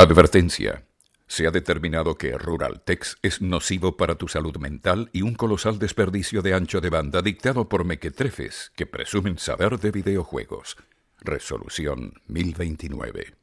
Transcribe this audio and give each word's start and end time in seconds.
Advertencia. 0.00 0.84
Se 1.26 1.48
ha 1.48 1.50
determinado 1.50 2.14
que 2.14 2.38
Ruraltex 2.38 3.16
es 3.20 3.42
nocivo 3.42 3.96
para 3.96 4.14
tu 4.14 4.28
salud 4.28 4.56
mental 4.58 5.10
y 5.12 5.22
un 5.22 5.34
colosal 5.34 5.80
desperdicio 5.80 6.40
de 6.40 6.54
ancho 6.54 6.80
de 6.80 6.88
banda 6.88 7.20
dictado 7.20 7.68
por 7.68 7.84
mequetrefes 7.84 8.70
que 8.76 8.86
presumen 8.86 9.38
saber 9.38 9.80
de 9.80 9.90
videojuegos. 9.90 10.76
Resolución 11.20 12.12
1029. 12.28 13.34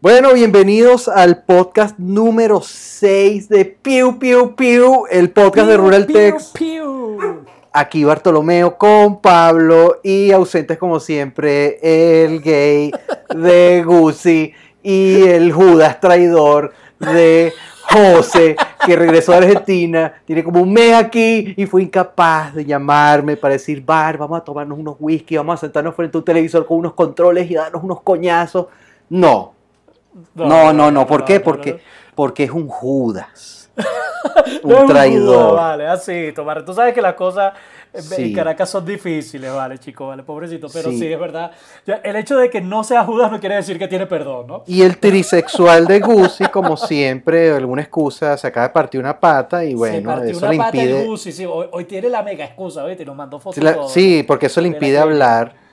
Bueno, 0.00 0.34
bienvenidos 0.34 1.06
al 1.06 1.44
podcast 1.44 1.96
número 2.00 2.60
6 2.60 3.48
de 3.48 3.66
Piu 3.66 4.18
Piu 4.18 4.56
Piu, 4.56 5.04
el 5.08 5.30
podcast 5.30 5.68
de 5.68 5.76
Ruraltex. 5.76 6.54
Aquí 7.72 8.02
Bartolomeo 8.02 8.76
con 8.76 9.20
Pablo 9.20 10.00
y 10.02 10.32
ausentes 10.32 10.76
como 10.76 10.98
siempre 10.98 11.78
el 11.82 12.40
gay 12.40 12.90
de 13.32 13.84
Gucci 13.84 14.52
y 14.88 15.22
el 15.22 15.52
Judas 15.52 16.00
traidor 16.00 16.72
de 16.98 17.52
José, 17.82 18.56
que 18.86 18.96
regresó 18.96 19.34
a 19.34 19.36
Argentina, 19.36 20.14
tiene 20.24 20.42
como 20.42 20.62
un 20.62 20.72
mes 20.72 20.94
aquí 20.94 21.52
y 21.58 21.66
fue 21.66 21.82
incapaz 21.82 22.54
de 22.54 22.64
llamarme 22.64 23.36
para 23.36 23.52
decir, 23.52 23.84
Bar, 23.84 24.16
vamos 24.16 24.38
a 24.38 24.44
tomarnos 24.44 24.78
unos 24.78 24.96
whisky, 24.98 25.36
vamos 25.36 25.56
a 25.56 25.58
sentarnos 25.58 25.94
frente 25.94 26.16
a 26.16 26.20
un 26.20 26.24
televisor 26.24 26.64
con 26.64 26.78
unos 26.78 26.94
controles 26.94 27.50
y 27.50 27.54
darnos 27.54 27.84
unos 27.84 28.00
coñazos. 28.00 28.68
No, 29.10 29.52
no, 30.34 30.72
no, 30.72 30.90
no, 30.90 31.06
¿por 31.06 31.22
qué? 31.22 31.38
Porque, 31.38 31.80
porque 32.14 32.44
es 32.44 32.50
un 32.50 32.66
Judas. 32.66 33.70
un 34.62 34.86
traidor. 34.86 35.54
vale, 35.54 35.86
así, 35.86 36.32
tomar. 36.34 36.64
Tú 36.64 36.74
sabes 36.74 36.94
que 36.94 37.02
las 37.02 37.14
cosas 37.14 37.52
en 37.92 38.34
Caracas 38.34 38.68
son 38.70 38.84
difíciles, 38.84 39.52
vale, 39.52 39.78
chico, 39.78 40.08
vale, 40.08 40.22
pobrecito. 40.22 40.68
Pero 40.72 40.90
sí, 40.90 41.10
es 41.10 41.18
verdad. 41.18 41.50
El 42.02 42.16
hecho 42.16 42.36
de 42.36 42.50
que 42.50 42.60
no 42.60 42.84
sea 42.84 43.04
Judas 43.04 43.30
no 43.30 43.40
quiere 43.40 43.56
decir 43.56 43.78
que 43.78 43.88
tiene 43.88 44.06
perdón, 44.06 44.46
¿no? 44.46 44.64
Y 44.66 44.82
el 44.82 44.98
trisexual 44.98 45.86
de 45.86 46.00
Gucci, 46.00 46.46
como 46.46 46.76
siempre, 46.76 47.50
alguna 47.52 47.82
excusa, 47.82 48.36
se 48.36 48.46
acaba 48.46 48.68
de 48.68 48.72
partir 48.72 49.00
una 49.00 49.18
pata 49.18 49.64
y 49.64 49.74
bueno, 49.74 50.22
eso 50.22 50.48
le 50.48 50.56
impide. 50.56 51.16
sí, 51.16 51.46
hoy, 51.46 51.84
tiene 51.84 52.08
la 52.08 52.22
mega 52.22 52.44
excusa, 52.44 52.84
¿viste? 52.84 53.04
Nos 53.04 53.16
mandó 53.16 53.38
fotos. 53.38 53.92
Sí, 53.92 54.24
porque 54.26 54.46
eso 54.46 54.60
le 54.60 54.68
impide 54.68 54.98
hablar 54.98 55.67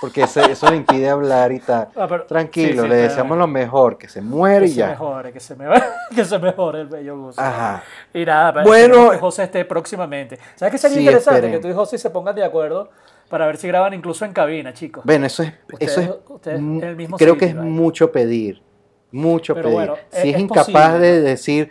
porque 0.00 0.22
eso, 0.22 0.40
eso 0.40 0.70
le 0.70 0.76
impide 0.76 1.08
hablar 1.08 1.52
y 1.52 1.60
tal. 1.60 1.88
Ah, 1.96 2.08
Tranquilo, 2.26 2.86
le 2.86 2.96
deseamos 2.96 3.36
lo 3.36 3.46
mejor, 3.46 3.98
que 3.98 4.08
se 4.08 4.20
muere 4.20 4.66
y 4.66 4.74
ya. 4.74 4.86
Se 4.86 4.90
mejore, 4.92 5.32
que 5.32 5.40
se 5.40 5.56
mejore, 5.56 5.82
que 6.14 6.24
se 6.24 6.38
mejore 6.38 6.80
el 6.82 6.86
bello 6.88 7.18
gusto. 7.18 7.40
Ajá. 7.40 7.82
Y 8.14 8.24
nada, 8.24 8.62
bueno, 8.62 9.10
que 9.10 9.18
José 9.18 9.44
esté 9.44 9.64
próximamente. 9.64 10.38
¿Sabes 10.54 10.72
qué 10.72 10.78
sería 10.78 10.98
interesante? 10.98 11.50
Que 11.50 11.58
tú 11.58 11.68
y 11.68 11.72
José 11.72 11.98
se 11.98 12.10
pongan 12.10 12.34
de 12.34 12.44
acuerdo 12.44 12.90
para 13.28 13.46
ver 13.46 13.56
si 13.56 13.68
graban 13.68 13.94
incluso 13.94 14.24
en 14.24 14.32
cabina, 14.32 14.72
chicos. 14.72 15.04
Bueno, 15.04 15.26
eso 15.26 15.42
es, 15.42 15.52
eso 15.78 16.00
es 16.00 16.46
el 16.46 16.96
mismo 16.96 17.16
creo 17.16 17.36
que 17.36 17.46
es 17.46 17.54
mucho 17.54 18.10
pedir, 18.10 18.62
mucho 19.10 19.54
pedir. 19.54 19.92
si 20.10 20.30
es, 20.30 20.38
incapaz 20.38 20.98
de 20.98 21.20
decir, 21.20 21.70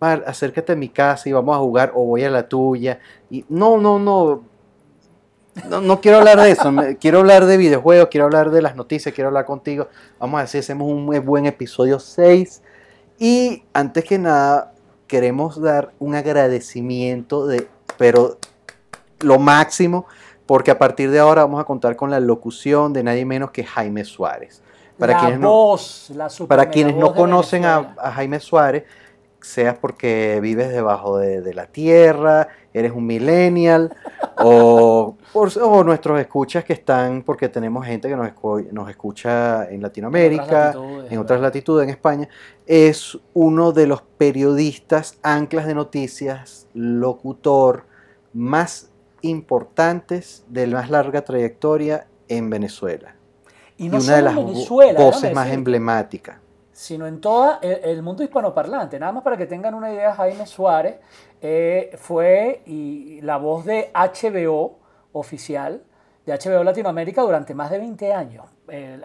acércate 0.00 0.72
a 0.72 0.76
mi 0.76 0.88
casa 0.88 1.28
y 1.28 1.32
vamos 1.32 1.56
a 1.56 1.58
jugar 1.58 1.92
o 1.94 2.04
voy 2.04 2.24
a 2.24 2.30
la 2.30 2.48
tuya. 2.48 2.98
Y 3.30 3.44
no, 3.48 3.78
no, 3.78 3.98
no, 3.98 4.44
no, 5.68 5.80
no 5.80 6.00
quiero 6.00 6.18
hablar 6.18 6.40
de 6.40 6.50
eso, 6.50 6.72
quiero 7.00 7.18
hablar 7.20 7.46
de 7.46 7.56
videojuegos, 7.56 8.08
quiero 8.10 8.26
hablar 8.26 8.50
de 8.50 8.62
las 8.62 8.76
noticias, 8.76 9.14
quiero 9.14 9.28
hablar 9.28 9.44
contigo. 9.44 9.88
Vamos 10.18 10.40
a 10.40 10.46
si 10.46 10.58
hacemos 10.58 10.88
un 10.88 11.06
buen 11.24 11.46
episodio 11.46 11.98
6. 11.98 12.62
Y 13.18 13.64
antes 13.72 14.04
que 14.04 14.18
nada, 14.18 14.72
queremos 15.06 15.60
dar 15.60 15.92
un 15.98 16.14
agradecimiento 16.14 17.46
de, 17.46 17.68
pero 17.98 18.38
lo 19.20 19.38
máximo, 19.38 20.06
porque 20.46 20.70
a 20.70 20.78
partir 20.78 21.10
de 21.10 21.18
ahora 21.18 21.42
vamos 21.42 21.60
a 21.60 21.64
contar 21.64 21.96
con 21.96 22.10
la 22.10 22.20
locución 22.20 22.92
de 22.92 23.02
nadie 23.02 23.24
menos 23.24 23.50
que 23.50 23.64
Jaime 23.64 24.04
Suárez. 24.04 24.62
Para 24.98 25.18
quienes 25.18 25.40
no, 25.40 25.76
para 26.46 26.68
quienes 26.68 26.94
no 26.94 27.14
conocen 27.14 27.64
a, 27.64 27.94
Jaime 28.14 28.38
Suárez, 28.38 28.84
seas 29.42 29.76
porque 29.78 30.38
vives 30.42 30.70
debajo 30.70 31.18
de, 31.18 31.54
la 31.54 31.66
tierra, 31.66 32.48
eres 32.72 32.92
un 32.92 33.06
millennial, 33.06 33.94
o, 34.38 35.16
o, 35.32 35.84
nuestros 35.84 36.20
escuchas 36.20 36.64
que 36.64 36.72
están, 36.72 37.22
porque 37.22 37.48
tenemos 37.48 37.86
gente 37.86 38.08
que 38.08 38.16
nos, 38.16 38.30
nos 38.72 38.90
escucha 38.90 39.68
en 39.70 39.82
Latinoamérica, 39.82 40.74
en 41.08 41.18
otras, 41.18 41.40
latitudes, 41.40 41.84
en 41.84 41.90
España, 41.90 42.28
es 42.66 43.18
uno 43.34 43.72
de 43.72 43.86
los 43.86 44.02
periodistas, 44.02 45.18
anclas 45.22 45.66
de 45.66 45.74
noticias, 45.74 46.66
locutor 46.74 47.86
más 48.32 48.90
importantes 49.22 50.44
de 50.48 50.66
más 50.66 50.90
larga 50.90 51.22
trayectoria 51.22 52.06
en 52.28 52.50
Venezuela. 52.50 53.16
Y, 53.76 53.88
una 53.88 54.16
de 54.16 54.22
las 54.22 54.34
voces 54.34 55.34
más 55.34 55.48
emblemáticas 55.50 56.36
sino 56.80 57.06
en 57.06 57.20
todo 57.20 57.58
el, 57.60 58.02
mundo 58.02 58.22
hispanoparlante. 58.22 58.98
Nada 58.98 59.12
más 59.12 59.22
para 59.22 59.36
que 59.36 59.44
tengan 59.44 59.74
una 59.74 59.92
idea, 59.92 60.14
Jaime 60.14 60.46
Suárez 60.46 60.96
eh, 61.42 61.94
fue 61.98 62.62
la 63.22 63.36
voz 63.36 63.66
de 63.66 63.90
HBO 63.92 64.78
oficial, 65.12 65.82
de 66.24 66.32
HBO 66.32 66.64
Latinoamérica 66.64 67.20
durante 67.20 67.52
más 67.52 67.70
de 67.70 67.80
20 67.80 68.14
años. 68.14 68.46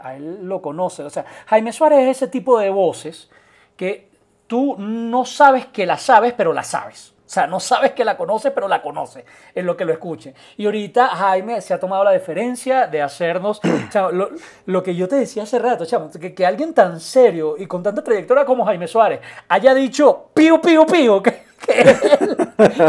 a 0.01 0.15
él 0.15 0.47
lo 0.47 0.61
conoce. 0.61 1.03
O 1.03 1.09
sea, 1.09 1.25
Jaime 1.47 1.73
Suárez 1.73 1.99
es 2.03 2.15
ese 2.15 2.29
tipo 2.29 2.57
de 2.59 2.69
voces 2.69 3.29
que 3.75 4.09
tú 4.47 4.77
no 4.77 5.25
sabes 5.25 5.65
que 5.65 5.85
la 5.85 5.97
sabes, 5.97 6.31
pero 6.31 6.53
la 6.53 6.63
sabes. 6.63 7.13
O 7.25 7.29
sea, 7.29 7.47
no 7.47 7.59
sabes 7.59 7.93
que 7.93 8.05
la 8.05 8.17
conoce, 8.17 8.51
pero 8.51 8.67
la 8.67 8.83
conoce, 8.83 9.25
en 9.55 9.65
lo 9.65 9.75
que 9.75 9.83
lo 9.83 9.91
escuche. 9.91 10.35
Y 10.57 10.65
ahorita 10.65 11.07
Jaime 11.07 11.59
se 11.59 11.73
ha 11.73 11.79
tomado 11.79 12.03
la 12.03 12.11
deferencia 12.11 12.85
de 12.85 13.01
hacernos, 13.01 13.59
lo, 14.65 14.83
que 14.83 14.95
yo 14.95 15.07
te 15.07 15.15
decía 15.15 15.43
hace 15.43 15.57
rato, 15.57 15.85
chamo, 15.85 16.11
que, 16.11 16.35
que, 16.35 16.45
alguien 16.45 16.73
tan 16.75 16.99
serio 16.99 17.55
y 17.57 17.65
con 17.65 17.81
tanta 17.81 18.03
trayectoria 18.03 18.45
como 18.45 18.63
Jaime 18.65 18.87
Suárez 18.87 19.21
haya 19.47 19.73
dicho 19.73 20.29
pío, 20.35 20.61
pío, 20.61 20.85
pío, 20.85 21.23
que, 21.23 21.41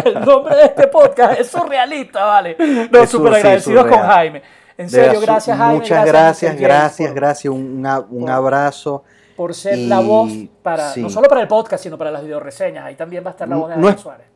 el, 0.04 0.20
nombre 0.20 0.54
de 0.54 0.64
este 0.66 0.86
podcast 0.88 1.41
es 1.41 1.48
surrealista, 1.48 2.26
¿vale? 2.26 2.56
No, 2.91 3.06
súper 3.06 3.34
agradecidos 3.36 3.86
con 3.86 3.98
Jaime. 4.00 4.42
En 4.76 4.91
serio, 4.91 5.18
gracias 5.18 5.56
Jaime. 5.56 5.78
Muchas 5.78 6.04
gracias, 6.04 6.60
gracias, 6.60 7.14
gracias, 7.14 7.54
un, 7.54 7.86
un 8.10 8.28
abrazo 8.28 9.03
por 9.36 9.54
ser 9.54 9.78
la 9.78 10.00
voz 10.00 10.32
para, 10.62 10.97
no 10.97 11.10
solo 11.10 11.28
para 11.28 11.42
el 11.42 11.48
podcast, 11.48 11.82
sino 11.82 11.98
para 11.98 12.10
las 12.10 12.22
videoreseñas. 12.22 12.84
Ahí 12.84 12.94
también 12.94 13.24
va 13.24 13.28
a 13.28 13.32
estar 13.32 13.48
la 13.48 13.56
voz 13.56 13.70
de 13.70 13.76
no 13.76 13.98
Suárez. 13.98 14.26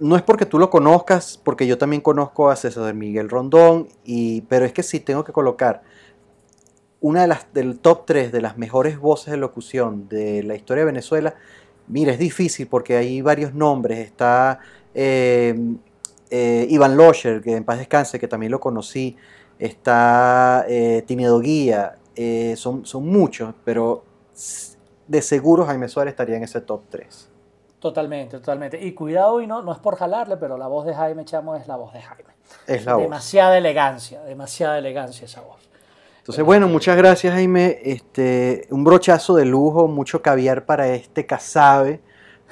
No 0.00 0.16
es 0.16 0.22
porque 0.22 0.44
tú 0.44 0.58
lo 0.58 0.70
conozcas, 0.70 1.40
porque 1.42 1.66
yo 1.66 1.78
también 1.78 2.02
conozco 2.02 2.50
a 2.50 2.56
César 2.56 2.92
Miguel 2.94 3.30
Rondón, 3.30 3.88
y, 4.04 4.40
pero 4.42 4.64
es 4.64 4.72
que 4.72 4.82
sí 4.82 4.98
tengo 4.98 5.22
que 5.22 5.32
colocar 5.32 5.82
una 7.00 7.20
de 7.20 7.28
las 7.28 7.52
del 7.52 7.78
top 7.78 8.06
3 8.06 8.32
de 8.32 8.40
las 8.40 8.58
mejores 8.58 8.98
voces 8.98 9.30
de 9.30 9.36
locución 9.36 10.08
de 10.08 10.42
la 10.42 10.54
historia 10.56 10.82
de 10.82 10.86
Venezuela. 10.86 11.34
Mira, 11.86 12.12
es 12.12 12.18
difícil 12.18 12.66
porque 12.66 12.96
hay 12.96 13.20
varios 13.20 13.54
nombres. 13.54 13.98
Está 13.98 14.58
eh, 14.94 15.54
eh, 16.30 16.66
Iván 16.70 16.96
Locher, 16.96 17.42
que 17.42 17.56
en 17.56 17.64
paz 17.64 17.78
descanse, 17.78 18.18
que 18.18 18.26
también 18.26 18.50
lo 18.50 18.58
conocí. 18.58 19.16
Está 19.58 20.64
eh, 20.66 21.04
Timido 21.06 21.38
Guía. 21.40 21.96
son, 22.56 22.86
son 22.86 23.06
muchos, 23.06 23.54
pero 23.64 24.02
de 25.06 25.22
seguro 25.22 25.66
Jaime 25.66 25.88
Suárez 25.88 26.12
estaría 26.12 26.36
en 26.36 26.44
ese 26.44 26.60
top 26.60 26.82
3. 26.90 27.30
Totalmente, 27.78 28.38
totalmente. 28.38 28.82
Y 28.82 28.92
cuidado, 28.92 29.40
y 29.42 29.46
no, 29.46 29.62
no 29.62 29.72
es 29.72 29.78
por 29.78 29.96
jalarle, 29.96 30.36
pero 30.38 30.56
la 30.56 30.66
voz 30.66 30.86
de 30.86 30.94
Jaime 30.94 31.24
Chamo 31.24 31.54
es 31.56 31.68
la 31.68 31.76
voz 31.76 31.92
de 31.92 32.00
Jaime. 32.00 32.30
Es 32.66 32.84
la 32.86 32.96
demasiada 32.96 33.58
elegancia, 33.58 34.22
demasiada 34.22 34.78
elegancia 34.78 35.26
esa 35.26 35.42
voz. 35.42 35.68
Entonces, 36.18 36.42
bueno, 36.42 36.66
muchas 36.68 36.96
gracias, 36.96 37.34
Jaime. 37.34 37.80
Este, 37.82 38.66
un 38.70 38.82
brochazo 38.82 39.34
de 39.36 39.44
lujo, 39.44 39.88
mucho 39.88 40.22
caviar 40.22 40.64
para 40.64 40.88
este 40.88 41.26
casabe. 41.26 42.00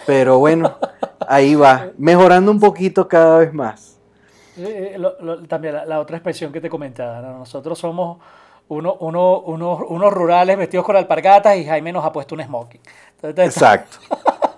Pero 0.07 0.39
bueno, 0.39 0.77
ahí 1.27 1.55
va, 1.55 1.93
mejorando 1.97 2.51
un 2.51 2.61
poquito 2.61 3.09
cada 3.09 3.39
vez 3.39 3.55
más. 3.55 3.99
Eh, 4.59 4.99
también 5.49 5.77
la, 5.87 6.01
otra 6.01 6.19
expresión 6.19 6.53
que 6.53 6.61
te 6.61 6.69
comentaba, 6.69 7.23
nosotros 7.23 7.79
somos 7.79 8.19
uno, 8.73 8.97
uno, 9.01 9.77
unos 9.89 10.13
rurales 10.13 10.57
vestidos 10.57 10.87
con 10.87 10.97
alpargatas 10.97 11.57
y 11.57 11.65
Jaime 11.65 11.93
nos 11.93 12.05
ha 12.05 12.13
puesto 12.13 12.35
un 12.35 12.43
smoking. 12.43 12.81
Exacto. 13.23 13.99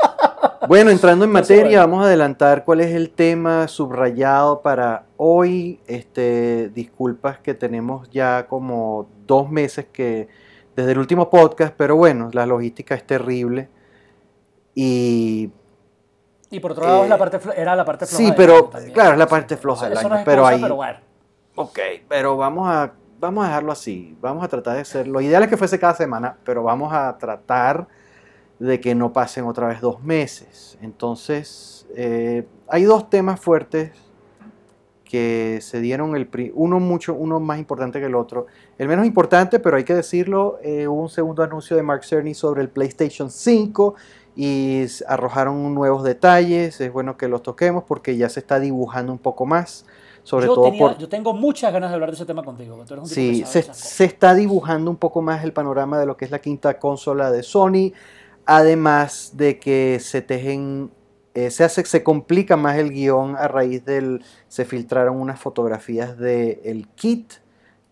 bueno, 0.68 0.90
entrando 0.90 1.24
en 1.24 1.32
materia, 1.32 1.80
vamos 1.80 2.04
a 2.04 2.06
adelantar 2.06 2.64
cuál 2.64 2.80
es 2.80 2.94
el 2.94 3.10
tema 3.10 3.66
subrayado 3.66 4.62
para 4.62 5.06
hoy. 5.16 5.80
Este, 5.88 6.70
disculpas 6.70 7.38
que 7.38 7.54
tenemos 7.54 8.08
ya 8.10 8.46
como 8.46 9.08
dos 9.26 9.50
meses 9.50 9.86
que 9.92 10.28
desde 10.76 10.92
el 10.92 10.98
último 10.98 11.28
podcast, 11.28 11.74
pero 11.76 11.96
bueno, 11.96 12.30
la 12.32 12.46
logística 12.46 12.94
es 12.94 13.04
terrible. 13.04 13.68
Y 14.76 15.50
y 16.50 16.60
por 16.60 16.70
otro 16.70 16.84
lado, 16.84 17.08
la 17.08 17.18
parte 17.18 17.40
era 17.56 17.74
la 17.74 17.84
parte 17.84 18.06
floja. 18.06 18.24
Sí, 18.24 18.32
pero 18.36 18.70
claro, 18.92 19.12
es 19.12 19.18
la 19.18 19.26
parte 19.26 19.56
floja 19.56 19.88
del 19.88 19.98
año. 19.98 20.22
pero 20.24 20.46
ahí. 20.46 20.62
Ok, 21.56 21.78
pero 22.08 22.36
vamos 22.36 22.68
a 22.68 22.92
vamos 23.24 23.44
a 23.44 23.48
dejarlo 23.48 23.72
así, 23.72 24.16
vamos 24.20 24.44
a 24.44 24.48
tratar 24.48 24.74
de 24.74 24.82
hacer, 24.82 25.08
lo 25.08 25.20
ideal 25.20 25.42
es 25.42 25.48
que 25.48 25.56
fuese 25.56 25.78
cada 25.78 25.94
semana, 25.94 26.36
pero 26.44 26.62
vamos 26.62 26.92
a 26.92 27.16
tratar 27.18 27.88
de 28.58 28.80
que 28.80 28.94
no 28.94 29.12
pasen 29.12 29.44
otra 29.46 29.66
vez 29.66 29.80
dos 29.80 30.02
meses. 30.02 30.78
Entonces, 30.80 31.86
eh, 31.96 32.46
hay 32.68 32.84
dos 32.84 33.10
temas 33.10 33.40
fuertes 33.40 33.92
que 35.04 35.58
se 35.60 35.80
dieron 35.80 36.16
el 36.16 36.28
uno 36.54 36.80
mucho 36.80 37.14
uno 37.14 37.38
más 37.40 37.58
importante 37.58 38.00
que 38.00 38.06
el 38.06 38.14
otro. 38.14 38.46
El 38.78 38.88
menos 38.88 39.06
importante 39.06 39.60
pero 39.60 39.76
hay 39.76 39.84
que 39.84 39.94
decirlo 39.94 40.58
eh, 40.62 40.88
hubo 40.88 41.02
un 41.02 41.08
segundo 41.08 41.42
anuncio 41.42 41.76
de 41.76 41.82
Mark 41.82 42.04
Cerny 42.04 42.34
sobre 42.34 42.62
el 42.62 42.68
PlayStation 42.68 43.30
5 43.30 43.94
y 44.34 44.84
arrojaron 45.06 45.74
nuevos 45.74 46.02
detalles. 46.02 46.80
Es 46.80 46.92
bueno 46.92 47.16
que 47.16 47.28
los 47.28 47.42
toquemos 47.42 47.84
porque 47.84 48.16
ya 48.16 48.28
se 48.28 48.40
está 48.40 48.58
dibujando 48.58 49.12
un 49.12 49.18
poco 49.18 49.46
más 49.46 49.86
sobre 50.24 50.46
yo, 50.46 50.54
todo 50.54 50.64
tenía- 50.64 50.78
por 50.80 50.98
yo 50.98 51.08
tengo 51.08 51.32
muchas 51.34 51.72
ganas 51.72 51.90
de 51.90 51.94
hablar 51.94 52.10
de 52.10 52.16
ese 52.16 52.26
tema 52.26 52.42
contigo. 52.42 52.76
Tú 52.86 52.94
eres 52.94 53.02
un 53.04 53.08
Sí, 53.08 53.44
se, 53.46 54.04
está 54.04 54.34
dibujando 54.34 54.90
un 54.90 54.96
poco 54.96 55.22
más 55.22 55.44
el 55.44 55.52
panorama 55.52 55.98
de 56.00 56.06
lo 56.06 56.16
que 56.16 56.24
es 56.24 56.30
la 56.32 56.40
quinta 56.40 56.78
consola 56.78 57.30
de 57.30 57.42
Sony, 57.42 57.92
además 58.46 59.32
de 59.34 59.58
que 59.58 59.98
se 60.00 60.22
tejen, 60.22 60.90
eh, 61.34 61.50
se 61.50 61.64
hace, 61.64 61.84
se 61.84 62.02
complica 62.02 62.56
más 62.56 62.76
el 62.78 62.90
guion 62.90 63.36
a 63.36 63.48
raíz 63.48 63.84
del, 63.84 64.24
se 64.48 64.64
filtraron 64.64 65.16
unas 65.20 65.40
fotografías 65.40 66.18
del 66.18 66.88
kit 66.94 67.34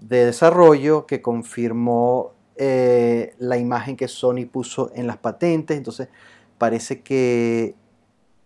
de 0.01 0.27
desarrollo 0.27 1.07
que 1.07 1.23
confirmó 1.23 2.33
eh, 2.57 3.35
la 3.39 3.57
imagen 3.57 3.97
que 3.97 4.09
Sony 4.09 4.47
puso 4.51 4.91
en 4.95 5.07
las 5.07 5.17
patentes, 5.17 5.77
entonces 5.77 6.09
parece 6.59 7.01
que 7.03 7.75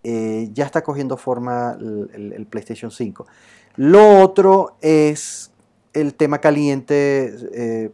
eh, 0.05 0.49
ya 0.53 0.65
está 0.65 0.83
cogiendo 0.83 1.17
forma 1.17 1.77
el, 1.81 2.11
el- 2.15 2.33
el 2.33 2.47
PlayStation 2.47 2.91
5. 2.91 3.27
Lo 3.77 4.21
otro 4.21 4.77
es 4.81 5.53
el 5.93 6.15
tema 6.15 6.39
caliente, 6.39 7.35
eh, 7.55 7.91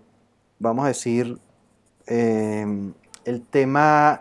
vamos 0.58 0.84
a 0.84 0.88
decir, 0.88 1.38
eh, 2.06 2.92
el 3.24 3.42
tema 3.42 4.20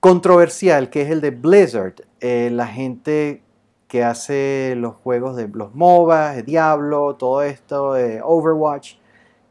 controversial 0.00 0.90
que 0.90 1.02
es 1.02 1.10
el 1.10 1.20
de 1.20 1.30
Blizzard. 1.30 1.94
Eh, 2.20 2.50
la 2.52 2.66
gente 2.66 3.42
que 3.88 4.02
hace 4.02 4.74
los 4.76 4.94
juegos 4.96 5.36
de 5.36 5.48
los 5.48 5.74
MOBA, 5.74 6.32
de 6.32 6.42
Diablo, 6.42 7.14
todo 7.14 7.42
esto, 7.42 7.92
de 7.92 8.20
Overwatch, 8.22 8.94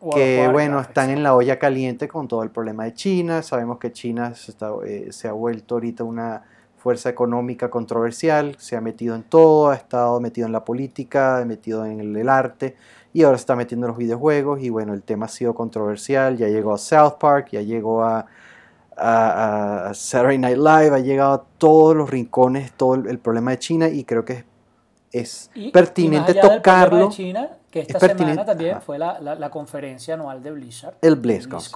World 0.01 0.15
que 0.15 0.49
bueno, 0.51 0.79
están 0.79 1.11
en 1.11 1.21
la 1.21 1.35
olla 1.35 1.59
caliente 1.59 2.07
con 2.07 2.27
todo 2.27 2.43
el 2.43 2.49
problema 2.49 2.85
de 2.85 2.93
China. 2.93 3.43
Sabemos 3.43 3.77
que 3.77 3.91
China 3.91 4.33
se, 4.33 4.51
está, 4.51 4.71
eh, 4.85 5.07
se 5.11 5.27
ha 5.27 5.31
vuelto 5.31 5.75
ahorita 5.75 6.03
una 6.03 6.43
fuerza 6.81 7.09
económica 7.09 7.69
controversial, 7.69 8.55
se 8.57 8.75
ha 8.75 8.81
metido 8.81 9.13
en 9.15 9.21
todo, 9.21 9.69
ha 9.69 9.75
estado 9.75 10.19
metido 10.19 10.47
en 10.47 10.51
la 10.53 10.65
política, 10.65 11.43
metido 11.45 11.85
en 11.85 11.99
el, 11.99 12.15
el 12.17 12.27
arte 12.27 12.75
y 13.13 13.21
ahora 13.21 13.37
se 13.37 13.41
está 13.43 13.55
metiendo 13.55 13.85
en 13.85 13.89
los 13.89 13.97
videojuegos 13.99 14.61
y 14.61 14.69
bueno, 14.69 14.93
el 14.93 15.03
tema 15.03 15.27
ha 15.27 15.29
sido 15.29 15.53
controversial, 15.53 16.37
ya 16.37 16.47
llegó 16.47 16.73
a 16.73 16.79
South 16.79 17.17
Park, 17.19 17.49
ya 17.51 17.61
llegó 17.61 18.03
a, 18.03 18.25
a- 18.97 19.89
a 19.89 19.93
Saturday 19.93 20.39
Night 20.39 20.57
Live, 20.57 20.95
ha 20.95 20.99
llegado 20.99 21.33
a 21.33 21.43
todos 21.59 21.95
los 21.95 22.09
rincones, 22.09 22.71
todo 22.73 22.95
el, 22.95 23.07
el 23.07 23.19
problema 23.19 23.51
de 23.51 23.59
China 23.59 23.87
y 23.87 24.03
creo 24.03 24.25
que 24.25 24.33
es, 24.33 24.45
es 25.11 25.51
Y- 25.53 25.67
y 25.67 25.71
pertinente 25.71 26.19
más 26.19 26.29
allá 26.29 26.41
del 26.49 26.61
problema 26.61 26.85
tocarlo. 26.85 27.07
de 27.09 27.13
China, 27.15 27.49
que 27.69 27.79
esta 27.81 27.97
es 27.97 28.03
pertinente- 28.03 28.31
semana 28.33 28.45
también 28.45 28.71
ajá. 28.71 28.81
fue 28.81 28.97
la, 28.97 29.19
la- 29.19 29.35
la 29.35 29.49
conferencia 29.51 30.15
anual 30.15 30.41
de 30.41 30.51
Blizzard. 30.51 30.95
El 31.01 31.15
BlizzCon, 31.15 31.59
sí. 31.61 31.71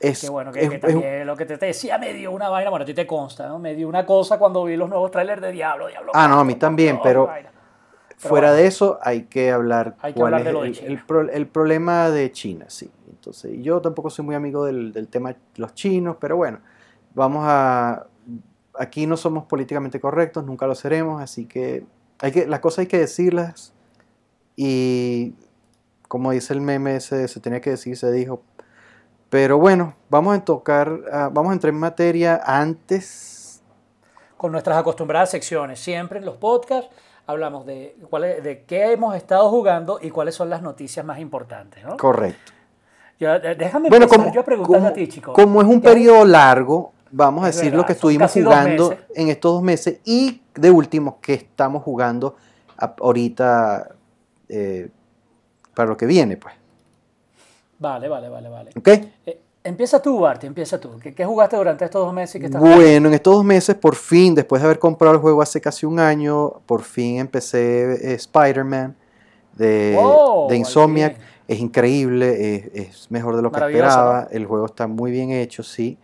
Es, 0.00 0.20
Que 0.22 0.28
bueno, 0.28 0.52
que, 0.52 0.62
es- 0.62 0.68
que 0.68 0.74
es- 0.76 0.80
también 0.80 1.26
lo 1.26 1.36
que 1.36 1.46
te, 1.46 1.56
te 1.56 1.66
decía 1.66 1.96
me 1.98 2.12
dio 2.12 2.30
una 2.32 2.48
vaina, 2.48 2.68
bueno, 2.70 2.82
a 2.82 2.86
ti 2.86 2.94
te 2.94 3.06
consta, 3.06 3.48
¿no? 3.48 3.58
Me 3.58 3.74
dio 3.74 3.88
una 3.88 4.04
cosa 4.04 4.38
cuando 4.38 4.64
vi 4.64 4.76
los 4.76 4.88
nuevos 4.88 5.10
trailers 5.10 5.40
de 5.40 5.52
Diablo, 5.52 5.86
Diablo. 5.88 6.12
Ah, 6.14 6.28
no, 6.28 6.40
a 6.40 6.44
mí 6.44 6.54
también, 6.56 7.00
pero-. 7.02 7.28
Fuera 8.16 8.48
bueno. 8.48 8.62
de 8.62 8.66
eso, 8.68 8.98
hay 9.02 9.24
que 9.24 9.50
hablar 9.50 9.96
Hay 10.00 10.14
que 10.14 10.20
cuál 10.20 10.34
hablar 10.34 10.40
es 10.42 10.46
de 10.46 10.52
lo 10.52 10.62
de 10.62 10.68
el, 10.68 10.74
China. 10.74 10.88
el 10.88 11.04
pro- 11.04 11.30
el 11.30 11.46
problema 11.46 12.10
de 12.10 12.30
China, 12.32 12.66
sí. 12.68 12.90
Entonces, 13.10 13.52
yo 13.60 13.80
tampoco 13.82 14.08
soy 14.08 14.24
muy 14.24 14.34
amigo 14.34 14.64
del, 14.64 14.92
del 14.92 15.08
tema 15.08 15.30
de 15.30 15.36
los 15.56 15.74
chinos, 15.74 16.16
pero 16.20 16.36
bueno, 16.36 16.60
vamos 17.14 17.42
a... 17.46 18.06
Aquí 18.78 19.06
no 19.06 19.16
somos 19.16 19.44
políticamente 19.44 20.00
correctos, 20.00 20.44
nunca 20.44 20.66
lo 20.66 20.74
seremos, 20.74 21.20
así 21.20 21.44
que, 21.46 21.84
hay 22.20 22.32
que 22.32 22.46
las 22.46 22.60
cosas 22.60 22.80
hay 22.80 22.86
que 22.86 22.98
decirlas 22.98 23.72
y 24.56 25.34
como 26.08 26.30
dice 26.30 26.52
el 26.54 26.60
meme, 26.60 26.96
ese, 26.96 27.26
se 27.28 27.40
tenía 27.40 27.60
que 27.60 27.70
decir, 27.70 27.96
se 27.96 28.10
dijo. 28.12 28.42
Pero 29.34 29.58
bueno, 29.58 29.94
vamos 30.10 30.36
a 30.38 30.44
tocar, 30.44 30.96
ah, 31.10 31.28
vamos 31.32 31.50
a 31.50 31.54
entrar 31.54 31.72
en 31.74 31.80
materia 31.80 32.40
antes 32.46 33.60
Con 34.36 34.52
nuestras 34.52 34.78
acostumbradas 34.78 35.28
secciones, 35.32 35.80
siempre 35.80 36.20
en 36.20 36.24
los 36.24 36.36
podcasts 36.36 36.88
hablamos 37.26 37.66
de, 37.66 37.96
cuál 38.08 38.22
es- 38.22 38.44
de 38.44 38.62
qué 38.62 38.92
hemos 38.92 39.16
estado 39.16 39.50
jugando 39.50 39.98
y 40.00 40.10
cuáles 40.10 40.36
son 40.36 40.50
las 40.50 40.62
noticias 40.62 41.04
más 41.04 41.18
importantes, 41.18 41.82
¿no? 41.82 41.96
correcto. 41.96 42.52
Yo- 43.18 43.40
déjame 43.40 43.88
Bueno, 43.88 44.06
como, 44.06 44.32
yo 44.32 44.42
a 44.42 44.86
a 44.86 44.92
ti, 44.92 45.08
chico. 45.08 45.32
como 45.32 45.60
es 45.60 45.66
un 45.66 45.80
¿Qué- 45.80 45.88
periodo 45.88 46.24
largo, 46.24 46.92
vamos 47.10 47.44
a 47.44 47.48
Es 47.48 47.56
decir 47.56 47.72
verdad, 47.72 47.82
lo 47.82 47.86
que 47.86 47.92
estuvimos 47.94 48.30
jugando 48.32 48.96
en 49.16 49.28
estos 49.30 49.52
dos 49.54 49.62
meses 49.64 49.98
y 50.04 50.42
de 50.54 50.70
último 50.70 51.18
que 51.20 51.34
estamos 51.34 51.82
jugando 51.82 52.36
ahorita 52.76 53.88
eh, 54.48 54.90
para 55.74 55.88
lo 55.88 55.96
que 55.96 56.06
viene, 56.06 56.36
pues. 56.36 56.54
Vale, 57.78 58.08
vale, 58.08 58.28
vale, 58.28 58.48
vale. 58.48 58.70
¿Ok? 58.76 58.88
Eh, 59.26 59.40
empieza 59.62 60.00
tú, 60.00 60.20
Bart, 60.20 60.44
empieza 60.44 60.78
tú. 60.80 60.98
¿Qué, 61.02 61.14
qué 61.14 61.24
jugaste 61.24 61.56
durante 61.56 61.84
estos 61.84 62.04
dos 62.04 62.14
meses 62.14 62.36
y 62.36 62.40
qué 62.40 62.46
estás 62.46 62.60
jugando? 62.60 62.80
Bueno, 62.82 63.08
en 63.08 63.14
estos 63.14 63.34
dos 63.34 63.44
meses, 63.44 63.74
por 63.76 63.94
fin, 63.96 64.34
después 64.34 64.62
de 64.62 64.66
haber 64.66 64.78
comprado 64.78 65.14
el 65.14 65.20
juego 65.20 65.42
hace 65.42 65.60
casi 65.60 65.86
un 65.86 65.98
año, 65.98 66.60
por 66.66 66.82
fin 66.82 67.18
empecé 67.18 68.12
eh, 68.12 68.14
Spider-Man 68.14 68.96
de, 69.52 69.92
Wow, 69.94 70.48
de 70.48 70.56
Insomniac. 70.56 71.16
Es 71.46 71.58
increíble, 71.60 72.54
es, 72.56 72.88
es 72.88 73.10
mejor 73.10 73.36
de 73.36 73.42
lo 73.42 73.52
que 73.52 73.60
esperaba. 73.60 74.28
El 74.30 74.46
juego 74.46 74.66
está 74.66 74.86
muy 74.86 75.10
bien 75.10 75.30
hecho, 75.30 75.62
sí. 75.62 75.98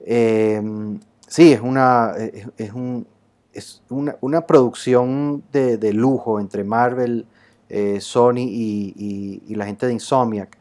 Eh, 0.00 0.62
sí, 1.26 1.52
es 1.52 1.60
una, 1.60 2.12
es, 2.16 2.46
es 2.56 2.72
un, 2.72 3.06
es 3.52 3.82
una, 3.90 4.16
una 4.20 4.46
producción 4.46 5.42
de, 5.52 5.78
de 5.78 5.92
lujo 5.92 6.38
entre 6.38 6.62
Marvel, 6.62 7.26
eh, 7.68 7.98
Sony 8.00 8.36
y, 8.38 8.94
y- 8.96 9.42
y 9.48 9.54
la 9.56 9.66
gente 9.66 9.86
de 9.86 9.92
Insomniac. 9.94 10.56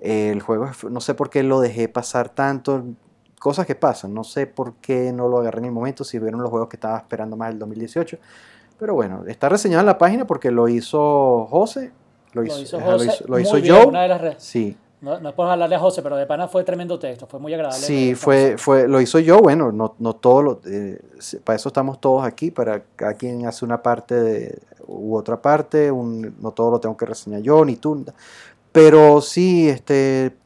El 0.00 0.40
juego, 0.40 0.70
no 0.90 1.00
sé 1.00 1.14
por 1.14 1.28
qué 1.30 1.42
lo 1.42 1.60
dejé 1.60 1.88
pasar 1.88 2.30
tanto. 2.30 2.82
Cosas 3.38 3.66
que 3.66 3.74
pasan, 3.74 4.12
no 4.12 4.22
sé 4.24 4.46
por 4.46 4.74
qué 4.74 5.12
no 5.12 5.26
lo 5.28 5.38
agarré 5.38 5.60
en 5.60 5.64
el 5.66 5.72
momento, 5.72 6.04
si 6.04 6.18
vieron 6.18 6.40
los 6.42 6.50
juegos 6.50 6.68
que 6.68 6.76
estaba 6.76 6.98
esperando 6.98 7.36
más 7.36 7.50
el 7.52 7.58
2018. 7.58 8.18
Pero 8.78 8.94
bueno, 8.94 9.24
está 9.26 9.48
reseñado 9.48 9.80
en 9.80 9.86
la 9.86 9.96
página 9.98 10.26
porque 10.26 10.50
lo 10.50 10.68
hizo 10.68 11.46
José, 11.50 11.90
lo 12.32 12.42
Lo 12.42 12.46
hizo, 12.46 12.78
lo 12.78 13.04
hizo- 13.04 13.24
lo 13.26 13.38
hizo 13.38 13.56
bien, 13.56 13.74
Joe. 13.74 13.86
una 13.86 14.02
de 14.02 14.08
las 14.08 14.42
Sí, 14.42 14.76
no, 15.00 15.18
no 15.20 15.30
es 15.30 15.34
por 15.34 15.48
hablarle 15.48 15.74
a 15.76 15.78
José, 15.78 16.02
pero 16.02 16.16
de 16.16 16.26
pana 16.26 16.48
fue 16.48 16.64
tremendo 16.64 16.98
texto, 16.98 17.26
fue 17.26 17.40
muy 17.40 17.52
agradable. 17.54 17.78
sí, 17.82 18.14
fue, 18.14 18.56
fue, 18.58 18.86
lo 18.86 19.00
hizo 19.00 19.18
yo, 19.18 19.38
bueno, 19.40 19.72
no, 19.72 19.94
no 19.98 20.14
todo 20.16 20.42
lo, 20.42 20.60
eh, 20.66 21.00
para 21.44 21.56
eso 21.56 21.70
estamos 21.70 21.98
todos 22.00 22.24
aquí, 22.24 22.50
para 22.50 22.82
cada 22.96 23.14
quien 23.14 23.46
hace 23.46 23.64
una 23.64 23.82
parte 23.82 24.14
de, 24.14 24.58
u 24.86 25.16
otra 25.16 25.40
parte, 25.40 25.90
un- 25.90 26.34
no 26.40 26.50
todo 26.52 26.70
lo 26.72 26.78
tengo 26.80 26.96
que 26.96 27.06
reseñar 27.06 27.40
yo, 27.40 27.64
ni 27.64 27.76
tú, 27.76 28.04
pero 28.72 29.20
sí, 29.20 29.68
este, 29.68 30.36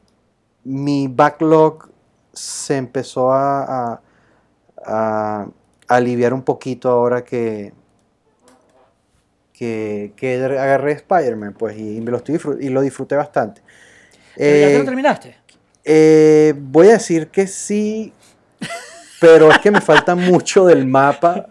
mi 0.63 1.07
backlog 1.07 1.89
se 2.33 2.77
empezó 2.77 3.31
a, 3.33 3.93
a- 3.93 4.01
a 4.85 5.47
aliviar 5.87 6.33
un 6.33 6.43
poquito 6.43 6.89
ahora 6.89 7.23
que, 7.25 7.73
que, 9.53 10.13
que 10.15 10.35
agarré 10.43 10.93
Spider-Man, 10.93 11.55
pues, 11.57 11.77
y, 11.77 12.01
me 12.01 12.11
lo 12.11 12.17
estoy 12.17 12.39
y 12.59 12.69
lo 12.69 12.81
disfruté 12.81 13.15
bastante. 13.15 13.61
¿Pero 14.43 14.57
ya 14.57 14.71
te 14.71 14.77
Eh, 14.77 14.79
lo 14.79 14.85
terminaste? 14.85 15.35
eh, 15.85 16.53
voy 16.57 16.89
a 16.89 16.93
decir 16.93 17.29
que 17.29 17.47
sí, 17.47 18.13
pero 19.19 19.49
es 19.51 19.59
que 19.59 19.71
me 19.71 19.81
falta 19.81 20.15
mucho 20.15 20.65
del 20.65 20.85
mapa. 20.85 21.47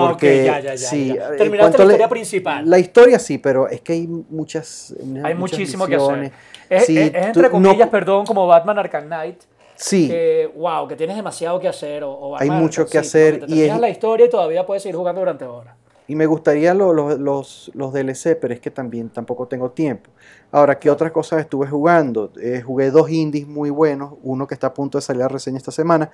Ah, 0.00 0.04
ok, 0.04 0.10
Porque 0.10 0.44
ya, 0.44 0.60
ya, 0.60 0.74
ya, 0.74 0.76
sí, 0.76 1.08
ya. 1.14 1.28
eh, 1.34 1.36
Terminaste 1.38 1.78
la 1.78 1.84
le- 1.84 1.92
historia 1.92 2.08
principal. 2.08 2.68
La 2.70 2.78
historia 2.78 3.18
sí, 3.18 3.38
pero 3.38 3.68
es 3.68 3.80
que 3.80 3.92
hay 3.94 4.06
muchas. 4.06 4.94
Hay 5.00 5.34
muchas 5.34 5.58
muchísimo 5.58 5.86
que 5.86 5.96
misiones. 5.96 6.32
hacer. 6.32 6.78
Es, 6.78 6.86
Sí, 6.86 6.98
es- 6.98 7.06
es 7.06 7.12
tú- 7.32 7.40
entre 7.40 7.50
comillas, 7.50 7.78
no- 7.86 7.90
perdón, 7.90 8.26
como 8.26 8.46
Batman 8.46 8.78
Arkham 8.78 9.04
Knight. 9.06 9.40
Sí, 9.76 10.08
Que, 10.08 10.50
wow, 10.56 10.86
que 10.86 10.94
tienes 10.94 11.16
demasiado 11.16 11.58
que 11.58 11.66
hacer. 11.68 12.04
O, 12.04 12.10
o 12.12 12.36
Hay 12.36 12.48
Batman 12.48 12.62
mucho 12.64 12.82
Arkham 12.82 12.92
que 13.02 13.08
City, 13.08 13.18
hacer. 13.18 13.40
Que 13.40 13.46
te 13.46 13.52
y 13.54 13.62
es- 13.62 13.78
la 13.80 13.88
historia 13.88 14.26
y 14.26 14.28
todavía 14.30 14.66
puedes 14.66 14.82
seguir 14.82 14.96
jugando 14.96 15.20
durante 15.20 15.44
horas. 15.44 15.74
y 16.06 16.16
me 16.16 16.26
gustaría 16.26 16.74
lo- 16.74 16.92
lo- 16.92 17.16
los, 17.16 17.70
los 17.72 17.92
DLC, 17.92 18.34
pero 18.34 18.52
es 18.52 18.58
que 18.58 18.72
también 18.72 19.10
tampoco 19.10 19.46
tengo 19.46 19.70
tiempo. 19.70 20.10
Ahora, 20.50 20.76
¿qué 20.76 20.90
otras 20.90 21.12
cosas 21.12 21.38
estuve 21.38 21.68
jugando? 21.68 22.32
Eh, 22.42 22.62
jugué 22.62 22.90
dos 22.90 23.08
indies 23.10 23.46
muy 23.46 23.70
buenos, 23.70 24.14
uno 24.24 24.44
que 24.48 24.54
está 24.54 24.66
a 24.66 24.74
punto 24.74 24.98
de 24.98 25.02
salir 25.02 25.22
a 25.22 25.28
reseña 25.28 25.58
esta 25.58 25.70
semana, 25.70 26.10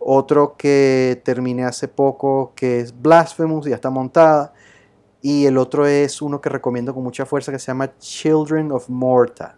otro 0.00 0.56
que 0.56 1.20
terminé 1.24 1.64
hace 1.64 1.86
poco, 1.86 2.52
que 2.56 2.80
es 2.80 3.00
Blasphemous, 3.00 3.66
ya 3.66 3.74
está 3.76 3.90
montada, 3.90 4.52
y 5.22 5.44
el 5.46 5.58
otro 5.58 5.86
es 5.86 6.22
uno 6.22 6.40
que 6.40 6.48
recomiendo 6.48 6.94
con 6.94 7.02
mucha 7.04 7.26
fuerza 7.26 7.52
que 7.52 7.58
se 7.58 7.66
llama 7.66 7.96
Children 7.98 8.72
of 8.72 8.88
Morta. 8.88 9.56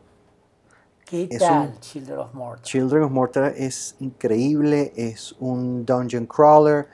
¿Qué 1.07 1.29
Es 1.31 1.39
tal, 1.41 1.69
un- 1.69 1.81
Children 1.81 2.19
of 2.19 2.35
Morta? 2.35 2.63
Children 2.63 3.03
of 3.05 3.11
Morta 3.13 3.49
es 3.49 3.95
increíble, 4.01 4.93
es 4.97 5.35
un 5.39 5.85
dungeon 5.87 6.27
crawler, 6.27 6.89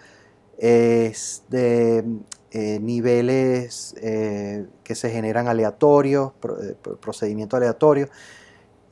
es 0.59 1.45
de 1.49 2.05
eh, 2.51 2.79
niveles 2.81 3.95
eh, 4.03 4.67
que 4.83 4.95
se 4.95 5.11
generan 5.11 5.49
aleatorios, 5.49 6.33
eh, 6.63 6.75
pro- 6.83 6.97
procedimiento 6.97 7.57
aleatorio. 7.57 8.09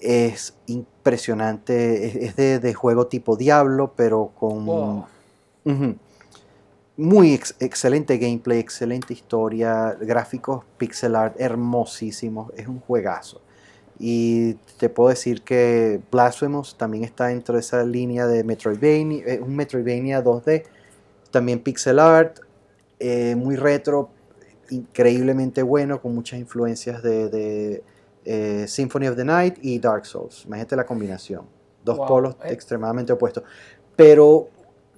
Es 0.00 0.54
impresionante, 0.66 2.26
es, 2.26 2.36
de, 2.36 2.58
de 2.58 2.74
juego 2.74 3.06
tipo 3.06 3.36
Diablo, 3.36 3.92
pero 3.96 4.32
con... 4.34 4.66
Wow. 4.66 5.06
Muy 6.98 7.34
excelente 7.34 8.16
gameplay, 8.16 8.58
excelente 8.58 9.12
historia, 9.12 9.94
gráficos 10.00 10.64
pixel 10.78 11.14
art 11.14 11.38
hermosísimos, 11.38 12.50
es 12.56 12.66
un 12.68 12.80
juegazo. 12.80 13.42
Y 13.98 14.54
te 14.78 14.88
puedo 14.88 15.10
decir 15.10 15.42
que 15.42 16.00
Blasphemous 16.10 16.76
también 16.78 17.04
está 17.04 17.26
dentro 17.26 17.54
de 17.54 17.60
esa 17.60 17.84
línea 17.84 18.26
de 18.26 18.44
Metroidvania, 18.44 19.24
eh, 19.26 19.40
un 19.42 19.54
Metroidvania 19.54 20.24
2D, 20.24 20.64
también 21.30 21.60
pixel 21.60 21.98
art, 21.98 22.38
eh, 22.98 23.34
muy 23.36 23.56
retro, 23.56 24.08
increíblemente 24.70 25.62
bueno, 25.62 26.00
con 26.00 26.14
muchas 26.14 26.40
influencias 26.40 27.02
de, 27.02 27.82
eh, 28.28 28.66
Symphony 28.66 29.06
of 29.06 29.16
the 29.16 29.24
Night 29.24 29.58
y 29.62 29.78
Dark 29.78 30.04
Souls. 30.04 30.44
Imagínate 30.46 30.74
la 30.74 30.84
combinación, 30.84 31.46
dos 31.84 31.96
polos 32.08 32.36
extremadamente 32.44 33.12
opuestos. 33.12 33.44
Pero 33.94 34.48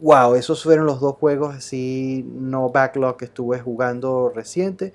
wow, 0.01 0.35
esos 0.35 0.63
fueron 0.63 0.87
los 0.87 0.99
dos 0.99 1.17
juegos 1.17 1.55
así 1.55 2.25
no 2.27 2.71
backlog 2.71 3.19
que 3.19 3.27
estuve 3.27 3.61
jugando 3.61 4.33
reciente. 4.35 4.95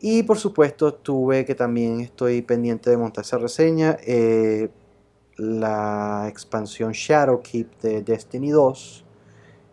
Y 0.00 0.22
por 0.22 0.38
supuesto 0.38 0.94
tuve 0.94 1.44
que 1.44 1.54
también 1.54 2.00
estoy 2.00 2.40
pendiente 2.40 2.88
de 2.88 2.96
montar 2.96 3.24
esa 3.24 3.36
reseña. 3.36 3.98
Eh, 4.06 4.70
la 5.36 6.26
expansión 6.28 6.92
Shadowkeep 6.92 7.78
de 7.82 8.00
Destiny 8.00 8.50
2. 8.50 9.04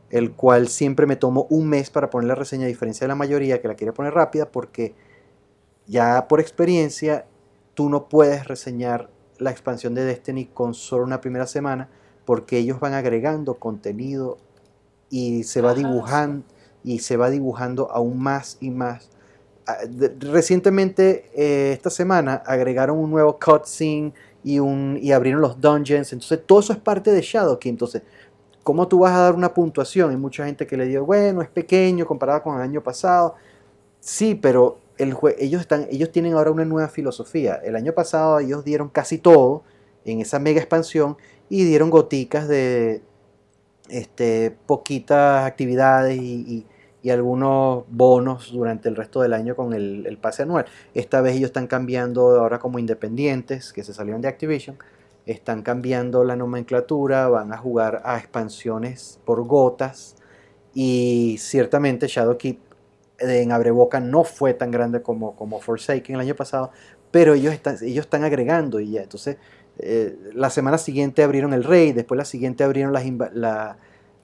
El 0.09 0.33
cual 0.33 0.67
siempre 0.67 1.05
me 1.05 1.15
tomo 1.15 1.47
un 1.49 1.69
mes 1.69 1.89
para 1.89 2.09
poner 2.09 2.27
la 2.27 2.35
reseña, 2.35 2.65
a 2.65 2.67
diferencia 2.67 3.05
de 3.05 3.09
la 3.09 3.15
mayoría 3.15 3.61
que 3.61 3.69
la 3.69 3.75
quiere 3.75 3.93
poner 3.93 4.13
rápida, 4.13 4.51
porque 4.51 4.93
ya 5.85 6.27
por 6.27 6.41
experiencia 6.41 7.25
tú 7.77 7.89
no 7.89 8.09
puedes 8.09 8.47
reseñar 8.47 9.07
la 9.37 9.51
expansión 9.51 9.93
de 9.93 10.03
Destiny 10.03 10.47
con 10.47 10.73
solo 10.73 11.03
una 11.03 11.21
primera 11.21 11.45
semana, 11.45 11.87
porque 12.25 12.57
ellos 12.57 12.79
van 12.79 12.95
agregando 12.95 13.53
contenido 13.59 14.39
y 15.11 15.43
se 15.43 15.61
va 15.61 15.75
dibujando 15.75 16.43
y 16.83 16.99
se 16.99 17.17
va 17.17 17.29
dibujando 17.29 17.91
aún 17.91 18.17
más 18.17 18.57
y 18.61 18.71
más. 18.71 19.11
Ah, 19.67 19.77
recientemente, 20.21 21.29
eh, 21.35 21.71
esta 21.71 21.91
semana, 21.91 22.41
agregaron 22.47 22.97
un 22.97 23.11
nuevo 23.11 23.37
cutscene 23.37 24.11
y, 24.43 24.57
un, 24.57 24.97
y 24.99 25.11
abrieron 25.11 25.39
los 25.39 25.61
dungeons. 25.61 26.11
Entonces, 26.13 26.41
todo 26.47 26.61
eso 26.61 26.73
es 26.73 26.79
parte 26.79 27.11
de 27.11 27.21
Shadowkey. 27.21 27.69
Entonces, 27.69 28.01
¿cómo 28.63 28.87
tú 28.87 28.99
vas 28.99 29.13
a 29.13 29.19
dar 29.19 29.35
una 29.35 29.53
puntuación? 29.53 30.09
Hay 30.09 30.17
mucha 30.17 30.47
gente 30.47 30.65
que 30.65 30.77
le 30.77 30.85
dice, 30.85 30.97
bueno, 30.97 31.43
es 31.43 31.49
pequeño 31.49 32.07
comparado 32.07 32.41
con 32.41 32.55
el 32.55 32.61
año 32.63 32.81
pasado. 32.81 33.35
Sí, 33.99 34.33
pero 34.33 34.79
el 34.97 35.15
ellos, 35.37 35.61
están, 35.61 35.87
ellos 35.91 36.11
tienen 36.11 36.33
ahora 36.33 36.51
una 36.51 36.65
nueva 36.65 36.89
filosofía. 36.89 37.55
El 37.55 37.75
año 37.75 37.93
pasado 37.93 38.39
ellos 38.39 38.63
dieron 38.63 38.89
casi 38.89 39.17
todo 39.17 39.63
en 40.05 40.21
esa 40.21 40.39
mega 40.39 40.59
expansión 40.59 41.17
y 41.49 41.63
dieron 41.63 41.89
goticas 41.89 42.47
de, 42.47 43.01
este, 43.89 44.51
poquitas 44.65 45.45
actividades 45.45 46.17
y, 46.17 46.65
algunos 47.07 47.85
bonos 47.87 48.51
durante 48.51 48.89
el 48.89 48.97
resto 48.97 49.21
del 49.21 49.31
año 49.31 49.55
con 49.55 49.71
el, 49.71 50.17
pase 50.21 50.43
anual. 50.43 50.65
Esta 50.93 51.21
vez 51.21 51.37
ellos 51.37 51.51
están 51.51 51.65
cambiando 51.65 52.37
ahora 52.37 52.59
como 52.59 52.79
independientes, 52.79 53.71
que 53.71 53.85
se 53.85 53.93
salieron 53.93 54.19
de 54.19 54.27
Activision, 54.27 54.77
están 55.25 55.61
cambiando 55.61 56.25
la 56.25 56.35
nomenclatura, 56.35 57.29
van 57.29 57.53
a 57.53 57.57
jugar 57.57 58.01
a 58.03 58.17
expansiones 58.17 59.21
por 59.23 59.45
gotas 59.45 60.17
y 60.73 61.37
ciertamente 61.39 62.07
Shadowkeep 62.07 62.59
en 63.19 63.51
Abreboca 63.51 63.99
no 63.99 64.23
fue 64.23 64.53
tan 64.53 64.71
grande 64.71 65.01
como, 65.01 65.35
como 65.35 65.59
Forsaken 65.59 66.15
el 66.15 66.21
año 66.21 66.35
pasado, 66.35 66.71
pero 67.11 67.33
ellos 67.33 67.53
están, 67.53 67.77
ellos 67.81 68.05
están 68.05 68.23
agregando 68.23 68.79
y 68.79 68.91
ya, 68.91 69.01
entonces 69.01 69.37
eh, 69.79 70.17
la 70.33 70.49
semana 70.49 70.77
siguiente 70.77 71.23
abrieron 71.23 71.53
el 71.53 71.63
Rey, 71.63 71.93
después 71.93 72.17
la 72.17 72.25
siguiente 72.25 72.63
abrieron 72.63 72.93
las, 72.93 73.05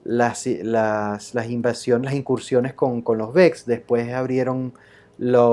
las, 0.04 0.46
las, 0.46 1.48
invasiones, 1.48 2.04
las 2.06 2.14
incursiones 2.14 2.74
con, 2.74 3.02
los 3.06 3.32
Vex, 3.32 3.64
después 3.66 4.12
abrieron 4.12 4.74
las, 5.18 5.44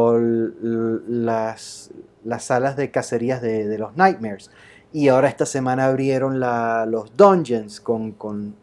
las 2.24 2.44
salas 2.44 2.76
de 2.76 2.90
cacerías 2.90 3.42
de, 3.42 3.78
los 3.78 3.96
Nightmares. 3.96 4.50
Y 4.94 5.08
ahora 5.08 5.30
esta 5.30 5.46
semana 5.46 5.86
abrieron 5.86 6.40
los 6.40 7.16
Dungeons 7.16 7.80
con... 7.80 8.12
con 8.12 8.56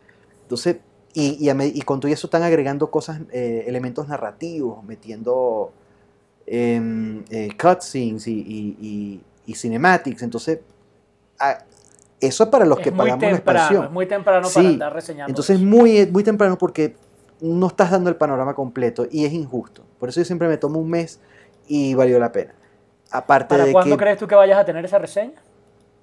entonces, 0.43 0.79
y, 1.21 1.51
y, 1.51 1.83
con 1.83 1.99
todo 1.99 2.13
eso 2.13 2.29
están 2.29 2.45
agregando 2.45 2.93
cosas, 2.93 3.21
eh, 3.33 3.65
elementos 3.67 4.07
narrativos, 4.07 4.85
metiendo 4.85 5.73
em, 6.47 7.25
eh, 7.29 7.49
cutscenes 7.61 8.29
y, 8.29 9.21
y, 9.45 9.55
cinematics. 9.55 10.23
Entonces, 10.23 10.61
eso 12.21 12.45
es 12.45 12.51
para 12.51 12.65
los 12.65 12.79
que 12.79 12.93
pagamos 12.93 13.23
la 13.23 13.31
expansión. 13.31 13.87
Es 13.87 13.91
muy 13.91 14.07
temprano 14.07 14.49
para 14.53 14.69
andar 14.69 14.93
reseñando. 14.93 15.29
Entonces, 15.29 15.59
muy, 15.59 16.07
muy 16.07 16.23
temprano 16.23 16.57
porque 16.57 16.95
no 17.41 17.67
estás 17.67 17.91
dando 17.91 18.11
el 18.11 18.17
panorama 18.17 18.55
completo 18.55 19.07
y 19.11 19.25
es 19.25 19.33
injusto. 19.33 19.83
Por 19.99 20.11
eso 20.11 20.21
yo 20.21 20.25
siempre 20.25 20.47
me 20.47 20.57
tomo 20.57 20.79
un 20.79 20.89
mes 20.89 21.19
y 21.67 21.95
valió 21.95 22.21
la 22.21 22.31
pena. 22.31 22.55
Aparte 23.11 23.57
¿Para 23.57 23.73
cuándo 23.73 23.97
crees 23.97 24.19
tú 24.19 24.29
que 24.29 24.37
vayas 24.37 24.59
a 24.59 24.65
tener 24.65 24.85
esa 24.85 24.99
reseña? 24.99 25.43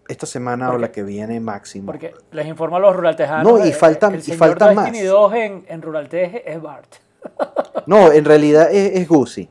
Esta 0.08 0.26
semana 0.26 0.72
o 0.72 0.78
la 0.78 0.92
que 0.92 1.04
viene 1.04 1.40
máximo. 1.40 1.88
Porque 1.88 2.14
les 2.32 2.46
informo 2.48 2.78
a 2.78 2.80
los 2.80 2.96
ruraltejanos. 2.96 3.60
No, 3.60 3.66
y 3.66 3.72
faltan, 3.72 4.14
el, 4.14 4.22
el 4.22 4.30
y 4.30 4.32
faltan 4.34 4.76
más. 4.76 4.94
en, 4.94 5.66
en 5.68 5.82
Ruralteje 5.82 6.52
es 6.52 6.62
Bart. 6.62 6.96
no, 7.88 8.12
en 8.12 8.24
realidad 8.24 8.72
es, 8.72 9.02
es 9.02 9.08
Gucci 9.08 9.50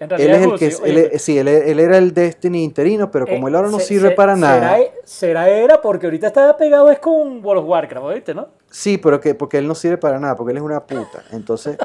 él 0.00 0.12
es 0.12 0.42
el 0.42 0.58
que 0.58 1.18
sí, 1.18 1.38
él, 1.38 1.48
era 1.48 1.98
el 1.98 2.14
Destiny 2.14 2.62
interino, 2.62 3.10
pero 3.10 3.26
como 3.26 3.48
él 3.48 3.56
ahora 3.56 3.68
no 3.68 3.80
sirve 3.80 4.12
para 4.12 4.36
nada. 4.36 4.78
Será, 5.04 5.48
era 5.48 5.80
porque 5.80 6.06
ahorita 6.06 6.28
está 6.28 6.56
pegado 6.56 6.90
es 6.90 7.00
con 7.00 7.44
World 7.44 7.62
of 7.62 7.68
Warcraft, 7.68 8.14
¿viste, 8.14 8.34
no? 8.34 8.48
Sí, 8.70 8.98
pero 8.98 9.20
que 9.20 9.34
porque 9.34 9.58
él 9.58 9.66
no 9.66 9.74
sirve 9.74 9.98
para 9.98 10.20
nada, 10.20 10.36
porque 10.36 10.52
él 10.52 10.58
es 10.58 10.62
una 10.62 10.84
puta. 10.84 11.24
Entonces, 11.32 11.76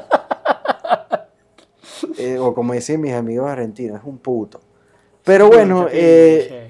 eh, 2.18 2.38
o 2.38 2.54
como 2.54 2.72
decían 2.72 3.00
mis 3.00 3.14
amigos 3.14 3.50
argentinos, 3.50 4.00
es 4.00 4.06
un 4.06 4.18
puto. 4.18 4.60
Pero 5.24 5.48
bueno, 5.48 5.88
eh, 5.90 6.63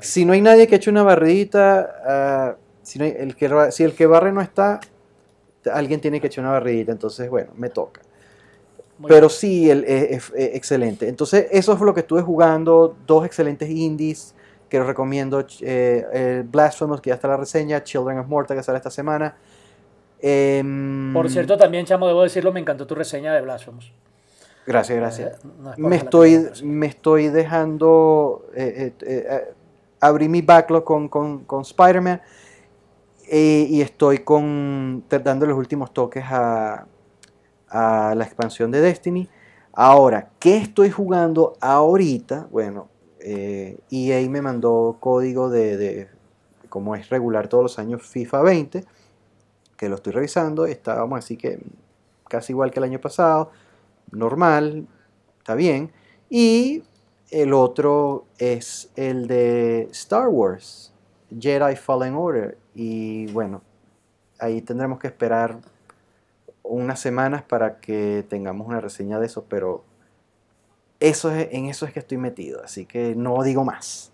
si 0.00 0.24
no 0.24 0.32
hay 0.32 0.40
nadie 0.40 0.66
que 0.66 0.76
eche 0.76 0.90
una 0.90 1.02
barridita, 1.02 1.94
ah, 2.06 2.56
si, 2.82 3.02
el 3.02 3.36
que, 3.36 3.70
si 3.70 3.84
el 3.84 3.94
que 3.94 4.06
barre 4.06 4.32
no 4.32 4.40
está, 4.40 4.80
alguien 5.72 6.00
tiene 6.00 6.20
que 6.20 6.28
echar 6.28 6.44
una 6.44 6.52
barridita, 6.52 6.92
entonces 6.92 7.28
bueno, 7.28 7.52
me 7.56 7.68
toca. 7.68 8.00
Pero 9.06 9.28
sí, 9.28 9.70
el, 9.70 9.84
es, 9.84 10.32
excelente. 10.36 11.08
Entonces, 11.08 11.46
eso 11.52 11.72
es 11.72 11.80
lo 11.80 11.94
que 11.94 12.00
estuve 12.00 12.22
jugando. 12.22 12.96
Dos 13.06 13.24
excelentes 13.24 13.70
indies 13.70 14.34
que 14.68 14.78
los 14.78 14.86
recomiendo. 14.86 15.46
Eh, 15.60 16.44
Blasphemous, 16.44 17.00
que 17.00 17.10
ya 17.10 17.14
está 17.14 17.28
la 17.28 17.36
reseña. 17.36 17.84
Children 17.84 18.18
of 18.18 18.26
Morta, 18.26 18.56
que 18.56 18.62
sale 18.62 18.78
esta 18.78 18.90
semana. 18.90 19.36
Em, 20.20 21.12
Por 21.12 21.30
cierto, 21.30 21.56
también, 21.56 21.86
Chamo, 21.86 22.08
debo 22.08 22.24
decirlo, 22.24 22.52
me 22.52 22.58
encantó 22.58 22.88
tu 22.88 22.96
reseña 22.96 23.32
de 23.34 23.40
Blasphemous. 23.40 23.92
Gracias, 24.66 24.96
eh, 24.96 25.00
gracias. 25.00 25.38
me, 25.78 25.96
estoy, 25.96 26.46
me 26.64 26.86
estoy 26.86 27.28
dejando... 27.28 28.46
Eh, 28.54 28.92
abrí 30.00 30.28
mi 30.28 30.42
backlog 30.42 30.84
con, 30.84 31.08
con, 31.08 31.44
con 31.44 31.62
Spider-Man 31.62 32.20
y 33.30 33.80
estoy 33.82 34.18
con, 34.18 35.04
dando 35.08 35.46
los 35.46 35.56
últimos 35.56 35.92
toques 35.92 36.24
a 36.26 36.86
a 37.70 38.14
la 38.16 38.24
expansión 38.24 38.70
de 38.70 38.80
Destiny. 38.80 39.28
Ahora, 39.72 40.30
¿qué 40.38 40.56
estoy 40.56 40.90
jugando 40.90 41.54
ahorita? 41.60 42.48
Bueno, 42.50 42.88
eh, 43.20 43.78
EA 43.90 44.28
me 44.28 44.42
mandó 44.42 44.96
código 45.00 45.50
de, 45.50 46.08
como 46.68 46.94
es 46.96 47.08
regular 47.10 47.48
todos 47.48 47.64
los 47.64 47.78
años, 47.78 48.02
FIFA 48.02 48.42
20, 48.42 48.84
que 49.76 49.88
lo 49.88 49.96
estoy 49.96 50.12
revisando. 50.12 50.66
Estábamos 50.66 51.18
así 51.18 51.36
que 51.36 51.60
casi 52.28 52.52
igual 52.52 52.70
que 52.70 52.80
el 52.80 52.84
año 52.84 53.00
pasado, 53.00 53.50
normal, 54.10 54.86
está 55.38 55.54
bien. 55.54 55.92
Y 56.28 56.82
el 57.30 57.52
otro 57.52 58.26
es 58.38 58.90
el 58.96 59.26
de 59.26 59.88
Star 59.90 60.28
Wars, 60.28 60.92
Jedi 61.38 61.76
Fallen 61.76 62.14
Order. 62.14 62.58
Y 62.74 63.26
bueno, 63.32 63.62
ahí 64.38 64.62
tendremos 64.62 64.98
que 64.98 65.08
esperar 65.08 65.58
unas 66.62 67.00
semanas 67.00 67.42
para 67.42 67.80
que 67.80 68.24
tengamos 68.28 68.66
una 68.66 68.80
reseña 68.80 69.18
de 69.18 69.26
eso, 69.26 69.44
pero 69.48 69.84
eso 71.00 71.30
es, 71.32 71.48
en 71.52 71.66
eso 71.66 71.86
es 71.86 71.92
que 71.92 72.00
estoy 72.00 72.18
metido, 72.18 72.62
así 72.62 72.86
que 72.86 73.14
no 73.14 73.42
digo 73.42 73.64
más. 73.64 74.12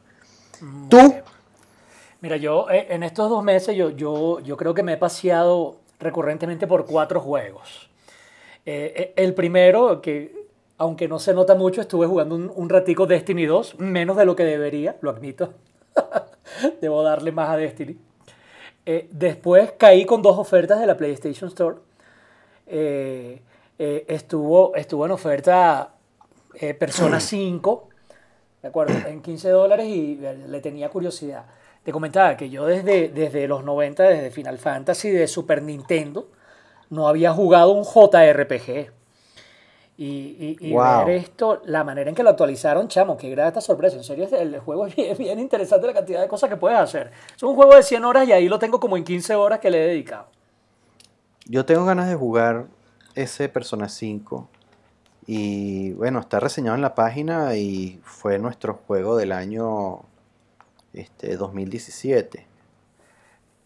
¿Tú? 0.88 1.14
Mira, 2.20 2.36
yo 2.36 2.70
eh, 2.70 2.86
en 2.90 3.02
estos 3.02 3.28
dos 3.28 3.42
meses 3.42 3.76
yo, 3.76 3.90
yo, 3.90 4.40
yo 4.40 4.56
creo 4.56 4.72
que 4.72 4.82
me 4.82 4.94
he 4.94 4.96
paseado 4.96 5.76
recurrentemente 5.98 6.66
por 6.66 6.86
cuatro 6.86 7.20
juegos. 7.20 7.90
Eh, 8.66 8.94
eh, 8.96 9.12
el 9.16 9.34
primero, 9.34 10.00
que 10.00 10.43
aunque 10.78 11.08
no 11.08 11.18
se 11.18 11.34
nota 11.34 11.54
mucho, 11.54 11.80
estuve 11.80 12.06
jugando 12.06 12.34
un, 12.34 12.52
un 12.54 12.68
ratico 12.68 13.06
Destiny 13.06 13.46
2, 13.46 13.78
menos 13.78 14.16
de 14.16 14.24
lo 14.24 14.36
que 14.36 14.44
debería, 14.44 14.96
lo 15.00 15.10
admito. 15.10 15.54
Debo 16.80 17.02
darle 17.02 17.32
más 17.32 17.50
a 17.50 17.56
Destiny. 17.56 17.96
después 19.10 19.72
caí 19.78 20.04
con 20.04 20.22
dos 20.22 20.38
ofertas 20.38 20.80
de 20.80 20.86
la 20.86 20.96
PlayStation 20.96 21.48
Store 21.48 21.76
eh, 22.66 23.42
eh, 23.78 24.04
estuvo, 24.08 24.74
estuvo 24.74 25.04
en 25.04 25.12
oferta 25.12 25.94
eh, 26.54 26.74
Persona 26.74 27.20
5, 27.20 27.88
¿de 28.62 28.68
acuerdo? 28.68 29.08
En 29.08 29.20
15 29.20 29.48
dólares 29.50 29.86
y 29.86 30.16
le 30.16 30.60
tenía 30.60 30.88
curiosidad. 30.88 31.44
Te 31.82 31.92
comentaba 31.92 32.36
que 32.36 32.48
yo 32.48 32.64
desde, 32.64 33.08
desde 33.08 33.46
los 33.46 33.64
90, 33.64 34.04
desde 34.04 34.30
Final 34.30 34.58
Fantasy 34.58 35.10
de 35.10 35.28
Super 35.28 35.62
Nintendo, 35.62 36.28
no 36.88 37.08
había 37.08 37.32
jugado 37.32 37.72
un 37.72 37.84
JRPG. 37.84 38.90
Y, 39.96 40.56
y, 40.60 40.72
Wow. 40.72 41.06
ver 41.06 41.10
esto, 41.16 41.62
la 41.66 41.84
manera 41.84 42.10
en 42.10 42.16
que 42.16 42.24
lo 42.24 42.30
actualizaron, 42.30 42.88
chamo, 42.88 43.16
qué 43.16 43.30
grata 43.30 43.60
sorpresa. 43.60 43.96
En 43.96 44.02
serio, 44.02 44.26
el 44.32 44.58
juego 44.58 44.86
es 44.86 44.96
bien, 44.96 45.16
bien 45.16 45.38
interesante 45.38 45.86
la 45.86 45.92
cantidad 45.92 46.20
de 46.20 46.26
cosas 46.28 46.50
que 46.50 46.56
puedes 46.56 46.78
hacer. 46.78 47.12
Es 47.36 47.42
un 47.44 47.54
juego 47.54 47.76
de 47.76 47.82
100 47.84 48.04
horas 48.04 48.26
y 48.26 48.32
ahí 48.32 48.48
lo 48.48 48.58
tengo 48.58 48.80
como 48.80 48.96
en 48.96 49.04
15 49.04 49.34
horas 49.36 49.60
que 49.60 49.70
le 49.70 49.84
he 49.84 49.88
dedicado. 49.88 50.26
Yo 51.46 51.64
tengo 51.64 51.84
ganas 51.84 52.08
de 52.08 52.16
jugar 52.16 52.66
ese 53.14 53.48
Persona 53.48 53.88
5. 53.88 54.48
Y 55.26 55.92
bueno, 55.92 56.18
está 56.18 56.40
reseñado 56.40 56.74
en 56.74 56.82
la 56.82 56.94
página 56.94 57.54
y 57.56 58.00
fue 58.02 58.38
nuestro 58.38 58.74
juego 58.86 59.16
del 59.16 59.30
año 59.32 60.00
este, 60.92 61.36
2017. 61.36 62.46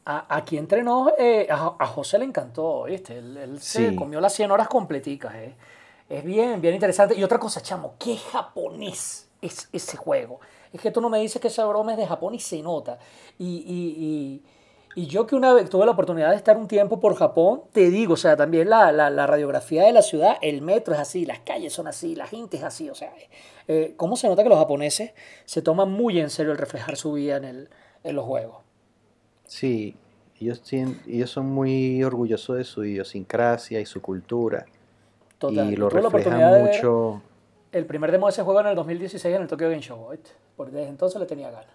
A- 0.05 0.27
Aquí 0.37 0.57
entrenó, 0.59 1.11
eh, 1.19 1.47
a, 1.51 1.75
a 1.79 1.87
José 1.87 2.19
le 2.19 2.25
encantó, 2.27 2.85
¿viste? 2.85 3.19
Él, 3.19 3.37
él 3.37 3.61
se 3.61 3.91
Sí. 3.91 3.97
comió 3.97 4.21
las 4.21 4.33
100 4.35 4.51
horas 4.51 4.69
completicas, 4.69 5.35
¿eh? 5.35 5.55
Es 6.09 6.25
bien, 6.25 6.61
bien 6.61 6.75
interesante. 6.75 7.15
Y 7.15 7.23
otra 7.25 7.39
cosa, 7.39 7.61
chamo, 7.61 7.95
qué 7.99 8.17
japonés 8.17 9.29
es 9.43 9.69
ese 9.73 9.97
juego. 9.97 10.41
Es 10.73 10.81
que 10.81 10.91
tú 10.91 11.01
no 11.01 11.09
me 11.11 11.19
dices 11.21 11.41
que 11.41 11.49
esa 11.49 11.67
broma 11.67 11.93
es 11.93 11.99
de 11.99 12.07
Japón 12.07 12.35
y 12.35 12.41
se 12.41 12.63
nota. 12.63 12.99
Y, 13.39 13.45
y- 13.67 14.05
y- 14.05 14.43
y 14.95 15.07
yo 15.07 15.27
que 15.27 15.37
una 15.37 15.53
vez 15.55 15.69
tuve 15.71 15.85
la 15.87 15.93
oportunidad 15.93 16.31
de 16.31 16.37
estar 16.37 16.57
un 16.57 16.67
tiempo 16.67 16.99
por 16.99 17.15
Japón, 17.15 17.63
te 17.73 17.89
digo, 17.91 18.15
o 18.15 18.17
sea, 18.17 18.37
también 18.37 18.69
la, 18.69 18.91
la- 18.91 19.27
radiografía 19.27 19.85
de 19.85 19.93
la 19.93 20.03
ciudad, 20.03 20.37
el 20.43 20.61
metro 20.63 20.93
es 20.95 20.99
así, 21.01 21.25
las 21.25 21.39
calles 21.41 21.73
son 21.73 21.87
así, 21.87 22.17
la 22.17 22.27
gente 22.27 22.57
es 22.57 22.65
así, 22.65 22.89
o 22.91 22.95
sea, 22.95 23.13
eh, 23.69 23.95
¿cómo 23.97 24.17
se 24.17 24.27
nota 24.29 24.43
que 24.43 24.49
los 24.49 24.59
japoneses 24.59 25.13
se 25.45 25.63
toman 25.63 25.93
muy 25.93 26.19
en 26.19 26.31
serio 26.31 26.51
el 26.53 26.59
reflejar 26.59 26.97
su 26.97 27.13
vida 27.13 27.37
en, 27.37 27.45
el, 27.45 27.69
en 28.03 28.17
los 28.17 28.25
juegos? 28.25 28.57
Sí, 29.47 29.95
ellos, 30.41 30.63
tienen- 30.63 31.01
ellos 31.07 31.31
son 31.31 31.47
muy 31.47 32.03
orgullosos 32.03 32.57
de 32.57 32.65
su 32.65 32.85
idiosincrasia 32.85 33.79
y 33.81 33.87
su 33.87 34.03
cultura. 34.03 34.67
Total. 35.39 35.73
y 35.73 35.77
lo 35.77 35.89
tuve 35.89 36.03
ver 36.25 36.63
mucho. 36.63 37.23
El 37.71 37.87
primer 37.87 38.11
demo 38.11 38.27
de 38.27 38.33
ese 38.33 38.43
juego 38.43 38.61
en 38.61 38.67
el 38.69 38.75
2016 38.77 39.35
en 39.35 39.43
el 39.43 39.49
Tokyo 39.49 39.69
Game 39.69 39.81
Show. 39.83 40.09
Porque 40.57 40.73
desde 40.73 40.89
entonces 40.89 41.21
le 41.21 41.27
tenía 41.27 41.51
ganas. 41.51 41.67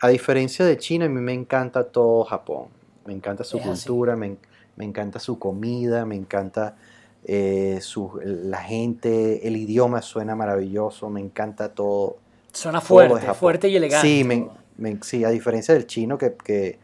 A 0.00 0.08
diferencia 0.08 0.64
de 0.64 0.76
China, 0.76 1.06
a 1.06 1.08
mí 1.08 1.20
me 1.20 1.32
encanta 1.32 1.84
todo 1.84 2.24
Japón. 2.24 2.66
Me 3.04 3.12
encanta 3.12 3.42
su 3.44 3.56
Es 3.58 3.64
cultura, 3.64 4.14
me, 4.16 4.36
me 4.76 4.84
encanta 4.84 5.18
su 5.18 5.38
comida, 5.38 6.04
me 6.06 6.14
encanta 6.16 6.76
eh, 7.24 7.78
su- 7.80 8.20
la 8.24 8.58
gente, 8.58 9.46
el 9.46 9.56
idioma 9.56 10.02
suena 10.02 10.34
maravilloso, 10.34 11.08
me 11.08 11.20
encanta 11.20 11.68
todo. 11.72 12.16
Suena 12.52 12.78
todo 12.80 12.88
fuerte, 12.88 13.34
fuerte 13.34 13.68
y 13.68 13.76
elegante. 13.76 14.06
Sí, 14.06 14.24
me- 14.24 14.48
me- 14.76 14.98
sí, 15.02 15.24
a 15.24 15.30
diferencia 15.30 15.72
del 15.74 15.86
chino 15.86 16.18
que, 16.18 16.34
que, 16.34 16.78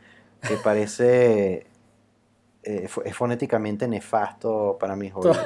que 0.46 0.56
parece 0.62 1.66
eh, 2.62 2.88
es 3.04 3.16
fonéticamente 3.16 3.86
nefasto 3.88 4.76
para 4.80 4.96
mis 4.96 5.12
To- 5.12 5.18
oídos. 5.20 5.38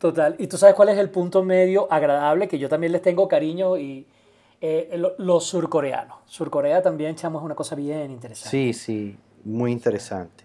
Total. 0.00 0.34
¿Y 0.38 0.46
tú 0.46 0.56
sabes 0.56 0.74
cuál 0.74 0.88
es 0.88 0.98
el 0.98 1.10
punto 1.10 1.42
medio 1.44 1.86
agradable 1.92 2.48
que 2.48 2.58
yo 2.58 2.68
también 2.68 2.92
les 2.92 3.02
tengo 3.02 3.28
cariño 3.28 3.76
y 3.76 4.06
eh, 4.62 4.94
lo- 4.96 5.12
los 5.18 5.44
surcoreanos? 5.44 6.16
Surcorea 6.26 6.80
también, 6.82 7.14
chamo, 7.16 7.38
es 7.38 7.44
una 7.44 7.54
cosa 7.54 7.74
bien 7.76 8.10
interesante. 8.10 8.48
Sí, 8.50 8.72
sí, 8.72 9.16
muy 9.44 9.72
interesante. 9.72 10.44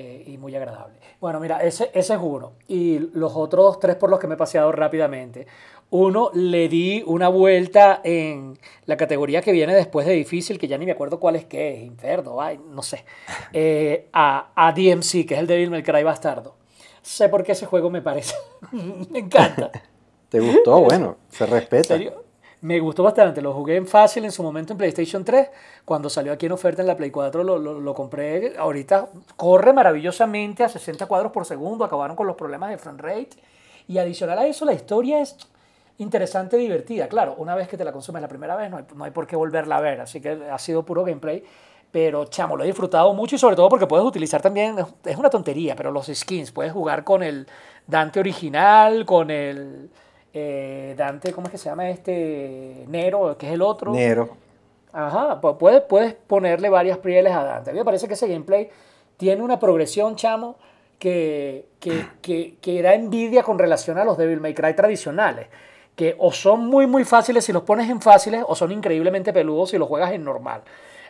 eh, 0.00 0.22
y 0.28 0.38
muy 0.38 0.54
agradable. 0.54 0.94
Bueno, 1.20 1.40
mira, 1.40 1.58
ese, 1.62 1.90
ese 1.92 2.14
es 2.14 2.20
uno. 2.22 2.52
Y 2.68 2.98
los 3.14 3.32
otros 3.34 3.80
tres 3.80 3.96
por 3.96 4.08
los 4.10 4.20
que 4.20 4.28
me 4.28 4.34
he 4.34 4.36
paseado 4.36 4.70
rápidamente. 4.70 5.46
Uno, 5.90 6.30
le 6.34 6.68
di 6.68 7.02
una 7.04 7.28
vuelta 7.28 8.00
en 8.04 8.56
la 8.86 8.96
categoría 8.96 9.40
que 9.42 9.50
viene 9.50 9.74
después 9.74 10.06
de 10.06 10.12
difícil, 10.12 10.56
que 10.58 10.68
ya 10.68 10.78
ni 10.78 10.86
me 10.86 10.92
acuerdo 10.92 11.18
cuál 11.18 11.34
es 11.34 11.46
que 11.46 11.74
es, 11.78 11.82
Inferno, 11.82 12.40
ay, 12.40 12.60
no 12.70 12.82
sé, 12.82 13.04
eh, 13.52 14.06
a, 14.12 14.50
a 14.54 14.72
DMC, 14.72 15.26
que 15.26 15.34
es 15.34 15.40
el 15.40 15.46
Devil 15.48 15.70
May 15.70 15.82
Cry 15.82 16.04
Bastardo. 16.04 16.54
Sé 17.02 17.28
por 17.28 17.42
qué 17.42 17.52
ese 17.52 17.66
juego 17.66 17.90
me 17.90 18.02
parece. 18.02 18.34
me 18.72 19.18
encanta. 19.20 19.70
¿Te 20.28 20.40
gustó? 20.40 20.80
Bueno, 20.80 21.16
se 21.30 21.44
En 21.44 21.50
respeta. 21.50 21.88
serio, 21.94 22.24
me 22.60 22.80
gustó 22.80 23.02
bastante. 23.02 23.40
Lo 23.40 23.52
jugué 23.54 23.76
en 23.76 23.86
fácil 23.86 24.24
en 24.24 24.32
su 24.32 24.42
momento 24.42 24.72
en 24.72 24.78
PlayStation 24.78 25.24
3. 25.24 25.48
Cuando 25.84 26.10
salió 26.10 26.32
aquí 26.32 26.46
en 26.46 26.52
oferta 26.52 26.82
en 26.82 26.88
la 26.88 26.96
Play 26.96 27.10
4 27.10 27.44
lo, 27.44 27.58
lo- 27.58 27.80
lo 27.80 27.94
compré. 27.94 28.54
Ahorita 28.58 29.08
corre 29.36 29.72
maravillosamente 29.72 30.64
a 30.64 30.68
60 30.68 31.06
cuadros 31.06 31.32
por 31.32 31.44
segundo. 31.46 31.84
Acabaron 31.84 32.16
con 32.16 32.26
los 32.26 32.36
problemas 32.36 32.70
de 32.70 32.78
frame 32.78 33.00
rate. 33.00 33.30
Y 33.86 33.98
adicional 33.98 34.38
a 34.38 34.46
eso, 34.46 34.64
la 34.66 34.74
historia 34.74 35.20
es 35.22 35.36
interesante, 35.98 36.56
divertida. 36.56 37.08
Claro, 37.08 37.34
una 37.38 37.54
vez 37.54 37.68
que 37.68 37.76
te 37.76 37.84
la 37.84 37.92
consumes 37.92 38.20
la 38.22 38.28
primera 38.28 38.54
vez, 38.54 38.70
no 38.70 38.76
hay, 38.76 38.84
no 38.94 39.04
hay 39.04 39.10
por 39.12 39.26
qué 39.26 39.34
volverla 39.36 39.78
a 39.78 39.80
ver. 39.80 40.00
Así 40.00 40.20
que 40.20 40.30
ha 40.50 40.58
sido 40.58 40.84
puro 40.84 41.04
gameplay. 41.04 41.42
Pero, 41.90 42.26
chamo, 42.26 42.56
lo 42.56 42.64
he 42.64 42.66
disfrutado 42.66 43.14
mucho 43.14 43.36
y 43.36 43.38
sobre 43.38 43.56
todo 43.56 43.68
porque 43.68 43.86
puedes 43.86 44.04
utilizar 44.06 44.42
también, 44.42 44.76
es 45.04 45.16
una 45.16 45.30
tontería, 45.30 45.74
pero 45.74 45.90
los 45.90 46.06
skins. 46.06 46.52
Puedes 46.52 46.72
jugar 46.72 47.02
con 47.02 47.22
el 47.22 47.46
Dante 47.86 48.20
original, 48.20 49.06
con 49.06 49.30
el 49.30 49.88
eh, 50.34 50.94
Dante, 50.98 51.32
¿cómo 51.32 51.46
es 51.46 51.52
que 51.52 51.58
se 51.58 51.70
llama 51.70 51.88
este? 51.88 52.84
Nero, 52.88 53.36
que 53.38 53.46
es 53.46 53.52
el 53.54 53.62
otro. 53.62 53.92
Nero. 53.92 54.36
Ajá, 54.92 55.40
pu- 55.40 55.56
puedes, 55.56 55.80
puedes 55.82 56.12
ponerle 56.12 56.68
varias 56.68 56.98
prieles 56.98 57.32
a 57.32 57.42
Dante. 57.42 57.70
A 57.70 57.72
mí 57.72 57.78
me 57.78 57.84
parece 57.86 58.06
que 58.06 58.14
ese 58.14 58.28
gameplay 58.28 58.68
tiene 59.16 59.42
una 59.42 59.58
progresión, 59.58 60.14
chamo, 60.16 60.56
que, 60.98 61.68
que, 61.80 62.06
que, 62.20 62.56
que 62.60 62.82
da 62.82 62.92
envidia 62.94 63.42
con 63.42 63.58
relación 63.58 63.96
a 63.96 64.04
los 64.04 64.18
Devil 64.18 64.40
May 64.40 64.52
Cry 64.52 64.74
tradicionales. 64.74 65.46
Que 65.96 66.14
o 66.18 66.32
son 66.32 66.66
muy, 66.66 66.86
muy 66.86 67.04
fáciles 67.04 67.44
si 67.46 67.52
los 67.52 67.62
pones 67.62 67.88
en 67.88 68.00
fáciles, 68.02 68.44
o 68.46 68.54
son 68.54 68.72
increíblemente 68.72 69.32
peludos 69.32 69.70
si 69.70 69.78
los 69.78 69.88
juegas 69.88 70.12
en 70.12 70.22
normal. 70.22 70.60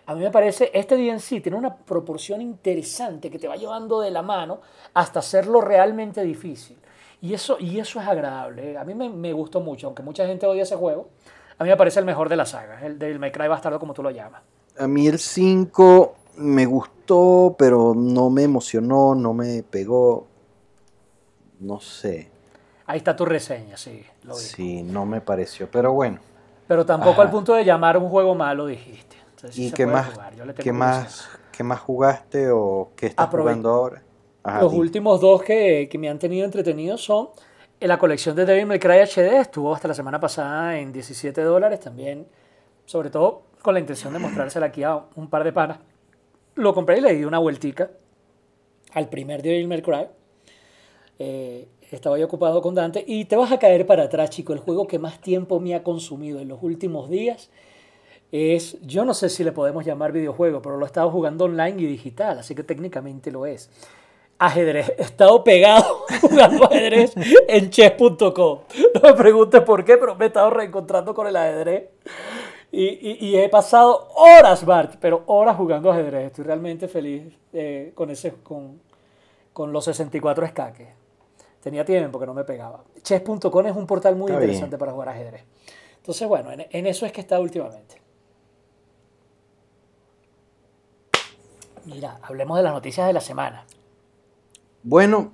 A 0.08 0.14
mí 0.14 0.22
me 0.22 0.30
parece, 0.30 0.70
este 0.72 0.96
DNC 0.96 1.42
tiene 1.42 1.58
una 1.58 1.76
proporción 1.76 2.40
interesante 2.40 3.30
que 3.30 3.38
te 3.38 3.46
va 3.46 3.56
llevando 3.56 4.00
de 4.00 4.10
la 4.10 4.22
mano 4.22 4.62
hasta 4.94 5.18
hacerlo 5.18 5.60
realmente 5.60 6.22
difícil. 6.22 6.78
Y 7.20 7.34
eso, 7.34 7.58
y 7.60 7.78
eso 7.78 8.00
es 8.00 8.08
agradable. 8.08 8.72
¿eh? 8.72 8.78
A 8.78 8.84
mí 8.84 8.94
me, 8.94 9.10
me 9.10 9.34
gustó 9.34 9.60
mucho, 9.60 9.86
aunque 9.86 10.02
mucha 10.02 10.26
gente 10.26 10.46
odia 10.46 10.62
ese 10.62 10.76
juego. 10.76 11.10
A 11.58 11.62
mí 11.62 11.68
me 11.68 11.76
parece 11.76 12.00
el 12.00 12.06
mejor 12.06 12.30
de 12.30 12.36
la 12.36 12.46
saga, 12.46 12.86
el 12.86 12.98
Devil 12.98 13.18
May 13.18 13.30
Cry 13.30 13.48
Bastardo, 13.48 13.78
como 13.78 13.92
tú 13.92 14.02
lo 14.02 14.10
llamas. 14.10 14.40
A 14.78 14.86
mí 14.86 15.06
el 15.06 15.18
5 15.18 16.14
me 16.36 16.64
gustó, 16.64 17.54
pero 17.58 17.92
no 17.94 18.30
me 18.30 18.44
emocionó, 18.44 19.14
no 19.14 19.34
me 19.34 19.62
pegó. 19.62 20.26
No 21.60 21.80
sé. 21.80 22.30
Ahí 22.86 22.96
está 22.96 23.14
tu 23.14 23.26
reseña, 23.26 23.76
sí. 23.76 24.02
Lo. 24.22 24.32
Sí, 24.36 24.82
no 24.82 25.04
me 25.04 25.20
pareció. 25.20 25.70
Pero 25.70 25.92
bueno. 25.92 26.18
Pero 26.66 26.86
tampoco 26.86 27.12
Ajá. 27.12 27.22
al 27.24 27.30
punto 27.30 27.52
de 27.52 27.66
llamar 27.66 27.98
un 27.98 28.08
juego 28.08 28.34
malo, 28.34 28.64
dijiste. 28.64 29.17
Entonces, 29.38 29.58
¿Y 29.58 29.70
qué 29.72 29.86
más, 29.86 30.08
qué, 30.58 30.72
más, 30.72 31.28
qué 31.52 31.62
más 31.62 31.78
jugaste 31.80 32.50
o 32.50 32.90
qué 32.96 33.06
estás 33.06 33.28
Aprove- 33.28 33.42
jugando 33.42 33.70
ahora? 33.70 34.02
Ajá, 34.42 34.62
Los 34.62 34.72
últimos 34.72 35.20
dos 35.20 35.42
que, 35.42 35.88
que 35.90 35.96
me 35.98 36.08
han 36.08 36.18
tenido 36.18 36.44
entretenidos 36.44 37.04
son 37.04 37.28
en 37.78 37.88
la 37.88 37.98
colección 37.98 38.34
de 38.34 38.44
Devil 38.46 38.66
May 38.66 38.80
Cry 38.80 38.98
HD. 39.04 39.40
Estuvo 39.40 39.72
hasta 39.74 39.86
la 39.86 39.94
semana 39.94 40.18
pasada 40.18 40.78
en 40.78 40.92
17 40.92 41.40
dólares 41.42 41.78
también. 41.80 42.26
Sobre 42.84 43.10
todo 43.10 43.42
con 43.62 43.74
la 43.74 43.80
intención 43.80 44.12
de 44.12 44.18
mostrársela 44.18 44.66
aquí 44.66 44.82
a 44.82 45.04
un 45.14 45.28
par 45.30 45.44
de 45.44 45.52
panas. 45.52 45.78
Lo 46.56 46.74
compré 46.74 46.98
y 46.98 47.00
le 47.02 47.14
di 47.14 47.24
una 47.24 47.38
vueltica 47.38 47.90
al 48.94 49.08
primer 49.08 49.42
Devil 49.42 49.68
May 49.68 49.82
Cry. 49.82 50.08
Eh, 51.20 51.68
estaba 51.90 52.18
yo 52.18 52.26
ocupado 52.26 52.60
con 52.62 52.74
Dante 52.74 53.04
y 53.06 53.24
te 53.26 53.36
vas 53.36 53.52
a 53.52 53.58
caer 53.58 53.86
para 53.86 54.04
atrás, 54.04 54.30
chico. 54.30 54.52
El 54.52 54.58
juego 54.60 54.86
que 54.86 54.98
más 54.98 55.20
tiempo 55.20 55.60
me 55.60 55.74
ha 55.74 55.82
consumido 55.82 56.40
en 56.40 56.48
los 56.48 56.62
últimos 56.62 57.08
días 57.08 57.50
es, 58.32 58.76
yo 58.82 59.04
no 59.04 59.14
sé 59.14 59.28
si 59.28 59.42
le 59.44 59.52
podemos 59.52 59.84
llamar 59.84 60.12
videojuego, 60.12 60.60
pero 60.62 60.76
lo 60.76 60.84
he 60.84 60.86
estado 60.86 61.10
jugando 61.10 61.44
online 61.46 61.80
y 61.82 61.86
digital, 61.86 62.38
así 62.38 62.54
que 62.54 62.62
técnicamente 62.62 63.30
lo 63.30 63.46
es. 63.46 63.70
Ajedrez. 64.40 64.92
He 64.98 65.02
estado 65.02 65.42
pegado 65.42 66.04
jugando 66.20 66.64
ajedrez 66.66 67.12
en 67.48 67.70
chess.com. 67.70 68.60
No 68.94 69.00
me 69.02 69.14
preguntes 69.14 69.62
por 69.62 69.84
qué, 69.84 69.96
pero 69.96 70.14
me 70.14 70.26
he 70.26 70.28
estado 70.28 70.50
reencontrando 70.50 71.12
con 71.14 71.26
el 71.26 71.34
ajedrez. 71.36 71.88
Y, 72.70 72.84
y- 72.84 73.18
y 73.26 73.36
he 73.36 73.48
pasado 73.48 74.08
horas, 74.14 74.64
Bart, 74.64 74.96
pero 75.00 75.22
horas 75.26 75.56
jugando 75.56 75.90
ajedrez. 75.90 76.26
Estoy 76.26 76.44
realmente 76.44 76.86
feliz 76.86 77.34
eh, 77.52 77.90
con, 77.96 78.10
ese, 78.10 78.34
con, 78.42 78.80
con 79.52 79.72
los 79.72 79.84
64 79.86 80.44
escaques. 80.44 80.88
Tenía 81.60 81.84
tiempo 81.84 82.20
que 82.20 82.26
no 82.26 82.34
me 82.34 82.44
pegaba. 82.44 82.84
Chess.com 83.02 83.66
es 83.66 83.74
un 83.74 83.86
portal 83.86 84.14
muy 84.14 84.30
Está 84.30 84.40
interesante 84.44 84.76
bien. 84.76 84.78
para 84.78 84.92
jugar 84.92 85.08
ajedrez. 85.08 85.42
Entonces, 85.96 86.28
bueno, 86.28 86.52
en, 86.52 86.64
en 86.70 86.86
eso 86.86 87.06
es 87.06 87.10
que 87.12 87.22
está 87.22 87.40
últimamente. 87.40 88.00
Mira, 91.88 92.20
hablemos 92.22 92.56
de 92.56 92.62
las 92.62 92.72
noticias 92.72 93.08
de 93.08 93.12
la 93.12 93.20
semana. 93.20 93.66
Bueno, 94.82 95.32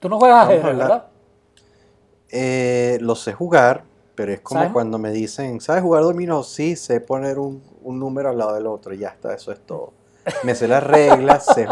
Tú 0.00 0.08
no 0.08 0.18
juegas 0.18 0.44
ajedrez. 0.46 0.76
¿verdad? 0.76 1.06
eh, 2.30 2.98
lo 3.00 3.14
sé 3.14 3.32
jugar, 3.32 3.84
pero 4.14 4.32
es 4.32 4.40
como 4.40 4.60
¿Sabes? 4.60 4.72
cuando 4.72 4.98
me 4.98 5.10
dicen, 5.12 5.60
¿sabes 5.60 5.82
jugar 5.82 6.02
dominó? 6.02 6.42
Sí, 6.42 6.76
sé 6.76 7.00
poner 7.00 7.38
un, 7.38 7.62
un 7.82 7.98
número 7.98 8.28
al 8.30 8.38
lado 8.38 8.54
del 8.54 8.66
otro 8.66 8.94
y 8.94 8.98
ya 8.98 9.08
está, 9.08 9.34
eso 9.34 9.52
es 9.52 9.60
todo. 9.60 9.92
Me 10.42 10.54
sé 10.54 10.68
las 10.68 10.82
reglas, 10.82 11.46
sé 11.46 11.66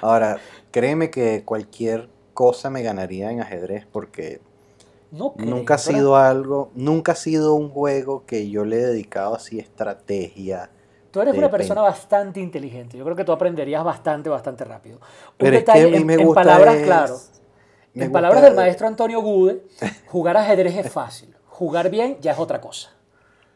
Ahora, 0.00 0.44
créeme 0.70 1.10
que 1.10 1.44
cualquier 1.44 2.08
cosa 2.34 2.70
me 2.70 2.82
ganaría 2.82 3.30
en 3.32 3.40
ajedrez 3.40 3.86
porque 3.90 4.40
No 5.10 5.36
creo, 5.36 5.56
Nunca 5.56 5.74
ha 5.74 5.78
¿verdad? 5.78 5.82
sido 5.94 6.16
algo, 6.16 6.70
nunca 6.74 7.12
ha 7.12 7.16
sido 7.16 7.54
un 7.54 7.70
juego 7.70 8.24
que 8.26 8.48
yo 8.50 8.64
le 8.64 8.78
he 8.78 8.86
dedicado 8.86 9.34
así 9.34 9.58
estrategia, 9.58 10.70
Tú 11.16 11.22
eres 11.22 11.32
de 11.32 11.38
una 11.38 11.50
persona 11.50 11.80
bastante 11.80 12.40
inteligente. 12.40 12.98
Yo 12.98 13.02
creo 13.02 13.16
que 13.16 13.24
tú 13.24 13.32
aprenderías 13.32 13.82
bastante, 13.82 14.28
bastante 14.28 14.66
rápido. 14.66 14.96
Un 14.98 15.02
Pero 15.38 15.56
es 15.56 15.64
que 15.64 15.72
detalle, 15.72 15.84
a 15.86 15.88
mí 15.88 15.96
en, 15.96 16.06
me 16.06 16.12
en 16.12 16.26
gusta 16.26 16.42
palabras, 16.42 16.74
es- 16.74 16.82
claro. 16.82 17.16
me 17.94 18.04
En 18.04 18.12
palabras 18.12 18.42
del 18.42 18.54
maestro 18.54 18.86
Antonio 18.86 19.22
Gude, 19.22 19.62
jugar 20.08 20.36
ajedrez 20.36 20.76
es 20.76 20.92
fácil. 20.92 21.34
Jugar 21.48 21.88
bien 21.88 22.18
ya 22.20 22.32
es 22.32 22.38
otra 22.38 22.60
cosa. 22.60 22.90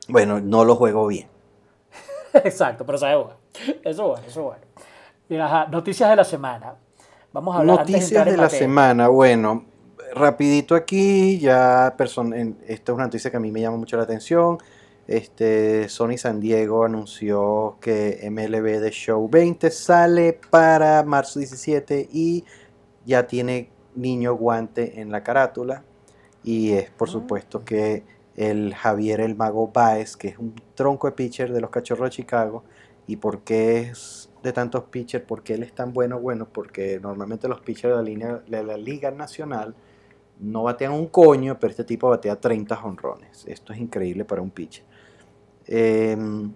Bueno, 0.08 0.40
no 0.40 0.64
lo 0.64 0.74
juego 0.74 1.06
bien. 1.06 1.28
Exacto, 2.32 2.86
pero 2.86 2.96
sabe 2.96 3.16
bueno. 3.16 3.36
Eso 3.84 3.90
es 3.90 3.96
bueno, 3.98 4.22
eso 4.26 4.40
es 4.40 4.46
bueno. 4.46 4.62
Mira, 5.28 5.44
ajá, 5.44 5.66
noticias 5.66 6.08
de 6.08 6.16
la 6.16 6.24
semana. 6.24 6.76
Vamos 7.30 7.54
a 7.54 7.58
hablar 7.58 7.80
antes 7.80 7.92
Noticias 7.92 8.10
entrar 8.10 8.26
en 8.28 8.32
de 8.32 8.36
la 8.38 8.42
materia. 8.44 8.66
semana. 8.66 9.08
Bueno, 9.08 9.64
rapidito 10.14 10.74
aquí, 10.74 11.38
ya 11.38 11.94
person- 11.98 12.34
en- 12.34 12.56
esta 12.66 12.92
es 12.92 12.96
una 12.96 13.04
noticia 13.04 13.30
que 13.30 13.36
a 13.36 13.40
mí 13.40 13.52
me 13.52 13.60
llama 13.60 13.76
mucho 13.76 13.98
la 13.98 14.04
atención. 14.04 14.56
Este, 15.10 15.88
Sony 15.88 16.16
San 16.18 16.38
Diego 16.38 16.84
anunció 16.84 17.78
que 17.80 18.20
MLB 18.30 18.80
The 18.80 18.92
Show 18.92 19.28
20 19.28 19.68
sale 19.72 20.38
para 20.50 21.02
marzo 21.02 21.40
17 21.40 22.08
y 22.12 22.44
ya 23.04 23.26
tiene 23.26 23.70
niño 23.96 24.36
guante 24.36 25.00
en 25.00 25.10
la 25.10 25.24
carátula. 25.24 25.82
Y 26.44 26.74
es 26.74 26.90
por 26.90 27.08
Ah. 27.08 27.10
supuesto 27.10 27.64
que 27.64 28.04
el 28.36 28.72
Javier 28.72 29.20
el 29.20 29.34
Mago 29.34 29.72
Baez, 29.74 30.16
que 30.16 30.28
es 30.28 30.38
un 30.38 30.54
tronco 30.76 31.08
de 31.08 31.12
pitcher 31.14 31.52
de 31.52 31.60
los 31.60 31.70
Cachorros 31.70 32.06
de 32.10 32.10
Chicago. 32.10 32.62
¿Y 33.08 33.16
por 33.16 33.40
qué 33.40 33.80
es 33.80 34.30
de 34.44 34.52
tantos 34.52 34.84
pitchers? 34.84 35.24
¿Por 35.24 35.42
qué 35.42 35.54
él 35.54 35.64
es 35.64 35.74
tan 35.74 35.92
bueno? 35.92 36.20
Bueno, 36.20 36.46
porque 36.46 37.00
normalmente 37.02 37.48
los 37.48 37.60
pitchers 37.62 37.94
de 37.94 37.96
la, 37.96 38.02
línea, 38.02 38.42
de 38.46 38.62
la 38.62 38.76
Liga 38.76 39.10
Nacional 39.10 39.74
no 40.38 40.62
batean 40.62 40.92
un 40.92 41.08
coño, 41.08 41.58
pero 41.58 41.72
este 41.72 41.82
tipo 41.82 42.08
batea 42.08 42.40
30 42.40 42.76
jonrones. 42.76 43.44
Esto 43.48 43.72
es 43.72 43.80
increíble 43.80 44.24
para 44.24 44.40
un 44.40 44.50
pitcher. 44.52 44.84
Em, 45.72 46.52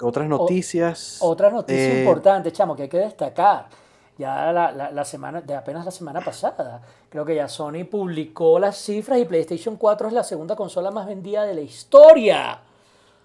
otras 0.00 0.28
noticias. 0.28 1.18
Otra 1.20 1.50
noticia 1.50 1.94
eh, 1.96 1.98
importante, 2.00 2.52
chamo, 2.52 2.76
que 2.76 2.84
hay 2.84 2.88
que 2.88 2.98
destacar. 2.98 3.68
Ya 4.16 4.52
la, 4.52 4.70
la- 4.70 4.90
la 4.90 5.04
semana, 5.04 5.40
de 5.40 5.54
apenas 5.56 5.84
la 5.84 5.90
semana 5.90 6.20
pasada, 6.20 6.80
creo 7.08 7.24
que 7.24 7.34
ya 7.34 7.48
Sony 7.48 7.84
publicó 7.90 8.58
las 8.58 8.76
cifras 8.76 9.18
y 9.18 9.24
PlayStation 9.24 9.76
4 9.76 10.08
es 10.08 10.12
la 10.14 10.22
segunda 10.22 10.54
consola 10.56 10.90
más 10.90 11.06
vendida 11.06 11.44
de 11.44 11.54
la 11.54 11.60
historia. 11.62 12.60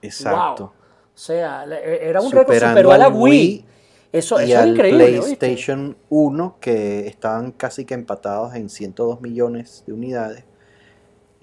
Exacto. 0.02 0.64
Wow. 0.64 0.72
O 0.74 1.18
sea, 1.18 1.66
le- 1.66 2.10
era 2.10 2.20
un 2.22 2.32
récord, 2.32 2.56
superó 2.58 2.92
a 2.92 2.98
la 2.98 3.10
Wii. 3.10 3.22
Wii 3.22 3.66
Eso, 4.12 4.40
y 4.42 4.46
eso 4.46 4.54
es 4.54 4.58
al 4.58 4.70
increíble. 4.70 5.04
¿oíste? 5.20 5.36
PlayStation 5.38 5.98
1, 6.10 6.58
que 6.62 7.08
estaban 7.08 7.52
casi 7.52 7.86
que 7.86 7.94
empatados 7.94 8.56
en 8.56 8.70
102 8.70 9.22
millones 9.22 9.84
de 9.86 9.94
unidades. 9.94 10.46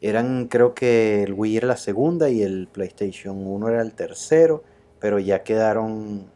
Eran, 0.03 0.49
creo 0.49 0.75
que 0.75 1.23
el 1.23 1.33
Wii 1.33 1.57
era 1.59 1.69
la 1.69 1.77
segunda 1.77 2.29
y 2.29 2.43
el 2.43 2.67
PlayStation 2.71 3.47
1 3.47 3.69
era 3.69 3.81
el 3.83 3.93
tercero, 3.95 4.63
pero 4.99 5.19
ya 5.19 5.43
quedaron 5.45 6.27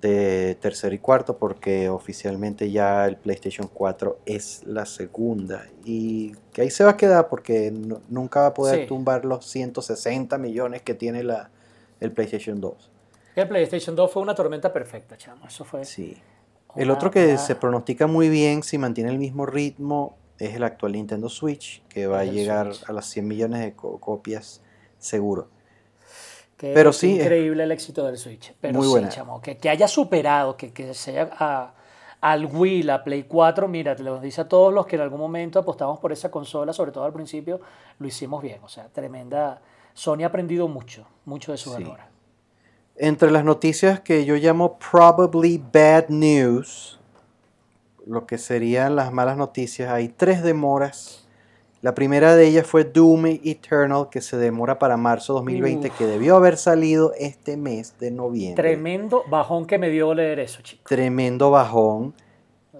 de 0.00 0.56
tercero 0.60 0.92
y 0.92 0.98
cuarto 0.98 1.38
porque 1.38 1.88
oficialmente 1.88 2.72
ya 2.72 3.06
el 3.06 3.16
PlayStation 3.16 3.68
4 3.72 4.18
es 4.26 4.62
la 4.66 4.84
segunda. 4.84 5.64
Y 5.84 6.32
que 6.52 6.62
ahí 6.62 6.70
se 6.70 6.82
va 6.82 6.90
a 6.90 6.96
quedar 6.96 7.28
porque 7.28 7.70
no- 7.70 8.00
nunca 8.08 8.40
va 8.40 8.46
a 8.48 8.54
poder 8.54 8.80
Sí. 8.80 8.86
tumbar 8.88 9.24
los 9.24 9.46
160 9.46 10.36
millones 10.38 10.82
que 10.82 10.94
tiene 10.94 11.22
la, 11.22 11.50
el 12.00 12.10
PlayStation 12.10 12.60
2. 12.60 12.90
El 13.36 13.46
PlayStation 13.48 13.94
2 13.94 14.10
fue 14.12 14.22
una 14.22 14.34
tormenta 14.34 14.72
perfecta, 14.72 15.16
chamo. 15.16 15.46
Eso 15.46 15.64
fue. 15.64 15.84
Sí. 15.84 16.16
El 16.74 16.90
otro 16.90 17.10
que 17.12 17.38
se 17.38 17.54
pronostica 17.54 18.06
muy 18.08 18.28
bien 18.28 18.62
si 18.64 18.78
mantiene 18.78 19.10
el 19.10 19.18
mismo 19.18 19.46
ritmo 19.46 20.16
es 20.46 20.54
el 20.56 20.64
actual 20.64 20.92
Nintendo 20.92 21.28
Switch, 21.28 21.82
que 21.88 22.06
va 22.06 22.20
a 22.20 22.24
llegar 22.24 22.74
Switch. 22.74 22.88
a 22.90 22.92
las 22.92 23.06
100 23.06 23.28
millones 23.28 23.60
de 23.60 23.74
co- 23.74 23.98
copias 23.98 24.62
seguro. 24.98 25.48
Que 26.56 26.72
Pero 26.74 26.92
sí, 26.92 27.14
es- 27.18 27.22
increíble 27.24 27.64
el 27.64 27.72
éxito 27.72 28.04
del 28.04 28.16
Switch. 28.18 28.54
Pero 28.60 28.74
Muy 28.78 28.86
sí, 28.86 28.90
buena. 28.90 29.08
chamo, 29.08 29.40
que, 29.40 29.56
que 29.56 29.68
haya 29.68 29.88
superado, 29.88 30.56
que, 30.56 30.72
que 30.72 30.94
sea 30.94 31.30
a- 31.38 31.74
al 32.20 32.46
Wii, 32.46 32.84
la 32.84 33.02
Play 33.02 33.24
4, 33.24 33.66
mira, 33.66 33.96
te 33.96 34.04
lo 34.04 34.20
dice 34.20 34.42
a 34.42 34.48
todos 34.48 34.72
los 34.72 34.86
que 34.86 34.94
en 34.96 35.02
algún 35.02 35.18
momento 35.18 35.58
apostamos 35.58 35.98
por 35.98 36.12
esa 36.12 36.30
consola, 36.30 36.72
sobre 36.72 36.92
todo 36.92 37.04
al 37.04 37.12
principio, 37.12 37.60
lo 37.98 38.06
hicimos 38.06 38.42
bien. 38.42 38.60
O 38.62 38.68
sea, 38.68 38.88
tremenda. 38.88 39.60
Sony 39.94 40.22
ha 40.22 40.26
aprendido 40.26 40.68
mucho, 40.68 41.04
mucho 41.24 41.50
de 41.52 41.58
sus 41.58 41.74
Sí. 41.74 41.82
errores. 41.82 42.04
Entre 42.96 43.30
las 43.30 43.44
noticias 43.44 44.00
que 44.00 44.24
yo 44.24 44.36
llamo 44.36 44.78
probably 44.78 45.58
bad 45.72 46.08
news, 46.10 47.00
lo 48.06 48.26
que 48.26 48.38
serían 48.38 48.96
las 48.96 49.12
malas 49.12 49.36
noticias, 49.36 49.90
hay 49.90 50.08
tres 50.08 50.42
demoras. 50.42 51.26
La 51.80 51.94
primera 51.94 52.36
de 52.36 52.46
ellas 52.46 52.66
fue 52.66 52.84
Doom 52.84 53.26
Eternal, 53.42 54.08
que 54.10 54.20
se 54.20 54.36
demora 54.36 54.78
para 54.78 54.96
marzo 54.96 55.32
2020, 55.34 55.88
Uf. 55.88 55.98
que 55.98 56.06
debió 56.06 56.36
haber 56.36 56.56
salido 56.56 57.12
este 57.18 57.56
mes 57.56 57.94
de 57.98 58.10
noviembre. 58.12 58.62
Tremendo 58.62 59.24
bajón 59.28 59.66
que 59.66 59.78
me 59.78 59.90
dio 59.90 60.14
leer 60.14 60.38
eso, 60.38 60.62
chicos. 60.62 60.84
tremendo 60.88 61.50
bajón. 61.50 62.14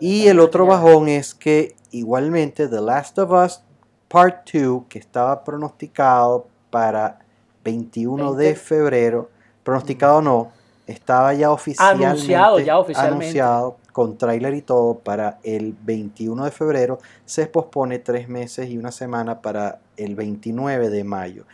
Y 0.01 0.27
el 0.29 0.39
otro 0.41 0.67
bajón 0.67 1.09
es 1.09 1.35
que 1.35 1.75
igualmente 1.91 2.69
The 2.69 2.81
Last 2.81 3.19
of 3.19 3.31
Us 3.33 3.63
Part 4.09 4.49
2, 4.53 4.85
que 4.89 4.99
estaba 4.99 5.43
pronosticado 5.43 6.47
para 6.71 7.19
21 7.65 8.35
de 8.35 8.45
20. 8.47 8.61
febrero, 8.61 9.31
pronosticado 9.65 10.23
no, 10.23 10.51
estaba 10.87 11.33
ya 11.35 11.51
oficialmente 11.51 12.07
Anunciado 12.07 12.59
ya 12.61 12.79
oficialmente. 12.79 13.23
anunciado, 13.25 13.77
con 13.93 14.17
tráiler 14.17 14.55
y 14.55 14.63
todo 14.63 14.99
para 14.99 15.39
el 15.43 15.77
21 15.85 16.45
de 16.45 16.51
febrero, 16.51 16.99
se 17.25 17.47
pospone 17.47 17.99
tres 17.99 18.29
meses 18.29 18.69
y 18.71 18.79
una 18.79 18.91
semana 18.91 19.41
para 19.43 19.81
el 19.97 20.15
29 20.15 20.91
de 20.91 21.05
mayo. 21.05 21.45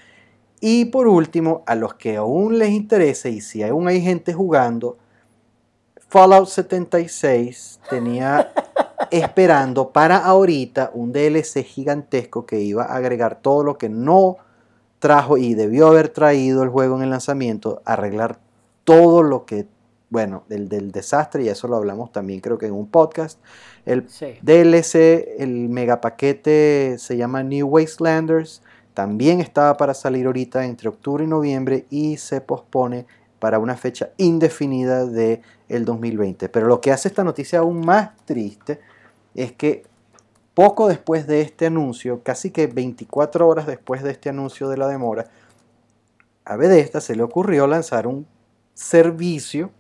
Y 0.61 0.87
por 0.87 1.07
último, 1.07 1.63
a 1.67 1.75
los 1.75 1.95
que 1.95 2.17
aún 2.17 2.59
les 2.59 2.71
interese 2.71 3.31
y 3.31 3.41
si 3.41 3.63
aún 3.63 3.87
hay 3.89 4.01
gente 4.01 4.33
jugando, 4.33 4.97
Fallout 6.09 6.49
76 6.49 7.81
tenía 7.91 8.53
esperando 9.11 9.91
para 9.91 10.19
ahorita 10.19 10.91
un 10.95 11.13
DLC 11.13 11.63
gigantesco 11.65 12.47
que 12.47 12.61
iba 12.61 12.85
a 12.85 12.97
agregar 12.97 13.41
todo 13.41 13.63
lo 13.63 13.79
que 13.79 13.89
no 13.89 14.39
trajo 14.99 15.37
y 15.37 15.55
debió 15.55 15.89
haber 15.89 16.09
traído 16.09 16.63
el 16.63 16.71
juego 16.71 16.97
en 16.97 17.03
el 17.03 17.11
lanzamiento, 17.11 17.83
arreglar 17.85 18.39
todo 18.85 19.23
lo 19.23 19.45
que, 19.45 19.67
bueno, 20.11 20.45
del, 20.49 20.69
del 20.69 20.91
desastre, 20.91 21.43
y 21.45 21.49
eso 21.49 21.69
lo 21.69 21.77
hablamos 21.77 22.13
también 22.13 22.41
creo 22.41 22.57
que 22.59 22.67
en 22.67 22.73
un 22.75 22.89
podcast. 22.89 23.39
El 23.85 24.09
Sí. 24.09 24.39
DLC, 24.43 25.37
el 25.39 25.69
megapaquete 25.69 26.97
se 26.99 27.17
llama 27.17 27.43
New 27.43 27.67
Wastelanders. 27.69 28.63
También 28.95 29.41
estaba 29.41 29.77
para 29.77 29.95
salir 29.95 30.27
ahorita 30.27 30.65
entre 30.65 30.89
octubre 30.89 31.25
y 31.25 31.27
noviembre 31.27 31.87
y 31.91 32.17
se 32.17 32.41
pospone 32.41 33.07
para 33.39 33.59
una 33.59 33.77
fecha 33.77 34.11
indefinida 34.17 35.05
de 35.07 35.43
el 35.69 35.85
2020. 35.85 36.49
Pero 36.49 36.67
lo 36.67 36.81
que 36.81 36.91
hace 36.91 37.09
esta 37.09 37.23
noticia 37.23 37.61
aún 37.61 37.85
más 37.85 38.11
triste 38.25 38.81
es 39.35 39.53
que 39.53 39.85
poco 40.55 40.89
después 40.89 41.27
de 41.29 41.43
este 41.43 41.67
anuncio, 41.67 42.23
casi 42.25 42.51
que 42.51 42.67
24 42.67 43.47
horas 43.47 43.67
después 43.67 44.03
de 44.03 44.11
este 44.11 44.31
anuncio 44.31 44.69
de 44.69 44.77
la 44.79 44.89
demora, 44.89 45.27
a 46.45 46.57
Bethesda 46.57 47.01
se 47.01 47.15
le 47.15 47.23
ocurrió 47.23 47.67
lanzar 47.69 48.07
un 48.09 48.27
servicio 48.75 49.71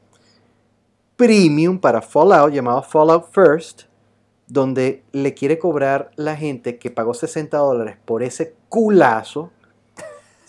premium 1.19 1.81
para 1.81 2.01
Fallout 2.01 2.53
llamado 2.53 2.81
Fallout 2.81 3.27
First, 3.33 3.83
donde 4.47 5.03
le 5.13 5.35
quiere 5.35 5.59
cobrar 5.59 6.13
la 6.15 6.37
gente 6.37 6.79
que 6.79 6.91
pagó 6.91 7.13
60 7.13 7.59
dólares 7.59 7.97
por 8.05 8.23
ese 8.23 8.55
culazo 8.69 9.51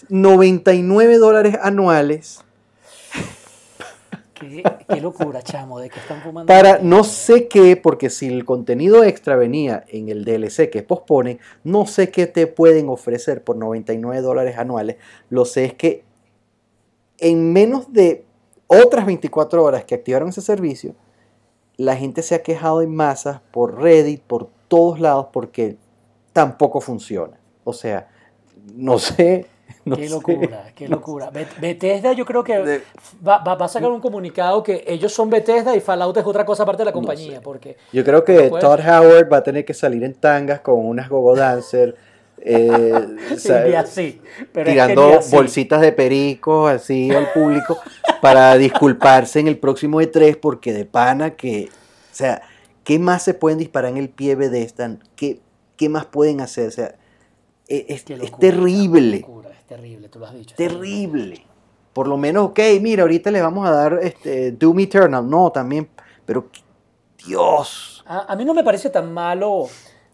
99 0.08 1.18
dólares 1.18 1.58
anuales 1.62 2.46
Qué, 4.36 4.64
qué 4.88 5.02
locura, 5.02 5.42
chamo, 5.42 5.82
de 5.82 5.90
que 5.90 6.00
están 6.00 6.22
fumando. 6.22 6.48
para 6.48 6.80
no 6.80 7.04
sé 7.04 7.50
qué, 7.50 7.76
porque 7.76 8.10
si 8.10 8.28
el 8.28 8.46
contenido 8.46 9.04
extra 9.04 9.36
venía 9.36 9.84
en 9.90 10.08
el 10.08 10.24
DLC 10.24 10.70
que 10.70 10.82
posponen, 10.82 11.40
no 11.66 11.86
sé 11.86 12.10
qué 12.10 12.26
te 12.26 12.48
pueden 12.48 12.88
ofrecer 12.88 13.44
por 13.44 13.58
99 13.58 14.22
dólares 14.22 14.58
anuales. 14.58 14.96
Lo 15.30 15.44
sé 15.44 15.66
es 15.66 15.74
que 15.74 16.06
en 17.18 17.52
menos 17.52 17.92
de 17.92 18.24
otras 18.70 19.06
24 19.06 19.62
horas 19.64 19.84
que 19.84 19.96
activaron 19.96 20.30
ese 20.30 20.42
servicio, 20.42 20.96
la 21.76 21.96
gente 21.96 22.22
se 22.22 22.36
ha 22.36 22.44
quejado 22.44 22.82
en 22.82 22.96
masas 22.96 23.42
por 23.52 23.82
Reddit, 23.82 24.22
por 24.22 24.48
todos 24.68 25.00
lados, 25.00 25.28
porque 25.34 25.78
tampoco 26.34 26.80
funciona. 26.80 27.38
O 27.64 27.74
sea, 27.74 28.08
no 28.76 28.98
sé. 29.00 29.46
no 29.86 29.96
Qué 29.96 30.08
sé. 30.08 30.14
locura, 30.14 30.72
qué 30.76 30.88
locura. 30.88 31.30
Bet- 31.32 31.60
Bethesda 31.60 32.12
yo 32.14 32.26
creo 32.26 32.44
que 32.44 32.58
De- 32.60 32.82
va, 33.26 33.40
va- 33.40 33.56
va 33.56 33.66
a 33.66 33.70
sacar 33.70 33.90
un 33.92 34.02
comunicado 34.02 34.62
que 34.62 34.84
ellos 34.88 35.12
son 35.14 35.30
Bethesda 35.30 35.76
y 35.76 35.80
Fallout 35.80 36.18
es 36.18 36.26
otra 36.26 36.46
cosa 36.46 36.64
aparte 36.64 36.82
de 36.82 36.86
la 36.86 36.92
compañía, 36.92 37.42
porque 37.42 37.78
Yo 37.94 38.04
creo 38.04 38.24
que 38.24 38.50
No 38.52 38.60
Todd 38.60 38.80
Howard 38.82 39.32
va 39.32 39.38
a 39.38 39.44
tener 39.44 39.66
que 39.66 39.74
salir 39.74 40.04
en 40.04 40.14
tangas 40.16 40.60
con 40.60 40.86
unas 40.86 41.08
gogo 41.10 41.36
dancer, 41.36 41.96
eh, 42.42 43.08
sí. 43.38 44.22
Pero 44.52 44.70
es 44.70 44.76
que 44.76 44.94
tirando 44.94 45.20
bolsitas 45.32 45.82
de 45.82 45.92
perico 45.92 46.68
así 46.68 47.12
al 47.12 47.32
público 47.34 47.78
para 48.22 48.58
disculparse 48.58 49.40
en 49.40 49.48
el 49.48 49.58
próximo 49.58 50.02
E3 50.02 50.38
porque 50.40 50.74
de 50.74 50.86
pana 50.86 51.32
que, 51.32 51.70
o 52.12 52.16
sea, 52.16 52.42
¿qué 52.84 53.00
más 53.00 53.24
se 53.24 53.34
pueden 53.34 53.60
disparar 53.60 53.92
en 53.92 53.98
el 53.98 54.10
pie 54.10 54.36
de 54.36 54.62
esta? 54.62 54.98
¿Qué, 55.16 55.40
¿Qué 55.76 55.90
más 55.90 56.06
pueden 56.06 56.42
hacer? 56.42 56.68
O 56.68 56.72
sea, 56.72 56.96
e- 57.68 57.86
es, 57.90 58.04
terrible, 58.06 59.20
locura, 59.20 59.50
es 59.52 59.66
terrible, 59.66 60.10
tú 60.10 60.20
lo 60.20 60.26
has 60.26 60.34
dicho. 60.34 60.56
terrible. 60.56 61.46
por 61.94 62.08
lo 62.08 62.18
menos, 62.18 62.50
ok, 62.50 62.60
mira, 62.82 63.04
ahorita 63.04 63.32
le 63.32 63.42
vamos 63.42 63.68
a 63.68 63.72
dar 63.72 64.00
este, 64.02 64.52
Doom 64.52 64.80
Eternal. 64.80 65.30
No, 65.30 65.52
también, 65.52 65.88
pero 66.26 66.48
Dios. 67.26 68.04
A, 68.08 68.32
a 68.32 68.36
mí 68.36 68.46
no 68.46 68.54
me 68.54 68.64
parece 68.64 68.90
tan 68.90 69.14
malo, 69.14 69.68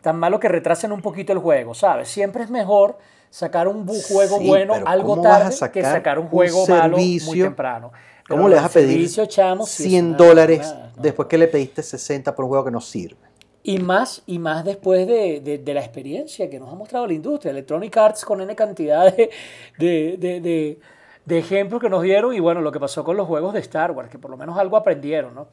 tan 0.06 0.18
malo 0.20 0.40
que 0.40 0.48
retrasen 0.48 0.92
un 0.92 1.02
poquito 1.02 1.34
el 1.34 1.40
juego, 1.40 1.74
¿sabes? 1.74 2.08
Siempre 2.10 2.44
es 2.44 2.52
mejor 2.52 3.00
sacar 3.32 3.68
un 3.68 3.88
juego 3.88 4.38
Sí, 4.38 4.48
bueno 4.48 4.76
algo 4.86 5.16
¿cómo 5.16 5.24
tarde 5.24 5.56
que 5.72 5.82
sacar 5.82 6.20
un 6.20 6.26
un 6.26 6.30
juego 6.32 6.68
malo 6.68 6.96
muy 6.98 7.40
temprano. 7.42 7.92
¿Cómo 8.30 8.44
Pero 8.44 8.50
le 8.50 8.56
vas 8.56 8.66
a 8.66 8.70
pedir 8.70 8.90
servicio, 8.92 9.26
chamo, 9.26 9.66
sí 9.66 9.84
es 9.86 9.90
100 9.90 10.06
una- 10.10 10.18
dólares 10.18 10.72
una- 10.76 10.92
no. 10.96 11.02
después 11.02 11.28
que 11.28 11.40
le 11.40 11.48
pediste 11.48 11.82
60 11.82 12.36
por 12.36 12.46
un 12.46 12.50
juego 12.50 12.66
que 12.66 12.72
no 12.72 12.82
sirve? 12.82 13.18
Y 13.64 13.80
más, 13.80 14.22
y 14.28 14.38
más 14.38 14.64
después 14.64 15.08
de, 15.08 15.42
de- 15.42 15.58
de 15.58 15.74
la 15.74 15.80
experiencia 15.80 16.48
que 16.52 16.60
nos 16.60 16.72
ha 16.72 16.76
mostrado 16.76 17.08
la 17.08 17.14
industria. 17.14 17.50
Electronic 17.50 17.98
Arts 17.98 18.24
con 18.26 18.40
N 18.42 18.56
cantidad 18.56 19.12
de, 19.12 19.32
de, 19.80 20.18
de- 20.20 20.40
de- 20.40 20.80
de 21.26 21.38
ejemplos 21.40 21.82
que 21.82 21.90
nos 21.90 22.04
dieron. 22.04 22.32
Y 22.36 22.40
bueno, 22.40 22.62
lo 22.62 22.72
que 22.72 22.80
pasó 22.80 23.04
con 23.04 23.18
los 23.18 23.26
juegos 23.28 23.56
de 23.56 23.60
Star 23.62 23.90
Wars, 23.92 24.10
que 24.12 24.20
por 24.20 24.30
lo 24.30 24.38
menos 24.38 24.56
algo 24.60 24.78
aprendieron, 24.78 25.34
¿no? 25.34 25.48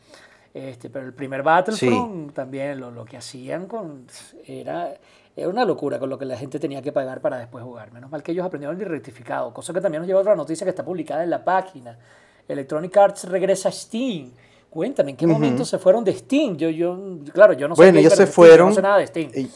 Este, 0.55 0.91
pero 0.91 1.07
el 1.07 1.15
primer 1.15 1.43
Battlefront 1.43 2.35
también 2.35 2.79
lo, 2.79 2.91
lo 2.91 3.05
que 3.07 3.17
hacían 3.17 3.67
con 3.67 4.07
era, 4.47 4.93
era 5.35 5.49
una 5.49 5.65
locura 5.65 5.99
con 5.99 6.11
lo 6.11 6.19
que 6.19 6.27
la 6.27 6.37
gente 6.37 6.59
tenía 6.59 6.83
que 6.83 6.93
pagar 6.93 7.21
para 7.23 7.39
después 7.39 7.65
jugar. 7.65 7.91
Menos 7.93 8.11
mal 8.11 8.23
que 8.23 8.33
ellos 8.33 8.45
aprendieron 8.45 8.79
el 8.79 8.87
rectificado, 8.87 9.55
cosa 9.55 9.73
que 9.73 9.81
también 9.81 10.03
nos 10.03 10.07
lleva 10.09 10.19
a 10.21 10.23
otra 10.23 10.37
noticia 10.37 10.65
que 10.67 10.71
está 10.71 10.85
publicada 10.85 11.25
en 11.25 11.31
la 11.31 11.43
página. 11.43 11.99
Electronic 12.47 12.95
Arts 12.97 13.25
regresa 13.25 13.71
a 13.71 13.73
Steam. 13.73 14.31
Cuéntame, 14.69 15.11
¿en 15.13 15.17
qué 15.17 15.27
momento 15.27 15.65
se 15.65 15.79
fueron 15.79 16.05
de 16.05 16.15
Steam? 16.15 16.57
Yo, 16.57 16.69
yo, 16.69 16.99
claro, 17.33 17.53
yo 17.55 17.69
no 17.69 17.75
sé 17.75 17.83
Bueno, 17.83 17.99
ellos 17.99 18.15
se 18.15 18.27
fueron. 18.27 18.69
no 18.71 18.75
sé 18.75 18.83
nada 18.83 18.99
de 18.99 19.07
Steam, 19.07 19.31
y- 19.35 19.51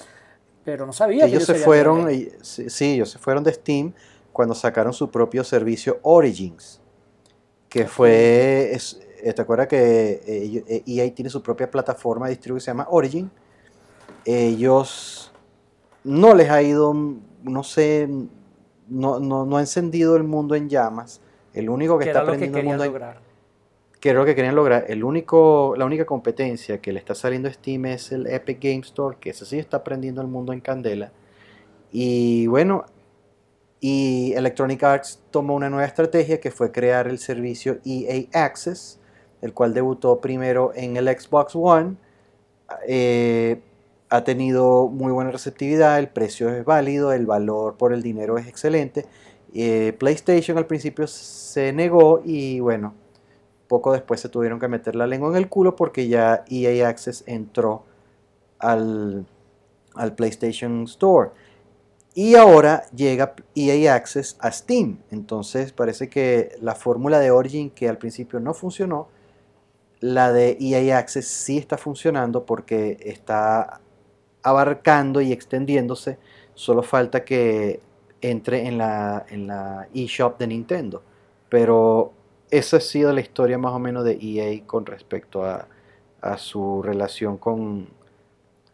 pero 0.64 0.84
no 0.86 0.92
sabía 0.92 1.24
que 1.24 1.30
ellos 1.30 1.44
se 1.44 1.52
habían 1.52 1.64
fueron, 1.64 2.10
y- 2.10 2.28
sí, 2.42 2.68
sí, 2.70 2.94
ellos 2.94 3.10
se 3.10 3.18
fueron 3.18 3.44
de 3.44 3.52
Steam 3.52 3.92
cuando 4.32 4.54
sacaron 4.54 4.92
su 4.92 5.10
propio 5.10 5.42
servicio 5.44 5.98
Origins, 6.02 6.80
que 7.68 7.86
fue, 7.86 8.70
es- 8.72 9.00
¿te 9.34 9.42
acuerdas 9.42 9.68
que 9.68 10.22
eh, 10.26 10.42
ellos- 10.42 10.64
eh, 10.68 10.82
EA 10.86 11.14
tiene 11.14 11.30
su 11.30 11.42
propia 11.42 11.70
plataforma 11.70 12.26
de 12.26 12.30
distribución 12.30 12.56
que 12.58 12.64
se 12.64 12.70
llama 12.70 12.86
Origin? 12.90 13.30
Ellos 14.24 15.32
no 16.04 16.34
les 16.34 16.50
ha 16.50 16.62
ido, 16.62 16.94
no 17.42 17.62
sé, 17.62 18.08
no, 18.88 19.20
no, 19.20 19.44
no 19.44 19.56
ha 19.56 19.60
encendido 19.60 20.16
el 20.16 20.24
mundo 20.24 20.54
en 20.54 20.68
llamas. 20.68 21.20
El 21.52 21.70
único 21.70 21.98
que, 21.98 22.04
está 22.04 22.20
era 22.20 22.24
lo 22.26 22.32
que 22.32 22.38
prendiendo 22.38 22.58
el 22.58 22.64
mundo 22.64 22.84
en 22.84 23.26
que 24.00 24.10
era 24.10 24.20
lo 24.20 24.26
que 24.26 24.34
querían 24.34 24.54
lograr. 24.54 24.84
El 24.88 25.04
único, 25.04 25.74
la 25.76 25.84
única 25.84 26.04
competencia 26.04 26.80
que 26.80 26.92
le 26.92 26.98
está 26.98 27.14
saliendo 27.14 27.48
a 27.48 27.52
Steam 27.52 27.86
es 27.86 28.12
el 28.12 28.26
Epic 28.26 28.62
Game 28.62 28.80
Store, 28.80 29.16
que 29.18 29.30
ese 29.30 29.46
sí 29.46 29.58
está 29.58 29.82
prendiendo 29.82 30.20
el 30.20 30.28
mundo 30.28 30.52
en 30.52 30.60
candela. 30.60 31.12
Y 31.90 32.46
bueno, 32.46 32.84
y 33.80 34.32
Electronic 34.34 34.82
Arts 34.82 35.22
tomó 35.30 35.54
una 35.54 35.70
nueva 35.70 35.86
estrategia 35.86 36.40
que 36.40 36.50
fue 36.50 36.72
crear 36.72 37.08
el 37.08 37.18
servicio 37.18 37.78
EA 37.84 38.44
Access, 38.44 38.98
el 39.42 39.52
cual 39.52 39.74
debutó 39.74 40.20
primero 40.20 40.72
en 40.74 40.96
el 40.96 41.08
Xbox 41.08 41.54
One. 41.54 41.96
Eh, 42.88 43.60
ha 44.08 44.24
tenido 44.24 44.88
muy 44.88 45.12
buena 45.12 45.30
receptividad, 45.30 45.98
el 45.98 46.08
precio 46.08 46.48
es 46.50 46.64
válido, 46.64 47.12
el 47.12 47.26
valor 47.26 47.76
por 47.76 47.92
el 47.92 48.02
dinero 48.02 48.38
es 48.38 48.46
excelente. 48.46 49.06
Eh, 49.54 49.94
PlayStation 49.98 50.58
al 50.58 50.66
principio 50.66 51.06
se 51.06 51.72
negó 51.72 52.20
y 52.24 52.60
bueno, 52.60 52.94
poco 53.68 53.92
después 53.92 54.20
se 54.20 54.28
tuvieron 54.28 54.60
que 54.60 54.68
meter 54.68 54.94
la 54.94 55.06
lengua 55.06 55.30
en 55.30 55.36
el 55.36 55.48
culo 55.48 55.76
porque 55.76 56.08
ya 56.08 56.44
EA 56.48 56.88
Access 56.88 57.24
entró 57.26 57.84
al, 58.58 59.26
al 59.94 60.14
PlayStation 60.14 60.84
Store. 60.84 61.30
Y 62.14 62.34
ahora 62.34 62.84
llega 62.94 63.34
EA 63.54 63.94
Access 63.94 64.36
a 64.40 64.50
Steam. 64.50 64.98
Entonces 65.10 65.72
parece 65.72 66.08
que 66.08 66.56
la 66.60 66.74
fórmula 66.74 67.18
de 67.18 67.30
Origin 67.30 67.70
que 67.70 67.88
al 67.88 67.98
principio 67.98 68.40
no 68.40 68.54
funcionó, 68.54 69.08
la 70.00 70.32
de 70.32 70.56
EA 70.60 70.98
Access 70.98 71.26
sí 71.26 71.58
está 71.58 71.78
funcionando 71.78 72.44
porque 72.44 72.98
está 73.00 73.80
abarcando 74.42 75.20
y 75.20 75.32
extendiéndose. 75.32 76.18
Solo 76.54 76.82
falta 76.82 77.24
que 77.24 77.80
entre 78.20 78.66
en 78.66 78.78
la, 78.78 79.26
en 79.28 79.46
la 79.46 79.88
eShop 79.94 80.38
de 80.38 80.46
Nintendo. 80.46 81.02
Pero 81.48 82.12
esa 82.50 82.78
ha 82.78 82.80
sido 82.80 83.12
la 83.12 83.20
historia 83.20 83.58
más 83.58 83.72
o 83.72 83.78
menos 83.78 84.04
de 84.04 84.18
EA 84.20 84.66
con 84.66 84.86
respecto 84.86 85.44
a, 85.44 85.68
a 86.20 86.38
su 86.38 86.82
relación 86.82 87.38
con, 87.38 87.88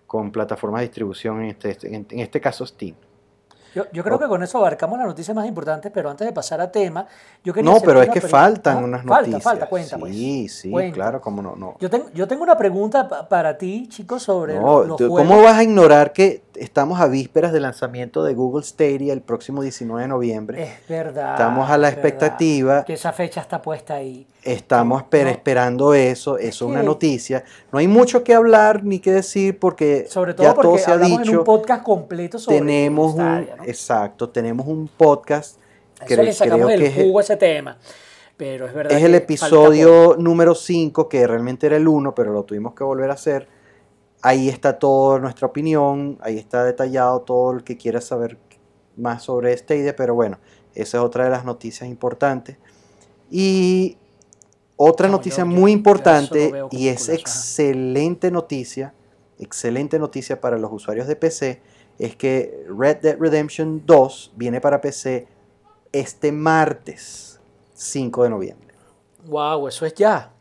con 0.07 0.31
plataformas 0.31 0.81
de 0.81 0.87
distribución, 0.87 1.43
en 1.43 1.51
este, 1.51 1.95
en, 1.95 2.07
en 2.11 2.21
este 2.21 2.41
caso 2.41 2.67
Steam. 2.67 2.95
Yo, 3.75 3.85
yo 3.93 4.05
creo 4.05 4.19
que 4.19 4.27
con 4.27 4.43
eso 4.43 4.59
abarcamos 4.59 4.99
las 4.99 5.07
noticias 5.07 5.35
más 5.35 5.47
importantes, 5.47 5.91
pero 5.93 6.11
antes 6.11 6.27
de 6.27 6.33
pasar 6.33 6.61
a 6.61 6.71
tema, 6.71 7.07
yo 7.43 7.53
quería 7.55 7.71
No, 7.73 7.81
pero 7.81 8.03
es 8.03 8.11
que 8.11 8.21
faltan 8.21 8.79
Ah, 8.79 8.85
unas 8.85 9.01
falta, 9.03 9.17
noticias. 9.21 9.43
Falta, 9.43 9.67
cuenta, 9.67 9.99
pues. 9.99 10.15
Sí, 10.15 10.49
sí, 10.49 10.71
Cuenta. 10.71 10.95
claro, 10.95 11.21
cómo 11.21 11.41
no. 11.43 11.57
no. 11.57 11.77
Yo, 11.81 11.89
tengo, 11.89 12.07
yo 12.15 12.29
tengo 12.29 12.43
una 12.43 12.57
pregunta 12.57 13.09
pa- 13.09 13.29
para 13.29 13.57
ti, 13.57 13.89
chicos, 13.89 14.23
sobre 14.23 14.55
No, 14.57 14.81
los, 14.81 14.89
los 14.89 14.97
tú- 14.99 15.09
juegos. 15.09 15.29
¿Cómo 15.29 15.43
vas 15.43 15.57
a 15.57 15.63
ignorar 15.63 16.13
que 16.13 16.43
estamos 16.57 17.01
a 17.01 17.07
vísperas 17.09 17.53
del 17.53 17.63
lanzamiento 17.63 18.23
de 18.25 18.35
Google 18.35 18.63
Stadia 18.65 19.13
el 19.13 19.21
próximo 19.23 19.63
19 19.63 20.03
de 20.03 20.09
noviembre? 20.09 20.63
Es 20.63 20.89
verdad. 20.89 21.33
Estamos 21.33 21.71
a 21.71 21.79
la 21.79 21.89
es 21.89 21.97
verdad, 21.97 22.09
expectativa. 22.09 22.85
Que 22.85 22.95
esa 22.95 23.13
fecha 23.13 23.41
está 23.41 23.61
puesta 23.63 23.95
ahí. 23.95 24.27
Estamos 24.43 25.05
No, 25.13 25.29
esperando 25.29 25.95
eso, 25.95 26.39
eso 26.39 26.65
es 26.67 26.71
una 26.71 26.81
que- 26.81 26.87
noticia. 26.87 27.45
No 27.71 27.79
hay 27.79 27.89
mucho 27.89 28.25
que 28.25 28.35
hablar 28.35 28.85
ni 28.85 28.99
que 28.99 29.13
decir 29.13 29.59
porque 29.59 30.07
Sobre 30.09 30.35
todo 30.35 30.45
ya 30.47 30.55
todo 30.55 30.63
porque 30.63 30.83
se 30.83 30.91
ha 30.91 30.95
hablamos 30.95 31.13
en 31.13 31.19
un 31.21 31.25
dicho. 31.29 31.45
podcast 31.45 31.83
completo 31.85 32.39
sobre 32.39 32.59
Tenemos 32.59 33.15
un, 33.15 33.21
Stadia, 33.21 33.57
¿no? 33.57 33.65
exacto, 33.65 34.29
tenemos 34.31 34.67
un 34.67 34.89
podcast. 34.89 35.59
Eso 35.97 36.07
creo- 36.07 36.23
le 36.25 36.33
sacamos 36.33 36.67
creo 36.67 36.77
el 36.77 36.81
que 36.81 36.87
es- 36.89 37.07
jugo 37.07 37.19
a 37.19 37.23
ese 37.23 37.37
tema. 37.37 37.79
Pero 38.37 38.67
es 38.67 38.75
verdad 38.75 38.93
Es 38.99 39.05
el 39.05 39.13
que 39.13 39.17
episodio 39.19 40.17
número 40.19 40.55
5, 40.57 41.09
que 41.09 41.25
realmente 41.29 41.67
era 41.67 41.77
el 41.77 41.87
1, 41.87 42.13
pero 42.15 42.33
lo 42.33 42.43
tuvimos 42.43 42.75
que 42.75 42.83
volver 42.83 43.11
a 43.11 43.13
hacer. 43.13 43.47
Ahí 44.23 44.49
está 44.49 44.79
toda 44.79 45.19
nuestra 45.19 45.49
opinión, 45.49 46.17
ahí 46.21 46.39
está 46.39 46.65
detallado 46.65 47.21
todo 47.23 47.51
el 47.53 47.65
que 47.65 47.77
quiera 47.77 48.01
saber 48.01 48.39
más 48.97 49.25
sobre 49.25 49.57
Stadia, 49.57 49.97
pero 49.97 50.15
bueno, 50.15 50.39
esa 50.75 50.99
es 50.99 51.03
otra 51.05 51.25
de 51.25 51.31
las 51.31 51.45
noticias 51.45 51.89
importantes. 51.91 52.57
Y 53.31 53.97
otra 54.77 55.09
No, 55.09 55.15
noticia 55.17 55.45
yo- 55.45 55.47
muy 55.47 55.73
yo 55.73 55.79
importante 55.79 56.53
y 56.71 56.89
es 56.89 57.09
excelente 57.09 58.31
noticia, 58.31 58.95
excelente 59.39 59.99
noticia 59.99 60.41
para 60.41 60.57
los 60.57 60.71
usuarios 60.73 61.07
de 61.09 61.17
PC, 61.17 61.61
es 61.99 62.15
que 62.17 62.65
Red 62.69 62.99
Dead 62.99 63.17
Redemption 63.19 63.83
2 63.85 64.33
viene 64.37 64.61
para 64.61 64.81
PC 64.81 65.27
este 65.93 66.31
martes 66.33 67.41
5 67.75 68.23
de 68.23 68.31
noviembre. 68.31 68.69
Wow, 69.27 69.67
eso 69.69 69.85
es 69.85 69.95
ya. 69.95 70.33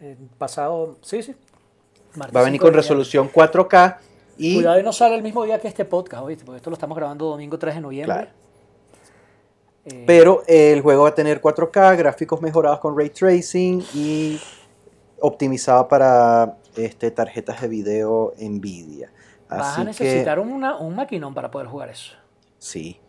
Eh, 0.00 0.16
pasado, 0.38 0.96
sí, 1.02 1.22
sí. 1.22 1.34
Martes 2.18 2.36
Va 2.36 2.40
a 2.40 2.44
venir 2.44 2.60
5 2.60 2.66
de 2.66 2.70
con 2.72 2.76
resolución 2.76 3.30
4K 3.32 3.96
y 4.36 4.54
Cuidado 4.56 4.78
y 4.78 4.82
no 4.82 4.92
sale 4.92 5.14
el 5.16 5.22
mismo 5.22 5.44
día 5.44 5.58
que 5.60 5.68
este 5.68 5.84
podcast, 5.84 6.22
¿oíste? 6.24 6.44
Porque 6.44 6.58
esto 6.58 6.70
lo 6.70 6.74
estamos 6.74 6.96
grabando 6.96 7.26
domingo 7.26 7.58
3 7.58 7.76
de 7.76 7.80
noviembre. 7.80 8.14
Claro. 8.16 8.30
Eh, 9.86 10.04
pero 10.06 10.42
el 10.46 10.80
juego 10.82 11.04
va 11.04 11.08
a 11.08 11.14
tener 11.14 11.40
4K, 11.40 11.96
gráficos 11.96 12.42
mejorados 12.42 12.78
con 12.80 12.96
ray 12.96 13.10
tracing 13.10 13.82
y 13.94 14.38
optimizado 15.20 15.88
para 15.88 16.56
este, 16.76 17.10
tarjetas 17.10 17.60
de 17.62 17.68
video 17.68 18.34
Nvidia. 18.38 19.10
vas 19.48 19.60
a 19.60 19.70
Así 19.70 19.80
que 19.80 19.86
necesitar 19.86 20.38
una, 20.38 20.76
un 20.76 20.94
maquinón 20.94 21.34
para 21.34 21.50
poder 21.50 21.68
jugar 21.68 21.88
eso. 21.90 22.14
sí. 22.58 23.00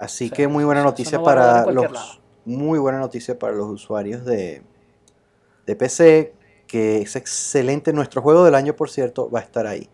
Así 0.00 0.26
O 0.26 0.28
sea, 0.28 0.36
que 0.36 0.46
muy 0.46 0.62
buena 0.62 0.84
noticia 0.84 1.18
no 1.18 1.24
para 1.24 1.66
los 1.66 1.90
lado. 1.90 2.06
muy 2.44 2.78
buena 2.78 3.00
noticia 3.00 3.36
para 3.36 3.54
los 3.54 3.66
usuarios 3.66 4.24
de, 4.24 4.62
de 5.66 5.74
PC, 5.74 6.34
que 6.68 7.02
es 7.02 7.16
excelente. 7.16 7.92
Nuestro 7.92 8.22
juego 8.22 8.44
del 8.44 8.54
año, 8.54 8.76
por 8.76 8.90
cierto, 8.90 9.28
va 9.28 9.40
a 9.40 9.42
estar 9.42 9.66
ahí. 9.66 9.90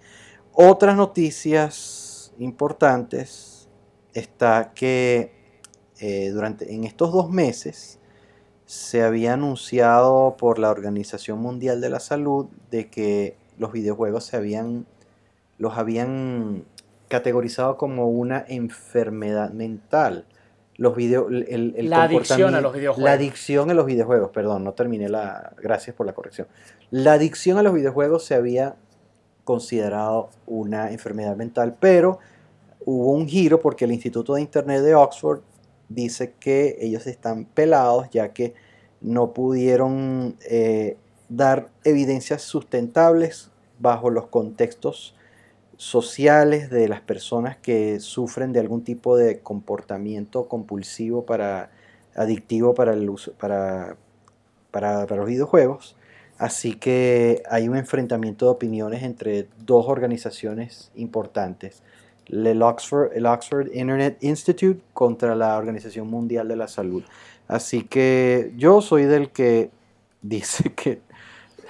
Otras 0.52 0.94
noticias 0.96 2.34
importantes 2.38 3.68
está 4.12 4.72
que 4.74 5.32
eh, 5.98 6.28
durante 6.30 6.74
en 6.74 6.84
estos 6.84 7.12
dos 7.12 7.30
meses 7.30 7.98
se 8.66 9.02
había 9.02 9.34
anunciado 9.34 10.36
por 10.36 10.58
la 10.58 10.70
Organización 10.70 11.38
Mundial 11.38 11.80
de 11.80 11.88
la 11.90 12.00
Salud 12.00 12.46
de 12.70 12.90
que 12.90 13.36
los 13.58 13.72
videojuegos 13.72 14.24
se 14.24 14.36
habían 14.36 14.86
los 15.58 15.78
habían 15.78 16.64
categorizado 17.08 17.76
como 17.76 18.08
una 18.08 18.44
enfermedad 18.48 19.50
mental. 19.50 20.26
Los 20.76 20.96
video, 20.96 21.28
el, 21.28 21.74
el- 21.76 21.88
La 21.90 22.02
adicción 22.02 22.54
a 22.54 22.60
los 22.60 22.72
videojuegos. 22.72 23.04
La 23.04 23.12
adicción 23.12 23.70
a 23.70 23.74
los 23.74 23.86
videojuegos, 23.86 24.30
perdón, 24.30 24.64
no 24.64 24.72
terminé 24.72 25.08
la. 25.08 25.52
Gracias 25.62 25.94
por 25.94 26.06
la 26.06 26.12
corrección. 26.14 26.48
La 26.90 27.12
adicción 27.12 27.58
a 27.58 27.62
los 27.62 27.72
videojuegos 27.74 28.24
se 28.24 28.34
había 28.34 28.74
considerado 29.44 30.30
una 30.46 30.90
enfermedad 30.90 31.36
mental, 31.36 31.76
pero 31.78 32.18
hubo 32.84 33.12
un 33.12 33.28
giro 33.28 33.60
porque 33.60 33.84
el 33.84 33.92
Instituto 33.92 34.34
de 34.34 34.40
Internet 34.40 34.82
de 34.82 34.94
Oxford 34.94 35.40
dice 35.88 36.34
que 36.40 36.76
ellos 36.80 37.06
están 37.06 37.44
pelados 37.44 38.08
ya 38.10 38.32
que 38.32 38.54
no 39.00 39.32
pudieron 39.34 40.36
eh, 40.48 40.96
dar 41.28 41.68
evidencias 41.84 42.42
sustentables 42.42 43.50
bajo 43.78 44.08
los 44.10 44.26
contextos 44.28 45.14
sociales 45.76 46.70
de 46.70 46.88
las 46.88 47.00
personas 47.00 47.56
que 47.56 48.00
sufren 48.00 48.52
de 48.52 48.60
algún 48.60 48.84
tipo 48.84 49.16
de 49.16 49.40
comportamiento 49.40 50.48
compulsivo 50.48 51.24
para 51.24 51.70
adictivo 52.14 52.74
para, 52.74 52.94
el 52.94 53.08
uso, 53.08 53.32
para, 53.32 53.96
para, 54.70 55.06
los 55.06 55.26
videojuegos. 55.26 55.96
Así 56.38 56.74
que 56.74 57.42
hay 57.48 57.68
un 57.68 57.76
enfrentamiento 57.76 58.46
de 58.46 58.52
opiniones 58.52 59.02
entre 59.02 59.48
dos 59.58 59.86
organizaciones 59.88 60.90
importantes. 60.96 61.82
El 62.26 62.62
Oxford, 62.62 63.12
el 63.14 63.26
Oxford 63.26 63.68
Internet 63.72 64.18
Institute 64.20 64.80
contra 64.92 65.34
la 65.36 65.56
Organización 65.56 66.08
Mundial 66.08 66.48
de 66.48 66.56
la 66.56 66.68
Salud. 66.68 67.04
Así 67.46 67.82
que 67.82 68.52
yo 68.56 68.80
soy 68.80 69.04
del 69.04 69.30
que 69.30 69.70
dice 70.22 70.72
que 70.72 71.02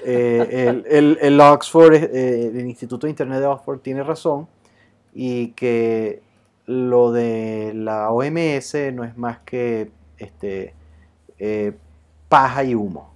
eh, 0.05 0.67
el, 0.69 0.85
el- 0.91 1.19
el 1.21 1.41
Oxford, 1.41 1.95
eh, 1.95 2.51
el 2.55 2.67
Instituto 2.67 3.07
de 3.07 3.11
Internet 3.11 3.41
de 3.41 3.47
Oxford 3.47 3.81
tiene 3.81 4.03
razón 4.03 4.49
y 5.15 5.49
que 5.53 6.23
lo 6.67 7.13
de 7.13 7.73
la 7.75 8.11
OMS 8.11 8.75
no 8.93 9.05
es 9.05 9.17
más 9.17 9.39
que 9.41 9.91
este, 10.19 10.75
eh, 11.39 11.73
paja 12.29 12.65
y 12.65 12.75
humo. 12.75 13.14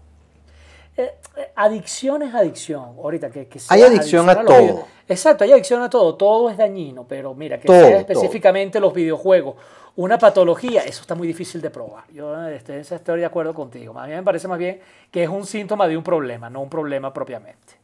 Eh, 0.98 1.14
adicción 1.54 2.22
es 2.22 2.34
adicción. 2.34 2.96
Ahorita 2.98 3.30
que, 3.30 3.46
que 3.46 3.60
Hay 3.68 3.82
adicción 3.82 4.28
a 4.28 4.44
todo. 4.44 4.84
Exacto, 5.08 5.44
hay 5.44 5.52
adicción 5.52 5.80
a 5.82 5.88
todo. 5.88 6.16
Todo 6.16 6.50
es 6.50 6.56
dañino, 6.56 7.06
pero 7.08 7.34
mira, 7.34 7.58
que 7.58 7.66
Todo, 7.66 7.78
sea 7.78 7.90
todo. 7.90 8.00
específicamente 8.00 8.80
los 8.80 8.92
videojuegos 8.92 9.54
una 9.96 10.16
patología, 10.16 10.82
eso 10.84 11.00
está 11.00 11.16
muy 11.16 11.26
difícil 11.26 11.60
de 11.60 11.70
probar. 11.70 12.04
Yo 12.12 12.46
este, 12.48 12.78
estoy 12.78 13.18
de 13.18 13.26
acuerdo 13.26 13.52
contigo. 13.52 13.98
A 13.98 14.06
mí 14.06 14.12
me 14.12 14.22
parece 14.22 14.46
más 14.46 14.56
bien 14.58 14.78
que 15.10 15.24
es 15.24 15.28
un 15.28 15.44
síntoma 15.44 15.88
de 15.88 15.96
un 15.96 16.04
problema, 16.04 16.48
no 16.48 16.60
un 16.60 16.70
problema 16.70 17.12
propiamente. 17.12 17.74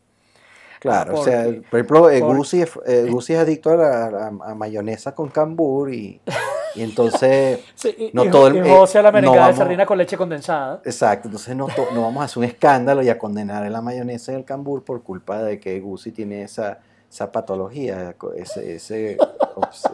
Claro, 0.79 1.19
o 1.19 1.25
sea, 1.25 1.45
por 1.71 1.81
ejemplo, 1.81 2.11
eh, 2.11 2.19
eh, 2.19 3.07
Guzzi 3.11 3.33
es 3.33 3.39
adicto 3.41 3.71
a, 3.71 3.77
la, 3.77 4.05
a- 4.07 4.51
a 4.51 4.55
mayonesa 4.55 5.13
con 5.13 5.29
cambur 5.29 5.93
y, 5.93 6.21
y 6.75 6.83
entonces, 6.83 7.61
Sí, 7.75 7.95
y, 7.99 8.11
No 8.13 8.25
y- 8.25 8.31
todo 8.31 8.49
el- 8.49 8.57
y 8.57 8.69
José 8.69 8.99
a 8.99 9.03
la 9.03 9.09
eh, 9.09 9.13
no 9.13 9.17
merengada 9.17 9.47
de 9.47 9.53
vamos- 9.53 9.59
sardina 9.59 9.87
con 9.87 9.99
leche 9.99 10.17
condensada. 10.17 10.81
exacto, 10.85 11.29
entonces 11.29 11.55
no, 11.57 11.67
to- 11.67 11.89
no 11.93 12.03
vamos 12.03 12.23
a 12.23 12.25
hacer 12.25 12.39
un 12.39 12.45
escándalo 12.45 13.03
y 13.03 13.09
a 13.09 13.19
condenar 13.19 13.63
a 13.65 13.71
la 13.71 13.81
mayonesa 13.81 14.33
y 14.33 14.37
el 14.37 14.45
cambur 14.45 14.83
por 14.85 15.03
culpa 15.03 15.43
de 15.43 15.59
que 15.61 15.79
Guzzi 15.81 16.11
tiene 16.13 16.43
esa, 16.43 16.79
esa 17.11 17.31
patología, 17.33 18.15
ese, 18.37 18.75
ese 18.75 19.17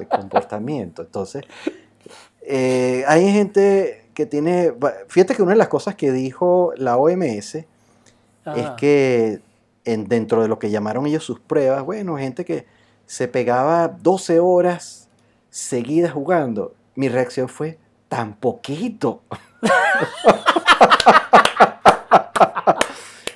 comportamiento. 0.08 1.02
Entonces, 1.02 1.44
eh, 2.42 3.04
hay 3.06 3.30
gente 3.32 4.04
que 4.14 4.26
tiene, 4.26 4.72
fíjate 5.08 5.34
que 5.34 5.42
una 5.42 5.52
de 5.52 5.58
las 5.58 5.68
cosas 5.68 5.94
que 5.94 6.12
dijo 6.12 6.72
la 6.76 6.96
OMS 6.96 7.54
es 8.56 8.70
que 8.76 9.40
en, 9.84 10.08
dentro 10.08 10.42
de 10.42 10.48
lo 10.48 10.58
que 10.58 10.70
llamaron 10.70 11.06
ellos 11.06 11.24
sus 11.24 11.38
pruebas, 11.40 11.84
bueno, 11.84 12.16
gente 12.16 12.44
que 12.44 12.66
se 13.06 13.28
pegaba 13.28 13.88
12 13.88 14.40
horas 14.40 14.99
seguidas 15.50 16.12
jugando. 16.12 16.74
Mi 16.94 17.08
reacción 17.08 17.48
fue, 17.48 17.78
tan 18.08 18.34
poquito. 18.34 19.22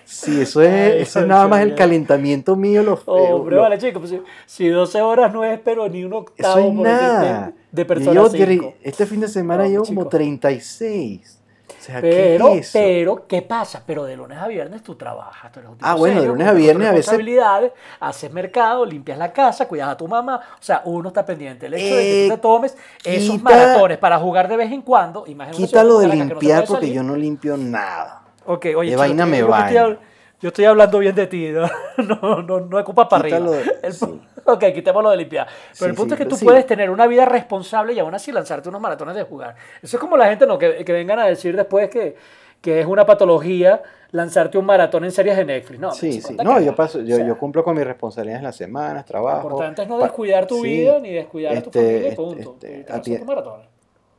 sí, 0.05 0.41
eso 0.41 0.63
es, 0.63 0.71
Ay, 0.95 1.03
eso 1.03 1.21
es 1.21 1.27
nada 1.27 1.47
más 1.49 1.61
el 1.63 1.75
calentamiento 1.75 2.57
mío. 2.57 2.83
Lo, 2.83 2.95
Hombre, 3.07 3.57
lo- 3.57 3.63
vale, 3.63 3.79
chicos, 3.79 4.01
pues, 4.01 4.11
si, 4.47 4.65
si 4.65 4.69
12 4.69 5.01
horas 5.03 5.33
no 5.33 5.45
es, 5.45 5.61
pero 5.61 5.89
ni 5.89 6.05
un 6.05 6.13
eso 6.13 6.19
octavo 6.21 6.69
es 6.69 6.75
nada. 6.75 7.53
de 7.73 7.85
personas 7.85 8.33
tre- 8.33 8.75
este 8.83 9.07
fin 9.07 9.21
de 9.21 9.29
semana 9.29 9.65
No, 9.65 9.69
llevo 9.71 9.85
chico. 9.85 10.01
como 10.01 10.09
36. 10.09 11.41
O 11.85 11.87
sea, 11.87 12.01
Pero, 12.01 12.47
¿qué 12.53 12.59
es 12.61 12.69
eso? 12.69 12.79
pero, 12.79 13.27
¿qué 13.27 13.43
pasa? 13.43 13.83
Pero 13.87 14.05
de 14.05 14.17
lunes 14.17 14.39
a 14.39 14.49
viernes 14.49 14.83
tú 14.83 14.95
trabajas. 14.95 15.53
Tú 15.53 15.61
eres 15.61 15.71
un 15.71 15.77
tipo 15.77 15.87
Ah, 15.87 15.95
bueno, 15.95 16.23
de 16.23 16.29
lunes 16.29 16.49
a 16.49 16.53
viernes 16.53 16.89
a 16.89 16.93
veces- 16.93 17.73
haces 18.01 18.33
mercado, 18.33 18.87
limpias 18.87 19.19
la 19.19 19.35
casa, 19.35 19.69
cuidas 19.69 19.91
a 19.91 19.97
tu 19.99 20.09
mamá. 20.09 20.41
O 20.59 20.63
sea, 20.63 20.81
uno 20.87 21.09
está 21.09 21.27
pendiente. 21.27 21.67
El 21.67 21.75
hecho 21.75 21.95
de 21.95 22.03
que 22.03 22.25
Eh, 22.25 22.29
tú 22.31 22.35
te 22.37 22.41
tomes 22.41 22.77
esos 23.05 23.37
quita- 23.37 23.51
maratones 23.51 23.99
para 23.99 24.19
jugar 24.19 24.49
de 24.49 24.57
vez 24.57 24.73
en 24.73 24.81
cuando. 24.81 25.25
imagínate 25.27 25.63
Quítalo 25.67 25.99
de 25.99 26.07
no 26.09 26.15
limpiar 26.15 26.65
porque 26.65 26.91
yo 26.91 27.03
no 27.03 27.17
limpio 27.17 27.59
nada. 27.59 28.23
Ok, 28.47 28.65
oye, 28.77 28.77
de 28.77 28.85
chico, 28.89 28.99
vaina 29.01 29.27
me 29.27 29.43
hab- 29.43 29.99
yo 30.45 30.49
estoy 30.49 30.67
hablando 30.67 30.99
bien 30.99 31.15
de 31.15 31.27
ti, 31.27 31.49
no, 31.49 31.67
no, 32.21 32.43
no, 32.43 32.61
no 32.61 32.79
es 32.79 32.85
culpa 32.85 33.09
para 33.09 33.25
Quítalo 33.25 33.55
arriba. 33.55 33.73
de- 33.81 33.87
El 33.87 33.93
sí. 33.95 34.21
Ok, 34.45 34.63
quitémoslo 34.75 35.09
de 35.11 35.17
limpiar. 35.17 35.47
Pero 35.47 35.73
Sí, 35.73 35.85
el 35.87 35.95
punto 35.95 36.15
sí, 36.15 36.23
es 36.23 36.29
que 36.29 36.35
tú 36.37 36.45
puedes 36.45 36.67
tener 36.67 36.91
una 36.91 37.07
vida 37.07 37.25
responsable 37.25 37.95
y 37.95 37.99
aún 37.99 38.15
así 38.15 38.31
lanzarte 38.31 38.69
unos 38.69 38.79
maratones 38.83 39.15
de 39.17 39.23
jugar. 39.23 39.55
Eso 39.81 39.97
es 39.97 40.01
como 40.03 40.19
la 40.19 40.27
gente 40.27 40.47
no 40.47 40.59
que, 40.59 40.85
que 40.85 40.93
vengan 40.93 41.19
a 41.19 41.25
decir 41.25 41.57
después 41.57 41.89
que, 41.89 42.15
que 42.61 42.81
es 42.81 42.87
una 42.87 43.07
patología 43.07 43.83
lanzarte 44.11 44.59
un 44.59 44.67
maratón 44.67 45.05
en 45.07 45.13
series 45.13 45.39
de 45.39 45.47
Netflix. 45.47 45.81
No, 45.81 45.93
Sí, 45.93 46.21
sí. 46.21 46.37
No, 46.45 46.61
yo 46.61 46.75
paso, 46.75 47.01
yo, 47.01 47.15
O 47.15 47.19
sea, 47.21 47.27
yo 47.27 47.39
cumplo 47.39 47.65
con 47.65 47.75
mis 47.75 47.87
responsabilidades 47.87 48.41
en 48.41 48.45
las 48.45 48.57
semanas, 48.57 49.07
trabajo. 49.07 49.49
Lo 49.49 49.55
importante 49.55 49.81
es 49.83 49.89
no 49.89 49.99
descuidar 49.99 50.47
tu 50.47 50.61
vida 50.61 50.99
ni 51.01 51.11
descuidar 51.15 51.57
a 51.57 51.63
tu 51.63 51.71
este, 51.71 51.81
familia 51.81 52.09
este, 52.11 52.17
punto. 52.17 52.51
este, 52.61 52.81
y 52.81 52.85
te 52.85 52.93
ati- 52.93 52.97
lanzas 52.97 53.19
tu 53.21 53.25
maratón. 53.25 53.61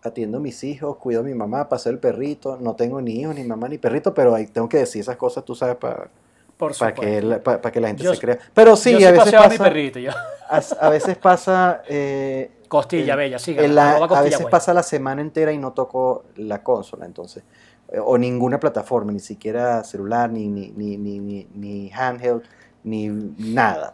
Atiendo 0.06 0.38
a 0.38 0.42
mis 0.42 0.64
hijos, 0.64 0.98
cuido 0.98 1.22
a 1.22 1.24
mi 1.24 1.34
mamá, 1.34 1.68
paseo 1.70 1.92
el 1.92 2.00
perrito. 2.00 2.58
No 2.60 2.76
tengo 2.76 3.02
ni 3.02 3.20
hijos, 3.22 3.36
ni 3.36 3.44
mamá, 3.44 3.68
ni 3.68 3.78
perrito, 3.78 4.14
pero 4.14 4.34
ahí 4.36 4.48
tengo 4.48 4.68
que 4.70 4.78
decir 4.78 5.02
esas 5.02 5.18
cosas, 5.18 5.44
tú 5.46 5.56
sabes, 5.56 5.76
para 5.76 6.10
para 6.58 6.94
que, 6.94 7.22
la, 7.22 7.44
pa- 7.44 7.60
pa' 7.62 7.70
que 7.70 7.82
la 7.82 7.90
gente 7.90 8.04
Yo- 8.04 8.14
se 8.14 8.20
crea. 8.22 8.40
Pero 8.54 8.78
sí, 8.78 8.92
yo 8.98 9.10
a 9.10 9.12
veces 9.12 9.26
paseaba 9.26 9.46
a 9.46 9.50
mi 9.50 9.58
pasa, 9.58 9.70
perrito. 9.70 10.00
Yo. 10.00 10.12
a, 10.50 10.62
a 10.80 10.90
veces 10.90 11.18
pasa, 11.18 11.82
eh, 11.90 12.50
Costilla 12.70 13.14
el- 13.14 13.18
bella, 13.20 13.38
la- 13.68 13.92
arroba 13.98 14.20
a 14.20 14.22
veces 14.22 14.46
pasa 14.50 14.74
la 14.74 14.82
semana 14.84 15.22
entera 15.22 15.52
y 15.52 15.58
no 15.58 15.74
toco 15.74 16.24
la 16.38 16.64
consola, 16.64 17.06
entonces, 17.06 17.44
eh, 17.92 18.00
o 18.02 18.18
ninguna 18.18 18.58
plataforma, 18.60 19.12
ni 19.12 19.20
siquiera 19.20 19.84
celular, 19.84 20.30
ni, 20.32 20.48
ni, 20.48 20.70
ni, 20.72 20.98
ni, 20.98 21.20
ni, 21.20 21.48
ni 21.56 21.92
handheld, 21.92 22.44
ni 22.86 23.10
nada. 23.10 23.94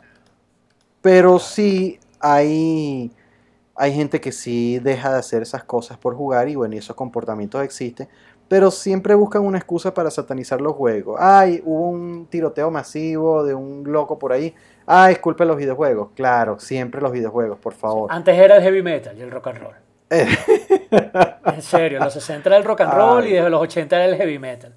Pero 1.01 1.39
sí 1.39 1.99
hay, 2.19 3.11
hay 3.81 3.93
gente 3.93 4.21
que 4.21 4.31
sí 4.31 4.79
deja 4.79 5.11
de 5.11 5.17
hacer 5.19 5.41
esas 5.41 5.63
cosas 5.63 5.97
por 5.97 6.15
jugar 6.15 6.47
y 6.49 6.55
bueno, 6.55 6.75
esos 6.75 6.95
comportamientos 6.95 7.63
existen, 7.63 8.07
pero 8.47 8.69
siempre 8.69 9.15
buscan 9.15 9.41
una 9.43 9.57
excusa 9.57 9.93
para 9.93 10.11
satanizar 10.11 10.61
los 10.61 10.73
juegos. 10.73 11.17
Ay, 11.19 11.61
hubo 11.65 11.89
un 11.89 12.27
tiroteo 12.27 12.69
masivo 12.69 13.43
de 13.43 13.53
un 13.55 13.83
loco 13.91 14.19
por 14.19 14.33
ahí. 14.33 14.53
Ay, 14.85 15.13
es 15.13 15.19
culpa 15.19 15.45
de 15.45 15.47
los 15.47 15.57
videojuegos. 15.57 16.09
Claro, 16.15 16.59
siempre 16.59 17.01
los 17.01 17.11
videojuegos, 17.11 17.57
por 17.59 17.73
favor. 17.73 18.11
Antes 18.11 18.37
era 18.37 18.57
el 18.57 18.61
heavy 18.61 18.83
metal 18.83 19.17
y 19.17 19.21
el 19.21 19.31
rock 19.31 19.47
and 19.47 19.57
roll. 19.59 19.75
En 21.45 21.61
serio, 21.61 21.99
los 21.99 22.13
60 22.13 22.49
era 22.49 22.57
el 22.57 22.63
rock 22.63 22.81
and 22.81 22.93
roll 22.93 23.23
Ay. 23.23 23.29
y 23.31 23.33
desde 23.33 23.49
los 23.49 23.61
80 23.61 23.95
era 23.95 24.05
el 24.05 24.15
heavy 24.17 24.39
metal. 24.39 24.73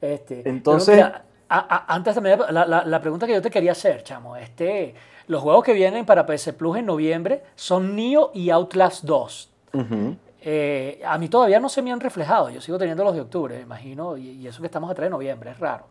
Este, 0.00 0.36
pero 0.42 0.50
Entonces- 0.56 0.96
mira, 0.96 1.24
a- 1.48 1.76
a- 1.88 1.94
antes 1.94 2.14
también, 2.14 2.38
la, 2.50 2.66
la- 2.66 2.84
la 2.84 3.00
pregunta 3.00 3.26
que 3.26 3.32
yo 3.32 3.42
te 3.42 3.50
quería 3.50 3.72
hacer, 3.72 4.02
chamo, 4.02 4.36
este, 4.36 4.94
los 5.28 5.42
juegos 5.42 5.64
que 5.64 5.72
vienen 5.72 6.04
para 6.04 6.26
PS 6.26 6.52
Plus 6.54 6.78
en 6.78 6.86
noviembre 6.86 7.42
son 7.54 7.94
Nioh 7.94 8.30
y 8.34 8.50
Outlast 8.50 9.04
2. 9.04 9.52
Ujú. 9.74 10.16
Eh, 10.40 11.00
a 11.04 11.18
mí 11.18 11.28
todavía 11.28 11.60
no 11.60 11.68
se 11.68 11.82
me 11.82 11.92
han 11.92 12.00
reflejado, 12.00 12.48
yo 12.50 12.60
sigo 12.60 12.78
teniendo 12.78 13.04
los 13.04 13.14
de 13.14 13.20
octubre, 13.20 13.56
me 13.56 13.62
imagino, 13.62 14.16
y, 14.16 14.28
y 14.30 14.46
eso 14.46 14.60
que 14.60 14.66
estamos 14.66 14.90
a 14.90 14.94
3 14.94 15.06
de 15.06 15.10
noviembre, 15.10 15.50
es 15.50 15.58
raro. 15.58 15.86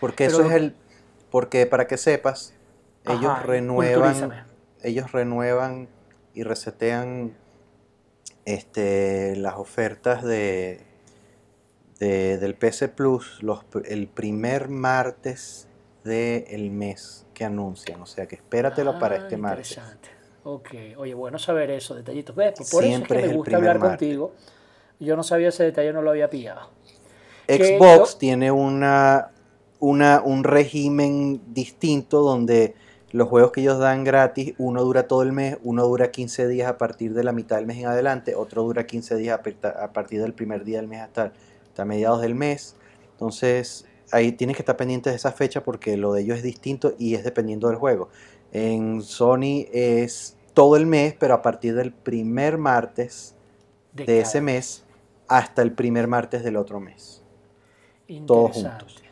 Porque 0.00 0.26
Pero 0.26 0.38
eso 0.40 0.46
es 0.48 0.54
el. 0.56 0.74
Porque 1.30 1.66
para 1.66 1.86
que 1.86 1.96
sepas, 1.96 2.52
ellos 3.06 3.42
renuevan. 3.44 4.12
culturízame. 4.12 4.42
Ellos 4.82 5.12
renuevan 5.12 5.88
y 6.34 6.42
resetean 6.42 7.34
este, 8.44 9.36
las 9.36 9.54
ofertas 9.56 10.22
de, 10.24 10.80
de- 11.98 12.38
del 12.38 12.54
PC 12.54 12.88
Plus 12.88 13.42
los, 13.42 13.64
el 13.84 14.08
primer 14.08 14.68
martes 14.68 15.68
del 16.04 16.70
mes 16.72 17.24
que 17.32 17.44
anuncian. 17.44 18.00
O 18.02 18.06
sea 18.06 18.26
que 18.26 18.36
espératelo 18.36 18.98
para 18.98 19.16
Ah, 19.16 19.18
este 19.18 19.36
martes. 19.36 19.70
Interesante. 19.72 20.08
Ok, 20.44 20.70
oye, 20.96 21.14
bueno 21.14 21.38
saber 21.38 21.70
eso, 21.70 21.94
detallitos. 21.94 22.34
¿Ves? 22.34 22.52
Por 22.56 22.64
eso 22.64 22.80
Siempre 22.80 23.18
es 23.18 23.24
es 23.24 23.28
que 23.28 23.32
me 23.32 23.36
gusta 23.38 23.56
hablar 23.56 23.78
martes. 23.78 23.98
contigo. 23.98 24.32
Yo 25.00 25.16
no 25.16 25.22
sabía 25.22 25.48
ese 25.48 25.64
detalle, 25.64 25.92
no 25.92 26.02
lo 26.02 26.10
había 26.10 26.28
pillado. 26.30 26.68
Xbox 27.48 28.12
yo- 28.12 28.18
tiene 28.18 28.50
una, 28.52 29.30
una, 29.80 30.22
un 30.24 30.44
régimen 30.44 31.40
distinto 31.52 32.20
donde 32.22 32.74
los 33.10 33.28
juegos 33.28 33.52
que 33.52 33.60
ellos 33.60 33.78
dan 33.78 34.04
gratis, 34.04 34.54
uno 34.58 34.82
dura 34.84 35.06
todo 35.06 35.22
el 35.22 35.32
mes, 35.32 35.58
uno 35.64 35.84
dura 35.86 36.10
15 36.10 36.48
días 36.48 36.68
a 36.68 36.78
partir 36.78 37.12
de 37.14 37.24
la 37.24 37.32
mitad 37.32 37.56
del 37.56 37.66
mes 37.66 37.76
en 37.78 37.86
adelante, 37.86 38.34
otro 38.34 38.62
dura 38.62 38.86
15 38.86 39.16
días 39.16 39.38
a 39.38 39.92
partir 39.92 40.22
del 40.22 40.32
primer 40.32 40.64
día 40.64 40.78
del 40.78 40.88
mes 40.88 41.02
hasta, 41.02 41.32
hasta 41.68 41.84
mediados 41.84 42.22
del 42.22 42.34
mes. 42.34 42.74
Entonces, 43.12 43.84
ahí 44.12 44.32
tienes 44.32 44.56
que 44.56 44.62
estar 44.62 44.76
pendiente 44.76 45.10
de 45.10 45.16
esa 45.16 45.32
fecha 45.32 45.62
porque 45.64 45.96
lo 45.96 46.12
de 46.12 46.22
ellos 46.22 46.36
es 46.38 46.42
distinto 46.44 46.94
y 46.98 47.14
es 47.14 47.24
dependiendo 47.24 47.68
del 47.68 47.76
juego. 47.76 48.08
En 48.52 49.02
Sony 49.02 49.66
es 49.72 50.36
todo 50.54 50.76
el 50.76 50.86
mes, 50.86 51.14
pero 51.18 51.34
a 51.34 51.42
partir 51.42 51.74
del 51.74 51.92
primer 51.92 52.58
martes 52.58 53.34
De 53.92 54.20
ese 54.20 54.40
mes 54.40 54.84
hasta 55.28 55.62
el 55.62 55.72
primer 55.72 56.06
martes 56.08 56.44
del 56.44 56.56
otro 56.56 56.78
mes. 56.80 57.22
todos 58.26 58.52
juntos. 58.52 59.02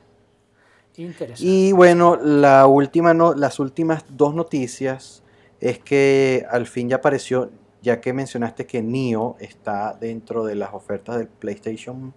Interesante. 0.97 1.43
Y 1.51 1.73
bueno, 1.73 2.17
la 2.17 2.67
última 2.67 3.15
no- 3.15 3.33
las 3.35 3.59
últimas 3.59 4.05
dos 4.11 4.35
noticias 4.35 5.23
es 5.61 5.79
que 5.79 6.45
al 6.51 6.67
fin 6.67 6.89
ya 6.91 6.97
apareció, 6.97 7.51
ya 7.83 8.01
que 8.03 8.13
mencionaste 8.13 8.67
que 8.67 8.83
Nio 8.83 9.37
está 9.41 9.95
dentro 9.99 10.45
de 10.45 10.55
las 10.57 10.75
ofertas 10.75 11.17
del 11.17 11.29
PlayStation 11.29 12.13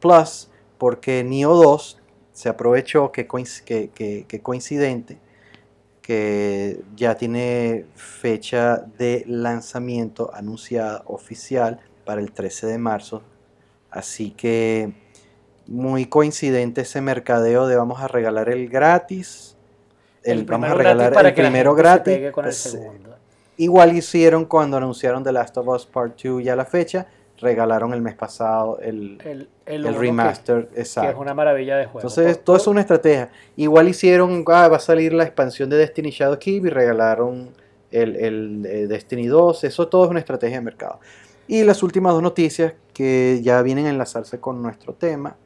Plus, 0.00 0.48
porque 0.78 1.22
Nio 1.22 1.54
2 1.54 1.98
se 2.36 2.50
aprovechó 2.50 3.12
que, 3.12 3.26
coinc- 3.26 3.62
que, 3.64 3.88
que- 3.88 4.26
que 4.28 4.40
coincidente 4.42 5.16
que 6.02 6.82
ya 6.94 7.16
tiene 7.16 7.86
fecha 7.94 8.76
de 8.98 9.24
lanzamiento 9.26 10.30
anunciada 10.34 11.02
oficial 11.06 11.80
para 12.04 12.20
el 12.20 12.32
13 12.32 12.66
de 12.66 12.78
marzo 12.78 13.22
Así 13.90 14.32
que 14.32 14.92
muy 15.66 16.04
coincidente 16.04 16.82
ese 16.82 17.00
mercadeo 17.00 17.66
de 17.66 17.76
vamos 17.76 18.02
a 18.02 18.08
regalar 18.08 18.50
el 18.50 18.68
gratis. 18.68 19.56
El, 20.22 20.40
vamos 20.44 20.66
a 20.68 20.74
regalar 20.74 21.12
el 21.28 21.34
primero 21.50 21.74
gratis. 21.74 22.14
Pues, 22.50 22.66
igual 23.56 23.96
hicieron 23.96 24.44
cuando 24.44 24.76
anunciaron 24.76 25.24
The 25.24 25.32
Last 25.32 25.56
of 25.56 25.68
Us 25.68 25.86
Part 25.86 26.20
2 26.22 26.44
ya 26.44 26.54
la 26.54 26.66
fecha. 26.66 27.06
Regalaron 27.38 27.92
el 27.92 28.00
mes 28.00 28.14
pasado 28.14 28.78
el, 28.80 29.48
el, 29.66 29.94
remaster. 29.94 30.70
exacto. 30.74 31.08
Que 31.08 31.14
es 31.14 31.20
una 31.20 31.34
maravilla 31.34 31.76
de 31.76 31.84
juego. 31.84 32.00
Entonces, 32.08 32.42
todo 32.42 32.56
es 32.56 32.66
una 32.66 32.80
estrategia. 32.80 33.30
Igual 33.56 33.88
hicieron, 33.88 34.44
ah, 34.48 34.68
va 34.68 34.76
a 34.76 34.80
salir 34.80 35.12
la 35.12 35.24
expansión 35.24 35.68
de 35.68 35.76
Destiny 35.76 36.10
Shadow 36.10 36.38
Keep 36.38 36.66
y 36.66 36.70
regalaron 36.70 37.50
el, 37.90 38.16
el 38.16 38.66
eh, 38.66 38.86
Destiny 38.86 39.26
2. 39.26 39.64
Eso 39.64 39.88
todo 39.88 40.04
es 40.04 40.10
una 40.10 40.20
estrategia 40.20 40.56
de 40.56 40.64
mercado. 40.64 41.00
Y 41.48 41.62
las 41.62 41.82
últimas 41.82 42.12
dos 42.12 42.22
noticias 42.22 42.74
que 42.92 43.40
ya 43.42 43.62
vienen 43.62 43.86
a 43.86 43.90
enlazarse 43.90 44.40
con 44.40 44.62
nuestro 44.62 44.94
tema, 44.94 45.36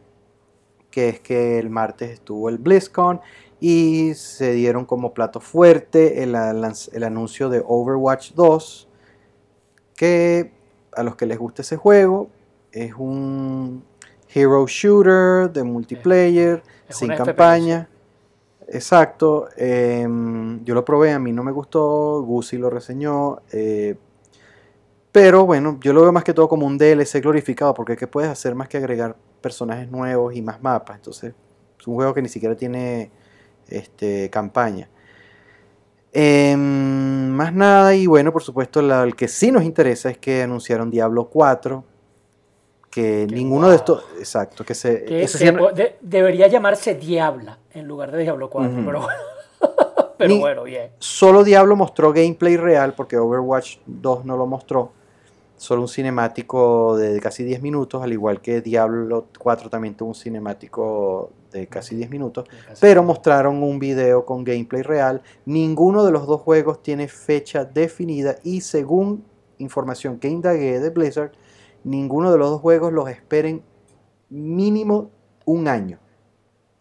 que 0.90 1.08
es 1.08 1.20
que 1.20 1.58
el 1.58 1.70
martes 1.70 2.10
estuvo 2.10 2.48
el 2.48 2.58
BlizzCon 2.58 3.20
y 3.60 4.14
se 4.14 4.52
dieron 4.52 4.86
como 4.86 5.12
plato 5.12 5.40
fuerte 5.40 6.22
el, 6.22 6.34
el 6.34 7.04
anuncio 7.04 7.50
de 7.50 7.62
Overwatch 7.64 8.32
2, 8.32 8.88
que 9.94 10.52
a 10.92 11.02
los 11.02 11.16
que 11.16 11.26
les 11.26 11.38
guste 11.38 11.62
ese 11.62 11.76
juego 11.76 12.28
es 12.72 12.92
un 12.96 13.84
hero 14.32 14.66
shooter 14.66 15.50
de 15.50 15.62
multiplayer, 15.64 16.62
sin 16.88 17.14
campaña. 17.14 17.88
Exacto, 18.68 19.48
em, 19.56 20.64
yo 20.64 20.74
lo 20.74 20.84
probé, 20.84 21.12
a 21.12 21.18
mí 21.18 21.32
no 21.32 21.42
me 21.42 21.50
gustó, 21.50 22.22
Gusi 22.22 22.56
lo 22.56 22.70
reseñó, 22.70 23.38
eh, 23.50 23.96
pero 25.10 25.44
bueno, 25.44 25.78
yo 25.82 25.92
lo 25.92 26.02
veo 26.02 26.12
más 26.12 26.22
que 26.22 26.32
todo 26.32 26.48
como 26.48 26.66
un 26.66 26.78
DLC 26.78 27.20
glorificado, 27.20 27.74
porque 27.74 27.96
¿qué 27.96 28.06
puedes 28.06 28.30
hacer 28.30 28.54
más 28.54 28.68
que 28.68 28.76
agregar 28.76 29.16
personajes 29.40 29.90
nuevos 29.90 30.36
y 30.36 30.42
más 30.42 30.62
mapas? 30.62 30.96
Entonces, 30.96 31.34
es 31.80 31.86
un 31.88 31.96
juego 31.96 32.14
que 32.14 32.22
ni 32.22 32.28
siquiera 32.28 32.54
tiene 32.54 33.10
este, 33.66 34.30
campaña. 34.30 34.88
Em, 36.12 37.28
más 37.28 37.54
nada, 37.54 37.94
y 37.94 38.06
bueno, 38.06 38.32
por 38.32 38.42
supuesto, 38.42 38.80
el 38.80 39.14
que 39.14 39.28
sí 39.28 39.52
nos 39.52 39.62
interesa 39.62 40.10
es 40.10 40.18
que 40.18 40.42
anunciaron 40.42 40.90
Diablo 40.90 41.26
4. 41.26 41.84
Que 42.90 43.26
ninguno 43.30 43.70
de 43.70 43.76
estos. 43.76 44.04
Exacto, 44.18 44.64
que 44.64 44.74
se. 44.74 45.04
debería 46.00 46.48
llamarse 46.48 46.96
Diabla 46.96 47.58
en 47.72 47.86
lugar 47.86 48.10
de 48.10 48.22
Diablo 48.22 48.50
4, 48.50 48.82
pero 48.84 49.02
bueno. 49.02 49.20
pero 50.18 50.38
bueno, 50.38 50.64
bien. 50.64 50.90
Solo 50.98 51.44
Diablo 51.44 51.76
mostró 51.76 52.12
gameplay 52.12 52.56
real, 52.56 52.94
porque 52.94 53.16
Overwatch 53.16 53.76
2 53.86 54.24
no 54.24 54.36
lo 54.36 54.46
mostró 54.46 54.90
solo 55.56 55.82
un 55.82 55.88
cinemático 55.88 56.96
de 56.96 57.20
casi 57.20 57.44
10 57.44 57.62
minutos, 57.62 58.02
al 58.02 58.12
igual 58.12 58.40
que 58.40 58.60
Diablo 58.62 59.26
4 59.38 59.68
también 59.68 59.94
tuvo 59.94 60.08
un 60.08 60.14
cinemático 60.14 61.30
de 61.50 61.66
casi 61.66 61.96
10 61.96 62.10
minutos, 62.10 62.48
pero 62.80 63.02
mostraron 63.02 63.62
un 63.62 63.78
video 63.78 64.24
con 64.24 64.44
gameplay 64.44 64.82
real. 64.82 65.22
Ninguno 65.44 66.04
de 66.04 66.12
los 66.12 66.26
dos 66.26 66.40
juegos 66.40 66.82
tiene 66.82 67.08
fecha 67.08 67.64
definida 67.64 68.36
y 68.42 68.60
según 68.60 69.24
información 69.58 70.18
que 70.18 70.28
indagué 70.28 70.80
de 70.80 70.90
Blizzard, 70.90 71.32
ninguno 71.84 72.32
de 72.32 72.38
los 72.38 72.50
dos 72.50 72.60
juegos 72.60 72.92
los 72.92 73.08
esperen 73.08 73.62
mínimo 74.28 75.10
un 75.44 75.68
año. 75.68 75.98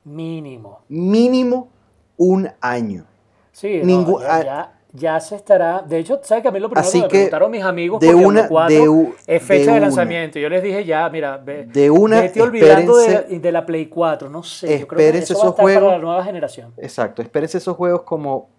Mínimo. 0.04 0.82
Mínimo 0.88 1.70
un 2.18 2.50
año. 2.62 3.06
Sí, 3.52 3.82
Ningún, 3.84 4.22
ya, 4.22 4.44
ya 4.44 4.79
se 5.20 5.36
estará. 5.36 5.82
De 5.82 6.00
hecho, 6.00 6.20
¿sabes 6.24 6.42
que 6.42 6.48
a 6.48 6.52
mí 6.52 6.60
lo 6.60 6.70
primero 6.70 6.92
que 6.92 7.00
me 7.00 7.08
preguntaron 7.08 7.52
mis 7.52 7.64
amigos 7.64 8.00
de 8.00 8.14
una, 8.14 8.48
4 8.48 9.14
es 9.28 9.44
fecha 9.44 9.74
de, 9.74 9.80
lanzamiento? 9.80 10.40
Yo 10.40 10.50
les 10.50 10.64
dije 10.64 10.84
ya, 10.84 11.08
mira, 11.10 11.38
ve, 11.38 11.66
de 11.66 11.90
una, 11.90 12.22
vete 12.22 12.42
olvidando 12.42 12.98
de, 12.98 13.52
la 13.52 13.66
Play 13.66 13.88
4, 13.88 14.30
no 14.30 14.44
sé. 14.44 14.76
Espérense 14.76 15.34
esos 15.34 15.54
juegos. 15.54 15.84
Para 15.84 15.98
la 15.98 16.04
nueva 16.04 16.24
generación. 16.24 16.74
Exacto, 16.78 17.22
espérense 17.22 17.60
esos 17.60 17.76
juegos 17.76 18.02
como, 18.02 18.50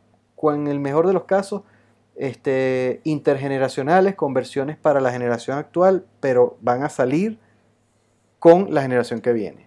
en 0.43 0.69
el 0.69 0.79
mejor 0.79 1.07
de 1.07 1.13
los 1.13 1.25
casos, 1.25 1.63
este, 2.15 3.01
intergeneracionales, 3.05 4.15
con 4.15 4.33
versiones 4.33 4.77
para 4.77 5.01
la 5.01 5.11
generación 5.11 5.59
actual, 5.59 6.05
pero 6.21 6.57
van 6.61 6.83
a 6.85 6.89
salir 6.89 7.39
con 8.39 8.73
la 8.73 8.83
generación 8.83 9.21
que 9.21 9.33
viene. 9.33 9.67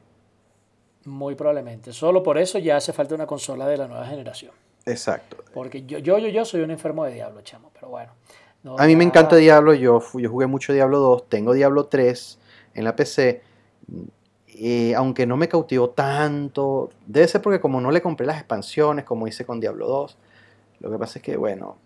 Muy 1.06 1.36
probablemente. 1.36 1.92
Solo 1.92 2.24
por 2.24 2.38
eso 2.38 2.58
ya 2.60 2.78
hace 2.78 2.94
falta 2.94 3.14
una 3.16 3.28
consola 3.28 3.68
de 3.68 3.78
la 3.78 3.88
nueva 3.88 4.06
generación. 4.06 4.52
Exacto. 4.86 5.38
Porque 5.54 5.86
yo, 5.86 6.00
yo, 6.00 6.18
yo, 6.18 6.28
yo 6.30 6.46
soy 6.46 6.62
un 6.62 6.72
enfermo 6.72 7.06
de 7.06 7.14
Diablo, 7.14 7.42
chamo, 7.42 7.72
pero 7.74 7.90
bueno. 7.90 8.12
a 8.78 8.86
mí 8.86 8.96
me 8.96 9.04
encanta 9.04 9.36
Diablo, 9.36 9.74
yo, 9.74 10.02
yo 10.18 10.30
jugué 10.30 10.48
mucho 10.48 10.74
Diablo 10.74 11.00
2, 11.00 11.30
tengo 11.30 11.54
Diablo 11.54 11.86
3 11.86 12.40
en 12.76 12.84
la 12.84 12.96
PC, 12.96 13.42
y 14.48 14.94
aunque 14.94 15.26
no 15.26 15.38
me 15.38 15.48
cautivó 15.48 15.90
tanto, 15.90 16.90
debe 17.06 17.28
ser 17.28 17.42
porque 17.42 17.60
como 17.60 17.82
no 17.82 17.92
le 17.92 18.02
compré 18.02 18.26
las 18.26 18.38
expansiones, 18.38 19.06
como 19.06 19.28
hice 19.28 19.46
con 19.46 19.60
Diablo 19.60 19.88
2, 19.88 20.18
lo 20.82 20.92
que 20.92 20.98
pasa 20.98 21.20
es 21.20 21.24
que, 21.24 21.38
bueno, 21.38 21.78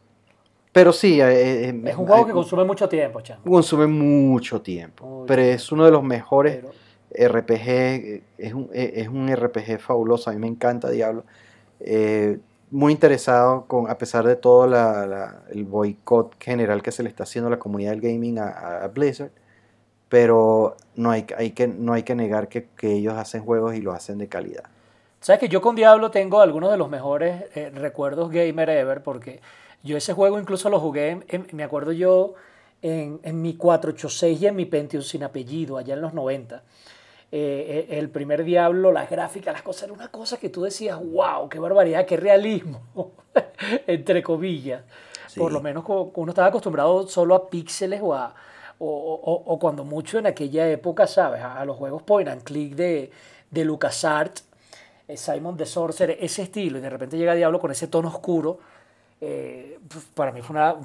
pero 0.78 0.94
sí. 0.94 1.20
Eh, 1.20 1.70
eh, 1.70 1.82
es 1.86 1.96
un 1.96 2.06
juego 2.06 2.26
que 2.28 2.34
consume 2.34 2.64
mucho 2.64 2.88
tiempo, 2.88 3.22
chamo. 3.22 3.42
Consume 3.44 3.88
mucho 3.88 4.62
tiempo, 4.62 5.26
pero 5.28 5.42
es 5.42 5.72
uno 5.72 5.86
de 5.86 5.92
los 5.92 6.04
mejores 6.04 6.64
RPG, 7.12 8.22
es 8.38 8.54
un, 8.54 8.70
es 8.72 9.08
un 9.08 9.28
RPG 9.36 9.80
fabuloso, 9.80 10.30
a 10.30 10.34
mí 10.34 10.40
me 10.40 10.48
encanta 10.48 10.92
Diablo. 10.92 11.24
Eh, 11.80 12.38
muy 12.70 12.92
interesado, 12.92 13.66
con, 13.66 13.90
a 13.90 13.98
pesar 13.98 14.26
de 14.26 14.36
todo 14.36 14.66
el 14.66 15.64
boicot 15.66 16.36
general 16.40 16.82
que 16.82 16.92
se 16.92 17.04
le 17.04 17.10
está 17.10 17.24
haciendo 17.24 17.48
a 17.48 17.52
la 17.52 17.60
comunidad 17.60 17.92
del 17.92 18.02
gaming 18.02 18.40
a, 18.40 18.88
Blizzard, 18.94 19.32
pero 20.10 20.76
no 20.96 21.12
hay, 21.12 21.26
hay, 21.38 21.52
que, 21.52 21.68
no 21.68 21.94
hay 21.94 22.04
que 22.04 22.16
negar 22.16 22.48
que, 22.48 22.68
ellos 22.82 23.14
hacen 23.16 23.44
juegos 23.44 23.76
y 23.76 23.82
lo 23.82 23.94
hacen 23.94 24.18
de 24.18 24.28
calidad. 24.28 24.64
Sabes 25.20 25.40
que 25.40 25.50
yo 25.50 25.62
con 25.62 25.76
Diablo 25.76 26.12
tengo 26.12 26.42
algunos 26.42 26.72
de 26.72 26.78
los 26.78 26.90
mejores 26.90 27.46
eh, 27.56 27.72
recuerdos 27.74 28.30
gamer 28.32 28.70
ever, 28.70 29.02
porque 29.02 29.42
yo 29.84 29.98
ese 29.98 30.14
juego 30.14 30.40
incluso 30.40 30.70
lo 30.70 30.80
jugué, 30.80 31.20
me 31.54 31.64
acuerdo 31.64 31.92
yo, 31.92 32.34
en, 32.82 33.20
en 33.24 33.42
mi 33.42 33.56
486 33.56 34.42
y 34.42 34.48
en 34.48 34.56
mi 34.56 34.66
Pentium 34.66 35.02
sin 35.02 35.24
apellido, 35.24 35.78
allá 35.78 35.96
en 35.96 36.02
los 36.02 36.14
90. 36.14 36.62
Eh, 37.30 37.88
eh, 37.90 38.00
el 38.00 38.10
primer 38.10 38.46
Diablo, 38.46 38.92
las 38.94 39.10
gráficas, 39.10 39.54
las 39.54 39.62
cosas, 39.62 39.84
era 39.84 39.94
una 39.94 40.08
cosa 40.08 40.38
que 40.38 40.48
tú 40.48 40.64
decías, 40.64 40.98
wow, 41.04 41.50
qué 41.50 41.60
barbaridad, 41.60 42.06
qué 42.06 42.16
realismo, 42.16 42.82
entre 43.88 44.24
comillas. 44.24 44.84
Por 45.36 45.52
lo 45.52 45.62
menos 45.62 45.84
uno 45.88 46.32
estaba 46.32 46.48
acostumbrado 46.48 47.08
solo 47.08 47.36
a 47.36 47.50
píxeles 47.50 48.00
o, 48.02 48.14
a, 48.14 48.34
o, 48.80 49.44
o, 49.46 49.60
cuando 49.60 49.84
mucho 49.84 50.18
en 50.18 50.26
aquella 50.26 50.68
época, 50.70 51.06
¿sabes? 51.06 51.44
A, 51.44 51.64
los 51.66 51.76
juegos 51.78 52.02
point 52.02 52.30
and 52.30 52.44
click 52.44 52.76
de, 52.76 53.12
de 53.52 53.66
LucasArts, 53.66 54.46
eh, 55.08 55.18
Simon 55.18 55.58
the 55.58 55.66
Sorcerer, 55.66 56.18
ese 56.22 56.44
estilo, 56.44 56.80
y 56.80 56.82
de 56.82 56.90
repente 56.90 57.18
llega 57.18 57.36
Diablo 57.36 57.60
con 57.60 57.72
ese 57.72 57.88
tono 57.88 58.08
oscuro. 58.08 58.60
para 60.16 60.32
mí 60.32 60.42
fue 60.42 60.56
una, 60.56 60.76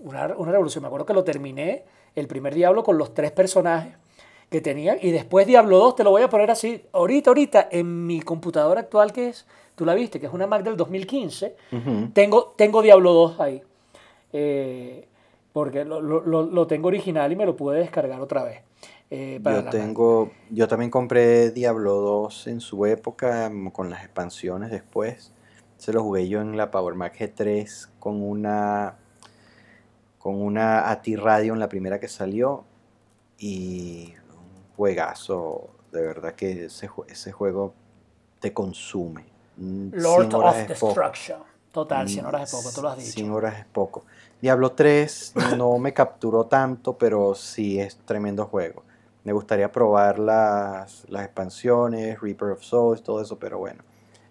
una, 0.00 0.34
una 0.34 0.50
revolución. 0.50 0.82
Me 0.82 0.88
acuerdo 0.88 1.06
que 1.06 1.14
lo 1.14 1.22
terminé, 1.22 1.84
el 2.16 2.26
primer 2.26 2.54
Diablo, 2.54 2.82
con 2.82 2.96
los 2.96 3.12
tres 3.14 3.30
personajes 3.32 3.99
que 4.50 4.60
tenía. 4.60 4.98
Y 5.00 5.12
después 5.12 5.46
Diablo 5.46 5.78
2, 5.78 5.96
te 5.96 6.04
lo 6.04 6.10
voy 6.10 6.22
a 6.22 6.28
poner 6.28 6.50
así, 6.50 6.82
ahorita, 6.92 7.30
ahorita, 7.30 7.68
en 7.70 8.06
mi 8.06 8.20
computadora 8.20 8.80
actual, 8.80 9.12
que 9.12 9.28
es, 9.28 9.46
tú 9.76 9.84
la 9.84 9.94
viste, 9.94 10.20
que 10.20 10.26
es 10.26 10.32
una 10.32 10.46
Mac 10.46 10.62
del 10.62 10.76
2015, 10.76 11.56
tengo, 12.12 12.52
tengo 12.56 12.82
Diablo 12.82 13.12
2 13.12 13.40
ahí. 13.40 13.62
Eh, 14.32 15.06
porque 15.52 15.84
lo, 15.84 16.00
lo, 16.00 16.20
lo, 16.20 16.66
tengo 16.66 16.88
original 16.88 17.32
y 17.32 17.36
me 17.36 17.44
lo 17.44 17.56
pude 17.56 17.78
descargar 17.78 18.20
otra 18.20 18.44
vez. 18.44 18.62
Eh, 19.10 19.40
yo 19.42 19.64
tengo, 19.64 20.30
yo 20.50 20.68
también 20.68 20.90
compré 20.90 21.50
Diablo 21.50 21.94
2 21.94 22.46
en 22.46 22.60
su 22.60 22.86
época 22.86 23.50
mm, 23.50 23.70
con 23.70 23.90
las 23.90 24.04
expansiones 24.04 24.70
después. 24.70 25.32
Se 25.78 25.92
lo 25.92 26.02
jugué 26.04 26.28
yo 26.28 26.40
en 26.40 26.56
la 26.56 26.70
Power 26.70 26.94
Mac 26.94 27.18
G3 27.18 27.88
con 27.98 28.22
una 28.22 28.96
con 30.18 30.40
una 30.40 30.90
ATI 30.90 31.16
Radio 31.16 31.54
en 31.54 31.58
la 31.58 31.68
primera 31.68 31.98
que 31.98 32.06
salió 32.06 32.64
y 33.38 34.12
juegazo, 34.80 35.68
de 35.92 36.00
verdad 36.00 36.34
que 36.34 36.64
ese, 36.64 36.88
ese 37.06 37.32
juego 37.32 37.74
te 38.40 38.54
consume. 38.54 39.26
Mm, 39.58 39.90
Lord 39.92 40.34
of 40.34 40.56
Destruction. 40.66 41.42
Total, 41.70 42.08
100 42.08 42.24
horas 42.24 42.42
es 42.44 42.58
poco, 42.58 42.74
tú 42.74 42.80
lo 42.80 42.88
has 42.88 42.96
dicho. 42.96 43.12
100 43.12 43.30
horas 43.30 43.58
es 43.58 43.66
poco. 43.66 44.06
Diablo 44.40 44.72
3 44.72 45.34
no 45.58 45.76
me 45.76 45.92
capturó 45.92 46.46
tanto, 46.46 46.96
pero 46.96 47.34
sí 47.34 47.78
es 47.78 47.98
tremendo 48.06 48.46
juego. 48.46 48.82
Me 49.22 49.34
gustaría 49.34 49.70
probar 49.70 50.18
las, 50.18 51.04
las 51.10 51.26
expansiones, 51.26 52.18
Reaper 52.18 52.52
of 52.52 52.62
Souls, 52.62 53.02
todo 53.02 53.20
eso, 53.20 53.38
pero 53.38 53.58
bueno. 53.58 53.82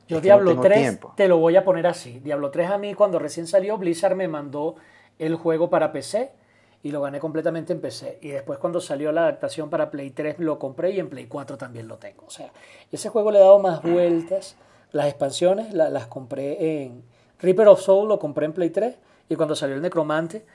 Yo 0.08 0.20
Diablo 0.20 0.60
3 0.60 1.00
te 1.16 1.28
lo 1.28 1.38
voy 1.38 1.58
a 1.58 1.64
poner 1.64 1.86
así. 1.86 2.20
Diablo 2.22 2.50
3 2.50 2.72
a 2.72 2.80
mí 2.80 2.96
cuando 2.96 3.20
recién 3.20 3.46
salió 3.46 3.78
Blizzard 3.78 4.16
me 4.16 4.28
mandó 4.28 4.78
el 5.20 5.36
juego 5.36 5.70
para 5.70 5.92
PC 5.92 6.32
y 6.82 6.92
lo 6.92 7.02
gané 7.02 7.20
completamente 7.20 7.74
en 7.74 7.82
PC. 7.82 8.20
Y 8.22 8.30
después 8.30 8.58
cuando 8.60 8.80
salió 8.80 9.12
la 9.12 9.22
adaptación 9.24 9.70
para 9.70 9.92
Play 9.92 10.12
3 10.12 10.40
lo 10.40 10.58
compré 10.60 10.92
y 10.92 11.00
en 11.00 11.10
Play 11.10 11.26
4 11.28 11.58
también 11.58 11.88
lo 11.88 11.98
tengo. 11.98 12.24
O 12.26 12.30
sea, 12.30 12.52
ese 12.92 13.10
juego 13.10 13.32
le 13.32 13.40
he 13.40 13.42
dado 13.42 13.60
más 13.60 13.82
vueltas. 13.82 14.56
Las 14.92 15.08
expansiones 15.08 15.74
las 15.74 16.08
compré 16.08 16.84
en 16.84 17.04
Reaper 17.40 17.68
of 17.68 17.82
Soul, 17.82 18.08
lo 18.08 18.18
compré 18.20 18.46
en 18.46 18.54
Play 18.54 18.70
3 18.70 18.96
y 19.30 19.36
cuando 19.36 19.56
salió 19.56 19.76
el 19.76 19.82
Necromante 19.82 20.46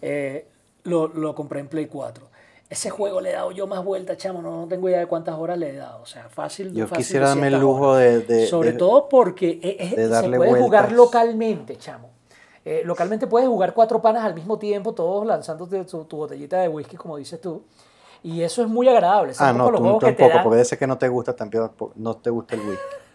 eh, 0.00 0.46
lo, 0.84 1.08
lo, 1.08 1.34
compré 1.34 1.60
en 1.60 1.68
Play 1.68 1.86
4. 1.86 2.26
Ese 2.70 2.88
juego 2.88 3.20
le 3.20 3.30
he 3.30 3.32
dado 3.34 3.50
yo 3.52 3.66
más 3.66 3.84
vueltas, 3.84 4.16
chamo, 4.16 4.40
no, 4.40 4.62
no 4.62 4.66
tengo 4.66 4.88
idea 4.88 5.00
de 5.00 5.06
cuántas 5.06 5.36
horas 5.36 5.58
le 5.58 5.70
he 5.70 5.76
dado. 5.76 6.00
O 6.02 6.06
sea, 6.06 6.28
fácil. 6.30 6.72
Yo 6.72 6.86
fácil 6.86 7.04
quisiera 7.04 7.28
darme 7.28 7.48
el 7.48 7.52
200 7.54 7.60
lujo 7.80 7.96
de, 7.96 8.20
de- 8.20 8.46
Sobre 8.46 8.72
de- 8.72 8.78
todo 8.78 9.08
porque 9.10 9.60
es- 9.62 9.94
de 9.94 10.08
se 10.08 10.30
puede 10.30 10.60
jugar 10.62 10.84
vueltas. 10.84 10.92
localmente, 10.92 11.76
chamo. 11.76 12.08
Eh, 12.64 12.82
localmente 12.84 13.26
puedes 13.26 13.48
jugar 13.48 13.74
cuatro 13.74 14.00
panas 14.00 14.24
al 14.24 14.34
mismo 14.34 14.58
tiempo, 14.58 14.92
todos 14.94 15.26
lanzándote 15.26 15.84
tu, 15.84 16.04
tu 16.04 16.16
botellita 16.16 16.58
de 16.60 16.68
whisky, 16.68 16.96
como 16.96 17.16
dices 17.16 17.40
tú. 17.40 17.62
Y 18.22 18.42
eso 18.42 18.62
es 18.62 18.68
muy 18.68 18.88
agradable. 18.88 19.32
Ah, 19.38 19.52
no, 19.52 19.66
tú 19.66 19.98
tampoco, 19.98 20.28
dan- 20.28 20.42
porque 20.44 20.76
que 20.78 20.86
no 20.86 20.96
te 20.96 21.08
gusta 21.08 21.34
también, 21.34 21.68
no 21.96 22.16
te 22.16 22.30
gusta 22.30 22.54
el. 22.54 22.62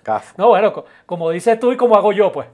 Cafo. 0.03 0.33
No, 0.37 0.47
bueno, 0.49 0.71
co- 0.73 0.85
como 1.05 1.29
dices 1.31 1.59
tú 1.59 1.71
y 1.71 1.77
como 1.77 1.95
hago 1.95 2.11
yo, 2.13 2.31
pues. 2.31 2.47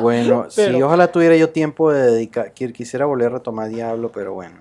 Bueno, 0.00 0.46
sí, 0.50 0.62
Pero- 0.66 0.86
ojalá 0.86 1.10
tuviera 1.10 1.36
yo 1.36 1.50
tiempo 1.50 1.90
de 1.92 2.10
dedicar. 2.10 2.52
qui- 2.54 2.72
Quisiera 2.72 3.06
volver 3.06 3.28
a 3.28 3.30
retomar 3.30 3.68
Diablo, 3.68 4.10
pero 4.12 4.34
bueno. 4.34 4.60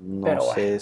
No 0.00 0.24
Pero 0.24 0.40
sé. 0.42 0.60
bueno. 0.70 0.76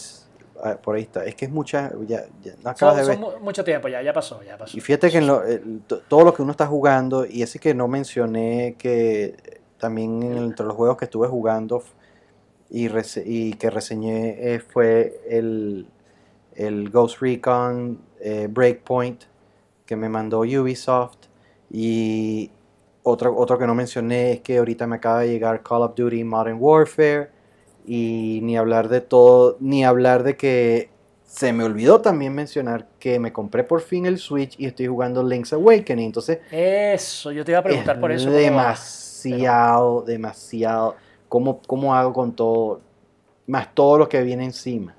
Ah, 0.62 0.76
por 0.82 0.94
ahí 0.96 1.02
está. 1.02 1.24
Es 1.24 1.34
que 1.34 1.44
es 1.46 1.50
mucha. 1.50 1.90
Ya, 2.06 2.24
ya, 2.42 2.52
no 2.52 2.62
Son, 2.62 2.66
acabas 2.70 2.96
de 2.98 3.02
son 3.04 3.08
ver. 3.08 3.18
mu- 3.18 3.44
mucho 3.44 3.64
tiempo 3.64 3.88
ya, 3.88 4.00
ya 4.02 4.12
pasó, 4.12 4.42
ya 4.42 4.56
pasó. 4.56 4.76
Y 4.76 4.80
fíjate 4.80 5.10
que 5.10 5.18
en 5.18 5.26
lo- 5.26 5.42
to- 5.86 6.00
todo 6.08 6.24
lo 6.24 6.32
que 6.34 6.42
uno 6.42 6.52
está 6.52 6.66
jugando, 6.66 7.26
y 7.26 7.42
ese 7.42 7.58
que 7.58 7.74
no 7.74 7.88
mencioné, 7.88 8.76
que 8.78 9.36
también 9.78 10.22
en- 10.22 10.38
entre 10.38 10.64
los 10.66 10.74
juegos 10.76 10.96
que 10.96 11.04
estuve 11.06 11.28
jugando 11.28 11.82
y, 12.70 12.88
rese- 12.88 13.24
y 13.26 13.52
que 13.54 13.68
reseñé 13.70 14.54
eh, 14.54 14.60
fue 14.60 15.20
el, 15.28 15.86
el 16.54 16.88
Ghost 16.90 17.20
Recon 17.20 17.98
eh, 18.20 18.46
Breakpoint 18.50 19.24
que 19.84 19.96
me 19.96 20.08
mandó 20.08 20.40
Ubisoft. 20.40 21.18
Y 21.70 22.50
otro, 23.02 23.36
otro 23.36 23.58
que 23.58 23.66
no 23.66 23.74
mencioné 23.74 24.32
es 24.32 24.40
que 24.42 24.58
ahorita 24.58 24.86
me 24.86 24.96
acaba 24.96 25.20
de 25.20 25.28
llegar 25.28 25.62
Call 25.62 25.82
of 25.82 25.94
Duty 25.96 26.22
Modern 26.24 26.56
Warfare. 26.60 27.30
Y 27.86 28.40
ni 28.42 28.56
hablar 28.56 28.88
de 28.88 29.00
todo, 29.00 29.56
ni 29.60 29.84
hablar 29.84 30.22
de 30.22 30.36
que 30.36 30.90
se 31.24 31.52
me 31.52 31.64
olvidó 31.64 32.00
también 32.00 32.34
mencionar 32.34 32.86
que 32.98 33.18
me 33.18 33.32
compré 33.32 33.64
por 33.64 33.80
fin 33.80 34.06
el 34.06 34.18
Switch 34.18 34.54
y 34.58 34.66
estoy 34.66 34.86
jugando 34.86 35.22
Link's 35.22 35.52
Awakening. 35.52 36.06
Entonces, 36.06 36.38
Eso, 36.50 37.32
yo 37.32 37.44
te 37.44 37.52
iba 37.52 37.60
a 37.60 37.62
preguntar 37.62 37.96
es 37.96 38.00
por 38.00 38.12
eso. 38.12 38.30
demasiado, 38.30 40.02
demasiado. 40.02 40.96
¿Cómo, 41.28 41.60
¿Cómo 41.66 41.94
hago 41.94 42.12
con 42.12 42.32
todo? 42.32 42.80
Más 43.46 43.74
todo 43.74 43.98
lo 43.98 44.08
que 44.08 44.22
viene 44.22 44.44
encima. 44.44 44.94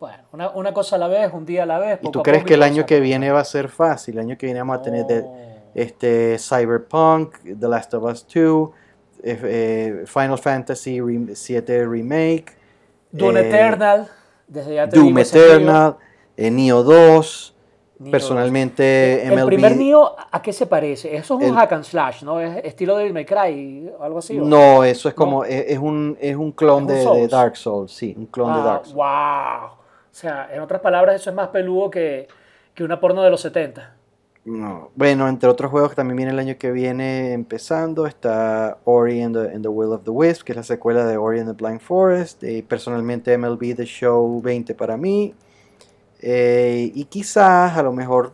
Bueno, 0.00 0.18
una, 0.32 0.50
una 0.50 0.72
cosa 0.72 0.96
a 0.96 0.98
la 1.00 1.08
vez, 1.08 1.32
un 1.32 1.44
día 1.44 1.64
a 1.64 1.66
la 1.66 1.78
vez. 1.78 1.98
¿Y 2.02 2.10
tú 2.10 2.22
crees 2.22 2.44
que 2.44 2.54
el 2.54 2.62
año 2.62 2.86
que 2.86 3.00
viene 3.00 3.30
va 3.32 3.40
a 3.40 3.44
ser 3.44 3.68
fácil? 3.68 4.14
El 4.14 4.20
año 4.20 4.38
que 4.38 4.46
viene 4.46 4.60
vamos 4.60 4.78
a 4.78 4.82
tener 4.82 5.04
de- 5.06 5.24
este, 5.74 6.38
Cyberpunk, 6.38 7.34
The 7.58 7.68
Last 7.68 7.92
of 7.94 8.04
Us 8.04 8.26
2, 8.32 8.70
eh, 9.22 10.04
Final 10.06 10.38
Fantasy 10.38 11.00
7 11.34 11.86
Remake, 11.86 12.46
Doom 13.10 13.36
eh, 13.36 13.40
Eternal, 13.48 14.08
desde 14.46 14.74
ya 14.74 14.88
te 14.88 14.98
Doom. 14.98 15.18
Eternal, 15.18 15.96
eh, 16.36 16.50
Neo 16.50 16.82
2. 16.82 17.54
Neo 18.00 18.12
Personalmente, 18.12 19.24
El 19.26 19.32
MLB. 19.34 19.46
primer 19.46 19.76
Neo, 19.76 20.14
¿a 20.30 20.40
qué 20.40 20.52
se 20.52 20.66
parece? 20.66 21.16
Eso 21.16 21.34
es 21.36 21.42
un 21.42 21.50
El- 21.50 21.54
hack 21.56 21.72
and 21.72 21.82
slash, 21.84 22.22
¿no? 22.22 22.38
Es 22.38 22.64
estilo 22.64 22.96
de 22.96 23.12
May 23.12 23.24
Cry 23.24 23.90
o 23.98 24.04
algo 24.04 24.20
así. 24.20 24.38
¿o? 24.38 24.44
No, 24.44 24.84
eso 24.84 25.08
es 25.08 25.16
No. 25.16 25.24
como, 25.24 25.44
es, 25.44 25.64
es 25.66 25.78
un, 25.78 26.16
es 26.20 26.36
un 26.36 26.52
clon 26.52 26.88
Es 26.90 27.04
un 27.04 27.16
de. 27.16 27.26
Dark 27.28 27.56
Souls, 27.56 27.90
sí, 27.92 28.14
un 28.16 28.26
clon 28.26 28.54
de 28.54 28.60
Ah, 28.60 28.64
Dark 28.64 28.84
Souls. 28.84 28.94
wow. 28.94 29.70
O 29.72 30.14
sea, 30.20 30.48
en 30.52 30.60
otras 30.60 30.80
palabras, 30.80 31.16
eso 31.20 31.30
es 31.30 31.34
más 31.34 31.48
peludo 31.48 31.90
que, 31.90 32.28
que 32.72 32.84
una 32.84 33.00
porno 33.00 33.20
de 33.22 33.30
los 33.30 33.40
70. 33.40 33.96
No. 34.48 34.90
Bueno, 34.94 35.28
entre 35.28 35.46
otros 35.50 35.70
juegos 35.70 35.90
que 35.90 35.96
también 35.96 36.16
viene 36.16 36.32
el 36.32 36.38
año 36.38 36.56
que 36.56 36.72
viene 36.72 37.34
empezando, 37.34 38.06
está 38.06 38.78
Ori 38.84 39.20
and 39.20 39.36
the, 39.36 39.54
and 39.54 39.62
the 39.62 39.68
Will 39.68 39.92
of 39.92 40.04
the 40.04 40.10
Wisp, 40.10 40.44
que 40.44 40.52
es 40.52 40.56
la 40.56 40.62
secuela 40.62 41.04
de 41.04 41.18
Ori 41.18 41.40
and 41.40 41.54
the 41.54 41.54
Blind 41.54 41.80
Forest, 41.80 42.42
y 42.44 42.62
personalmente 42.62 43.36
MLB 43.36 43.76
The 43.76 43.84
Show 43.84 44.40
20 44.40 44.74
para 44.74 44.96
mí. 44.96 45.34
Eh, 46.20 46.90
y 46.94 47.04
quizás, 47.04 47.76
a 47.76 47.82
lo 47.82 47.92
mejor, 47.92 48.32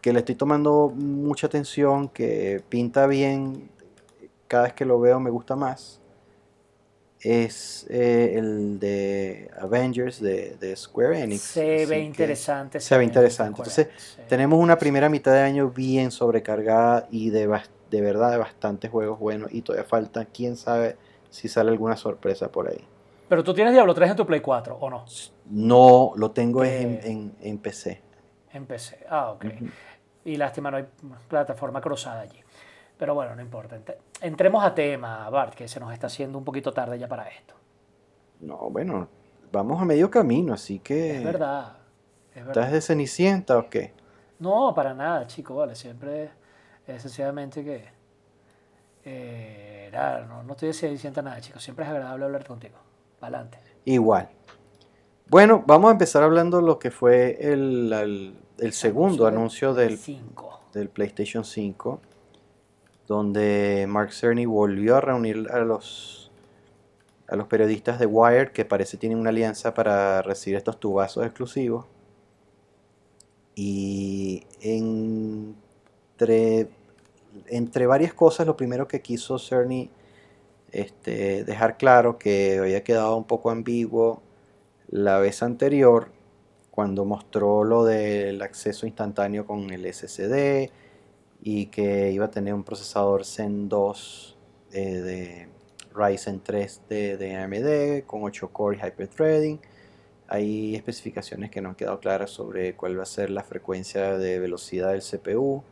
que 0.00 0.14
le 0.14 0.20
estoy 0.20 0.36
tomando 0.36 0.90
mucha 0.96 1.48
atención, 1.48 2.08
que 2.08 2.62
pinta 2.70 3.06
bien, 3.06 3.68
cada 4.48 4.64
vez 4.64 4.72
que 4.72 4.86
lo 4.86 4.98
veo 5.00 5.20
me 5.20 5.28
gusta 5.28 5.54
más, 5.54 6.00
es 7.22 7.86
eh, 7.88 8.34
el 8.36 8.78
de 8.80 9.50
Avengers 9.60 10.20
de, 10.20 10.56
de 10.56 10.74
Square 10.76 11.20
Enix. 11.20 11.40
Se 11.42 11.86
ve 11.86 12.00
interesante. 12.00 12.80
se 12.80 12.98
ve 12.98 13.04
interesante. 13.04 13.60
Entonces, 13.60 13.88
sí. 13.96 14.20
tenemos 14.28 14.58
una 14.58 14.76
primera 14.78 15.08
mitad 15.08 15.32
de 15.32 15.40
año 15.40 15.70
bien 15.70 16.10
sobrecargada 16.10 17.06
y 17.10 17.30
de, 17.30 17.48
de 17.90 18.00
verdad 18.00 18.30
de 18.32 18.38
bastantes 18.38 18.90
juegos 18.90 19.18
buenos 19.18 19.52
y 19.52 19.62
todavía 19.62 19.88
falta, 19.88 20.24
quién 20.24 20.56
sabe 20.56 20.96
si 21.30 21.48
sale 21.48 21.70
alguna 21.70 21.96
sorpresa 21.96 22.50
por 22.50 22.68
ahí. 22.68 22.84
Pero 23.28 23.42
tú 23.42 23.54
tienes 23.54 23.72
Diablo 23.72 23.94
3 23.94 24.10
en 24.10 24.16
tu 24.16 24.26
Play 24.26 24.40
4, 24.40 24.76
¿o 24.78 24.90
no? 24.90 25.04
No, 25.46 26.12
lo 26.16 26.32
tengo 26.32 26.64
en, 26.64 27.00
en- 27.02 27.34
en 27.40 27.58
PC. 27.58 28.02
En 28.52 28.66
PC. 28.66 28.98
Ah, 29.08 29.30
ok. 29.30 29.46
Y 30.24 30.36
lástima, 30.36 30.70
no 30.70 30.76
hay 30.76 30.84
plataforma 31.28 31.80
cruzada 31.80 32.20
allí. 32.20 32.41
Pero 33.02 33.16
bueno, 33.16 33.34
no 33.34 33.42
importa. 33.42 33.76
Ent- 33.76 33.96
Entremos 34.20 34.62
a 34.64 34.72
tema, 34.76 35.28
Bart, 35.28 35.54
que 35.54 35.66
se 35.66 35.80
nos 35.80 35.92
está 35.92 36.06
haciendo 36.06 36.38
un 36.38 36.44
poquito 36.44 36.72
tarde 36.72 36.96
ya 37.00 37.08
para 37.08 37.26
esto. 37.26 37.52
No, 38.38 38.70
bueno, 38.70 39.08
vamos 39.50 39.82
a 39.82 39.84
medio 39.84 40.08
camino, 40.08 40.54
así 40.54 40.78
que... 40.78 41.16
Es 41.16 41.24
verdad. 41.24 41.78
Es 42.32 42.46
verdad. 42.46 42.50
¿Estás 42.62 42.70
de 42.72 42.80
Cenicienta 42.80 43.58
o 43.58 43.68
qué? 43.68 43.92
No, 44.38 44.72
para 44.72 44.94
nada, 44.94 45.26
chico, 45.26 45.56
vale. 45.56 45.74
Siempre 45.74 46.30
es 46.86 47.02
sencillamente 47.02 47.64
que. 47.64 47.88
eh, 49.04 49.90
nada, 49.92 50.20
no, 50.26 50.44
no 50.44 50.52
estoy 50.52 50.70
diciendo 50.70 51.22
nada, 51.22 51.40
chicos. 51.40 51.60
Siempre 51.60 51.84
es 51.84 51.90
agradable 51.90 52.24
hablar 52.26 52.46
contigo. 52.46 52.76
Adelante. 53.20 53.58
Igual. 53.84 54.28
Bueno, 55.28 55.64
vamos 55.66 55.88
a 55.88 55.92
empezar 55.92 56.22
hablando 56.22 56.60
lo 56.60 56.78
que 56.78 56.92
fue 56.92 57.36
el, 57.40 57.92
el- 57.92 58.38
el 58.58 58.72
segundo 58.72 59.26
anuncio 59.26 59.74
del 59.74 59.98
5. 59.98 60.60
del 60.72 60.88
PlayStation 60.88 61.44
5, 61.44 62.00
donde 63.06 63.86
Mark 63.88 64.12
Cerny 64.12 64.46
volvió 64.46 64.96
a 64.96 65.00
reunir 65.00 65.48
a 65.50 65.60
los, 65.60 66.30
a 67.28 67.36
los 67.36 67.46
periodistas 67.46 67.98
de 67.98 68.06
Wired, 68.06 68.52
que 68.52 68.64
parece 68.64 68.96
tienen 68.96 69.18
una 69.18 69.30
alianza 69.30 69.74
para 69.74 70.22
recibir 70.22 70.56
estos 70.56 70.78
tubazos 70.78 71.24
exclusivos. 71.24 71.86
Y 73.54 74.44
entre, 74.60 76.68
entre 77.46 77.86
varias 77.86 78.14
cosas, 78.14 78.46
lo 78.46 78.56
primero 78.56 78.88
que 78.88 79.02
quiso 79.02 79.38
Cerny 79.38 79.90
este, 80.70 81.44
dejar 81.44 81.76
claro 81.76 82.18
que 82.18 82.58
había 82.58 82.82
quedado 82.82 83.16
un 83.16 83.24
poco 83.24 83.50
ambiguo 83.50 84.22
la 84.88 85.18
vez 85.18 85.42
anterior 85.42 86.10
cuando 86.70 87.04
mostró 87.04 87.64
lo 87.64 87.84
del 87.84 88.40
acceso 88.40 88.86
instantáneo 88.86 89.46
con 89.46 89.70
el 89.70 89.92
SSD 89.92 90.70
y 91.42 91.66
que 91.66 92.12
iba 92.12 92.26
a 92.26 92.30
tener 92.30 92.54
un 92.54 92.62
procesador 92.62 93.24
Zen 93.24 93.68
2 93.68 94.36
eh, 94.72 94.94
de 95.00 95.48
Ryzen 95.92 96.40
3 96.40 96.82
de, 96.88 97.16
de 97.16 97.36
AMD 97.36 98.06
con 98.06 98.22
8 98.22 98.48
core 98.52 98.78
y 98.78 98.86
hyperthreading. 98.86 99.60
Hay 100.28 100.76
especificaciones 100.76 101.50
que 101.50 101.60
no 101.60 101.70
han 101.70 101.74
quedado 101.74 101.98
claras 101.98 102.30
sobre 102.30 102.74
cuál 102.74 102.96
va 102.98 103.02
a 103.02 103.06
ser 103.06 103.28
la 103.28 103.42
frecuencia 103.42 104.16
de 104.16 104.38
velocidad 104.38 104.92
del 104.92 105.02
CPU 105.02 105.62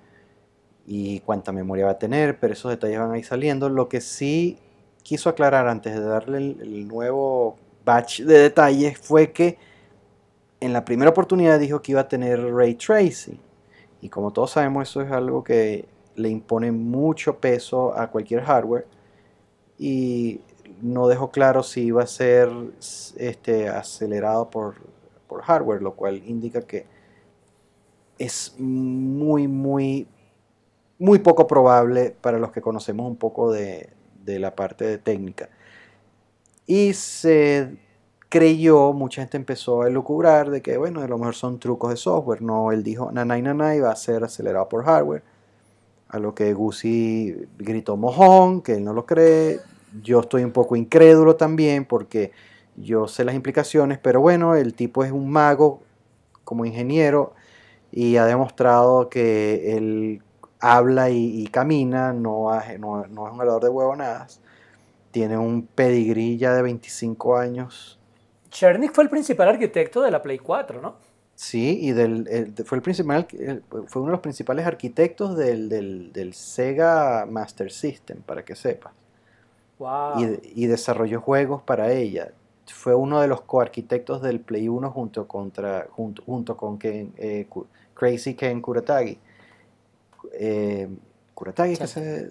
y 0.86 1.20
cuánta 1.20 1.52
memoria 1.52 1.86
va 1.86 1.92
a 1.92 1.98
tener, 1.98 2.40
pero 2.40 2.52
esos 2.52 2.70
detalles 2.70 2.98
van 2.98 3.12
a 3.12 3.18
ir 3.18 3.24
saliendo. 3.24 3.68
Lo 3.68 3.88
que 3.88 4.00
sí 4.00 4.58
quiso 5.04 5.30
aclarar 5.30 5.68
antes 5.68 5.94
de 5.94 6.00
darle 6.00 6.38
el, 6.38 6.58
el 6.60 6.88
nuevo 6.88 7.56
batch 7.84 8.22
de 8.22 8.38
detalles 8.38 8.98
fue 8.98 9.30
que 9.30 9.56
en 10.58 10.72
la 10.72 10.84
primera 10.84 11.10
oportunidad 11.10 11.60
dijo 11.60 11.80
que 11.80 11.92
iba 11.92 12.02
a 12.02 12.08
tener 12.08 12.42
ray 12.52 12.74
tracing. 12.74 13.38
Y 14.00 14.08
como 14.08 14.32
todos 14.32 14.52
sabemos, 14.52 14.88
eso 14.88 15.02
es 15.02 15.10
algo 15.10 15.44
que 15.44 15.86
le 16.16 16.28
impone 16.28 16.72
mucho 16.72 17.38
peso 17.38 17.96
a 17.98 18.10
cualquier 18.10 18.42
hardware. 18.42 18.86
Y 19.78 20.40
no 20.82 21.08
dejó 21.08 21.30
claro 21.30 21.62
si 21.62 21.82
iba 21.82 22.02
a 22.02 22.06
ser 22.06 22.48
este, 23.16 23.68
acelerado 23.68 24.50
por, 24.50 24.76
por 25.26 25.42
hardware, 25.42 25.82
lo 25.82 25.94
cual 25.94 26.22
indica 26.26 26.62
que 26.62 26.86
es 28.18 28.54
muy, 28.58 29.48
muy, 29.48 30.06
muy 30.98 31.18
poco 31.18 31.46
probable 31.46 32.14
para 32.20 32.38
los 32.38 32.52
que 32.52 32.60
conocemos 32.60 33.06
un 33.06 33.16
poco 33.16 33.50
de, 33.52 33.90
de 34.24 34.38
la 34.38 34.54
parte 34.54 34.84
de 34.84 34.98
técnica. 34.98 35.48
Y 36.66 36.92
se 36.92 37.76
creyó, 38.30 38.94
mucha 38.94 39.22
gente 39.22 39.36
empezó 39.36 39.82
a 39.82 39.88
elucubrar 39.88 40.50
de 40.50 40.62
que, 40.62 40.78
bueno, 40.78 41.02
a 41.02 41.08
lo 41.08 41.18
mejor 41.18 41.34
son 41.34 41.58
trucos 41.58 41.90
de 41.90 41.96
software. 41.96 42.40
No, 42.40 42.72
él 42.72 42.82
dijo, 42.82 43.12
nanay, 43.12 43.42
nanay, 43.42 43.80
va 43.80 43.90
a 43.90 43.96
ser 43.96 44.24
acelerado 44.24 44.68
por 44.68 44.84
hardware. 44.84 45.22
A 46.08 46.18
lo 46.18 46.34
que 46.34 46.54
Gucci 46.54 47.36
gritó 47.58 47.96
mojón, 47.96 48.62
que 48.62 48.74
él 48.74 48.84
no 48.84 48.94
lo 48.94 49.04
cree. 49.04 49.60
Yo 50.02 50.20
estoy 50.20 50.44
un 50.44 50.52
poco 50.52 50.76
incrédulo 50.76 51.36
también 51.36 51.84
porque 51.84 52.32
yo 52.76 53.08
sé 53.08 53.24
las 53.24 53.34
implicaciones, 53.34 53.98
pero 53.98 54.20
bueno, 54.20 54.54
el 54.54 54.74
tipo 54.74 55.04
es 55.04 55.12
un 55.12 55.30
mago 55.30 55.82
como 56.44 56.64
ingeniero 56.64 57.34
y 57.92 58.16
ha 58.16 58.24
demostrado 58.24 59.08
que 59.08 59.76
él 59.76 60.22
habla 60.60 61.10
y, 61.10 61.46
camina, 61.48 62.12
no, 62.12 62.54
es 62.54 62.78
un 62.78 63.18
hablador 63.18 63.64
de 63.64 63.68
huevonadas. 63.70 64.40
Tiene 65.10 65.36
un 65.36 65.66
pedigrí 65.66 66.38
ya 66.38 66.54
de 66.54 66.62
25 66.62 67.36
años 67.36 67.99
Chernik 68.50 68.92
fue 68.92 69.04
el 69.04 69.10
principal 69.10 69.48
arquitecto 69.48 70.02
de 70.02 70.10
la 70.10 70.20
Play 70.22 70.38
4, 70.38 70.80
¿no? 70.80 70.96
Sí, 71.40 71.78
y 71.80 71.92
del, 71.92 72.52
fue, 72.66 72.76
el 72.76 72.82
principal, 72.82 73.26
fue 73.86 74.02
uno 74.02 74.10
de 74.10 74.12
los 74.12 74.20
principales 74.20 74.66
arquitectos 74.66 75.38
del, 75.38 75.70
del, 75.70 76.34
Sega 76.34 77.24
Master 77.24 77.72
System, 77.72 78.20
para 78.20 78.44
que 78.44 78.54
sepas. 78.54 78.92
Wow. 79.78 80.20
Y, 80.20 80.64
y, 80.64 80.66
desarrolló 80.66 81.22
juegos 81.22 81.62
para 81.62 81.92
ella. 81.92 82.32
Fue 82.66 82.94
uno 82.94 83.22
de 83.22 83.26
los 83.28 83.40
coarquitectos 83.40 84.20
del 84.20 84.40
Play 84.40 84.68
1 84.68 84.90
junto, 84.90 85.26
contra, 85.26 85.86
junto, 85.90 86.22
junto 86.24 86.56
con 86.58 86.78
Ken, 86.78 87.14
eh, 87.16 87.46
Crazy 87.94 88.34
Ken 88.34 88.60
Kuratagi. 88.60 89.18
Eh, 90.34 90.88
Kuratagi 91.34 91.78
que 91.78 91.86
se, 91.86 92.30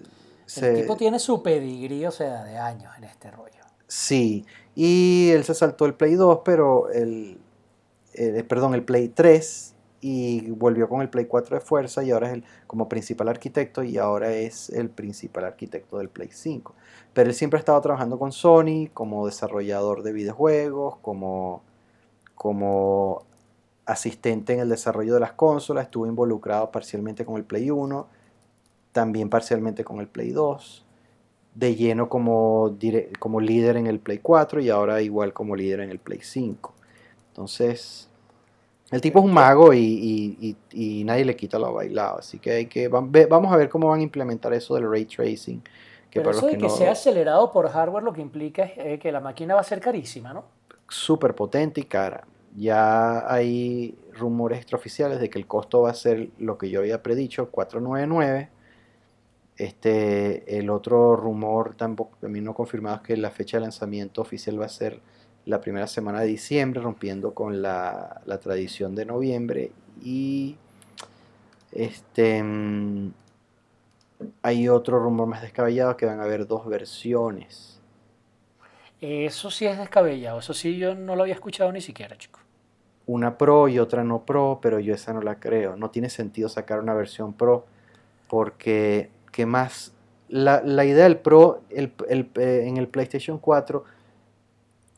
El 0.56 0.82
tipo 0.82 0.96
tiene 0.96 1.18
su 1.18 1.42
pedigrí, 1.42 2.06
o 2.06 2.12
sea, 2.12 2.44
de 2.44 2.56
años 2.56 2.92
en 2.96 3.04
este 3.04 3.30
rollo. 3.32 3.50
Sí, 3.88 4.46
y 4.74 5.30
él 5.30 5.44
se 5.44 5.54
saltó 5.54 5.86
el 5.86 5.94
Play 5.94 6.14
2, 6.14 6.40
pero 6.44 6.90
el, 6.90 7.38
eh, 8.14 8.44
perdón, 8.48 8.74
el 8.74 8.84
Play 8.84 9.08
3 9.08 9.74
y 10.00 10.50
volvió 10.50 10.88
con 10.88 11.02
el 11.02 11.10
Play 11.10 11.26
4 11.26 11.56
de 11.56 11.60
fuerza 11.60 12.02
y 12.02 12.10
ahora 12.10 12.28
es 12.28 12.34
el 12.34 12.44
como 12.66 12.88
principal 12.88 13.28
arquitecto 13.28 13.82
y 13.82 13.98
ahora 13.98 14.32
es 14.32 14.70
el 14.70 14.88
principal 14.88 15.44
arquitecto 15.44 15.98
del 15.98 16.08
Play 16.08 16.30
5. 16.32 16.74
Pero 17.12 17.28
él 17.28 17.34
siempre 17.34 17.58
ha 17.58 17.60
estado 17.60 17.80
trabajando 17.80 18.18
con 18.18 18.32
Sony 18.32 18.88
como 18.94 19.26
desarrollador 19.26 20.02
de 20.02 20.12
videojuegos, 20.12 20.96
como, 21.02 21.62
como 22.34 23.24
asistente 23.84 24.54
en 24.54 24.60
el 24.60 24.68
desarrollo 24.68 25.14
de 25.14 25.20
las 25.20 25.32
consolas, 25.32 25.84
estuvo 25.84 26.06
involucrado 26.06 26.70
parcialmente 26.70 27.24
con 27.24 27.36
el 27.36 27.44
Play 27.44 27.70
1, 27.70 28.08
también 28.92 29.28
parcialmente 29.28 29.84
con 29.84 29.98
el 30.00 30.08
Play 30.08 30.30
2, 30.30 30.86
de 31.54 31.74
lleno 31.74 32.08
como, 32.08 32.76
como 33.18 33.40
líder 33.40 33.76
en 33.76 33.86
el 33.86 33.98
Play 33.98 34.18
4 34.18 34.60
y 34.60 34.70
ahora 34.70 35.02
igual 35.02 35.32
como 35.32 35.56
líder 35.56 35.80
en 35.80 35.90
el 35.90 35.98
Play 35.98 36.20
5. 36.22 36.74
Entonces, 37.28 38.08
el 38.90 39.00
tipo 39.00 39.20
es 39.20 39.24
un 39.24 39.32
mago 39.32 39.72
y, 39.72 40.56
nadie 41.04 41.24
le 41.24 41.36
quita 41.36 41.58
lo 41.58 41.72
bailado. 41.72 42.18
Así 42.18 42.38
que, 42.38 42.52
hay 42.52 42.66
que 42.66 42.88
vamos 42.88 43.52
a 43.52 43.56
ver 43.56 43.68
cómo 43.68 43.88
van 43.88 44.00
a 44.00 44.02
implementar 44.02 44.52
eso 44.52 44.74
del 44.74 44.90
ray 44.90 45.04
tracing. 45.04 45.62
Que 46.10 46.20
Pero 46.20 46.32
eso 46.32 46.46
de 46.46 46.58
que, 46.58 46.68
sea 46.68 46.92
acelerado 46.92 47.52
por 47.52 47.68
hardware 47.68 48.02
lo 48.02 48.12
que 48.12 48.20
implica 48.20 48.64
es 48.64 48.72
eh, 48.78 48.98
que 48.98 49.12
la 49.12 49.20
máquina 49.20 49.54
va 49.54 49.60
a 49.60 49.64
ser 49.64 49.80
carísima, 49.80 50.32
¿no? 50.32 50.44
Súper 50.88 51.36
potente 51.36 51.80
y 51.80 51.84
cara. 51.84 52.26
Ya 52.56 53.32
hay 53.32 53.96
rumores 54.12 54.58
extraoficiales 54.58 55.20
de 55.20 55.30
que 55.30 55.38
el 55.38 55.46
costo 55.46 55.82
va 55.82 55.90
a 55.90 55.94
ser 55.94 56.30
lo 56.38 56.58
que 56.58 56.68
yo 56.68 56.80
había 56.80 57.00
predicho, 57.00 57.48
499. 57.48 58.48
Este, 59.60 60.58
el 60.58 60.70
otro 60.70 61.16
rumor 61.16 61.74
tampoco, 61.74 62.16
también 62.18 62.46
no 62.46 62.54
confirmado 62.54 62.96
es 62.96 63.02
que 63.02 63.16
la 63.18 63.30
fecha 63.30 63.58
de 63.58 63.64
lanzamiento 63.64 64.22
oficial 64.22 64.58
va 64.58 64.64
a 64.64 64.70
ser 64.70 65.00
la 65.44 65.60
primera 65.60 65.86
semana 65.86 66.22
de 66.22 66.28
diciembre, 66.28 66.80
rompiendo 66.80 67.34
con 67.34 67.60
la, 67.60 68.22
tradición 68.42 68.94
de 68.94 69.04
noviembre. 69.04 69.70
Y 70.02 70.56
este 71.72 72.42
mm, 72.42 73.12
hay 74.40 74.66
otro 74.70 74.98
rumor 74.98 75.26
más 75.26 75.42
descabellado 75.42 75.94
que 75.94 76.06
van 76.06 76.20
a 76.20 76.24
haber 76.24 76.46
dos 76.46 76.66
versiones. 76.66 77.78
Eso 78.98 79.50
sí 79.50 79.66
es 79.66 79.76
descabellado, 79.76 80.38
eso 80.38 80.54
sí 80.54 80.78
yo 80.78 80.94
no 80.94 81.16
lo 81.16 81.24
había 81.24 81.34
escuchado 81.34 81.70
ni 81.70 81.82
siquiera, 81.82 82.16
chico. 82.16 82.40
Una 83.04 83.36
Pro 83.36 83.68
y 83.68 83.78
otra 83.78 84.04
no 84.04 84.24
Pro, 84.24 84.58
pero 84.62 84.80
yo 84.80 84.94
esa 84.94 85.12
no 85.12 85.20
la 85.20 85.34
creo. 85.34 85.76
No 85.76 85.90
tiene 85.90 86.08
sentido 86.08 86.48
sacar 86.48 86.80
una 86.80 86.94
versión 86.94 87.34
Pro 87.34 87.66
porque, 88.26 89.10
¿qué 89.30 89.46
más? 89.46 89.92
La, 90.28 90.62
idea 90.84 91.04
del 91.04 91.18
Pro 91.18 91.62
el, 91.70 91.92
eh, 92.08 92.64
en 92.66 92.76
el 92.76 92.86
PlayStation 92.86 93.38
4 93.38 93.84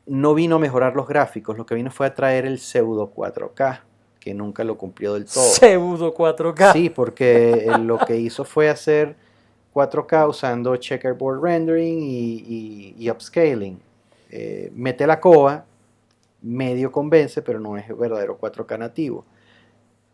no 0.07 0.35
vino 0.35 0.57
a 0.57 0.59
mejorar 0.59 0.95
los 0.95 1.09
gráficos, 1.09 1.57
lo 1.57 1.64
que 1.64 1.74
vino 1.74 1.91
fue 1.91 2.07
a 2.07 2.14
traer 2.14 2.45
el 2.45 2.59
pseudo 2.59 3.12
4K, 3.14 3.80
que 4.18 4.35
nunca 4.35 4.64
lo 4.64 4.76
cumplió 4.76 5.14
del 5.14 5.26
todo. 5.26 5.45
Pseudo 5.45 6.14
4K. 6.14 6.72
Sí, 6.72 6.91
porque 6.91 7.70
lo 7.80 7.99
que 7.99 8.16
hizo 8.16 8.45
fue 8.45 8.68
hacer 8.68 9.16
4K 9.74 10.28
usando 10.28 10.76
checkerboard 10.76 11.43
rendering 11.43 11.99
y, 12.03 13.11
upscaling. 13.11 13.80
Eh, 14.30 14.70
mete 14.74 15.07
la 15.07 15.20
coa, 15.20 15.64
medio 16.41 16.91
convence, 16.91 17.43
pero 17.43 17.61
no 17.61 17.76
es 17.76 17.97
verdadero 17.97 18.39
4K 18.39 18.78
nativo. 18.78 19.24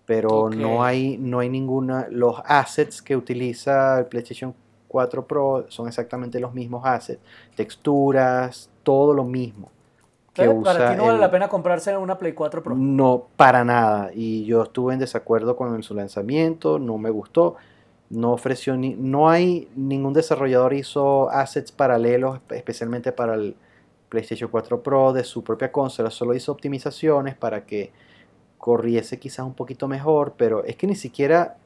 Pero 0.09 0.51
no 0.51 0.83
hay, 0.83 1.19
no 1.19 1.39
hay 1.39 1.49
ninguna. 1.49 2.09
Los 2.11 2.41
assets 2.45 3.01
que 3.01 3.17
utiliza 3.17 4.01
el 4.01 4.07
PlayStation 4.07 4.53
4 4.89 5.25
Pro 5.25 5.67
son 5.69 5.87
exactamente 5.87 6.41
los 6.41 6.53
mismos 6.53 6.85
assets. 6.85 7.21
Texturas, 7.55 8.69
todo 8.83 9.15
lo 9.15 9.23
mismo 9.23 9.71
para 10.63 10.91
ti 10.91 10.97
no 10.97 11.07
vale 11.07 11.19
la 11.19 11.31
pena 11.31 11.49
comprarse 11.49 11.97
una 11.97 12.19
Play 12.19 12.33
4 12.33 12.63
Pro. 12.63 12.75
No, 12.75 13.27
para 13.37 13.65
nada. 13.65 14.11
Y 14.15 14.45
yo 14.45 14.63
estuve 14.63 14.93
en 14.95 15.01
desacuerdo 15.01 15.57
con 15.57 15.83
su 15.83 15.95
lanzamiento, 15.95 16.79
no 16.79 16.99
me 16.99 17.11
gustó. 17.11 17.57
No 18.11 18.33
ofreció 18.33 18.75
ni, 18.77 18.95
no 18.95 19.29
hay 19.29 19.69
ningún 19.77 20.15
desarrollador 20.15 20.73
hizo 20.73 21.29
assets 21.29 21.73
paralelos, 21.73 22.41
especialmente 22.51 23.13
para 23.13 23.35
el 23.35 23.55
PlayStation 24.09 24.51
4 24.51 24.83
Pro 24.83 25.13
de 25.13 25.25
su 25.25 25.45
propia 25.45 25.71
consola. 25.71 26.11
Solo 26.11 26.35
hizo 26.35 26.53
optimizaciones 26.53 27.35
para 27.35 27.67
que 27.67 27.93
corriese 28.69 29.19
quizás 29.19 29.47
un 29.47 29.55
poquito 29.55 29.89
mejor, 29.89 30.35
pero 30.37 30.63
es 30.63 30.77
que 30.77 30.87
ni 30.87 30.95
siquiera 30.95 31.57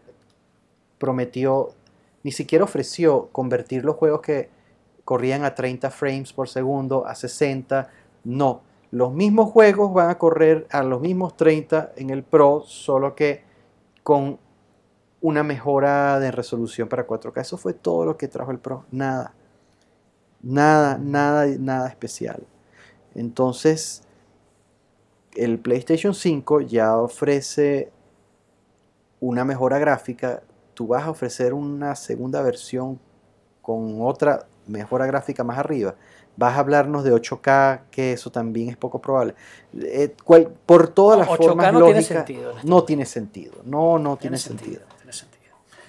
prometió, 0.98 1.70
ni 2.22 2.30
siquiera 2.30 2.62
ofreció 2.62 3.28
convertir 3.32 3.84
los 3.84 3.96
juegos 3.96 4.20
que 4.20 4.50
corrían 5.04 5.44
a 5.44 5.52
30 5.52 5.90
frames 5.90 6.32
por 6.32 6.48
segundo 6.48 7.04
a 7.04 7.16
60 7.16 7.90
no, 8.22 8.62
los 8.92 9.12
mismos 9.12 9.50
juegos 9.50 9.92
van 9.92 10.10
a 10.10 10.18
correr 10.18 10.68
a 10.70 10.84
los 10.84 11.00
mismos 11.00 11.36
30 11.36 11.94
en 11.96 12.10
el 12.10 12.22
Pro, 12.22 12.62
solo 12.64 13.16
que 13.16 13.42
con 14.04 14.38
una 15.20 15.42
mejora 15.42 16.20
de 16.20 16.30
resolución 16.30 16.88
para 16.88 17.04
4K. 17.04 17.40
Eso 17.40 17.56
fue 17.56 17.72
todo 17.72 18.04
lo 18.04 18.16
que 18.16 18.28
trajo 18.28 18.52
el 18.52 18.60
Pro. 18.60 18.84
Nada. 18.92 19.34
Nada, 20.40 20.98
nada, 20.98 21.46
nada 21.58 21.88
especial. 21.88 22.46
Entonces, 23.16 24.04
el 25.34 25.58
PlayStation 25.58 26.14
5 26.14 26.60
ya 26.62 26.96
ofrece 26.96 27.90
una 29.20 29.44
mejora 29.44 29.78
gráfica. 29.78 30.42
Tú 30.74 30.88
vas 30.88 31.04
a 31.04 31.10
ofrecer 31.10 31.54
una 31.54 31.94
segunda 31.94 32.42
versión 32.42 32.98
con 33.60 34.02
otra 34.02 34.46
mejora 34.66 35.06
gráfica 35.06 35.44
más 35.44 35.58
arriba 35.58 35.94
vas 36.36 36.56
a 36.56 36.60
hablarnos 36.60 37.04
de 37.04 37.12
8K, 37.12 37.82
que 37.90 38.12
eso 38.12 38.30
también 38.30 38.68
es 38.70 38.76
poco 38.76 39.00
probable. 39.00 39.34
Eh, 39.80 40.14
por 40.66 40.88
todas 40.88 41.18
las 41.18 41.28
8K 41.28 41.36
formas 41.36 41.72
no 41.72 41.80
lógicas, 41.80 42.06
tiene 42.06 42.24
sentido. 42.24 42.54
No 42.64 42.84
tiene 42.84 43.06
sentido. 43.06 43.54
No, 43.64 43.98
no 43.98 44.16
tiene, 44.16 44.38
sentido. 44.38 44.80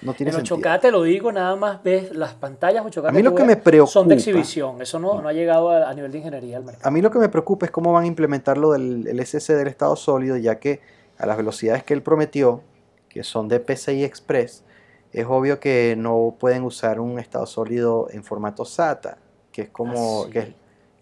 No 0.04 0.14
tiene 0.14 0.32
en 0.32 0.38
8K 0.38 0.80
te 0.80 0.90
lo 0.90 1.02
digo, 1.02 1.32
nada 1.32 1.56
más 1.56 1.82
ves 1.82 2.14
las 2.14 2.34
pantallas 2.34 2.84
8K 2.84 3.08
a 3.08 3.12
mí 3.12 3.22
lo 3.22 3.34
que 3.34 3.44
me 3.44 3.56
preocupa, 3.56 3.92
son 3.92 4.08
de 4.08 4.14
exhibición. 4.14 4.80
Eso 4.82 4.98
no, 4.98 5.20
no 5.20 5.28
ha 5.28 5.32
llegado 5.32 5.70
a, 5.70 5.92
nivel 5.94 6.12
de 6.12 6.18
ingeniería 6.18 6.58
al 6.58 6.64
mercado. 6.64 6.86
A 6.86 6.90
mí 6.90 7.00
lo 7.00 7.10
que 7.10 7.18
me 7.18 7.28
preocupa 7.28 7.66
es 7.66 7.72
cómo 7.72 7.92
van 7.92 8.04
a 8.04 8.06
implementar 8.06 8.58
lo 8.58 8.72
del 8.72 9.26
SSD 9.26 9.56
del 9.56 9.68
estado 9.68 9.96
sólido, 9.96 10.36
ya 10.36 10.60
que 10.60 10.80
a 11.18 11.26
las 11.26 11.36
velocidades 11.36 11.82
que 11.84 11.94
él 11.94 12.02
prometió, 12.02 12.62
que 13.08 13.24
son 13.24 13.48
de 13.48 13.60
PCI 13.60 14.04
Express, 14.04 14.64
es 15.12 15.26
obvio 15.26 15.58
que 15.58 15.94
no 15.96 16.36
pueden 16.38 16.64
usar 16.64 17.00
un 17.00 17.18
estado 17.18 17.46
sólido 17.46 18.08
en 18.10 18.24
formato 18.24 18.64
SATA 18.64 19.18
que 19.54 19.62
es 19.62 19.70
como 19.70 20.28
que, 20.30 20.38
es, 20.40 20.48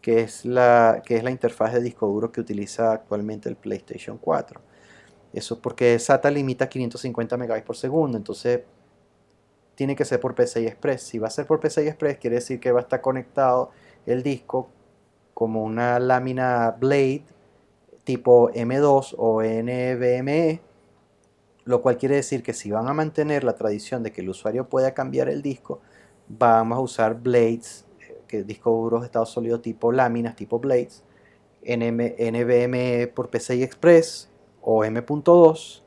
que, 0.02 0.20
es 0.20 0.44
la, 0.44 1.02
que 1.04 1.16
es 1.16 1.24
la 1.24 1.30
interfaz 1.30 1.72
de 1.72 1.80
disco 1.80 2.06
duro 2.06 2.30
que 2.30 2.42
utiliza 2.42 2.92
actualmente 2.92 3.48
el 3.48 3.56
PlayStation 3.56 4.18
4. 4.18 4.60
Eso 5.32 5.58
porque 5.58 5.98
SATA 5.98 6.30
limita 6.30 6.68
550 6.68 7.38
MB 7.38 7.64
por 7.64 7.76
segundo, 7.76 8.18
entonces 8.18 8.60
tiene 9.74 9.96
que 9.96 10.04
ser 10.04 10.20
por 10.20 10.34
PCI 10.34 10.66
Express. 10.66 11.02
Si 11.02 11.18
va 11.18 11.28
a 11.28 11.30
ser 11.30 11.46
por 11.46 11.60
PCI 11.60 11.88
Express, 11.88 12.18
quiere 12.18 12.36
decir 12.36 12.60
que 12.60 12.72
va 12.72 12.80
a 12.80 12.82
estar 12.82 13.00
conectado 13.00 13.70
el 14.06 14.22
disco 14.22 14.68
como 15.34 15.62
una 15.62 15.98
lámina 15.98 16.76
Blade 16.78 17.24
tipo 18.04 18.50
M2 18.50 19.14
o 19.16 19.42
NVMe, 19.42 20.60
lo 21.64 21.82
cual 21.82 21.96
quiere 21.96 22.16
decir 22.16 22.42
que 22.42 22.52
si 22.52 22.70
van 22.70 22.88
a 22.88 22.94
mantener 22.94 23.44
la 23.44 23.54
tradición 23.54 24.02
de 24.02 24.12
que 24.12 24.20
el 24.20 24.28
usuario 24.28 24.68
pueda 24.68 24.92
cambiar 24.94 25.28
el 25.28 25.42
disco, 25.42 25.80
vamos 26.28 26.78
a 26.78 26.80
usar 26.80 27.20
blades 27.20 27.86
que 28.26 28.42
discos 28.44 28.72
duros 28.72 29.02
de 29.02 29.06
estado 29.06 29.26
sólido 29.26 29.60
tipo 29.60 29.92
láminas, 29.92 30.34
tipo 30.36 30.58
blades, 30.58 31.04
NVMe 31.64 33.06
por 33.14 33.30
PCI 33.30 33.62
Express 33.62 34.30
o 34.60 34.84
M.2, 34.84 35.82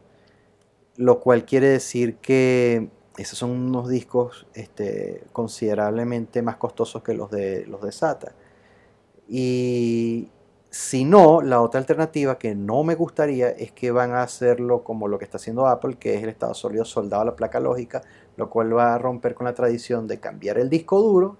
lo 0.97 1.19
cual 1.19 1.43
quiere 1.43 1.69
decir 1.69 2.17
que 2.17 2.89
esos 3.17 3.39
son 3.39 3.51
unos 3.51 3.87
discos 3.87 4.47
este, 4.53 5.23
considerablemente 5.31 6.41
más 6.41 6.57
costosos 6.57 7.01
que 7.03 7.13
los 7.13 7.31
de, 7.31 7.65
los 7.65 7.81
de 7.81 7.91
SATA. 7.91 8.33
Y 9.27 10.29
si 10.69 11.05
no, 11.05 11.41
la 11.41 11.61
otra 11.61 11.79
alternativa 11.79 12.37
que 12.37 12.53
no 12.53 12.83
me 12.83 12.95
gustaría 12.95 13.49
es 13.49 13.71
que 13.71 13.91
van 13.91 14.11
a 14.11 14.23
hacerlo 14.23 14.83
como 14.83 15.07
lo 15.07 15.17
que 15.17 15.25
está 15.25 15.37
haciendo 15.37 15.67
Apple, 15.67 15.95
que 15.97 16.15
es 16.15 16.23
el 16.23 16.29
estado 16.29 16.53
sólido 16.53 16.83
soldado 16.83 17.21
a 17.21 17.25
la 17.25 17.35
placa 17.35 17.59
lógica, 17.59 18.01
lo 18.35 18.49
cual 18.49 18.75
va 18.75 18.93
a 18.93 18.97
romper 18.97 19.35
con 19.35 19.45
la 19.45 19.53
tradición 19.53 20.07
de 20.07 20.19
cambiar 20.19 20.57
el 20.57 20.69
disco 20.69 21.01
duro 21.01 21.37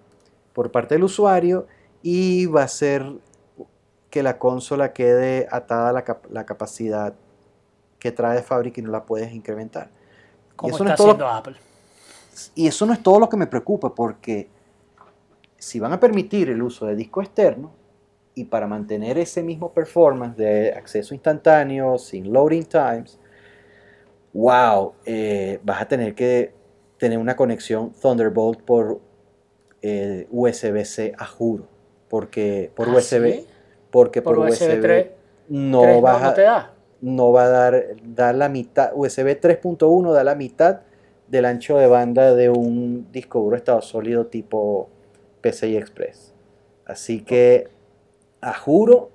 por 0.54 0.72
parte 0.72 0.96
del 0.96 1.04
usuario 1.04 1.68
y 2.02 2.46
va 2.46 2.64
a 2.64 2.68
ser 2.70 3.06
que 4.10 4.24
la 4.24 4.40
consola 4.40 4.94
quede 4.94 5.48
atada 5.52 5.90
a 5.90 5.92
la, 5.92 6.20
la 6.30 6.46
capacidad 6.46 7.14
que 8.00 8.14
trae 8.14 8.38
de 8.38 8.44
fábrica 8.44 8.80
y 8.80 8.84
no 8.84 8.92
la 8.92 9.06
puedes 9.06 9.34
incrementar. 9.34 9.90
Como 10.56 10.72
no 10.72 10.78
está 10.78 10.96
todo- 10.96 11.08
haciendo 11.08 11.28
Apple. 11.28 11.56
Y 12.56 12.68
eso 12.68 12.86
no 12.86 12.94
es 12.94 13.02
todo 13.02 13.20
lo 13.20 13.30
que 13.30 13.38
me 13.38 13.48
preocupa, 13.48 13.94
porque 13.94 14.50
si 15.58 15.80
van 15.80 15.94
a 15.94 16.00
permitir 16.00 16.50
el 16.50 16.62
uso 16.62 16.86
de 16.86 16.96
disco 16.96 17.22
externo 17.22 17.72
y 18.36 18.46
para 18.46 18.68
mantener 18.68 19.18
ese 19.18 19.42
mismo 19.42 19.72
performance 19.72 20.36
de 20.38 20.74
acceso 20.74 21.14
instantáneo, 21.14 21.98
sin 21.98 22.32
loading 22.32 22.66
times, 22.66 23.18
wow, 24.34 24.94
eh, 25.06 25.60
vas 25.64 25.82
a 25.82 25.88
tener 25.88 26.14
que 26.14 26.54
tener 26.98 27.18
una 27.18 27.36
conexión 27.36 27.92
Thunderbolt 28.02 28.62
por 28.62 29.00
eh, 29.82 30.28
USB-C 30.32 31.14
a 31.18 31.26
juro. 31.26 31.68
Porque 32.10 32.72
por 32.76 32.90
¿Ah, 32.90 32.94
USB, 32.96 33.34
sí? 33.34 33.48
porque 33.92 34.22
por, 34.22 34.36
Por 34.36 34.48
USB, 34.50 34.74
USB 34.74 34.82
3, 34.82 35.08
no, 35.50 36.02
vas 36.02 36.22
no 36.22 36.30
a- 36.30 36.34
te 36.34 36.42
da. 36.42 36.75
No 37.02 37.32
va 37.32 37.46
a 37.46 37.50
dar, 37.50 37.84
dar 38.04 38.36
la 38.36 38.50
mitad, 38.50 38.92
USB 38.96 39.40
3.1 39.40 40.12
da 40.12 40.24
la 40.24 40.36
mitad 40.36 40.82
del 41.28 41.46
ancho 41.46 41.78
de 41.78 41.88
banda 41.88 42.36
de 42.36 42.50
un 42.50 43.08
disco 43.12 43.40
duro 43.40 43.56
estado 43.56 43.82
sólido 43.82 44.28
tipo 44.28 44.90
PCI 45.42 45.78
Express. 45.78 46.34
Así 46.86 47.22
que, 47.22 47.68
a 48.42 48.54
juro, 48.54 49.10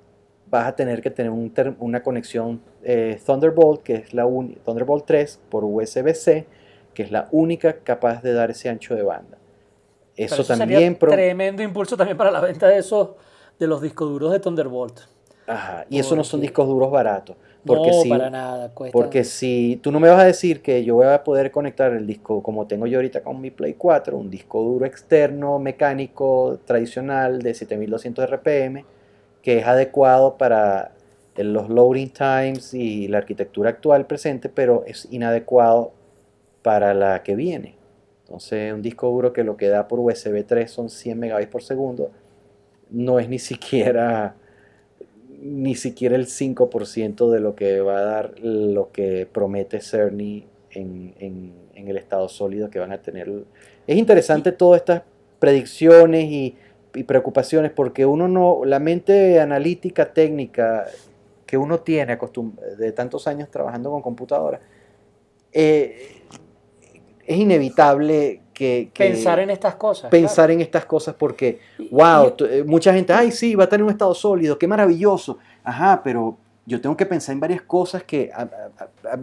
vas 0.49 0.67
a 0.67 0.77
tener 0.77 1.03
que 1.03 1.11
tener 1.11 1.31
un 1.31 1.53
una 1.79 2.03
conexión 2.03 2.61
eh, 2.83 3.21
Thunderbolt, 3.25 3.83
que 3.83 3.95
es 3.95 4.15
la 4.15 4.25
Thunderbolt 4.65 5.05
3 5.07 5.41
por 5.49 5.65
USB-C, 5.65 6.47
que 6.95 7.03
es 7.03 7.11
la 7.13 7.29
única 7.31 7.79
capaz 7.79 8.23
de 8.23 8.33
dar 8.33 8.51
ese 8.51 8.69
ancho 8.69 8.95
de 8.95 9.03
banda. 9.03 9.39
Eso, 10.17 10.45
también... 10.45 10.99
tremendo 10.99 11.63
impulso 11.63 11.97
también 11.97 12.17
para 12.17 12.31
la 12.31 12.41
venta 12.41 12.69
de 12.69 12.79
esos 12.79 13.11
de 13.59 13.67
los 13.67 13.81
discos 13.81 14.09
duros 14.09 14.33
de 14.33 14.41
Thunderbolt. 14.41 15.01
Ajá, 15.47 15.87
y 15.89 15.99
eso 15.99 16.15
no 16.15 16.25
son 16.25 16.41
discos 16.41 16.67
duros 16.67 16.91
baratos. 16.91 17.37
Porque 17.65 17.91
no, 17.91 18.03
si, 18.03 18.09
para 18.09 18.31
nada. 18.31 18.71
Cuesta. 18.75 18.93
Porque 18.93 19.25
si 19.25 19.79
tú 19.83 19.93
no 19.93 20.01
me 20.01 20.09
vas 20.09 20.21
a 20.21 20.25
decir 20.25 20.63
que 20.63 20.85
yo 20.85 20.95
voy 20.95 21.07
a 21.07 21.23
poder 21.25 21.51
conectar 21.51 21.93
el 21.93 22.07
disco 22.07 22.43
como 22.43 22.67
tengo 22.67 22.87
yo 22.87 22.99
ahorita 22.99 23.23
con 23.23 23.41
mi 23.41 23.51
Play 23.51 23.75
4, 23.75 24.17
un 24.17 24.31
disco 24.31 24.63
duro 24.63 24.87
externo, 24.87 25.59
mecánico, 25.59 26.59
tradicional 26.65 27.43
de 27.43 27.55
7200 27.55 28.31
RPM, 28.31 28.85
que 29.43 29.59
es 29.59 29.67
adecuado 29.67 30.39
para 30.39 30.93
los 31.37 31.69
loading 31.69 32.11
times 32.11 32.75
y 32.75 33.09
la 33.09 33.19
arquitectura 33.19 33.71
actual 33.71 34.07
presente, 34.07 34.49
pero 34.49 34.85
es 34.87 35.09
inadecuado 35.11 35.93
para 36.63 36.95
la 36.95 37.23
que 37.23 37.35
viene. 37.35 37.77
Entonces, 38.25 38.73
un 38.73 38.83
disco 38.83 39.09
duro 39.09 39.33
que 39.33 39.45
lo 39.45 39.57
que 39.57 39.69
da 39.69 39.89
por 39.89 39.99
USB 40.01 40.45
3 40.47 40.71
son 40.71 40.89
100 40.89 41.19
megabytes 41.19 41.51
por 41.51 41.63
segundo, 41.63 42.11
no 42.91 43.19
es 43.19 43.29
ni 43.29 43.39
siquiera 43.41 44.35
ni 45.41 45.75
siquiera 45.75 46.17
el 46.17 46.27
5% 46.27 47.31
de 47.31 47.41
lo 47.41 47.55
que 47.55 47.81
va 47.81 47.99
a 47.99 48.03
dar 48.03 48.35
lo 48.41 48.91
que 48.93 49.27
promete 49.31 49.81
Cerny 49.81 50.47
en, 50.71 51.15
en- 51.19 51.55
en 51.75 51.89
el 51.89 51.97
estado 51.97 52.29
sólido 52.29 52.69
que 52.69 52.79
van 52.79 52.93
a 52.93 53.01
tener. 53.01 53.31
Es 53.87 53.97
interesante 53.97 54.53
todas 54.53 54.81
estas 54.81 55.03
predicciones 55.39 56.25
y, 56.27 56.55
y 56.95 57.05
preocupaciones 57.05 57.71
porque 57.71 58.05
uno 58.05 58.29
no, 58.29 58.65
la 58.67 58.79
mente 58.79 59.41
analítica 59.41 60.13
técnica 60.13 60.87
que 61.47 61.57
uno 61.57 61.81
tiene 61.81 62.19
de 62.79 62.93
tantos 62.93 63.27
años 63.27 63.51
trabajando 63.51 63.91
con 63.91 64.03
computadoras, 64.03 64.61
eh, 65.53 66.23
es 67.27 67.37
inevitable 67.39 68.43
que, 68.61 68.91
que- 68.93 69.05
pensar 69.07 69.39
en 69.39 69.49
estas 69.49 69.75
cosas. 69.77 70.11
pensar 70.11 70.51
en 70.51 70.61
estas 70.61 70.85
cosas 70.85 71.15
porque, 71.19 71.61
wow, 71.91 72.35
y- 72.39 72.45
eh, 72.45 72.63
mucha 72.65 72.93
gente, 72.93 73.11
ay, 73.11 73.33
sí, 73.33 73.55
va 73.55 73.65
a 73.65 73.69
tener 73.71 73.83
un 73.83 73.89
estado 73.91 74.15
sólido, 74.15 74.59
qué 74.59 74.69
maravilloso. 74.69 75.39
Ajá, 75.65 76.03
pero 76.05 76.37
yo 76.67 76.79
tengo 76.79 76.95
que 76.95 77.07
pensar 77.07 77.33
en 77.33 77.41
varias 77.41 77.63
cosas 77.63 78.03
que 78.03 78.31
a, 78.35 78.43
a- 78.43 78.49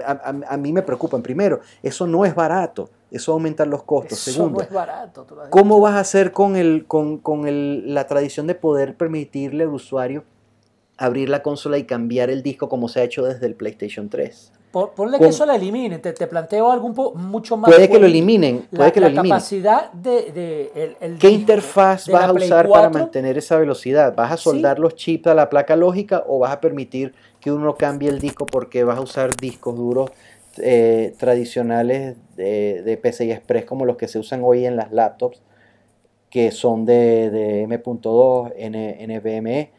a- 0.08 0.12
a- 0.12 0.54
a 0.54 0.58
mí 0.58 0.74
me 0.74 0.82
preocupan. 0.82 1.22
Primero, 1.22 1.60
eso 1.84 2.08
no 2.08 2.26
es 2.26 2.34
barato, 2.34 2.90
eso 3.12 3.32
aumenta 3.32 3.64
los 3.68 3.84
costos. 3.84 4.18
Eso 4.28 4.32
Segundo, 4.32 4.58
no 4.58 4.64
es 4.66 4.72
barato. 4.72 5.24
tú 5.24 5.36
lo 5.36 5.44
has 5.44 5.50
¿cómo 5.50 5.80
vas 5.82 5.94
a 5.94 6.00
hacer 6.00 6.32
con, 6.32 6.56
el, 6.56 6.86
con, 6.88 7.20
con 7.20 7.48
el- 7.48 7.94
la 7.94 8.08
tradición 8.08 8.48
de 8.48 8.56
poder 8.56 8.96
permitirle 8.96 9.66
al 9.66 9.70
usuario 9.70 10.24
abrir 10.98 11.30
la 11.30 11.44
consola 11.44 11.78
y 11.78 11.84
cambiar 11.84 12.32
el 12.32 12.42
disco 12.42 12.70
como 12.70 12.88
se 12.90 13.02
ha 13.02 13.04
hecho 13.04 13.24
desde 13.24 13.46
el 13.46 13.54
PlayStation 13.54 14.10
3? 14.10 14.52
Pon- 14.78 14.90
Ponle 14.96 15.18
que 15.20 15.28
eso 15.28 15.46
la 15.46 15.56
elimine. 15.56 15.98
Te, 16.00 16.14
te 16.14 16.28
planteo 16.28 16.72
algo 16.72 16.86
un 16.86 16.94
po- 16.94 17.14
mucho 17.16 17.58
más. 17.58 17.70
Puede 17.74 17.90
que 17.90 17.98
lo 18.00 18.06
eliminen, 18.06 18.68
La, 18.72 18.78
puede 18.78 18.92
que 18.92 19.00
lo 19.00 19.06
la 19.08 19.12
eliminen. 19.14 19.30
capacidad 19.38 19.92
de. 19.92 20.32
de- 20.32 20.72
el- 20.76 20.98
el 21.02 21.18
¿Qué 21.18 21.30
interfaz 21.32 22.06
de 22.06 22.14
vas 22.14 22.22
la 22.24 22.28
a 22.30 22.34
usar 22.34 22.68
para 22.70 22.90
4? 22.90 23.00
mantener 23.00 23.38
esa 23.38 23.58
velocidad? 23.58 24.14
¿Vas 24.16 24.32
a 24.34 24.38
Sí. 24.38 24.44
soldar 24.44 24.78
los 24.80 24.96
chips 24.96 25.28
a 25.28 25.34
la 25.34 25.50
placa 25.50 25.76
lógica 25.76 26.24
o 26.28 26.40
vas 26.40 26.52
a 26.52 26.62
permitir 26.62 27.14
que 27.40 27.52
uno 27.52 27.76
cambie 27.76 28.10
el 28.10 28.20
disco 28.20 28.46
porque 28.46 28.84
vas 28.84 28.98
a 28.98 29.02
usar 29.02 29.36
discos 29.36 29.76
duros 29.76 30.12
eh, 30.60 31.14
tradicionales 31.20 32.16
de, 32.36 32.82
de 32.84 32.98
PCI 32.98 33.32
Express 33.32 33.66
como 33.66 33.86
los 33.86 33.96
que 33.98 34.08
se 34.08 34.20
usan 34.20 34.42
hoy 34.44 34.66
en 34.66 34.76
las 34.76 34.92
laptops, 34.92 35.42
que 36.30 36.52
son 36.52 36.86
de, 36.86 37.30
de 37.30 37.62
M.2, 37.64 38.52
N- 38.58 38.98
NVMe? 39.08 39.72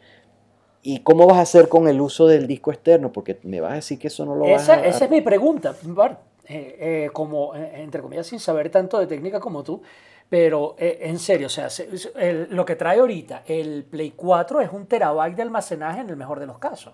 ¿Y 0.81 0.99
cómo 0.99 1.27
vas 1.27 1.37
a 1.37 1.41
hacer 1.41 1.67
con 1.67 1.87
el 1.87 1.99
uso 1.99 2.27
del 2.27 2.47
disco 2.47 2.71
externo? 2.71 3.11
Porque 3.11 3.37
me 3.43 3.59
vas 3.61 3.71
a 3.73 3.75
decir 3.75 3.99
que 3.99 4.07
eso 4.07 4.25
no 4.25 4.35
lo 4.35 4.49
vas 4.49 4.63
Esa, 4.63 4.75
a... 4.75 4.85
esa 4.85 5.05
es 5.05 5.11
mi 5.11 5.21
pregunta, 5.21 5.75
Bart. 5.83 6.19
Eh, 6.45 6.77
eh, 7.05 7.09
como, 7.13 7.53
eh, 7.55 7.73
entre 7.83 8.01
comillas, 8.01 8.25
sin 8.25 8.39
saber 8.39 8.71
tanto 8.71 8.97
de 8.97 9.05
técnica 9.05 9.39
como 9.39 9.61
tú, 9.61 9.83
pero 10.29 10.75
eh, 10.79 10.97
en 11.03 11.19
serio, 11.19 11.45
o 11.45 11.49
sea, 11.49 11.69
se- 11.69 11.95
se- 11.95 12.11
el- 12.15 12.47
lo 12.49 12.65
que 12.65 12.75
trae 12.75 12.99
ahorita 12.99 13.43
el 13.45 13.83
Play 13.83 14.13
4 14.15 14.59
es 14.59 14.71
un 14.71 14.87
terabyte 14.87 15.35
de 15.35 15.43
almacenaje 15.43 15.99
en 16.01 16.09
el 16.09 16.15
mejor 16.15 16.39
de 16.39 16.47
los 16.47 16.57
casos, 16.57 16.93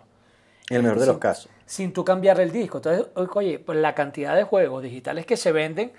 En 0.70 0.78
el 0.78 0.84
mejor 0.84 1.00
de 1.00 1.06
los 1.06 1.18
casos. 1.20 1.50
sin 1.66 1.94
tú 1.94 2.04
cambiarle 2.04 2.44
el 2.44 2.52
disco. 2.52 2.80
Entonces, 2.80 3.06
oye, 3.34 3.60
pues 3.60 3.78
la 3.80 3.96
cantidad 3.96 4.36
de 4.36 4.44
juegos 4.44 4.84
digitales 4.84 5.26
que 5.26 5.38
se 5.38 5.54
venden, 5.54 5.94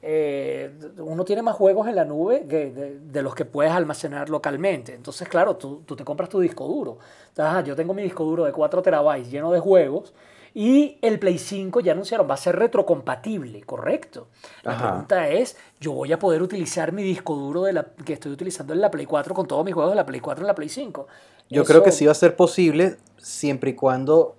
eh, 0.00 0.70
uno 0.98 1.24
tiene 1.24 1.42
más 1.42 1.56
juegos 1.56 1.88
en 1.88 1.96
la 1.96 2.04
nube 2.04 2.46
que 2.48 2.70
de, 2.70 2.98
de 3.00 3.22
los 3.22 3.34
que 3.34 3.44
puedes 3.44 3.72
almacenar 3.72 4.30
localmente. 4.30 4.94
Entonces, 4.94 5.28
claro, 5.28 5.56
tú, 5.56 5.82
tú 5.84 5.96
te 5.96 6.04
compras 6.04 6.28
tu 6.28 6.40
disco 6.40 6.66
duro. 6.66 6.98
Entonces, 7.28 7.64
yo 7.64 7.74
tengo 7.74 7.94
mi 7.94 8.02
disco 8.02 8.24
duro 8.24 8.44
de 8.44 8.52
4 8.52 8.82
terabytes 8.82 9.30
lleno 9.30 9.50
de 9.50 9.60
juegos 9.60 10.14
y 10.54 10.98
el 11.02 11.18
Play 11.18 11.38
5 11.38 11.80
ya 11.80 11.92
anunciaron, 11.92 12.28
va 12.28 12.34
a 12.34 12.38
ser 12.38 12.56
retrocompatible, 12.56 13.62
correcto. 13.62 14.28
La 14.62 14.72
Ajá. 14.72 14.88
pregunta 14.88 15.28
es, 15.28 15.56
yo 15.80 15.92
voy 15.92 16.12
a 16.12 16.18
poder 16.18 16.42
utilizar 16.42 16.92
mi 16.92 17.02
disco 17.02 17.36
duro 17.36 17.62
de 17.62 17.72
la, 17.72 17.84
que 18.04 18.14
estoy 18.14 18.32
utilizando 18.32 18.72
en 18.72 18.80
la 18.80 18.90
Play 18.90 19.06
4 19.06 19.34
con 19.34 19.46
todos 19.46 19.64
mis 19.64 19.74
juegos 19.74 19.92
de 19.92 19.96
la 19.96 20.06
Play 20.06 20.20
4 20.20 20.42
en 20.42 20.46
la 20.46 20.54
Play 20.54 20.68
5. 20.68 21.06
Yo 21.50 21.64
creo 21.64 21.82
que 21.82 21.92
sí 21.92 22.06
va 22.06 22.12
a 22.12 22.14
ser 22.14 22.36
posible 22.36 22.96
siempre 23.16 23.70
y 23.70 23.74
cuando 23.74 24.36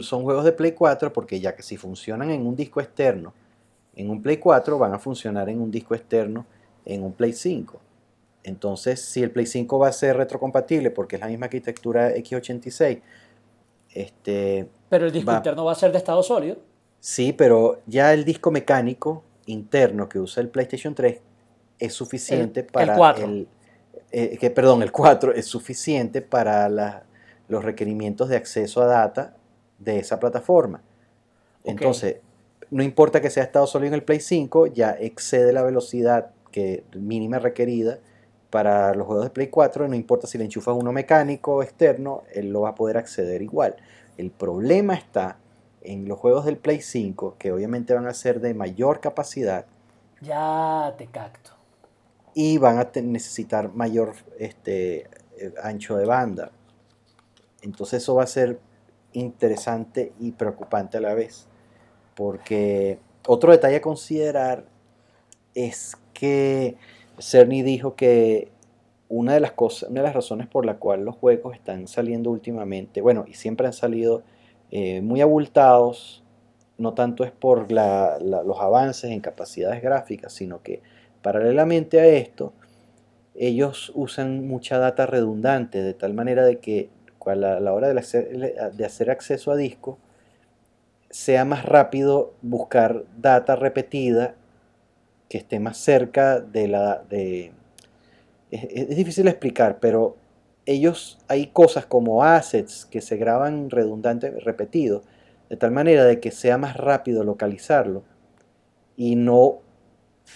son 0.00 0.22
juegos 0.24 0.44
de 0.44 0.52
Play 0.52 0.72
4, 0.72 1.12
porque 1.12 1.40
ya 1.40 1.54
que 1.54 1.62
si 1.62 1.76
funcionan 1.76 2.30
en 2.30 2.46
un 2.46 2.56
disco 2.56 2.80
externo, 2.80 3.32
en 3.96 4.10
un 4.10 4.22
Play 4.22 4.36
4 4.36 4.78
van 4.78 4.94
a 4.94 4.98
funcionar 4.98 5.48
en 5.48 5.60
un 5.60 5.70
disco 5.70 5.94
externo 5.94 6.46
en 6.84 7.02
un 7.02 7.12
Play 7.12 7.32
5. 7.32 7.80
Entonces, 8.44 9.00
si 9.02 9.22
el 9.22 9.30
Play 9.32 9.46
5 9.46 9.78
va 9.78 9.88
a 9.88 9.92
ser 9.92 10.16
retrocompatible 10.16 10.90
porque 10.92 11.16
es 11.16 11.20
la 11.20 11.26
misma 11.28 11.46
arquitectura 11.46 12.14
x86, 12.14 13.00
este, 13.92 14.68
Pero 14.88 15.06
el 15.06 15.12
disco 15.12 15.30
va- 15.32 15.38
interno 15.38 15.64
va 15.64 15.72
a 15.72 15.76
ser 15.76 15.92
de 15.92 15.98
estado 15.98 16.22
sólido. 16.22 16.58
sí, 17.00 17.32
pero 17.32 17.80
ya 17.86 18.12
el 18.12 18.24
disco 18.24 18.50
mecánico 18.50 19.24
interno 19.46 20.08
que 20.08 20.18
usa 20.18 20.42
el 20.42 20.48
PlayStation 20.48 20.94
3 20.94 21.20
es 21.78 21.92
suficiente 21.94 22.60
El- 22.60 22.66
el 22.66 22.72
para 22.72 22.96
4. 22.96 23.24
el 23.24 23.48
eh, 24.12 24.36
que, 24.38 24.50
perdón, 24.50 24.82
el 24.82 24.92
4 24.92 25.32
es 25.34 25.46
suficiente 25.46 26.22
para 26.22 26.68
la- 26.68 27.02
los 27.48 27.64
requerimientos 27.64 28.28
de 28.28 28.36
acceso 28.36 28.80
a 28.82 28.86
data 28.86 29.36
de 29.78 29.98
esa 29.98 30.20
plataforma. 30.20 30.80
Entonces, 31.64 32.16
no 32.70 32.82
importa 32.82 33.20
que 33.20 33.30
sea 33.30 33.44
estado 33.44 33.66
sólido 33.66 33.88
en 33.88 33.94
el 33.94 34.02
Play 34.02 34.20
5, 34.20 34.66
ya 34.68 34.90
excede 34.92 35.52
la 35.52 35.62
velocidad 35.62 36.30
que, 36.50 36.84
mínima 36.94 37.38
requerida 37.38 37.98
para 38.50 38.94
los 38.94 39.06
juegos 39.06 39.24
de 39.24 39.30
Play 39.30 39.48
4, 39.48 39.88
no 39.88 39.94
importa 39.94 40.26
si 40.26 40.38
le 40.38 40.44
enchufas 40.44 40.74
uno 40.74 40.92
mecánico 40.92 41.56
o 41.56 41.62
externo, 41.62 42.22
él 42.32 42.50
lo 42.50 42.62
va 42.62 42.70
a 42.70 42.74
poder 42.74 42.96
acceder 42.96 43.42
igual. 43.42 43.76
El 44.16 44.30
problema 44.30 44.94
está 44.94 45.38
en 45.82 46.08
los 46.08 46.18
juegos 46.18 46.44
del 46.44 46.56
Play 46.56 46.80
5, 46.80 47.36
que 47.38 47.52
obviamente 47.52 47.94
van 47.94 48.06
a 48.06 48.14
ser 48.14 48.40
de 48.40 48.54
mayor 48.54 49.00
capacidad 49.00 49.66
Ya 50.20 50.94
te 50.96 51.06
cacto. 51.06 51.50
y 52.34 52.58
van 52.58 52.78
a 52.78 52.90
necesitar 53.02 53.72
mayor 53.74 54.14
este, 54.38 55.08
ancho 55.62 55.96
de 55.96 56.06
banda. 56.06 56.50
Entonces 57.62 58.02
eso 58.02 58.14
va 58.14 58.24
a 58.24 58.26
ser 58.26 58.58
interesante 59.12 60.12
y 60.18 60.32
preocupante 60.32 60.98
a 60.98 61.00
la 61.00 61.14
vez. 61.14 61.46
Porque 62.16 62.98
otro 63.28 63.52
detalle 63.52 63.76
a 63.78 63.82
considerar 63.82 64.64
es 65.54 65.96
que 66.14 66.76
Cerny 67.18 67.62
dijo 67.62 67.96
que 67.96 68.48
una 69.08 69.34
de 69.34 69.40
las 69.40 69.52
cosas, 69.52 69.90
una 69.90 70.00
de 70.02 70.06
las 70.08 70.14
razones 70.16 70.46
por 70.48 70.66
la 70.66 70.76
cual 70.78 71.04
los 71.04 71.16
juegos 71.16 71.54
están 71.54 71.88
saliendo 71.88 72.30
últimamente, 72.30 73.00
bueno, 73.00 73.24
y 73.28 73.34
siempre 73.34 73.66
han 73.66 73.72
salido 73.72 74.22
eh, 74.72 75.00
muy 75.02 75.20
abultados, 75.20 76.24
no 76.78 76.94
tanto 76.94 77.24
es 77.24 77.32
por 77.32 77.72
la- 77.72 78.18
la- 78.20 78.42
los 78.44 78.60
avances 78.60 79.10
en 79.12 79.20
capacidades 79.20 79.82
gráficas, 79.82 80.32
sino 80.32 80.62
que 80.62 80.82
paralelamente 81.22 82.00
a 82.00 82.06
esto, 82.06 82.52
ellos 83.34 83.92
usan 83.94 84.46
mucha 84.48 84.78
data 84.78 85.06
redundante, 85.06 85.82
de 85.82 85.94
tal 85.94 86.14
manera 86.14 86.44
de 86.44 86.58
que 86.58 86.90
a 87.26 87.34
la, 87.34 87.58
la 87.60 87.72
hora 87.72 87.88
de 87.88 87.94
de 88.72 88.84
hacer 88.84 89.10
acceso 89.10 89.50
a 89.50 89.56
disco, 89.56 89.98
sea 91.10 91.44
más 91.44 91.64
rápido 91.64 92.34
buscar 92.42 93.04
data 93.16 93.56
repetida 93.56 94.34
que 95.28 95.38
esté 95.38 95.60
más 95.60 95.76
cerca 95.76 96.40
de 96.40 96.68
la... 96.68 97.02
De, 97.08 97.52
es, 98.50 98.64
es 98.70 98.96
difícil 98.96 99.28
explicar, 99.28 99.78
pero 99.80 100.16
ellos 100.66 101.18
hay 101.28 101.46
cosas 101.48 101.86
como 101.86 102.24
assets 102.24 102.86
que 102.86 103.00
se 103.00 103.16
graban 103.16 103.70
redundante, 103.70 104.30
repetido, 104.30 105.02
de 105.48 105.56
tal 105.56 105.70
manera 105.70 106.04
de 106.04 106.20
que 106.20 106.32
sea 106.32 106.58
más 106.58 106.76
rápido 106.76 107.24
localizarlo. 107.24 108.02
Y 108.96 109.14
no 109.14 109.60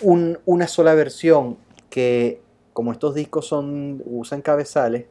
una 0.02 0.68
sola 0.68 0.94
versión 0.94 1.58
que 1.88 2.40
como 2.72 2.92
estos 2.92 3.14
discos 3.14 3.46
son 3.46 4.02
usan 4.06 4.40
cabezales 4.40 5.06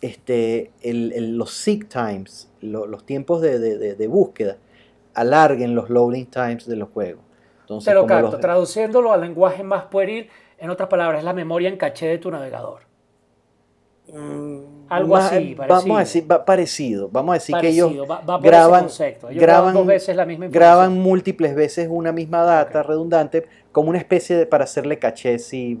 este, 0.00 0.70
los 0.82 1.52
seek 1.52 1.88
times 1.88 2.50
los 2.60 3.04
tiempos 3.04 3.40
de, 3.40 4.06
búsqueda 4.08 4.56
alarguen 5.14 5.74
los 5.74 5.90
loading 5.90 6.26
times 6.26 6.66
de 6.66 6.76
los 6.76 6.88
juegos 6.90 7.22
Entonces, 7.62 7.90
pero 7.90 8.06
capto, 8.06 8.38
traduciéndolo 8.38 9.12
al 9.12 9.20
lenguaje 9.22 9.62
más 9.62 9.84
pueril 9.84 10.28
en 10.58 10.70
otras 10.70 10.88
palabras 10.88 11.20
es 11.20 11.24
la 11.24 11.32
memoria 11.32 11.68
en 11.68 11.76
caché 11.76 12.06
de 12.06 12.18
tu 12.18 12.30
navegador 12.30 12.90
Mm, 14.12 14.86
Algo 14.88 15.16
así, 15.16 15.54
parecido. 15.54 15.68
Vamos 15.68 15.96
a 15.96 16.00
decir, 16.00 16.26
parecido. 16.44 17.08
Vamos 17.10 17.30
a 17.30 17.34
decir 17.34 17.56
que 17.60 17.68
ellos 17.68 17.92
graban, 18.42 18.88
graban, 19.32 19.74
dos 19.74 19.86
veces 19.86 20.16
la 20.16 20.26
misma 20.26 20.48
graban 20.48 20.98
múltiples 20.98 21.54
veces 21.54 21.88
una 21.90 22.10
misma 22.10 22.42
data 22.42 22.82
redundante 22.82 23.46
como 23.70 23.90
una 23.90 23.98
especie 23.98 24.36
de 24.36 24.46
para 24.46 24.64
hacerle 24.64 24.98
caché. 24.98 25.38
Si 25.38 25.80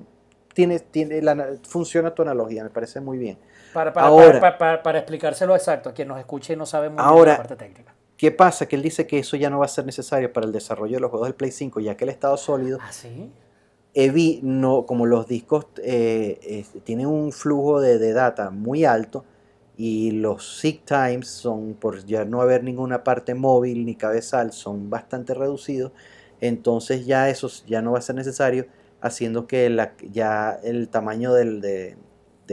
tiene, 0.54 0.78
tiene 0.78 1.22
la, 1.22 1.56
funciona 1.62 2.14
tu 2.14 2.22
analogía, 2.22 2.62
me 2.62 2.70
parece 2.70 3.00
muy 3.00 3.18
bien. 3.18 3.38
Para, 3.72 3.92
para, 3.92 4.82
para, 4.82 4.98
explicárselo 4.98 5.54
exacto, 5.54 5.90
a 5.90 5.94
quien 5.94 6.08
nos 6.08 6.18
escuche 6.18 6.54
y 6.54 6.56
no 6.56 6.66
sabe 6.66 6.90
muy 6.90 6.98
ahora, 7.00 7.32
la 7.32 7.38
parte 7.38 7.56
técnica. 7.56 7.94
¿Qué 8.16 8.30
pasa? 8.30 8.66
Que 8.66 8.76
él 8.76 8.82
dice 8.82 9.06
que 9.06 9.18
eso 9.18 9.36
ya 9.36 9.48
no 9.48 9.60
va 9.60 9.64
a 9.64 9.68
ser 9.68 9.86
necesario 9.86 10.32
para 10.32 10.46
el 10.46 10.52
desarrollo 10.52 10.96
de 10.96 11.00
los 11.00 11.10
juegos 11.10 11.28
del 11.28 11.34
Play 11.34 11.52
5, 11.52 11.80
ya 11.80 11.96
que 11.96 12.04
el 12.04 12.10
estado 12.10 12.36
sólido 12.36 12.78
¿Ah, 12.82 12.92
sí? 12.92 13.30
Evi, 13.94 14.40
no, 14.42 14.86
como 14.86 15.06
los 15.06 15.26
discos 15.26 15.66
eh, 15.82 16.64
tienen 16.84 17.06
un 17.06 17.32
flujo 17.32 17.80
de, 17.80 18.12
data 18.12 18.50
muy 18.50 18.84
alto 18.84 19.24
y 19.76 20.12
los 20.12 20.60
seek 20.60 20.84
times 20.84 21.28
son, 21.28 21.74
por 21.74 22.04
ya 22.04 22.24
no 22.24 22.40
haber 22.40 22.62
ninguna 22.62 23.02
parte 23.02 23.34
móvil 23.34 23.84
ni 23.84 23.96
cabezal, 23.96 24.52
son 24.52 24.90
bastante 24.90 25.34
reducidos, 25.34 25.92
entonces 26.40 27.06
ya 27.06 27.28
eso 27.30 27.48
ya 27.66 27.82
no 27.82 27.92
va 27.92 27.98
a 27.98 28.02
ser 28.02 28.14
necesario, 28.14 28.66
haciendo 29.00 29.46
que 29.46 29.68
la, 29.70 29.94
ya 30.12 30.60
el 30.62 30.88
tamaño 30.88 31.32
del, 31.32 31.60
de, 31.60 31.96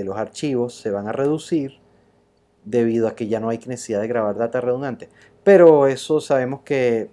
los 0.03 0.17
archivos 0.17 0.75
se 0.75 0.91
van 0.91 1.07
a 1.07 1.11
reducir 1.11 1.79
debido 2.65 3.07
a 3.07 3.15
que 3.15 3.27
ya 3.27 3.39
no 3.39 3.49
hay 3.49 3.57
necesidad 3.59 4.01
de 4.01 4.07
grabar 4.07 4.35
data 4.37 4.61
redundante. 4.61 5.09
Pero 5.43 5.87
eso 5.87 6.19
sabemos 6.19 6.61
que... 6.61 7.09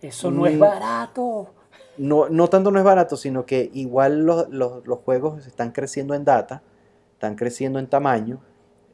Eso 0.00 0.30
no 0.30 0.46
es 0.46 0.58
barato 0.58 1.50
no, 1.96 2.28
no 2.28 2.48
tanto 2.48 2.70
no 2.70 2.78
es 2.78 2.84
barato, 2.84 3.16
sino 3.16 3.46
que 3.46 3.70
igual 3.72 4.24
los, 4.24 4.98
juegos 5.04 5.46
están 5.46 5.72
creciendo 5.72 6.14
en 6.14 6.24
data, 6.24 6.62
están 7.12 7.36
creciendo 7.36 7.78
en 7.78 7.86
tamaño, 7.86 8.40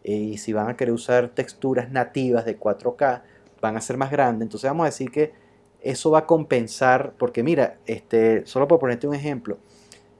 eh, 0.04 0.12
y 0.12 0.38
si 0.38 0.52
van 0.52 0.68
a 0.68 0.76
querer 0.76 0.94
usar 0.94 1.28
texturas 1.30 1.90
nativas 1.90 2.44
de 2.44 2.58
4K, 2.58 3.22
van 3.60 3.76
a 3.76 3.80
ser 3.80 3.96
más 3.96 4.10
grandes. 4.10 4.46
Entonces 4.46 4.68
vamos 4.68 4.84
a 4.84 4.86
decir 4.86 5.10
que 5.10 5.32
eso 5.80 6.10
va 6.10 6.20
a 6.20 6.26
compensar, 6.26 7.14
porque 7.18 7.42
mira, 7.42 7.78
este, 7.86 8.46
solo 8.46 8.68
por 8.68 8.78
ponerte 8.78 9.06
un 9.06 9.14
ejemplo, 9.14 9.58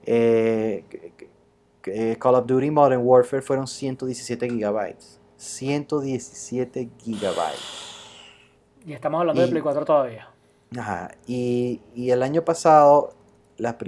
eh, 0.04 0.84
Call 2.18 2.34
of 2.34 2.46
Duty 2.46 2.70
Modern 2.70 3.02
Warfare 3.02 3.42
fueron 3.42 3.66
117 3.66 4.48
gigabytes. 4.48 5.20
117 5.36 6.90
gigabytes. 6.98 7.90
Y 8.84 8.92
estamos 8.92 9.20
hablando 9.20 9.42
de 9.42 9.48
Play 9.48 9.62
4 9.62 9.84
todavía. 9.84 10.28
Ajá. 10.76 11.10
Y, 11.26 11.80
el 11.96 12.22
año 12.22 12.44
pasado, 12.44 13.14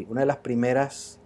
una 0.09 0.21
de 0.21 0.27
las 0.27 0.39
primeras, 0.39 1.19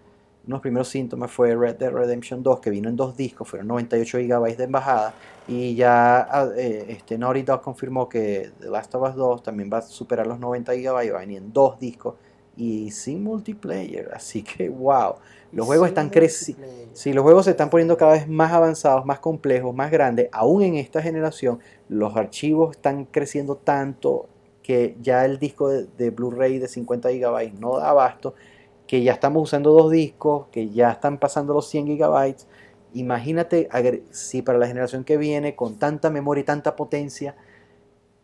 unos 0.47 0.61
primeros 0.61 0.89
síntomas 0.89 1.31
fue 1.31 1.55
Red 1.55 1.77
Dead 1.77 1.91
Redemption 1.91 2.43
2, 2.43 2.61
que 2.61 2.71
vino 2.71 2.89
en 2.89 2.97
dos 2.97 3.17
discos, 3.17 3.49
fueron 3.49 3.69
98 3.69 4.19
GB 4.19 4.57
de 4.57 4.64
embajada. 4.64 5.14
Y 5.49 5.75
ya 5.75 6.19
ah, 6.31 6.49
eh, 6.57 6.87
este, 6.89 7.19
Naughty 7.19 7.43
Dog 7.43 7.62
confirmó 7.62 8.09
que 8.09 8.51
The 8.61 8.69
Last 8.69 8.95
of 8.95 9.09
Us 9.09 9.14
2 9.14 9.43
también 9.43 9.71
va 9.73 9.79
a 9.79 9.83
superar 9.83 10.27
los 10.27 10.39
90 10.39 10.75
GB, 10.75 10.93
va 10.93 11.01
a 11.01 11.21
venir 11.21 11.39
en 11.39 11.53
dos 11.53 11.79
discos 11.79 12.14
y 12.57 12.91
sin 12.91 13.23
multiplayer. 13.23 14.11
Así 14.12 14.43
que, 14.43 14.69
wow. 14.69 15.17
Los 15.53 15.66
juegos 15.66 15.88
están 15.88 16.11
creciendo. 16.11 16.66
Sí, 16.92 17.12
los 17.12 17.22
juegos 17.22 17.44
se 17.44 17.51
están 17.51 17.70
poniendo 17.70 17.97
cada 17.97 18.12
vez 18.12 18.28
más 18.28 18.53
avanzados, 18.53 19.05
más 19.05 19.20
complejos, 19.20 19.74
más 19.74 19.90
grandes. 19.90 20.28
Aún 20.32 20.62
en 20.62 20.76
esta 20.76 21.03
generación, 21.03 21.59
los 21.88 22.16
archivos 22.16 22.76
están 22.76 23.05
creciendo 23.05 23.57
tanto 23.57 24.28
que 24.62 24.97
ya 25.01 25.24
el 25.24 25.38
disco 25.38 25.68
de, 25.68 26.11
Blu-ray 26.11 26.59
de 26.59 26.68
50 26.68 27.11
GB 27.11 27.61
no 27.61 27.76
da 27.76 27.90
abasto, 27.90 28.34
que 28.86 29.03
ya 29.03 29.12
estamos 29.12 29.42
usando 29.42 29.70
dos 29.70 29.90
discos, 29.90 30.47
que 30.51 30.70
ya 30.70 30.90
están 30.90 31.18
pasando 31.18 31.55
los 31.55 31.68
100 31.68 31.97
GB. 31.97 32.34
Imagínate 32.94 33.68
si 34.11 34.42
para 34.42 34.59
la 34.59 34.66
generación 34.66 35.05
que 35.05 35.18
viene, 35.18 35.55
con 35.55 35.78
tanta 35.78 36.11
memoria 36.11 36.40
y 36.40 36.44
tanta 36.44 36.74
potencia, 36.76 37.36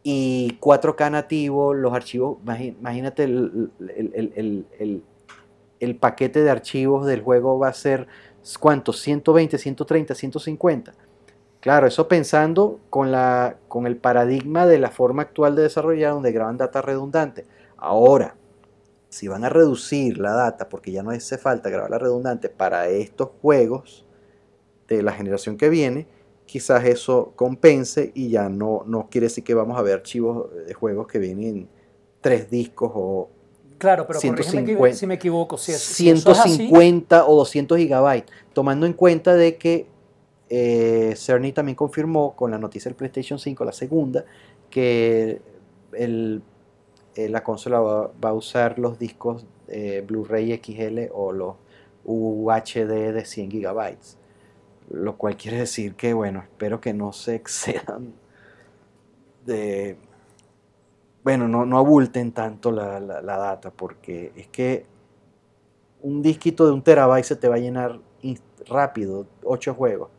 y 0.03 0.59
4K 0.61 1.11
nativo, 1.11 1.75
los 1.75 1.93
archivos, 1.93 2.39
imagínate 2.43 3.25
el, 3.25 3.71
el, 3.79 5.05
paquete 5.97 6.43
de 6.43 6.51
archivos 6.51 7.07
del 7.07 7.23
juego 7.23 7.59
va 7.59 7.69
a 7.69 7.75
ser, 7.75 8.07
¿cuántos? 8.61 9.01
120, 9.01 9.59
130, 9.59 10.15
150. 10.15 10.93
Claro, 11.61 11.87
eso 11.87 12.09
pensando 12.09 12.81
con, 12.91 13.13
la, 13.13 13.57
con 13.69 13.87
el 13.87 13.97
paradigma 13.97 14.67
de 14.67 14.79
la 14.79 14.91
forma 14.91 15.23
actual 15.23 15.55
de 15.55 15.63
desarrollar 15.63 16.13
donde 16.13 16.33
graban 16.33 16.57
data 16.57 16.83
redundante. 16.83 17.47
Ahora, 17.77 18.37
si 19.09 19.29
van 19.29 19.45
a 19.45 19.49
reducir 19.49 20.19
la 20.19 20.33
data, 20.33 20.69
porque 20.69 20.91
ya 20.91 21.03
no 21.03 21.11
hace 21.11 21.39
falta 21.39 21.71
grabar 21.71 21.91
la 21.91 21.99
redundante 21.99 22.49
para 22.49 22.89
estos 22.89 23.31
juegos 23.41 24.07
de 24.89 25.03
la 25.03 25.13
generación 25.13 25.57
que 25.57 25.69
viene, 25.69 26.07
quizás 26.47 26.85
eso 26.85 27.33
compense 27.37 28.11
y 28.15 28.31
ya 28.31 28.49
no, 28.49 28.85
no 28.87 29.09
quiere 29.11 29.27
decir 29.27 29.45
que 29.45 29.55
vamos 29.55 29.79
a 29.79 29.83
ver 29.83 29.95
archivos 29.95 30.51
de 30.67 30.75
juegos 30.75 31.07
que 31.07 31.19
vienen 31.19 31.69
tres 32.21 32.51
discos 32.51 32.93
o 32.95 33.31
Claro, 33.83 34.07
pero 34.07 34.21
150, 34.21 34.97
si 34.97 35.09
me 35.09 35.15
equivoco. 35.15 35.59
Si 35.59 35.73
150 35.73 37.27
o 37.27 37.35
200 37.35 37.77
gigabytes, 37.77 38.33
tomando 38.53 38.87
en 38.87 38.93
cuenta 38.93 39.35
de 39.35 39.57
que 39.57 39.89
eh, 40.49 41.15
Cerny 41.17 41.51
también 41.51 41.75
confirmó 41.75 42.37
con 42.37 42.53
la 42.53 42.59
noticia 42.59 42.89
del 42.89 42.95
PlayStation 42.95 43.41
5, 43.41 43.65
la 43.65 43.73
segunda, 43.73 44.25
que 44.71 45.43
eh, 45.95 46.41
la 47.29 47.43
consola 47.43 47.81
va, 47.81 48.13
a 48.23 48.33
usar 48.33 48.79
los 48.79 49.01
discos 49.01 49.47
eh, 49.67 50.05
Blu-ray 50.07 50.61
XL 50.63 51.11
o 51.13 51.33
los 51.33 51.57
UHD 52.05 53.13
de 53.13 53.25
100 53.25 53.49
GB. 53.49 53.97
Lo 54.91 55.17
cual 55.17 55.37
quiere 55.37 55.59
decir 55.59 55.97
que, 55.97 56.13
bueno, 56.15 56.45
espero 56.45 56.81
que 56.81 56.95
no 56.95 57.13
se 57.13 57.35
excedan 57.35 58.15
de. 59.45 59.97
Bueno, 61.25 61.47
no, 61.49 61.65
no 61.65 61.79
abulten 61.79 62.33
tanto 62.33 62.71
la, 62.71 62.99
la 62.99 63.37
data, 63.37 63.71
porque 63.71 64.33
es 64.37 64.49
que 64.49 64.87
un 66.03 66.21
disquito 66.21 66.67
de 66.67 66.73
un 66.73 66.83
terabyte 66.83 67.25
se 67.25 67.37
te 67.37 67.49
va 67.49 67.57
a 67.57 67.59
llenar 67.59 68.01
rápido, 68.67 69.27
8 69.45 69.75
juegos. 69.75 70.11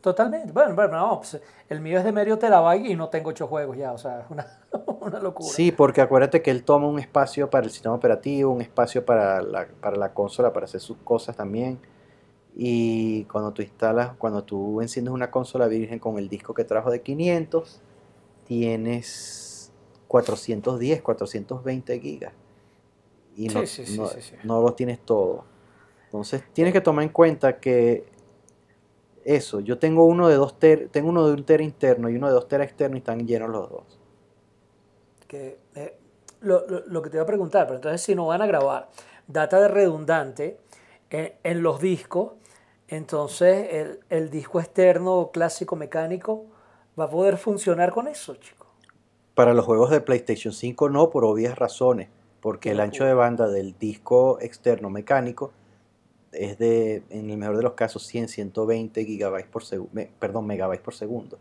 Totalmente. 0.00 0.52
Bueno, 0.52 0.74
bueno 0.74 0.96
no, 0.96 1.16
pues, 1.18 1.40
el 1.68 1.80
mío 1.80 1.98
es 1.98 2.04
de 2.04 2.12
medio 2.12 2.38
terabyte 2.38 2.86
y 2.86 2.94
no 2.94 3.08
tengo 3.08 3.30
ocho 3.30 3.46
juegos 3.46 3.76
ya, 3.76 3.92
o 3.92 3.98
sea, 3.98 4.20
es 4.20 4.30
una, 4.30 4.46
una, 5.00 5.18
locura. 5.18 5.48
Sí, 5.48 5.72
porque 5.72 6.00
acuérdate 6.00 6.40
que 6.40 6.50
él 6.50 6.62
toma 6.64 6.86
un 6.86 6.98
espacio 6.98 7.50
para 7.50 7.64
el 7.64 7.70
sistema 7.70 7.94
operativo, 7.94 8.52
un 8.52 8.60
espacio 8.60 9.04
para 9.04 9.42
la, 9.42 9.66
para 9.80 9.96
la 9.96 10.14
consola, 10.14 10.52
para 10.52 10.64
hacer 10.64 10.80
sus 10.80 10.96
cosas 10.98 11.36
también. 11.36 11.78
Y 12.54 13.24
cuando 13.24 13.52
tú 13.52 13.62
instalas, 13.62 14.12
cuando 14.18 14.44
tú 14.44 14.80
enciendes 14.80 15.12
una 15.12 15.30
consola 15.30 15.66
virgen 15.66 15.98
con 15.98 16.18
el 16.18 16.28
disco 16.28 16.54
que 16.54 16.64
trajo 16.64 16.90
de 16.90 17.02
500, 17.02 17.80
tienes 18.44 19.47
410, 20.08 21.02
420 21.02 22.00
gigas. 22.00 22.32
Y 23.36 23.48
no, 23.48 23.62
no, 23.62 24.10
no 24.44 24.62
los 24.62 24.74
tienes 24.74 24.98
todos. 25.00 25.44
Entonces 26.06 26.42
tienes 26.52 26.72
que 26.72 26.80
tomar 26.80 27.04
en 27.04 27.10
cuenta 27.10 27.60
que 27.60 28.06
eso. 29.24 29.60
Yo 29.60 29.78
tengo 29.78 30.04
uno 30.06 30.28
de 30.28 30.36
dos 30.36 30.58
ter, 30.58 30.88
tengo 30.88 31.10
uno 31.10 31.26
de 31.26 31.34
un 31.34 31.44
tera 31.44 31.62
interno 31.62 32.08
y 32.08 32.16
uno 32.16 32.28
de 32.28 32.32
dos 32.32 32.48
tera 32.48 32.64
externo 32.64 32.96
y 32.96 33.00
están 33.00 33.26
llenos 33.26 33.50
los 33.50 33.70
dos. 33.70 33.98
Que, 35.26 35.58
eh, 35.74 35.98
lo, 36.40 37.02
que 37.02 37.10
te 37.10 37.16
iba 37.18 37.24
a 37.24 37.26
preguntar, 37.26 37.66
pero 37.66 37.76
entonces 37.76 38.00
si 38.00 38.14
no 38.14 38.26
van 38.26 38.40
a 38.40 38.46
grabar 38.46 38.88
data 39.26 39.60
de 39.60 39.68
redundante 39.68 40.58
eh, 41.10 41.36
en 41.42 41.62
los 41.62 41.80
discos, 41.80 42.32
entonces 42.88 43.68
el, 43.70 44.00
el, 44.08 44.30
disco 44.30 44.60
externo 44.60 45.30
clásico 45.30 45.76
mecánico 45.76 46.46
va 46.98 47.04
a 47.04 47.10
poder 47.10 47.36
funcionar 47.36 47.92
con 47.92 48.08
eso, 48.08 48.34
chico. 48.36 48.57
Para 49.38 49.54
los 49.54 49.66
juegos 49.66 49.90
de 49.90 50.00
PlayStation 50.00 50.52
5 50.52 50.88
no, 50.88 51.10
por 51.10 51.24
obvias 51.24 51.56
razones, 51.56 52.08
porque 52.40 52.72
el 52.72 52.80
ancho 52.80 53.04
de 53.04 53.14
banda 53.14 53.46
del 53.46 53.78
disco 53.78 54.40
externo 54.40 54.90
mecánico 54.90 55.52
es 56.32 56.58
de, 56.58 57.04
en 57.10 57.30
el 57.30 57.36
mejor 57.36 57.56
de 57.56 57.62
los 57.62 57.74
casos, 57.74 58.04
100, 58.04 58.30
120 58.30 59.04
gigabytes 59.04 59.48
por 59.48 59.62
segundo, 59.62 59.92
perdón, 60.18 60.44
megabytes 60.44 60.82
por 60.82 60.92
segundo. 60.92 61.38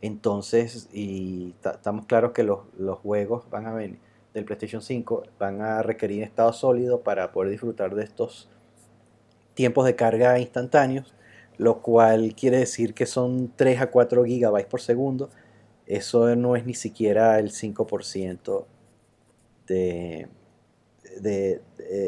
Entonces, 0.00 0.88
y 0.92 1.52
estamos 1.64 2.06
claros 2.06 2.30
que 2.30 2.44
los, 2.44 2.60
los, 2.78 3.00
juegos 3.00 3.42
van 3.50 3.66
a 3.66 3.72
venir 3.72 3.98
del 4.32 4.44
PlayStation 4.44 4.80
5 4.80 5.24
van 5.36 5.60
a 5.60 5.82
requerir 5.82 6.22
estado 6.22 6.52
sólido 6.52 7.00
para 7.00 7.32
poder 7.32 7.50
disfrutar 7.50 7.96
de 7.96 8.04
estos 8.04 8.48
tiempos 9.54 9.86
de 9.86 9.96
carga 9.96 10.38
instantáneos, 10.38 11.14
lo 11.58 11.82
cual 11.82 12.32
quiere 12.36 12.58
decir 12.58 12.94
que 12.94 13.06
son 13.06 13.52
3 13.56 13.80
a 13.80 13.90
4 13.90 14.24
gigabytes 14.24 14.70
por 14.70 14.80
segundo. 14.80 15.30
Eso 15.90 16.36
no 16.36 16.54
es 16.54 16.64
ni 16.64 16.74
siquiera 16.74 17.40
el 17.40 17.50
5% 17.50 18.64
de, 19.66 20.28
de, 21.20 21.60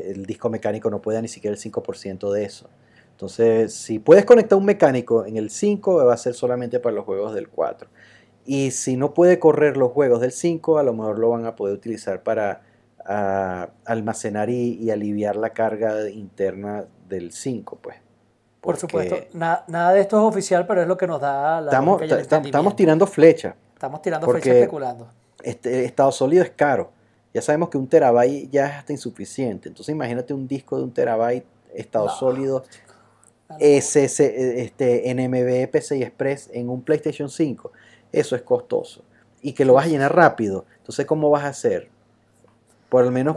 el 0.08 0.24
disco 0.24 0.48
mecánico 0.48 0.88
no 0.88 1.02
puede 1.02 1.20
ni 1.20 1.26
siquiera 1.26 1.52
el 1.52 1.60
5% 1.60 2.30
de 2.30 2.44
eso. 2.44 2.70
Entonces, 3.10 3.74
si 3.74 3.98
puedes 3.98 4.24
conectar 4.24 4.56
un 4.56 4.66
mecánico 4.66 5.26
en 5.26 5.36
el 5.36 5.50
5, 5.50 6.06
va 6.06 6.14
a 6.14 6.16
ser 6.16 6.34
solamente 6.34 6.78
para 6.78 6.94
los 6.94 7.04
juegos 7.04 7.34
del 7.34 7.48
4. 7.48 7.88
Y 8.46 8.70
si 8.70 8.96
no 8.96 9.14
puede 9.14 9.40
correr 9.40 9.76
los 9.76 9.90
juegos 9.90 10.20
del 10.20 10.30
5, 10.30 10.78
a 10.78 10.84
lo 10.84 10.92
mejor 10.92 11.18
lo 11.18 11.30
van 11.30 11.46
a 11.46 11.56
poder 11.56 11.74
utilizar 11.74 12.22
para 12.22 12.62
almacenar 13.84 14.48
y, 14.48 14.92
aliviar 14.92 15.34
la 15.34 15.50
carga 15.50 16.08
interna 16.08 16.84
del 17.08 17.32
5, 17.32 17.78
pues. 17.82 17.96
Por 18.60 18.76
supuesto, 18.76 19.16
nada 19.32 19.92
de 19.92 20.00
esto 20.00 20.18
es 20.18 20.22
oficial, 20.22 20.68
pero 20.68 20.82
es 20.82 20.86
lo 20.86 20.96
que 20.96 21.08
nos 21.08 21.20
da 21.20 21.60
la... 21.60 21.72
Estamos, 21.72 22.00
estamos 22.00 22.76
tirando 22.76 23.08
flecha. 23.08 23.56
Estamos 23.82 24.00
tirando 24.00 24.28
flecha 24.28 24.52
especulando. 24.52 25.08
Este 25.42 25.84
estado 25.84 26.12
sólido 26.12 26.44
es 26.44 26.50
caro. 26.50 26.92
Ya 27.34 27.42
sabemos 27.42 27.68
que 27.68 27.78
un 27.78 27.88
terabyte 27.88 28.48
ya 28.48 28.66
es 28.66 28.74
hasta 28.74 28.92
insuficiente. 28.92 29.68
Entonces 29.68 29.92
imagínate 29.92 30.32
un 30.32 30.46
disco 30.46 30.76
de 30.76 30.84
un 30.84 30.92
terabyte, 30.92 31.44
estado 31.74 32.08
sólido, 32.08 32.62
SS, 33.58 34.62
este, 34.62 35.12
NMB, 35.12 35.68
PCI 35.68 36.04
Express 36.04 36.48
en 36.52 36.68
un 36.68 36.82
PlayStation 36.82 37.28
5. 37.28 37.72
Eso 38.12 38.36
es 38.36 38.42
costoso. 38.42 39.02
Y 39.40 39.52
que 39.52 39.64
lo 39.64 39.74
vas 39.74 39.86
a 39.86 39.88
llenar 39.88 40.14
rápido. 40.14 40.64
Entonces, 40.78 41.04
¿cómo 41.04 41.28
vas 41.30 41.42
a 41.42 41.48
hacer? 41.48 41.88
Por 42.88 43.04
lo 43.04 43.10
menos, 43.10 43.36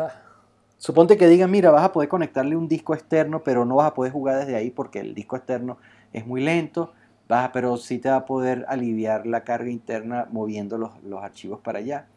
suponte 0.77 1.17
que 1.17 1.27
digan, 1.27 1.49
mira, 1.49 1.71
vas 1.71 1.85
a 1.85 1.91
poder 1.91 2.07
conectarle 2.07 2.55
un 2.55 2.67
disco 2.67 2.93
externo, 2.93 3.41
pero 3.43 3.65
no 3.65 3.77
vas 3.77 3.87
a 3.87 3.93
poder 3.95 4.13
jugar 4.13 4.37
desde 4.37 4.55
ahí 4.55 4.69
porque 4.69 4.99
el 4.99 5.15
disco 5.15 5.37
externo 5.37 5.79
es 6.13 6.23
muy 6.23 6.41
lento. 6.41 6.93
Vas, 7.27 7.49
pero 7.51 7.77
sí 7.77 7.97
te 7.99 8.09
va 8.09 8.17
a 8.17 8.25
poder 8.25 8.65
aliviar 8.67 9.25
la 9.25 9.43
carga 9.43 9.69
interna 9.69 10.27
moviendo 10.31 10.77
los, 10.77 10.91
los 11.03 11.23
archivos 11.23 11.59
para 11.59 11.79
allá. 11.79 12.07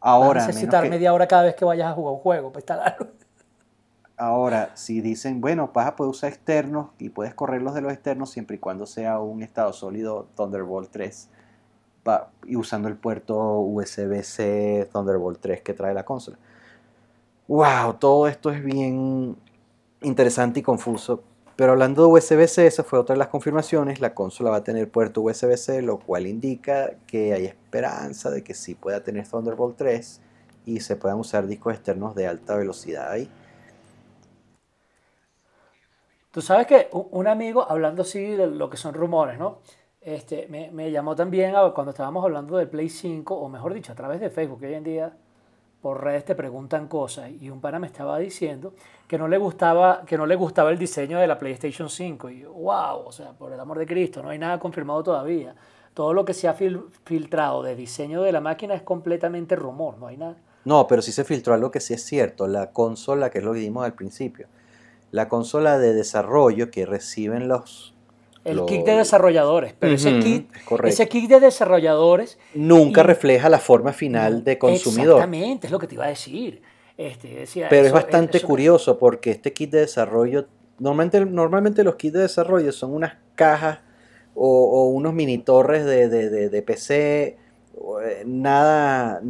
Ahora, 0.00 0.40
vas 0.40 0.44
a 0.44 0.46
necesitar 0.48 0.88
media 0.88 1.12
hora 1.12 1.26
cada 1.26 1.44
vez 1.44 1.54
que 1.54 1.64
vayas 1.64 1.90
a 1.90 1.94
jugar 1.94 2.14
un 2.14 2.20
juego 2.20 2.52
para 2.52 2.60
instalarlo. 2.60 3.08
Ahora, 4.16 4.70
si 4.74 5.00
dicen, 5.00 5.40
bueno, 5.40 5.70
vas 5.74 5.88
a 5.88 5.96
poder 5.96 6.10
usar 6.10 6.30
externos 6.30 6.90
y 6.98 7.08
puedes 7.08 7.34
correrlos 7.34 7.74
de 7.74 7.80
los 7.80 7.92
externos 7.92 8.30
siempre 8.30 8.56
y 8.56 8.58
cuando 8.60 8.86
sea 8.86 9.18
un 9.18 9.42
estado 9.42 9.72
sólido 9.72 10.28
Thunderbolt 10.36 10.90
3 10.90 11.30
y 12.46 12.56
usando 12.56 12.88
el 12.88 12.96
puerto 12.96 13.60
USB-C 13.60 14.88
Thunderbolt 14.92 15.40
3 15.40 15.62
que 15.62 15.74
trae 15.74 15.94
la 15.94 16.04
consola. 16.04 16.36
¡Wow! 17.48 17.94
Todo 17.98 18.28
esto 18.28 18.50
es 18.50 18.62
bien 18.62 19.36
interesante 20.02 20.60
y 20.60 20.62
confuso. 20.62 21.22
Pero 21.56 21.72
hablando 21.72 22.02
de 22.02 22.08
USB-C, 22.08 22.66
esa 22.66 22.82
fue 22.82 22.98
otra 22.98 23.14
de 23.14 23.18
las 23.18 23.28
confirmaciones. 23.28 24.00
La 24.00 24.12
consola 24.12 24.50
va 24.50 24.56
a 24.56 24.64
tener 24.64 24.90
puerto 24.90 25.20
USB-C, 25.20 25.82
lo 25.82 25.98
cual 25.98 26.26
indica 26.26 26.94
que 27.06 27.32
hay 27.32 27.46
esperanza 27.46 28.30
de 28.30 28.42
que 28.42 28.54
sí 28.54 28.74
pueda 28.74 29.04
tener 29.04 29.28
Thunderbolt 29.28 29.76
3 29.76 30.20
y 30.66 30.80
se 30.80 30.96
puedan 30.96 31.18
usar 31.18 31.46
discos 31.46 31.74
externos 31.74 32.14
de 32.16 32.26
alta 32.26 32.56
velocidad 32.56 33.12
ahí. 33.12 33.30
Tú 36.32 36.40
sabes 36.40 36.66
que 36.66 36.88
un 36.90 37.28
amigo, 37.28 37.64
hablando 37.70 38.02
así 38.02 38.20
de 38.20 38.48
lo 38.48 38.68
que 38.68 38.76
son 38.76 38.92
rumores, 38.92 39.38
¿no? 39.38 39.58
Este, 40.00 40.48
me, 40.48 40.90
llamó 40.90 41.14
también 41.14 41.54
cuando 41.72 41.90
estábamos 41.90 42.24
hablando 42.24 42.56
del 42.56 42.68
Play 42.68 42.88
5, 42.88 43.32
o 43.32 43.48
mejor 43.48 43.72
dicho, 43.72 43.92
a 43.92 43.94
través 43.94 44.20
de 44.20 44.28
Facebook, 44.30 44.58
hoy 44.62 44.74
en 44.74 44.82
día 44.82 45.16
por 45.84 46.02
redes 46.02 46.24
te 46.24 46.34
preguntan 46.34 46.88
cosas, 46.88 47.30
y 47.38 47.50
un 47.50 47.60
pana 47.60 47.78
me 47.78 47.86
estaba 47.86 48.18
diciendo 48.18 48.72
que 49.06 49.18
no 49.18 49.28
le 49.28 49.36
gustaba, 49.36 50.02
que 50.06 50.16
no 50.16 50.24
le 50.24 50.34
gustaba 50.34 50.70
el 50.70 50.78
diseño 50.78 51.18
de 51.18 51.26
la 51.26 51.38
PlayStation 51.38 51.90
5. 51.90 52.30
Y 52.30 52.40
yo, 52.40 52.54
wow, 52.54 53.04
o 53.04 53.12
sea, 53.12 53.32
por 53.32 53.52
el 53.52 53.60
amor 53.60 53.78
de 53.78 53.86
Cristo, 53.86 54.22
no 54.22 54.30
hay 54.30 54.38
nada 54.38 54.58
confirmado 54.58 55.02
todavía. 55.02 55.54
Todo 55.92 56.14
lo 56.14 56.24
que 56.24 56.32
se 56.32 56.48
ha 56.48 56.54
filtrado 56.54 57.62
de 57.62 57.76
diseño 57.76 58.22
de 58.22 58.32
la 58.32 58.40
máquina 58.40 58.72
es 58.72 58.80
completamente 58.80 59.56
rumor, 59.56 59.98
no 59.98 60.06
hay 60.06 60.16
nada. 60.16 60.36
No, 60.64 60.86
pero 60.86 61.02
sí 61.02 61.12
se 61.12 61.22
filtró 61.22 61.52
algo 61.52 61.70
que 61.70 61.80
sí 61.80 61.92
es 61.92 62.02
cierto, 62.02 62.46
la 62.46 62.72
consola, 62.72 63.28
que 63.28 63.40
es 63.40 63.44
lo 63.44 63.52
que 63.52 63.58
vimos 63.58 63.84
al 63.84 63.92
principio 63.92 64.48
la 65.14 65.28
consola 65.28 65.78
de 65.78 65.94
desarrollo 65.94 66.72
que 66.72 66.86
reciben 66.86 67.46
los... 67.46 67.93
El 68.44 68.64
kit 68.66 68.84
de 68.84 68.96
desarrolladores, 68.96 69.74
pero 69.78 69.94
ese, 69.94 70.18
kit, 70.20 70.50
ese 70.84 71.08
kit 71.08 71.30
de 71.30 71.40
desarrolladores... 71.40 72.38
Nunca 72.54 73.02
refleja 73.02 73.48
la 73.48 73.58
forma 73.58 73.92
final 73.92 74.44
de 74.44 74.58
consumidor. 74.58 75.16
Exactamente, 75.16 75.66
es 75.66 75.70
lo 75.72 75.78
que 75.78 75.86
te 75.86 75.94
iba 75.94 76.04
a 76.04 76.08
decir. 76.08 76.60
Este, 76.96 77.44
pero 77.68 77.86
es 77.86 77.92
bastante 77.92 78.40
curioso 78.40 78.98
porque 78.98 79.32
este 79.32 79.52
kit 79.52 79.70
de 79.70 79.80
desarrollo, 79.80 80.46
normalmente, 80.78 81.24
normalmente 81.24 81.82
los 81.82 81.96
kits 81.96 82.12
de 82.12 82.20
desarrollo 82.20 82.70
son 82.70 82.94
unas 82.94 83.14
cajas 83.34 83.80
o, 84.34 84.88
unos 84.88 85.12
mini 85.12 85.38
torres 85.38 85.84
de, 85.84 86.08
de, 86.08 86.48
de, 86.48 86.62
PC, 86.62 87.36
eh, 88.04 88.22
nada, 88.26 89.20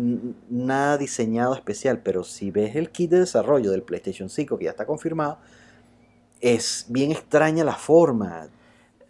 nada 0.50 0.98
diseñado 0.98 1.54
especial, 1.54 2.00
pero 2.02 2.24
si 2.24 2.50
ves 2.50 2.76
el 2.76 2.90
kit 2.90 3.10
de 3.10 3.20
desarrollo 3.20 3.70
del 3.70 3.82
PlayStation 3.82 4.28
5 4.28 4.58
que 4.58 4.64
ya 4.64 4.70
está 4.70 4.86
confirmado, 4.86 5.38
es 6.40 6.86
bien 6.88 7.12
extraña 7.12 7.64
la 7.64 7.74
forma. 7.74 8.48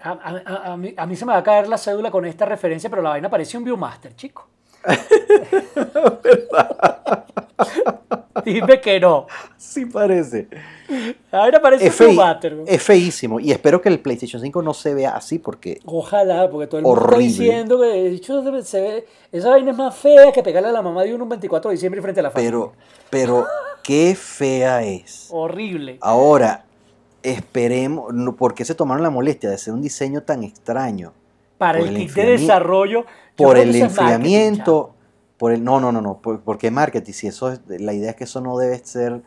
A, 0.05 0.77
mí, 0.77 1.17
se 1.17 1.25
me 1.25 1.33
va 1.33 1.39
a 1.39 1.43
caer 1.43 1.67
la 1.67 1.79
cédula 1.79 2.11
con 2.11 2.27
esta 2.27 2.45
referencia, 2.45 2.91
pero 2.91 3.01
la 3.01 3.09
vaina 3.11 3.31
parece 3.31 3.57
un 3.57 3.65
Viewmaster, 3.65 4.15
chico. 4.15 4.47
Dime 8.45 8.83
que 8.83 9.01
no. 9.01 9.27
Sí 9.57 9.87
parece. 9.87 10.49
La 11.33 11.39
vaina 11.39 11.63
parece 11.63 11.89
un 11.89 12.11
Viewmaster. 12.11 12.55
Es 12.67 12.83
feísimo. 12.83 13.41
Y 13.41 13.51
espero 13.51 13.81
que 13.81 13.89
el 13.89 14.01
PlayStation 14.01 14.43
5 14.43 14.61
no 14.61 14.75
se 14.75 14.93
vea 14.93 15.17
así 15.17 15.39
porque... 15.39 15.81
Ojalá, 15.87 16.51
porque 16.51 16.67
todo 16.67 16.81
el 16.81 16.85
mundo 16.85 17.03
está 17.03 17.17
diciendo 17.17 17.81
que 17.81 18.11
dicho, 18.11 18.63
se 18.63 18.81
ve, 18.83 19.07
esa 19.33 19.49
vaina 19.49 19.71
es 19.71 19.77
más 19.77 19.97
fea 19.97 20.31
que 20.33 20.43
pegarle 20.43 20.69
a 20.69 20.73
la 20.73 20.83
mamá 20.83 21.05
de 21.05 21.15
uno 21.15 21.25
un 21.25 21.31
24 21.31 21.71
de 21.71 21.77
diciembre 21.77 22.03
frente 22.03 22.21
a 22.21 22.25
la 22.25 22.31
familia. 22.31 22.51
Pero, 22.51 22.75
pero, 23.09 23.47
qué 23.83 24.15
fea 24.15 24.83
es. 24.83 25.29
Horrible. 25.31 25.97
Ahora, 26.03 26.64
esperemos, 27.25 28.13
¿por 28.37 28.55
qué 28.55 28.65
se 28.65 28.75
tomaron 28.75 29.03
la 29.03 29.11
molestia 29.11 29.49
de 29.49 29.57
hacer 29.57 29.75
un 29.75 29.83
diseño 29.83 30.23
tan 30.23 30.45
extraño? 30.45 31.13
Para 31.59 31.81
el 31.81 31.97
kit 31.97 32.13
de 32.13 32.27
desarrollo. 32.27 33.05
Por 33.37 33.59
el 33.59 33.75
enfriamiento, 33.75 34.95
por 35.37 35.53
el, 35.53 35.65
no, 35.65 35.81
no, 35.81 35.91
no, 35.91 36.01
no, 36.01 36.21
porque 36.21 36.71
marketing, 36.71 37.13
si 37.13 37.27
eso 37.27 37.51
es, 37.51 37.61
la 37.67 37.93
idea 37.93 38.11
es 38.11 38.17
que 38.17 38.25
eso 38.25 38.41
no 38.41 38.57
debe 38.57 38.79
ser 38.79 39.23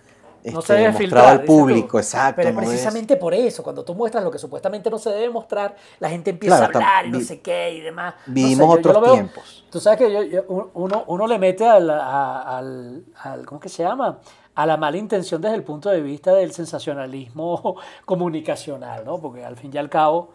no 0.52 0.62
se 0.62 0.74
este, 0.74 0.84
debe 0.84 0.92
mostrado 0.92 1.28
al 1.28 1.44
público, 1.44 2.00
exacto. 2.00 2.42
Pero 2.42 2.56
precisamente 2.56 3.18
por 3.18 3.34
eso, 3.34 3.64
cuando 3.64 3.84
tú 3.84 3.96
muestras 3.96 4.24
lo 4.24 4.32
que 4.32 4.38
supuestamente 4.38 4.90
no 4.90 4.98
se 4.98 5.10
debe 5.10 5.30
mostrar, 5.30 5.76
la 6.00 6.10
gente 6.10 6.32
empieza 6.32 6.64
a 6.64 6.66
hablar 6.66 7.06
y 7.06 7.12
no 7.12 7.20
sé 7.20 7.40
qué 7.42 7.74
y 7.74 7.82
demás. 7.82 8.16
Vivimos 8.26 8.78
otros 8.78 9.12
tiempos. 9.12 9.66
Tú 9.70 9.80
sabes 9.80 10.00
que 10.00 10.44
uno, 10.48 11.04
uno, 11.08 11.28
le 11.28 11.40
mete 11.40 11.66
al, 11.66 11.90
al, 11.90 13.04
al, 13.22 13.46
¿cómo 13.46 13.60
que 13.60 13.70
se 13.70 13.84
llama? 13.84 14.20
A 14.58 14.66
la 14.66 14.76
mala 14.76 14.98
intención 14.98 15.40
desde 15.40 15.56
el 15.56 15.64
punto 15.64 15.92
de 15.92 16.02
vista 16.02 16.34
del 16.34 16.52
sensacionalismo 16.52 17.76
comunicacional, 18.06 19.06
¿no? 19.06 19.22
Porque 19.22 19.46
al 19.46 19.56
fin 19.56 19.70
y 19.72 19.78
al 19.78 19.88
cabo, 19.88 20.32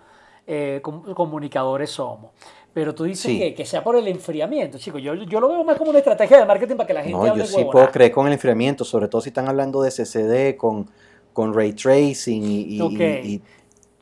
eh, 0.47 0.81
comunicadores 0.81 1.91
somos. 1.91 2.31
Pero 2.73 2.95
tú 2.95 3.03
dices 3.03 3.53
que, 3.53 3.67
sea 3.67 3.83
por 3.83 3.97
el 3.97 4.07
enfriamiento, 4.07 4.79
chicos. 4.79 5.03
Yo, 5.03 5.15
yo, 5.15 5.41
lo 5.41 5.49
veo 5.49 5.65
más 5.65 5.77
como 5.77 5.91
una 5.91 5.99
estrategia 5.99 6.39
de 6.39 6.47
marketing 6.47 6.77
para 6.77 6.87
que 6.87 6.95
la 6.95 7.03
gente 7.03 7.19
no, 7.19 7.37
Yo 7.37 7.45
sí 7.45 7.65
puedo 7.71 7.91
creer 7.91 8.13
con 8.13 8.29
el 8.29 8.33
enfriamiento, 8.33 8.85
sobre 8.85 9.09
todo 9.09 9.21
si 9.21 9.31
están 9.31 9.49
hablando 9.49 9.83
de 9.83 9.91
SSD, 9.91 10.57
con, 10.57 10.89
con 11.33 11.53
ray 11.53 11.73
tracing 11.73 12.43
y, 12.45 13.43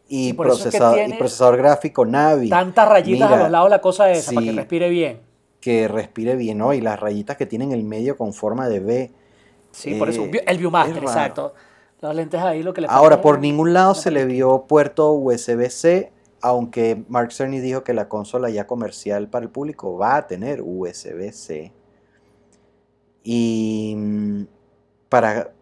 y, 0.07 0.33
procesador, 0.35 1.57
gráfico 1.57 2.05
Navi. 2.05 2.51
Tantas 2.51 2.89
rayitas 2.89 3.33
a 3.33 3.37
los 3.39 3.51
lados, 3.51 3.71
la 3.71 3.81
cosa 3.81 4.11
esa, 4.11 4.33
para 4.33 4.47
que 4.47 4.53
respire 4.53 4.91
bien. 4.91 5.21
Que 5.61 5.89
respire 5.89 6.37
bien, 6.37 6.59
¿no? 6.59 6.75
Y 6.75 6.83
las 6.83 7.01
rayitas 7.01 7.39
que 7.39 7.47
tienen 7.47 7.73
el 7.73 7.85
medio 7.85 8.19
con 8.19 8.35
forma 8.35 8.69
de 8.69 8.81
V 8.81 9.20
Sí, 9.73 9.95
por 9.95 10.09
eso, 10.09 10.25
eh, 10.25 10.45
el 10.47 10.59
Viewmaster, 10.59 11.03
exacto. 11.03 11.55
Las 12.01 12.15
lentes 12.15 12.41
ahí 12.41 12.63
lo 12.63 12.73
que 12.73 12.81
le 12.81 12.87
Ahora, 12.91 13.21
por 13.21 13.41
ningún 13.41 13.75
lado 13.75 13.95
se 13.95 14.11
le 14.11 14.25
vio 14.25 14.65
puerto 14.67 15.13
USB-C, 15.13 16.13
aunque 16.41 17.05
Mark 17.09 17.33
Cerny 17.33 17.61
dijo 17.61 17.85
que 17.85 17.93
la 17.93 18.09
consola 18.09 18.49
ya 18.49 18.67
comercial 18.67 19.29
para 19.29 19.45
el 19.45 19.51
público 19.51 19.99
va 19.99 20.17
a 20.17 20.27
tener 20.27 20.63
USB-C. 20.63 21.73
Y 23.23 23.95
mm, 23.97 24.43
para, 25.11 25.53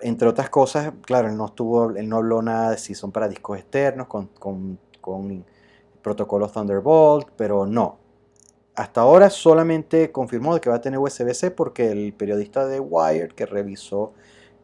entre 0.00 0.26
otras 0.26 0.50
cosas, 0.50 0.92
claro, 1.02 1.28
él 1.28 1.36
no, 1.36 1.46
estuvo, 1.46 1.90
él 1.90 2.08
no 2.08 2.16
habló 2.16 2.42
nada 2.42 2.72
de 2.72 2.78
si 2.78 2.96
son 2.96 3.12
para 3.12 3.28
discos 3.28 3.58
externos 3.58 4.08
con, 4.08 4.26
con, 4.26 4.78
con 5.00 5.44
protocolo 6.02 6.48
Thunderbolt, 6.48 7.28
pero 7.36 7.66
no, 7.66 7.98
hasta 8.74 9.02
ahora 9.02 9.30
solamente 9.30 10.10
confirmó 10.10 10.60
que 10.60 10.70
va 10.70 10.76
a 10.76 10.80
tener 10.80 10.98
USB-C 10.98 11.52
porque 11.52 11.92
el 11.92 12.12
periodista 12.12 12.66
de 12.66 12.80
Wired 12.80 13.32
que 13.32 13.46
revisó 13.46 14.12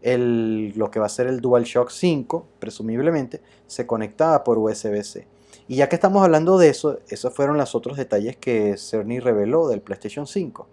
el, 0.03 0.73
lo 0.77 0.91
que 0.91 0.99
va 0.99 1.07
a 1.07 1.11
ser 1.11 1.27
el 1.27 1.41
DualShock 1.41 1.91
5, 1.91 2.47
presumiblemente, 2.59 3.41
se 3.67 3.87
conectaba 3.87 4.43
por 4.43 4.59
USB-C. 4.59 5.27
Y 5.69 5.77
ya 5.77 5.89
que 5.89 5.95
estamos 5.95 6.25
hablando 6.25 6.59
de 6.59 6.69
eso, 6.69 6.99
esos 7.09 7.33
fueron 7.35 7.57
los 7.57 7.75
otros 7.75 7.97
detalles 7.97 8.37
que 8.37 8.77
Cerny 8.77 9.21
reveló 9.21 9.69
del 9.69 9.83
PlayStation 9.83 10.27
5. 10.27 10.67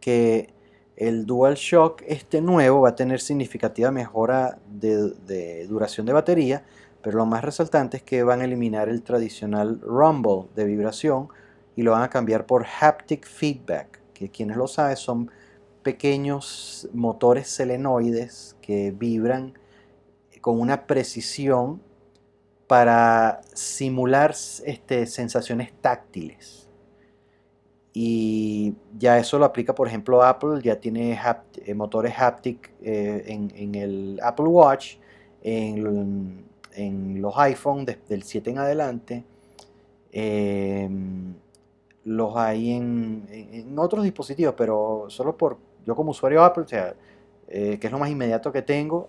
Que 0.00 0.52
el 0.96 1.26
DualShock 1.26 2.02
este 2.06 2.40
nuevo 2.40 2.80
va 2.80 2.90
a 2.90 2.96
tener 2.96 3.20
significativa 3.20 3.90
mejora 3.90 4.58
de, 4.68 5.10
de, 5.26 5.66
duración 5.68 6.06
de 6.06 6.12
batería, 6.12 6.64
pero 7.02 7.18
lo 7.18 7.26
más 7.26 7.44
resaltante 7.44 7.98
es 7.98 8.02
que 8.02 8.22
van 8.24 8.40
a 8.40 8.44
eliminar 8.44 8.88
el 8.88 9.02
tradicional 9.02 9.80
rumble 9.80 10.46
de 10.56 10.64
vibración 10.64 11.28
y 11.76 11.82
lo 11.82 11.92
van 11.92 12.02
a 12.02 12.10
cambiar 12.10 12.46
por 12.46 12.66
haptic 12.80 13.26
feedback, 13.26 14.00
que 14.14 14.30
quienes 14.30 14.56
lo 14.56 14.66
saben 14.66 14.96
son 14.96 15.30
pequeños 15.82 16.88
motores 16.92 17.48
selenoides 17.48 18.56
que 18.60 18.90
vibran 18.90 19.56
con 20.40 20.58
una 20.58 20.86
precisión 20.86 21.80
para 22.66 23.40
simular 23.54 24.34
este, 24.64 25.06
sensaciones 25.06 25.72
táctiles. 25.80 26.68
Y 27.92 28.74
ya 28.98 29.18
eso 29.18 29.38
lo 29.38 29.44
aplica, 29.44 29.74
por 29.74 29.88
ejemplo, 29.88 30.22
Apple, 30.22 30.60
ya 30.62 30.80
tiene 30.80 31.18
eh, 31.64 31.74
motores 31.74 32.14
haptic 32.18 32.70
eh, 32.82 33.24
en, 33.26 33.74
el 33.74 34.20
Apple 34.22 34.46
Watch, 34.46 34.96
en, 35.42 36.44
los 37.22 37.38
iPhone 37.38 37.86
del 37.86 38.22
7 38.22 38.50
en 38.50 38.58
adelante. 38.58 39.24
Em, 40.12 41.34
los 42.06 42.36
hay 42.36 42.70
en, 42.70 43.26
en, 43.30 43.76
otros 43.78 44.04
dispositivos, 44.04 44.54
pero 44.56 45.06
solo 45.08 45.36
por 45.36 45.58
yo 45.84 45.96
como 45.96 46.12
usuario 46.12 46.42
Apple, 46.44 46.62
o 46.62 46.68
sea, 46.68 46.94
eh, 47.48 47.78
que 47.80 47.88
es 47.88 47.92
lo 47.92 47.98
más 47.98 48.10
inmediato 48.10 48.52
que 48.52 48.62
tengo, 48.62 49.08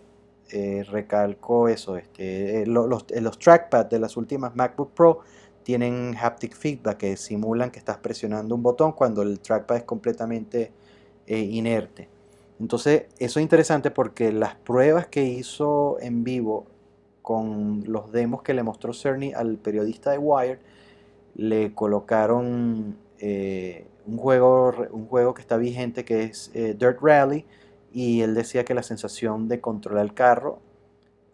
eh, 0.52 0.84
recalco 0.90 1.70
eso. 1.70 1.96
Este, 1.96 2.66
los, 2.66 2.88
los 2.88 3.40
trackpads 3.40 3.90
de 3.92 4.00
las 4.00 4.18
últimas 4.18 4.56
MacBook 4.56 4.92
Pro 4.94 5.20
tienen 5.62 6.16
haptic 6.20 6.56
feedback 6.56 6.98
que 6.98 7.18
simulan 7.18 7.70
que 7.70 7.78
estás 7.78 7.98
presionando 7.98 8.56
un 8.56 8.64
botón 8.64 8.94
cuando 8.94 9.22
el 9.22 9.40
trackpad 9.40 9.78
es 9.78 9.84
completamente 9.84 10.72
inerte. 11.28 12.08
Entonces, 12.60 13.04
eso 13.20 13.40
es 13.40 13.44
interesante 13.44 13.92
porque 13.92 14.32
las 14.32 14.56
pruebas 14.56 15.08
que 15.08 15.24
hizo 15.24 15.98
en 16.00 16.24
vivo 16.24 16.66
con 17.22 17.84
los 17.86 18.12
demos 18.12 18.42
que 18.42 18.54
le 18.54 18.64
mostró 18.64 18.94
Cerny 18.94 19.34
al 19.34 19.58
periodista 19.58 20.12
de 20.12 20.18
Wired, 20.18 20.60
le 21.38 21.74
colocaron 21.74 22.98
un 24.08 24.18
juego, 24.18 24.74
un 24.92 25.08
juego 25.08 25.34
que 25.34 25.42
está 25.42 25.58
vigente 25.58 26.06
que 26.06 26.24
es 26.24 26.50
eh, 26.54 26.76
Dirt 26.78 27.00
Rally 27.02 27.46
y 27.92 28.22
él 28.22 28.34
decía 28.34 28.64
que 28.66 28.74
la 28.74 28.84
sensación 28.84 29.48
de 29.48 29.60
controlar 29.60 30.06
el 30.06 30.14
carro 30.14 30.60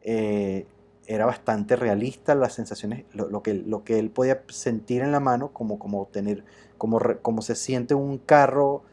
eh, 0.01 0.65
era 1.05 1.25
bastante 1.25 1.75
realista, 1.75 2.35
las 2.35 2.53
sensaciones, 2.53 3.05
lo, 3.13 3.43
que, 3.43 3.53
lo 3.53 3.83
que 3.83 3.99
él 3.99 4.09
podía 4.09 4.43
sentir 4.47 5.01
en 5.01 5.11
la 5.11 5.19
mano, 5.19 5.49
como, 5.51 5.77
como, 5.77 6.07
tener, 6.07 6.43
como, 6.77 6.99
como 7.21 7.41
se 7.41 7.55
siente 7.55 7.93
un 7.93 8.17
carro 8.17 8.83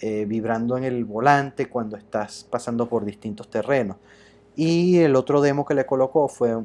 eh, 0.00 0.24
vibrando 0.26 0.76
en 0.76 0.84
el 0.84 1.04
volante 1.04 1.68
cuando 1.68 1.96
estás 1.96 2.44
pasando 2.50 2.88
por 2.88 3.04
distintos 3.04 3.48
terrenos. 3.48 3.96
Y 4.56 4.98
el 4.98 5.14
otro 5.14 5.40
demo 5.40 5.64
que 5.64 5.74
le 5.74 5.86
colocó 5.86 6.28
fue 6.28 6.56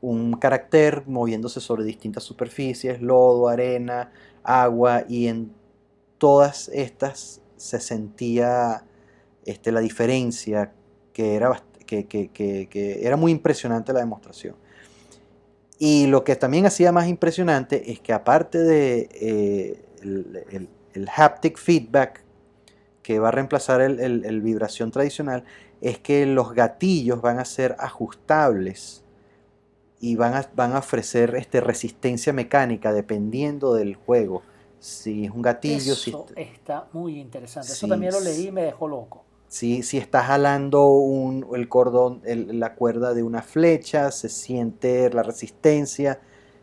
un 0.00 0.34
carácter 0.34 1.04
moviéndose 1.06 1.60
sobre 1.60 1.84
distintas 1.84 2.22
superficies, 2.22 3.00
lodo, 3.00 3.48
arena, 3.48 4.12
agua, 4.42 5.04
y 5.08 5.26
en 5.26 5.52
todas 6.18 6.68
estas 6.68 7.40
se 7.56 7.80
sentía 7.80 8.84
este, 9.44 9.72
la 9.72 9.80
diferencia, 9.80 10.72
que 11.12 11.34
era, 11.34 11.62
que, 11.86 13.00
era 13.02 13.16
muy 13.16 13.32
impresionante 13.32 13.92
la 13.92 14.00
demostración. 14.00 14.56
Y 15.78 16.06
lo 16.06 16.24
que 16.24 16.36
también 16.36 16.66
hacía 16.66 16.92
más 16.92 17.08
impresionante 17.08 17.92
es 17.92 18.00
que 18.00 18.12
aparte 18.12 18.58
de 18.58 19.08
eh, 19.12 19.84
el, 20.02 21.08
haptic 21.16 21.56
feedback 21.56 22.24
que 23.02 23.20
va 23.20 23.28
a 23.28 23.30
reemplazar 23.30 23.80
el, 23.80 24.42
vibración 24.42 24.90
tradicional, 24.90 25.44
es 25.80 25.98
que 25.98 26.26
los 26.26 26.52
gatillos 26.54 27.22
van 27.22 27.38
a 27.38 27.44
ser 27.44 27.76
ajustables 27.78 29.04
y 30.00 30.16
van 30.16 30.34
a, 30.34 30.48
van 30.54 30.74
a 30.74 30.78
ofrecer 30.78 31.34
este, 31.34 31.60
resistencia 31.60 32.32
mecánica 32.32 32.92
dependiendo 32.92 33.74
del 33.74 33.96
juego 33.96 34.42
si 34.80 35.24
es 35.24 35.30
un 35.30 35.42
gatillo. 35.42 35.92
Eso 35.92 36.26
está 36.36 36.88
muy 36.92 37.18
interesante. 37.18 37.72
Eso 37.72 37.88
también 37.88 38.12
lo 38.12 38.20
leí 38.20 38.48
y 38.48 38.52
me 38.52 38.62
dejó 38.62 38.88
loco. 38.88 39.24
Si, 39.48 39.82
si 39.82 39.96
estás 39.96 40.26
jalando 40.26 40.88
un, 40.88 41.46
el 41.54 41.68
cordón, 41.68 42.20
la 42.24 42.74
cuerda 42.74 43.14
de 43.14 43.22
una 43.22 43.42
flecha, 43.42 44.10
se 44.10 44.28
siente 44.28 45.10
la 45.10 45.22
resistencia 45.22 46.20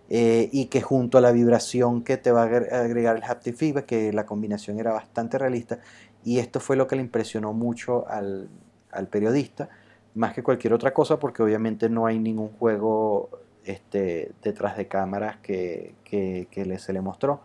eh, 0.07 0.49
y 0.51 0.65
que 0.65 0.81
junto 0.81 1.17
a 1.17 1.21
la 1.21 1.31
vibración 1.31 2.03
que 2.03 2.17
te 2.17 2.31
va 2.31 2.43
a 2.43 2.45
agregar 2.45 3.17
el 3.17 3.23
haptic 3.23 3.55
feedback, 3.55 3.85
que 3.87 4.13
la 4.13 4.25
combinación 4.25 4.79
era 4.79 4.93
bastante 4.93 5.39
realista. 5.39 5.79
Y 6.23 6.37
esto 6.37 6.59
fue 6.59 6.75
lo 6.75 6.87
que 6.87 6.95
le 6.95 7.01
impresionó 7.01 7.53
mucho 7.53 8.07
al, 8.07 8.49
al 8.91 9.07
periodista, 9.07 9.69
más 10.15 10.33
que 10.33 10.41
cualquier 10.41 10.73
otra 10.73 10.93
cosa, 10.93 11.19
porque 11.19 11.43
obviamente 11.43 11.89
no 11.89 12.05
hay 12.05 12.17
ningún 12.17 12.49
juego 12.57 13.29
este, 13.65 14.31
detrás 14.41 14.77
de 14.77 14.87
cámaras 14.87 15.37
que, 15.37 15.95
que, 16.03 16.47
que 16.49 16.79
se 16.79 16.93
le 16.93 17.01
mostró. 17.01 17.41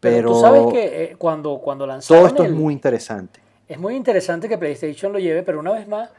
Pero, 0.00 0.32
tú 0.32 0.40
sabes 0.40 0.66
que 0.72 1.04
eh, 1.04 1.16
cuando, 1.16 1.58
cuando 1.58 1.86
lanzaron. 1.86 2.22
Todo 2.22 2.28
esto 2.28 2.44
es 2.44 2.50
muy 2.50 2.72
interesante. 2.72 3.40
Es 3.66 3.78
muy 3.78 3.94
interesante 3.94 4.48
que 4.48 4.56
PlayStation 4.56 5.12
lo 5.12 5.18
lleve, 5.18 5.42
pero 5.42 5.60
una 5.60 5.72
vez 5.72 5.86
más, 5.86 6.10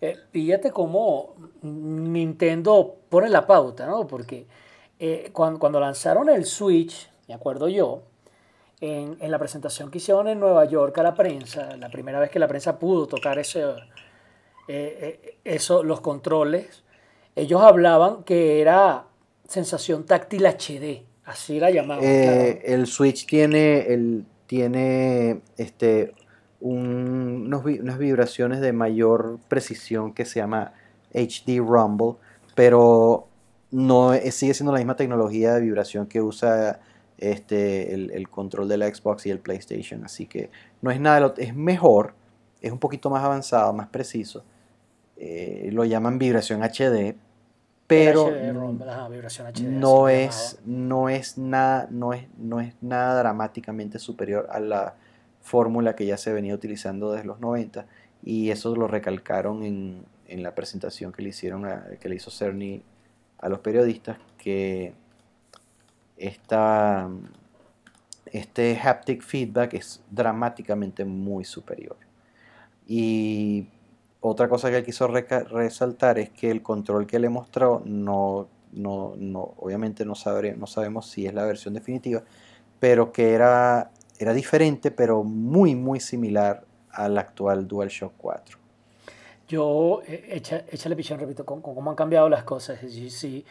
eh, 0.00 0.16
fíjate 0.30 0.70
cómo 0.70 1.34
Nintendo 1.62 2.96
pone 3.08 3.28
la 3.28 3.46
pauta, 3.46 3.86
¿no? 3.86 4.06
Porque 4.06 4.46
eh, 4.98 5.30
cuando, 5.32 5.58
cuando, 5.58 5.80
lanzaron 5.80 6.28
el 6.28 6.44
Switch, 6.44 7.10
me 7.28 7.34
acuerdo 7.34 7.68
yo, 7.68 8.02
en, 8.80 9.16
en, 9.20 9.30
la 9.30 9.38
presentación 9.38 9.90
que 9.90 9.98
hicieron 9.98 10.28
en 10.28 10.38
Nueva 10.38 10.64
York 10.66 10.96
a 10.98 11.02
la 11.02 11.14
prensa, 11.14 11.76
la 11.76 11.88
primera 11.88 12.20
vez 12.20 12.30
que 12.30 12.38
la 12.38 12.46
prensa 12.46 12.78
pudo 12.78 13.06
tocar 13.06 13.38
ese, 13.38 13.64
eso, 15.44 15.82
los 15.82 16.00
controles, 16.00 16.84
ellos 17.34 17.62
hablaban 17.62 18.24
que 18.24 18.60
era 18.60 19.06
sensación 19.48 20.04
táctil 20.04 20.46
HD. 20.46 21.04
Así 21.24 21.60
la 21.60 21.70
llamamos. 21.70 22.04
Eh, 22.04 22.62
el 22.64 22.86
Switch 22.86 23.26
tiene, 23.26 23.92
el, 23.92 24.24
tiene 24.46 25.42
este, 25.56 26.14
unas 26.60 27.98
vibraciones 27.98 28.60
de 28.60 28.72
mayor 28.72 29.38
precisión 29.48 30.14
que 30.14 30.24
se 30.24 30.40
llama 30.40 30.72
HD 31.12 31.58
Rumble, 31.58 32.14
pero 32.54 33.28
no 33.70 34.14
sigue 34.30 34.54
siendo 34.54 34.72
la 34.72 34.78
misma 34.78 34.96
tecnología 34.96 35.54
de 35.54 35.60
vibración 35.60 36.06
que 36.06 36.22
usa 36.22 36.80
este, 37.18 37.94
el, 37.94 38.28
control 38.28 38.68
de 38.68 38.78
la 38.78 38.92
Xbox 38.92 39.26
y 39.26 39.30
el 39.30 39.40
PlayStation. 39.40 40.04
Así 40.04 40.26
que 40.26 40.50
no 40.80 40.90
es 40.90 41.00
nada, 41.00 41.34
es 41.36 41.54
mejor, 41.54 42.14
es 42.60 42.72
un 42.72 42.78
poquito 42.78 43.10
más 43.10 43.22
avanzado, 43.22 43.72
más 43.72 43.88
preciso. 43.88 44.44
Eh, 45.18 45.70
lo 45.72 45.84
llaman 45.84 46.18
vibración 46.18 46.62
HD, 46.62 47.16
pero 47.86 48.30
no 49.62 50.08
es 50.08 50.58
no 50.64 51.08
es 51.08 51.38
nada 51.38 51.88
no 51.90 52.12
es 52.12 52.28
no 52.36 52.60
es 52.60 52.74
nada 52.80 53.18
dramáticamente 53.18 53.98
superior 53.98 54.46
a 54.50 54.60
la 54.60 54.94
fórmula 55.40 55.96
que 55.96 56.06
ya 56.06 56.16
se 56.16 56.32
venía 56.32 56.54
utilizando 56.54 57.12
desde 57.12 57.26
los 57.26 57.40
90 57.40 57.86
y 58.22 58.50
eso 58.50 58.76
lo 58.76 58.86
recalcaron 58.86 59.62
en, 59.64 60.04
en 60.26 60.42
la 60.42 60.54
presentación 60.54 61.12
que 61.12 61.22
le 61.22 61.30
hicieron 61.30 61.66
que 61.98 62.08
le 62.08 62.14
hizo 62.14 62.30
Cerny 62.30 62.82
a 63.38 63.48
los 63.48 63.60
periodistas 63.60 64.18
que 64.36 64.92
esta, 66.18 67.08
este 68.26 68.78
haptic 68.78 69.22
feedback 69.22 69.74
es 69.74 70.02
dramáticamente 70.10 71.04
muy 71.04 71.44
superior. 71.44 71.96
Y 72.86 73.68
otra 74.28 74.48
cosa 74.48 74.70
que 74.70 74.78
él 74.78 74.84
quiso 74.84 75.06
resaltar 75.08 76.18
es 76.18 76.30
que 76.30 76.50
el 76.50 76.62
control 76.62 77.06
que 77.06 77.18
le 77.18 77.28
mostró 77.28 77.82
no, 77.84 78.48
no, 78.72 79.14
no 79.16 79.54
obviamente 79.58 80.04
no, 80.04 80.14
no 80.56 80.66
sabemos 80.66 81.10
si 81.10 81.26
es 81.26 81.34
la 81.34 81.44
versión 81.44 81.74
definitiva, 81.74 82.22
pero 82.78 83.12
que 83.12 83.32
era, 83.32 83.90
era 84.18 84.32
diferente, 84.32 84.90
pero 84.90 85.24
muy, 85.24 85.74
muy 85.74 86.00
similar 86.00 86.64
al 86.90 87.18
actual 87.18 87.66
DualShock 87.66 88.12
4. 88.16 88.58
Yo, 89.48 90.02
eh, 90.06 90.28
echa, 90.30 90.64
échale 90.70 90.94
pichón, 90.94 91.18
repito, 91.18 91.44
con, 91.44 91.62
cómo 91.62 91.90
han 91.90 91.96
cambiado 91.96 92.28
las 92.28 92.44
cosas. 92.44 92.78
Sí, 92.80 93.44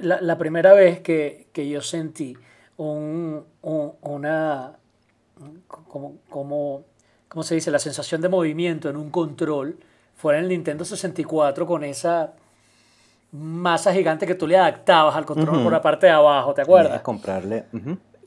la, 0.00 0.20
la, 0.20 0.36
primera 0.36 0.74
vez 0.74 1.00
que, 1.00 1.48
que 1.52 1.66
yo 1.68 1.80
sentí 1.80 2.36
un, 2.76 3.44
una, 3.62 4.76
como, 5.66 6.18
como, 6.28 6.84
¿cómo 7.28 7.42
se 7.42 7.54
dice? 7.54 7.70
La 7.70 7.78
sensación 7.78 8.20
de 8.20 8.28
movimiento 8.28 8.90
en 8.90 8.96
un 8.96 9.10
control, 9.10 9.78
fuera 10.22 10.38
en 10.38 10.44
el 10.44 10.50
Nintendo 10.50 10.84
64 10.84 11.66
con 11.66 11.82
esa 11.82 12.32
masa 13.32 13.92
gigante 13.92 14.24
que 14.24 14.36
tú 14.36 14.46
le 14.46 14.56
adaptabas 14.56 15.16
al 15.16 15.26
control 15.26 15.64
por 15.64 15.72
la 15.72 15.82
parte 15.82 16.06
de 16.06 16.12
abajo, 16.12 16.54
¿te 16.54 16.62
acuerdas? 16.62 17.00
comprarle. 17.00 17.64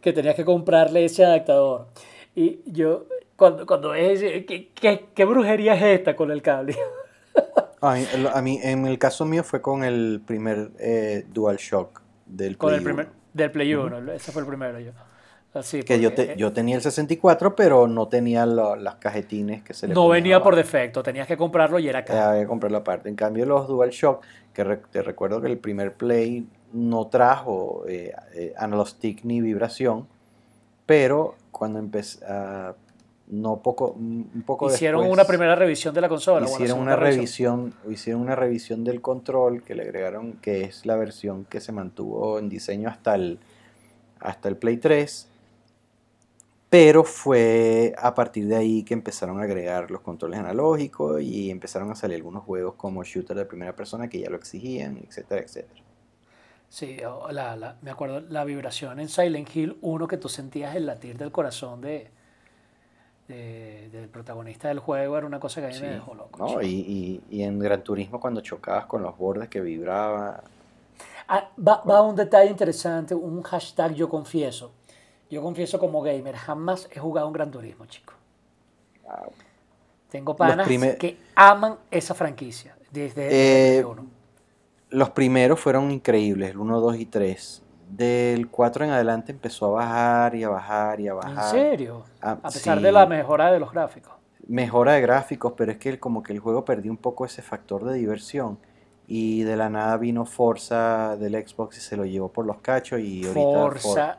Que 0.02 0.12
tenías 0.12 0.36
que 0.36 0.44
comprarle 0.44 1.06
ese 1.06 1.24
adaptador. 1.24 1.88
Y 2.36 2.60
yo, 2.66 3.06
cuando, 3.38 3.66
cuando 3.66 3.94
es, 3.96 4.20
¿qué, 4.20 4.72
qué, 4.76 5.06
qué 5.16 5.26
brujería 5.26 5.74
es 5.76 6.00
esta 6.00 6.18
con 6.18 6.32
el 6.32 6.42
cable? 6.42 6.76
A 7.82 7.94
mí, 7.94 8.06
a 8.34 8.42
mí, 8.42 8.60
en 8.64 8.88
el 8.88 8.98
caso 8.98 9.26
mío 9.26 9.44
fue 9.44 9.62
con 9.62 9.84
el 9.84 10.20
primer 10.26 10.72
eh, 10.80 11.24
DualShock 11.32 12.02
del 12.26 12.58
Con 12.58 12.70
Play 12.70 12.78
el 12.80 12.84
primer, 12.84 13.06
1. 13.06 13.16
del 13.34 13.52
Play 13.52 13.76
1, 13.76 14.12
ese 14.14 14.32
fue 14.32 14.42
el 14.42 14.48
primero 14.48 14.80
yo. 14.80 14.92
Así, 15.56 15.84
Que 15.84 16.00
yo, 16.02 16.14
te- 16.14 16.34
eh, 16.34 16.36
yo 16.38 16.52
tenía 16.52 16.76
el 16.76 16.82
64, 16.82 17.56
pero 17.56 17.88
no 17.88 18.08
tenía 18.10 18.46
lo- 18.46 18.76
las 18.76 18.96
cajetines 18.96 19.64
que 19.64 19.74
se 19.74 19.88
le 19.88 19.94
no 19.94 20.10
venía 20.10 20.44
por 20.44 20.56
defecto, 20.56 21.02
tenías 21.02 21.28
que 21.28 21.38
comprarlo 21.38 21.80
y 21.80 21.88
era 21.88 22.04
caro. 22.04 22.22
había 22.22 22.42
que 22.42 22.48
comprarlo 22.48 22.78
aparte. 22.80 23.08
En 23.10 23.16
cambio, 23.16 23.46
los 23.46 23.68
DualShock, 23.68 24.22
que 24.54 24.64
re- 24.66 24.82
te 24.92 25.02
recuerdo 25.02 25.40
que 25.42 25.48
el 25.48 25.58
primer 25.58 25.94
Play 25.94 26.46
no 26.74 27.08
trajo 27.08 27.86
eh, 27.88 28.12
eh, 28.34 28.54
analog 28.58 28.88
stick 28.90 29.24
ni 29.24 29.40
vibración, 29.40 30.08
pero 30.86 31.36
cuando 31.52 31.80
empecé, 31.80 32.20
no 33.28 33.58
poco, 33.58 33.92
un 33.98 34.44
poco 34.46 34.68
Hicieron 34.68 35.02
después, 35.02 35.18
una 35.20 35.26
primera 35.26 35.56
revisión 35.56 35.96
de 35.96 36.02
la 36.02 36.10
consola. 36.10 36.46
hicieron 36.46 36.80
una 36.80 36.96
revisión, 36.98 37.74
hicieron 37.90 38.22
una 38.22 38.36
revisión 38.36 38.84
del 38.84 39.02
control 39.02 39.64
que 39.64 39.74
le 39.74 39.84
agregaron, 39.84 40.34
que 40.34 40.64
es 40.66 40.86
la 40.86 40.96
versión 40.96 41.46
que 41.46 41.60
se 41.62 41.72
mantuvo 41.72 42.38
en 42.40 42.50
diseño 42.50 42.90
hasta 42.90 43.16
el, 43.16 43.40
hasta 44.20 44.50
el 44.50 44.58
Play 44.58 44.78
3. 44.78 45.30
Pero 46.70 47.04
fue 47.04 47.96
a 47.98 48.14
partir 48.14 48.48
de 48.48 48.56
ahí 48.58 48.84
que 48.84 48.94
empezaron 48.94 49.40
a 49.40 49.44
agregar 49.44 49.90
los 49.92 50.02
controles 50.02 50.40
analógicos 50.40 51.22
y 51.22 51.50
empezaron 51.50 51.90
a 51.92 51.96
salir 51.96 52.18
algunos 52.18 52.44
juegos 52.44 52.76
como 52.76 53.04
shooter 53.04 53.38
de 53.38 53.46
primera 53.46 53.76
persona 53.76 54.10
que 54.10 54.20
ya 54.20 54.30
lo 54.30 54.36
exigían, 54.38 54.98
etcétera, 54.98 55.42
etcétera. 55.42 55.82
Sí, 56.70 56.98
la, 57.32 57.56
la- 57.56 57.78
me 57.82 57.92
acuerdo 57.92 58.20
la 58.22 58.44
vibración 58.44 59.00
en 59.00 59.10
Silent 59.10 59.56
Hill 59.56 59.78
1 59.82 60.08
que 60.08 60.18
tú 60.18 60.30
sentías 60.30 60.76
el 60.76 60.86
latir 60.86 61.18
del 61.18 61.32
corazón 61.32 61.82
de, 61.82 62.12
de- 63.28 63.90
del 63.92 64.10
protagonista 64.10 64.68
del 64.68 64.80
juego 64.80 65.18
era 65.18 65.26
una 65.26 65.40
cosa 65.40 65.62
que 65.62 65.68
a 65.68 65.70
mí 65.72 65.80
me 65.80 65.88
Sí, 65.88 65.88
dejó 65.90 66.14
loco. 66.16 66.40
¿no? 66.40 66.62
Y, 66.62 66.68
y- 66.68 67.24
y 67.30 67.44
en 67.44 67.60
Gran 67.60 67.84
Turismo 67.84 68.20
cuando 68.20 68.42
chocabas 68.42 68.86
con 68.88 69.04
los 69.04 69.18
bordes 69.18 69.50
que 69.50 69.62
vibraba, 69.62 70.44
Ah, 71.28 71.50
va, 71.58 71.84
va 71.90 72.02
un 72.02 72.16
detalle 72.16 72.50
interesante, 72.52 73.16
un 73.16 73.42
hashtag 73.44 73.94
yo 73.96 74.08
confieso. 74.10 74.72
Yo 75.36 75.42
confieso 75.42 75.78
como 75.80 76.02
gamer, 76.02 76.34
jamás 76.34 76.88
he 76.94 76.98
jugado 76.98 77.28
un 77.28 77.34
Gran 77.34 77.52
Turismo, 77.52 77.86
chico. 77.88 78.14
Tengo 80.10 80.34
panas 80.34 80.66
primer- 80.66 80.98
que 80.98 81.18
aman 81.36 81.76
esa 81.92 82.14
franquicia 82.14 82.74
desde, 82.90 83.24
desde 83.24 83.36
Eh, 83.36 83.78
el 83.80 83.84
Play 83.84 83.92
1. 84.00 84.06
Los 84.92 85.10
primeros 85.10 85.60
fueron 85.60 85.92
increíbles, 85.92 86.52
el 86.52 86.58
1, 86.58 86.80
2 86.80 86.96
y 86.96 87.06
3. 87.08 87.62
Del 87.90 88.48
4 88.50 88.86
en 88.86 88.92
adelante 88.92 89.34
empezó 89.34 89.66
a 89.78 89.84
bajar 89.84 90.36
y 90.36 90.46
a 90.46 90.50
bajar 90.50 91.02
y 91.02 91.10
a 91.10 91.12
¿En 91.12 91.18
bajar. 91.18 91.52
serio? 91.52 92.06
Ah, 92.22 92.38
a 92.42 92.50
pesar 92.50 92.78
sí. 92.78 92.84
de 92.86 92.92
la 92.94 93.06
mejora 93.06 93.52
de 93.52 93.60
los 93.60 93.74
gráficos. 93.74 94.14
Mejora 94.48 94.94
de 94.94 95.02
gráficos, 95.02 95.52
pero 95.58 95.74
es 95.74 95.78
que 95.80 95.90
el- 95.90 96.00
como 96.00 96.24
que 96.24 96.32
el 96.32 96.40
juego 96.40 96.64
perdió 96.64 96.92
un 96.92 96.98
poco 96.98 97.26
ese 97.26 97.42
factor 97.42 97.84
de 97.84 97.96
diversión. 97.96 98.58
Y 99.06 99.44
de 99.44 99.58
la 99.58 99.70
nada 99.70 99.98
vino 99.98 100.26
Forza 100.26 101.18
del 101.18 101.34
Xbox 101.46 101.78
y 101.78 101.82
se 101.82 101.98
lo 101.98 102.06
llevó 102.06 102.30
por 102.30 102.46
los 102.46 102.60
cachos 102.62 103.02
y 103.02 103.22
ahorita 103.28 103.34
For- 103.34 103.80
Forza, 103.80 104.18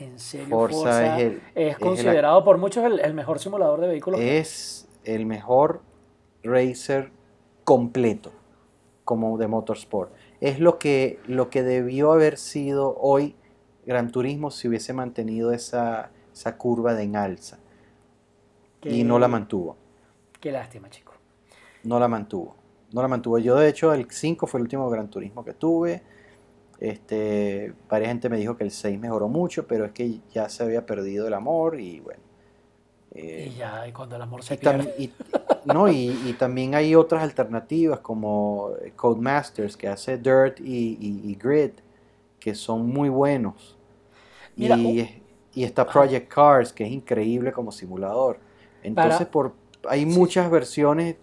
en 0.00 0.18
serio, 0.18 0.48
Forza 0.48 0.78
Forza, 0.78 1.18
es 1.18 1.22
el- 1.24 1.36
es 1.36 1.42
es 1.54 1.74
el- 1.74 1.78
considerado 1.80 2.44
por 2.44 2.58
muchos 2.58 2.84
el, 2.84 3.00
el 3.00 3.14
mejor 3.14 3.38
simulador 3.38 3.80
de 3.80 3.88
vehículos. 3.88 4.20
es 4.20 4.88
el 5.04 5.26
mejor 5.26 5.80
racer 6.42 7.10
completo 7.64 8.32
como 9.04 9.38
de 9.38 9.46
motorsport. 9.48 10.12
Es 10.40 10.60
lo 10.60 10.78
que, 10.78 11.18
lo 11.26 11.50
que 11.50 11.62
debió 11.62 12.12
haber 12.12 12.36
sido 12.38 12.96
hoy 13.00 13.34
Gran 13.86 14.10
Turismo 14.12 14.50
si 14.50 14.68
hubiese 14.68 14.92
mantenido 14.92 15.52
esa, 15.52 16.10
esa 16.32 16.56
curva 16.58 16.94
de 16.94 17.04
en 17.04 17.16
alza. 17.16 17.58
Qué- 18.80 18.90
Y 18.90 19.02
no 19.04 19.18
la 19.18 19.28
mantuvo. 19.28 19.76
Qué 20.40 20.52
lástima, 20.52 20.88
chico. 20.90 21.12
No 21.84 21.98
la 21.98 22.06
mantuvo. 22.06 22.54
No 22.92 23.02
la 23.02 23.08
mantuvo. 23.08 23.38
Yo, 23.38 23.56
de 23.56 23.68
hecho, 23.68 23.92
el 23.92 24.10
5 24.10 24.46
fue 24.46 24.58
el 24.58 24.62
último 24.62 24.88
Gran 24.90 25.08
Turismo 25.08 25.44
que 25.44 25.54
tuve. 25.54 26.02
Este, 26.80 27.74
varias 27.88 28.10
gente 28.10 28.28
me 28.30 28.38
dijo 28.38 28.56
que 28.56 28.64
el 28.64 28.70
6 28.70 28.98
mejoró 29.00 29.28
mucho, 29.28 29.66
pero 29.66 29.84
es 29.86 29.92
que 29.92 30.20
ya 30.32 30.48
se 30.48 30.62
había 30.64 30.86
perdido 30.86 31.26
el 31.28 31.34
amor 31.34 31.80
y 31.80 32.00
bueno. 32.00 32.22
eh, 33.12 33.50
y 33.50 33.54
ya, 33.54 33.86
y 33.88 33.92
cuando 33.92 34.16
el 34.16 34.22
amor 34.22 34.42
se 34.42 34.56
y, 34.60 34.68
pierde. 34.68 34.94
y- 35.04 35.14
no, 35.64 35.88
y, 35.88 36.20
y 36.30 36.34
también 36.34 36.74
hay 36.74 36.94
otras 36.94 37.22
alternativas 37.22 38.00
como 38.00 38.70
Codemasters 38.96 39.76
que 39.76 39.88
hace 39.88 40.16
Dirt 40.18 40.60
y, 40.60 41.34
Grid, 41.36 41.72
que 42.40 42.54
son 42.54 42.86
muy 42.88 43.08
buenos. 43.08 43.78
Mira, 44.58 44.80
y, 44.84 45.22
y 45.54 45.64
está 45.64 45.90
Project 45.90 46.28
Cars, 46.32 46.72
que 46.72 46.84
es 46.84 46.92
increíble 46.92 47.52
como 47.52 47.72
simulador. 47.72 48.40
Entonces, 48.82 49.26
Para- 49.26 49.28
por, 49.28 49.54
hay 49.88 50.06
Sí, 50.06 50.20
muchas 50.20 50.50
versiones 50.50 51.16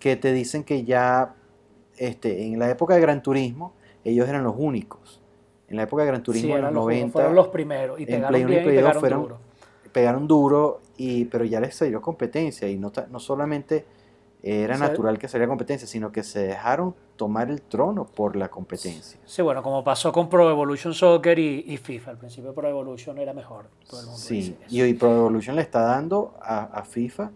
que 0.00 0.16
te 0.16 0.32
dicen 0.32 0.64
que 0.64 0.84
ya 0.84 1.36
este, 1.96 2.44
en 2.46 2.58
la 2.58 2.70
época 2.70 2.94
de 2.94 3.00
Gran 3.00 3.22
Turismo, 3.22 3.74
ellos 4.04 4.28
eran 4.28 4.44
los 4.44 4.54
únicos. 4.56 5.20
En 5.68 5.76
la 5.76 5.82
época 5.82 6.02
de 6.02 6.08
Gran 6.08 6.22
Turismo, 6.22 6.46
Sí, 6.48 6.52
en 6.52 6.58
eran 6.58 6.74
los 6.74 6.84
los- 6.84 6.86
90, 6.94 7.12
fueron 7.12 7.34
los 7.34 7.48
primeros 7.48 8.00
y 8.00 8.06
pegaron 8.06 8.28
Play 8.28 8.42
uno 8.44 8.50
y 8.52 8.54
bien 8.54 8.62
y 8.62 8.64
Play 8.64 8.76
dos 8.76 8.82
pegaron 8.84 9.00
fueron- 9.00 9.22
duro. 9.22 9.38
pegaron 9.92 10.28
duro, 10.28 10.80
y, 10.96 11.24
pero 11.26 11.44
ya 11.44 11.60
les 11.60 11.74
salió 11.74 12.00
competencia. 12.00 12.68
Y 12.68 12.78
no, 12.78 12.90
no 13.10 13.18
solamente 13.20 13.84
era 14.42 14.74
O 14.76 14.78
sea, 14.78 14.88
natural 14.88 15.18
que 15.18 15.26
saliera 15.28 15.48
competencia, 15.48 15.86
sino 15.88 16.10
que 16.12 16.22
se 16.22 16.40
dejaron 16.40 16.94
tomar 17.16 17.50
el 17.50 17.60
trono 17.62 18.04
por 18.06 18.36
la 18.36 18.48
competencia. 18.48 19.18
Sí, 19.26 19.42
bueno, 19.42 19.62
como 19.62 19.82
pasó 19.82 20.12
con 20.12 20.28
Pro 20.28 20.48
Evolution 20.48 20.94
Soccer 20.94 21.38
y, 21.38 21.64
y 21.66 21.76
FIFA. 21.76 22.12
Al 22.12 22.18
principio 22.18 22.54
Pro 22.54 22.68
Evolution 22.68 23.18
era 23.18 23.34
mejor. 23.34 23.66
Todo 23.90 24.00
el 24.00 24.06
mundo 24.06 24.18
Sí, 24.20 24.56
y 24.70 24.80
hoy 24.80 24.94
Pro 24.94 25.14
Evolution 25.16 25.56
le 25.56 25.62
está 25.62 25.80
dando 25.82 26.34
a, 26.40 26.64
a 26.66 26.84
FIFA 26.84 27.30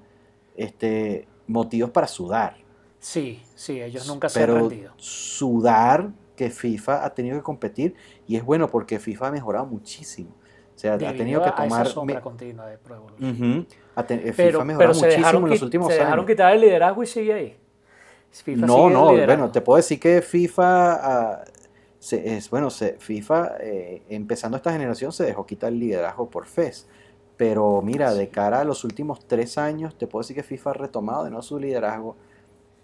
este, 0.57 1.27
motivos 1.49 1.91
para 1.91 2.07
sudar. 2.07 2.57
Sí, 3.01 3.43
sí, 3.57 3.81
ellos 3.83 4.07
nunca 4.07 4.29
se 4.29 4.43
han 4.45 4.55
rendido. 4.55 4.93
sudar 4.97 6.11
que 6.37 6.51
FIFA 6.51 7.05
ha 7.05 7.15
tenido 7.15 7.37
que 7.37 7.43
competir 7.43 7.95
y 8.27 8.37
es 8.37 8.45
bueno 8.45 8.69
porque 8.69 8.99
FIFA 8.99 9.29
ha 9.29 9.31
mejorado 9.33 9.67
muchísimo. 9.67 10.31
O 10.75 10.79
sea, 10.79 10.95
ha 10.95 10.99
tenido 10.99 11.43
que 11.43 11.51
tomar... 11.51 11.87
sombra 11.87 12.17
me- 12.17 12.23
continua 12.23 12.67
de 12.67 12.79
Pro 12.79 12.97
Evolution. 12.97 13.67
Ha 13.95 14.01
eh, 14.09 14.33
FIFA 14.33 14.35
pero 14.37 14.61
ha 14.61 14.65
mejorado 14.65 14.95
se 14.95 15.01
muchísimo 15.01 15.19
dejaron, 15.27 15.45
en 15.45 15.51
los 15.51 15.63
últimos 15.63 15.87
se 15.89 15.93
dejaron 15.95 16.19
años. 16.21 16.27
quitar 16.27 16.55
el 16.55 16.61
liderazgo 16.61 17.03
y 17.03 17.07
sigue 17.07 17.33
ahí. 17.33 17.57
FIFA 18.31 18.67
No, 18.67 18.75
sigue 18.77 18.91
no, 18.95 19.27
bueno, 19.27 19.51
te 19.51 19.61
puedo 19.61 19.77
decir 19.77 20.01
que 20.01 20.23
FIFA, 20.23 20.93
ah, 20.95 21.45
se- 21.99 22.37
es, 22.37 22.49
bueno, 22.51 22.71
se- 22.71 22.95
FIFA 22.99 23.57
eh, 23.61 24.03
empezando 24.09 24.57
esta 24.57 24.73
generación 24.73 25.13
se 25.13 25.25
dejó 25.25 25.45
quitar 25.45 25.71
el 25.73 25.79
liderazgo 25.79 26.29
por 26.31 26.47
FES. 26.47 26.89
Pero 27.37 27.83
mira, 27.83 28.15
de 28.15 28.29
cara 28.29 28.61
a 28.61 28.65
los 28.65 28.85
últimos 28.85 29.27
tres 29.27 29.59
años, 29.59 29.97
te 29.99 30.07
puedo 30.07 30.23
decir 30.23 30.37
que 30.37 30.43
FIFA 30.43 30.71
ha 30.71 30.75
retomado 30.75 31.25
de 31.25 31.31
nuevo 31.31 31.43
su 31.43 31.59
liderazgo 31.59 32.17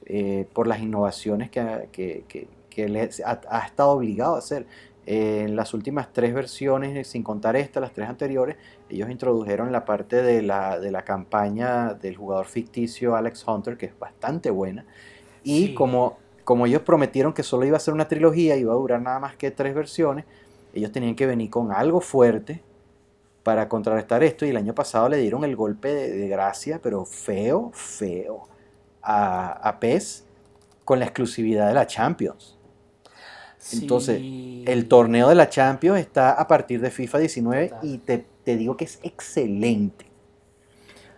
eh, 0.05 0.47
por 0.53 0.67
las 0.67 0.81
innovaciones 0.81 1.51
que, 1.51 1.89
que, 1.93 2.25
que- 2.29 2.49
que 2.79 2.89
le 2.89 3.11
ha, 3.25 3.41
ha 3.51 3.67
estado 3.67 3.91
obligado 3.91 4.37
a 4.37 4.39
hacer. 4.39 4.67
Eh, 5.07 5.45
en 5.47 5.57
las 5.57 5.73
últimas 5.75 6.13
tres 6.13 6.35
versiones, 6.35 7.09
sin 7.09 7.23
contar 7.25 7.57
esta, 7.57 7.81
las 7.81 7.93
tres 7.93 8.09
anteriores, 8.09 8.57
ellos 8.91 9.11
introdujeron 9.11 9.73
la 9.73 9.85
parte 9.85 10.23
de 10.23 10.43
la, 10.43 10.79
de 10.79 10.91
la 10.93 11.03
campaña 11.03 11.95
del 11.95 12.17
jugador 12.17 12.47
ficticio 12.47 13.17
Alex 13.17 13.45
Hunter, 13.49 13.77
que 13.79 13.87
es 13.87 13.99
bastante 13.99 14.51
buena. 14.51 14.87
Y 15.43 15.69
Sí. 15.69 15.75
como, 15.75 16.19
como 16.45 16.67
ellos 16.67 16.83
prometieron 16.83 17.33
que 17.33 17.43
solo 17.43 17.65
iba 17.67 17.77
a 17.79 17.81
ser 17.81 17.95
una 17.95 18.07
trilogía, 18.09 18.57
iba 18.57 18.73
a 18.73 18.77
durar 18.77 19.01
nada 19.03 19.19
más 19.21 19.37
que 19.37 19.51
tres 19.51 19.75
versiones, 19.75 20.27
ellos 20.73 20.93
tenían 20.93 21.15
que 21.17 21.27
venir 21.27 21.51
con 21.51 21.73
algo 21.73 22.01
fuerte 22.01 22.63
para 23.43 23.69
contrarrestar 23.69 24.23
esto. 24.23 24.45
Y 24.47 24.51
el 24.51 24.57
año 24.59 24.75
pasado 24.75 25.09
le 25.09 25.17
dieron 25.19 25.45
el 25.45 25.57
golpe 25.57 25.89
de, 25.95 26.11
de 26.17 26.29
gracia, 26.29 26.81
pero 26.83 27.05
feo, 27.07 27.71
feo, 27.75 28.49
a, 29.03 29.53
a 29.69 29.81
PES 29.81 30.27
con 30.85 30.99
la 30.99 31.07
exclusividad 31.07 31.69
de 31.69 31.75
la 31.75 31.87
Champions. 31.87 32.58
Entonces. 33.73 34.21
El 34.67 34.87
torneo 34.87 35.29
de 35.29 35.35
la 35.35 35.49
Champions 35.49 35.99
está 35.99 36.33
a 36.33 36.47
partir 36.47 36.81
de 36.81 36.91
FIFA 36.91 37.19
19 37.19 37.69
Total. 37.69 37.81
y 37.89 37.99
te, 37.99 38.25
te 38.45 38.57
digo 38.57 38.77
que 38.77 38.85
es 38.85 38.99
excelente. 39.03 40.07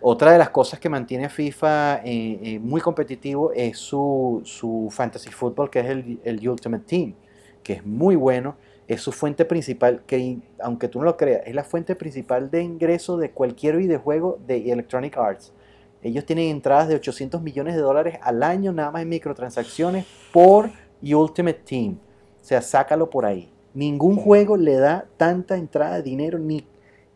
Otra 0.03 0.31
de 0.31 0.39
las 0.39 0.49
cosas 0.49 0.79
que 0.79 0.89
mantiene 0.89 1.25
a 1.25 1.29
FIFA 1.29 1.97
eh, 2.03 2.39
eh, 2.43 2.59
muy 2.59 2.81
competitivo 2.81 3.51
es 3.53 3.77
su, 3.77 4.41
su 4.45 4.87
Fantasy 4.89 5.29
Football, 5.29 5.69
que 5.69 5.79
es 5.79 5.85
el, 5.85 6.19
el 6.23 6.49
Ultimate 6.49 6.83
Team, 6.85 7.13
que 7.61 7.73
es 7.73 7.85
muy 7.85 8.15
bueno. 8.15 8.55
Es 8.87 9.01
su 9.01 9.11
fuente 9.11 9.45
principal, 9.45 10.01
que 10.07 10.39
aunque 10.59 10.87
tú 10.87 10.99
no 10.99 11.05
lo 11.05 11.17
creas, 11.17 11.43
es 11.45 11.53
la 11.53 11.63
fuente 11.63 11.95
principal 11.95 12.49
de 12.49 12.63
ingreso 12.63 13.15
de 13.17 13.29
cualquier 13.31 13.77
videojuego 13.77 14.39
de 14.47 14.71
Electronic 14.71 15.17
Arts. 15.17 15.53
Ellos 16.01 16.25
tienen 16.25 16.49
entradas 16.49 16.87
de 16.87 16.95
800 16.95 17.41
millones 17.41 17.75
de 17.75 17.81
dólares 17.81 18.17
al 18.21 18.41
año 18.41 18.73
nada 18.73 18.89
más 18.89 19.03
en 19.03 19.09
microtransacciones 19.09 20.05
por 20.33 20.71
Ultimate 21.03 21.61
Team. 21.63 21.99
O 22.41 22.43
sea, 22.43 22.61
sácalo 22.61 23.09
por 23.09 23.25
ahí. 23.25 23.51
Ningún 23.73 24.15
juego 24.17 24.57
le 24.57 24.75
da 24.75 25.05
tanta 25.17 25.55
entrada 25.55 25.97
de 25.97 26.03
dinero, 26.03 26.37
ni, 26.39 26.65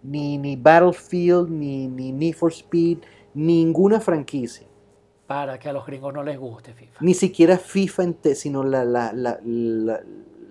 ni, 0.04 0.38
ni 0.38 0.56
Battlefield, 0.56 1.50
ni, 1.50 1.88
ni 1.88 2.12
Need 2.12 2.36
for 2.36 2.52
Speed, 2.52 3.00
ninguna 3.34 4.00
franquicia. 4.00 4.66
Para 5.28 5.58
que 5.58 5.68
a 5.68 5.74
los 5.74 5.86
gringos 5.86 6.14
no 6.14 6.24
les 6.24 6.38
guste 6.40 6.74
FIFA. 6.74 7.00
Ni 7.02 7.14
siquiera 7.16 7.58
FIFA, 7.58 8.04
sino 8.36 8.64
la- 8.64 8.86
la- 8.86 9.12
la- 9.14 9.40
la- 9.44 10.02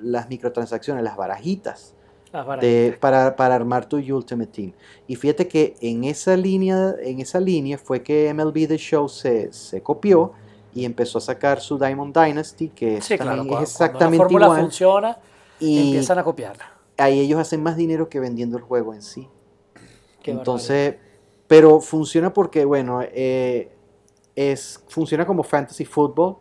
las 0.02 0.28
microtransacciones, 0.28 1.02
las 1.05 1.16
barajitas. 1.16 1.94
Las 2.32 2.44
de- 2.44 2.48
barajitas. 2.48 2.98
para, 2.98 3.36
para 3.36 3.55
armar 3.55 3.88
tu 3.88 3.96
Ultimate 3.96 4.51
Team. 4.51 4.72
Y 5.06 5.14
fíjate 5.14 5.46
que 5.46 5.74
en 5.80 6.02
esa 6.02 6.36
línea, 6.36 6.96
en 7.01 7.20
esa 7.20 7.38
línea 7.38 7.78
fue 7.78 8.02
que 8.02 8.28
MLB 8.34 8.66
The 8.66 8.76
Show 8.76 9.09
se, 9.09 9.52
se 9.52 9.80
copió 9.80 10.32
y 10.74 10.84
empezó 10.84 11.18
a 11.18 11.20
sacar 11.22 11.60
su 11.60 11.78
Diamond 11.78 12.16
Dynasty, 12.16 12.70
que 12.70 13.01
Sí, 13.01 13.18
claro, 13.18 13.46
cuando, 13.46 13.60
es 13.60 13.78
cuando 13.78 14.06
la 14.06 14.14
exactamente 14.14 14.16
fórmula 14.16 14.46
igual. 14.46 14.60
funciona, 14.60 15.18
Y 15.59 15.78
empiezan 15.78 16.18
a 16.18 16.24
copiarla. 16.24 16.72
ahí 16.98 17.20
ellos 17.20 17.38
hacen 17.40 17.62
más 17.62 17.76
dinero 17.76 18.09
que 18.09 18.20
vendiendo 18.20 18.56
el 18.59 18.62
juego 18.64 18.94
en 18.94 19.02
sí. 19.02 19.28
Qué 20.22 20.32
Entonces, 20.32 20.96
pero 21.46 21.80
funciona 21.80 22.32
porque, 22.32 22.64
bueno, 22.64 23.01
eh, 23.02 23.70
es, 24.34 24.82
funciona 24.88 25.26
como 25.26 25.42
fantasy 25.44 25.84
football, 25.84 26.38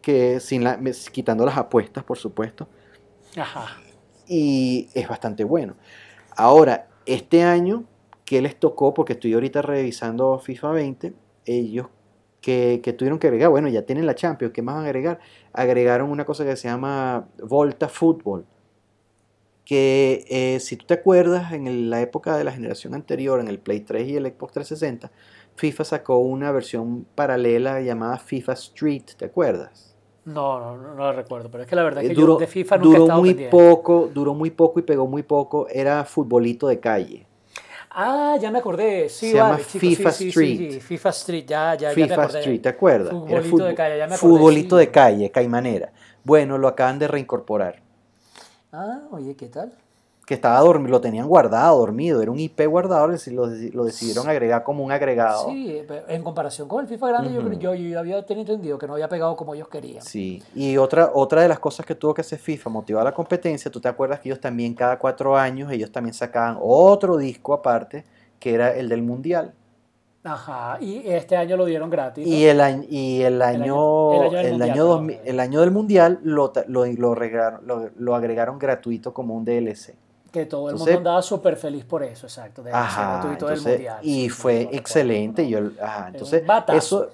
que 0.00 0.40
sin 0.40 0.64
la, 0.64 0.78
quitando 1.12 1.44
las 1.44 1.56
apuestas, 1.56 2.04
por 2.04 2.18
supuesto, 2.18 2.68
Ajá. 3.36 3.66
y 4.28 4.88
es 4.94 5.08
bastante 5.08 5.44
bueno. 5.44 5.74
Ahora, 6.36 6.88
este 7.06 7.42
año, 7.42 7.84
¿qué 8.24 8.40
les 8.42 8.58
tocó? 8.58 8.94
Porque 8.94 9.14
estoy 9.14 9.34
ahorita 9.34 9.62
revisando 9.62 10.38
FIFA 10.38 10.72
20, 10.72 11.14
ellos 11.46 11.86
que, 12.44 12.80
que 12.82 12.92
tuvieron 12.92 13.18
que 13.18 13.28
agregar, 13.28 13.50
bueno, 13.50 13.68
ya 13.68 13.82
tienen 13.86 14.06
la 14.06 14.14
Champions, 14.14 14.52
¿qué 14.54 14.62
más 14.62 14.76
van 14.76 14.84
a 14.84 14.88
agregar? 14.88 15.20
Agregaron 15.52 16.10
una 16.10 16.24
cosa 16.26 16.44
que 16.44 16.56
se 16.56 16.68
llama 16.68 17.28
Volta 17.42 17.88
Football, 17.88 18.46
que 19.64 20.24
eh, 20.28 20.60
si 20.60 20.76
tú 20.76 20.84
te 20.86 20.94
acuerdas, 20.94 21.52
en 21.52 21.66
el- 21.66 21.90
la 21.90 22.00
época 22.02 22.36
de 22.36 22.44
la 22.44 22.52
generación 22.52 22.94
anterior, 22.94 23.40
en 23.40 23.48
el 23.48 23.58
Play 23.58 23.80
3 23.80 24.06
y 24.08 24.16
el 24.16 24.26
Xbox 24.26 24.52
360, 24.52 25.10
FIFA 25.56 25.84
sacó 25.84 26.18
una 26.18 26.52
versión 26.52 27.04
paralela 27.14 27.80
llamada 27.80 28.18
FIFA 28.18 28.52
Street, 28.54 29.04
¿te 29.16 29.24
acuerdas? 29.26 29.96
No, 30.26 30.58
no, 30.60 30.76
no, 30.76 30.88
no 30.94 30.94
lo 30.96 31.12
recuerdo, 31.12 31.50
pero 31.50 31.62
es 31.64 31.68
que 31.68 31.76
la 31.76 31.82
verdad 31.82 32.00
es 32.02 32.06
Eh, 32.06 32.08
que 32.08 32.14
duró 32.16 32.34
yo 32.34 32.36
de 32.36 32.46
FIFA 32.46 32.78
nunca 32.78 32.96
he 32.96 32.98
duró 32.98 33.00
estado 33.00 33.22
muy 33.22 33.34
pendiente. 33.34 33.74
poco, 33.74 34.08
duró 34.12 34.34
muy 34.34 34.50
poco 34.50 34.80
y 34.80 34.82
pegó 34.82 35.06
muy 35.06 35.22
poco, 35.22 35.66
era 35.68 36.04
futbolito 36.04 36.66
de 36.68 36.80
calle. 36.80 37.26
Ah, 37.96 38.36
ya 38.40 38.50
me 38.50 38.58
acordé. 38.58 39.08
Sí, 39.08 39.30
Se 39.30 39.36
llama 39.36 39.56
FIFA 39.58 40.10
sí, 40.10 40.28
Street. 40.28 40.58
sí, 40.58 40.72
sí, 40.72 40.80
FIFA 40.80 41.08
Street, 41.10 41.46
ya, 41.46 41.74
ya, 41.74 41.90
ya 41.92 41.96
me 41.96 42.04
FIFA 42.06 42.14
acordé. 42.14 42.38
Street, 42.40 42.62
¿te 42.62 42.68
acuerdas? 42.68 43.12
Era 43.12 43.20
Futbolito 43.20 43.64
de 43.64 43.74
calle, 43.74 43.98
ya 43.98 44.06
me 44.06 44.14
acordé, 44.14 44.34
Futbolito 44.34 44.76
de 44.76 44.90
calle, 44.90 45.30
caimanera. 45.30 45.92
Bueno, 46.24 46.58
lo 46.58 46.68
acaban 46.68 46.98
de 46.98 47.06
reincorporar. 47.08 47.82
Ah, 48.72 49.02
oye, 49.12 49.36
¿qué 49.36 49.46
tal? 49.46 49.72
Que 50.26 50.32
estaba 50.34 50.58
dormido, 50.60 50.92
lo 50.92 51.00
tenían 51.02 51.28
guardado, 51.28 51.78
dormido. 51.80 52.22
Era 52.22 52.30
un 52.30 52.38
IP 52.40 52.66
guardado, 52.66 53.08
lo, 53.08 53.46
lo 53.46 53.84
decidieron 53.84 54.26
agregar 54.26 54.64
como 54.64 54.82
un 54.82 54.90
agregado. 54.90 55.50
Sí, 55.50 55.82
en 56.08 56.22
comparación 56.22 56.66
con 56.66 56.80
el 56.80 56.88
FIFA 56.88 57.08
grande, 57.08 57.34
yo, 57.34 57.42
yo, 57.52 57.74
yo 57.74 57.98
había 57.98 58.24
tenido 58.24 58.52
entendido 58.54 58.78
que 58.78 58.86
no 58.86 58.94
había 58.94 59.08
pegado 59.08 59.36
como 59.36 59.54
ellos 59.54 59.68
querían. 59.68 60.02
Sí, 60.02 60.42
y 60.54 60.78
otra, 60.78 61.10
otra 61.12 61.42
de 61.42 61.48
las 61.48 61.58
cosas 61.58 61.84
que 61.84 61.94
tuvo 61.94 62.14
que 62.14 62.22
hacer 62.22 62.38
FIFA, 62.38 62.70
motivar 62.70 63.04
la 63.04 63.12
competencia, 63.12 63.70
tú 63.70 63.80
te 63.80 63.88
acuerdas 63.88 64.20
que 64.20 64.30
ellos 64.30 64.40
también 64.40 64.72
cada 64.72 64.98
cuatro 64.98 65.36
años, 65.36 65.70
ellos 65.70 65.92
también 65.92 66.14
sacaban 66.14 66.56
otro 66.58 67.18
disco 67.18 67.52
aparte, 67.52 68.04
que 68.40 68.54
era 68.54 68.74
el 68.74 68.88
del 68.88 69.02
Mundial. 69.02 69.52
Ajá, 70.26 70.78
y 70.80 71.02
este 71.06 71.36
año 71.36 71.54
lo 71.58 71.66
dieron 71.66 71.90
gratis. 71.90 72.26
¿no? 72.26 72.32
Y 72.34 72.44
el 72.46 72.62
año, 72.62 72.84
y 72.88 73.20
el 73.20 73.42
año, 73.42 73.62
año- 73.62 74.12
el 74.14 74.22
año 74.22 74.36
del 74.38 74.46
el 74.46 74.52
Mundial, 74.52 74.70
año, 74.78 75.20
el 75.26 75.40
año 75.40 75.60
del 75.60 75.70
Mundial 75.70 76.20
lo, 76.22 76.50
lo, 76.66 76.86
lo 76.86 77.12
agregaron, 77.12 77.66
lo, 77.66 77.90
lo 77.98 78.14
agregaron 78.14 78.58
gratuito 78.58 79.12
como 79.12 79.34
un 79.34 79.44
DLC. 79.44 79.92
Que 80.34 80.46
todo 80.46 80.68
el 80.68 80.72
entonces- 80.74 80.94
mundo 80.96 81.10
andaba 81.10 81.22
súper 81.22 81.56
feliz 81.56 81.84
por 81.84 82.02
eso, 82.02 82.26
exacto. 82.26 82.62
De 82.64 82.72
Ajá, 82.72 83.12
gratuito 83.20 83.46
del 83.46 83.58
entonces, 83.58 83.72
mundial. 83.78 83.98
y 84.02 84.28
fue 84.28 84.68
excelente. 84.72 85.48
Yo, 85.48 85.60
ajá, 85.80 86.08
entonces, 86.08 86.44
batazo. 86.44 87.04
eso, 87.04 87.10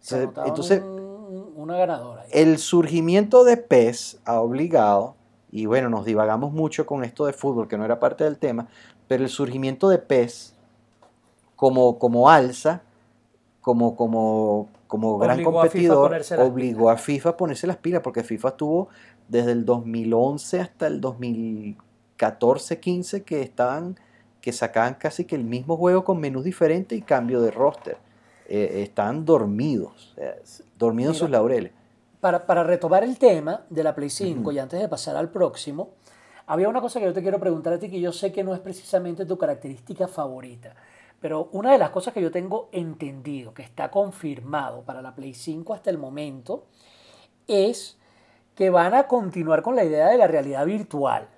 Se 0.00 0.22
entonces 0.44 0.82
un- 0.82 1.52
una 1.56 1.76
ganadora. 1.76 2.22
ahí. 2.22 2.28
el 2.32 2.58
surgimiento 2.58 3.44
de 3.44 3.56
PES 3.56 4.18
ha 4.24 4.40
obligado, 4.40 5.14
y 5.52 5.66
bueno, 5.66 5.88
nos 5.88 6.04
divagamos 6.04 6.52
mucho 6.52 6.84
con 6.84 7.04
esto 7.04 7.26
de 7.26 7.32
fútbol, 7.32 7.68
que 7.68 7.78
no 7.78 7.84
era 7.84 8.00
parte 8.00 8.24
del 8.24 8.38
tema, 8.38 8.66
pero 9.06 9.22
el 9.22 9.30
surgimiento 9.30 9.88
de 9.88 9.98
PES 9.98 10.52
como, 11.54 11.98
como 12.00 12.28
alza, 12.28 12.82
como, 13.60 13.94
como, 13.96 14.68
como 14.88 15.16
gran 15.18 15.36
Obligó 15.36 15.60
a 15.62 15.68
FIFA 15.68 15.94
competidor, 15.94 16.40
obligó 16.40 16.90
a 16.90 16.96
FIFA 16.96 17.28
a 17.30 17.36
ponerse 17.36 17.66
las 17.68 17.76
pilas, 17.76 18.02
porque 18.02 18.22
FIFA 18.24 18.48
estuvo 18.48 18.88
desde 19.28 19.52
el 19.52 19.64
2011 19.64 20.60
hasta 20.60 20.86
el 20.88 21.00
2014, 22.30 22.80
15, 22.80 23.22
que 23.22 23.42
estaban 23.42 23.98
que 24.40 24.52
sacaban 24.52 24.94
casi 24.94 25.24
que 25.24 25.36
el 25.36 25.44
mismo 25.44 25.74
juego 25.78 26.04
con 26.04 26.20
menús 26.20 26.44
diferentes 26.44 26.98
y 26.98 27.00
cambio 27.00 27.40
de 27.40 27.50
roster. 27.50 27.96
Eh, 28.46 28.82
estaban 28.82 29.24
dormidos, 29.24 30.14
dormidos 30.78 31.12
en 31.12 31.12
Mira, 31.12 31.18
sus 31.18 31.30
laureles. 31.30 31.72
Para, 32.20 32.44
para 32.44 32.62
retomar 32.62 33.04
el 33.04 33.16
tema 33.18 33.64
de 33.70 33.82
la 33.82 33.94
Play 33.94 34.10
5 34.10 34.52
y 34.52 34.58
antes 34.58 34.78
de 34.78 34.86
pasar 34.86 35.16
al 35.16 35.30
próximo, 35.30 35.92
había 36.46 36.68
una 36.68 36.82
cosa 36.82 37.00
que 37.00 37.06
yo 37.06 37.14
te 37.14 37.22
quiero 37.22 37.40
preguntar 37.40 37.72
a 37.72 37.78
ti 37.78 37.88
que 37.88 37.98
yo 37.98 38.12
sé 38.12 38.32
que 38.32 38.44
no 38.44 38.52
es 38.52 38.60
precisamente 38.60 39.24
tu 39.24 39.38
característica 39.38 40.08
favorita, 40.08 40.74
pero 41.20 41.48
una 41.52 41.72
de 41.72 41.78
las 41.78 41.88
cosas 41.88 42.12
que 42.12 42.20
yo 42.20 42.30
tengo 42.30 42.68
entendido, 42.70 43.54
que 43.54 43.62
está 43.62 43.90
confirmado 43.90 44.82
para 44.82 45.00
la 45.00 45.14
Play 45.14 45.32
5 45.32 45.72
hasta 45.72 45.88
el 45.88 45.96
momento, 45.96 46.66
es 47.46 47.96
que 48.54 48.68
van 48.68 48.92
a 48.92 49.08
continuar 49.08 49.62
con 49.62 49.74
la 49.74 49.84
idea 49.84 50.08
de 50.08 50.18
la 50.18 50.26
realidad 50.26 50.66
virtual. 50.66 51.28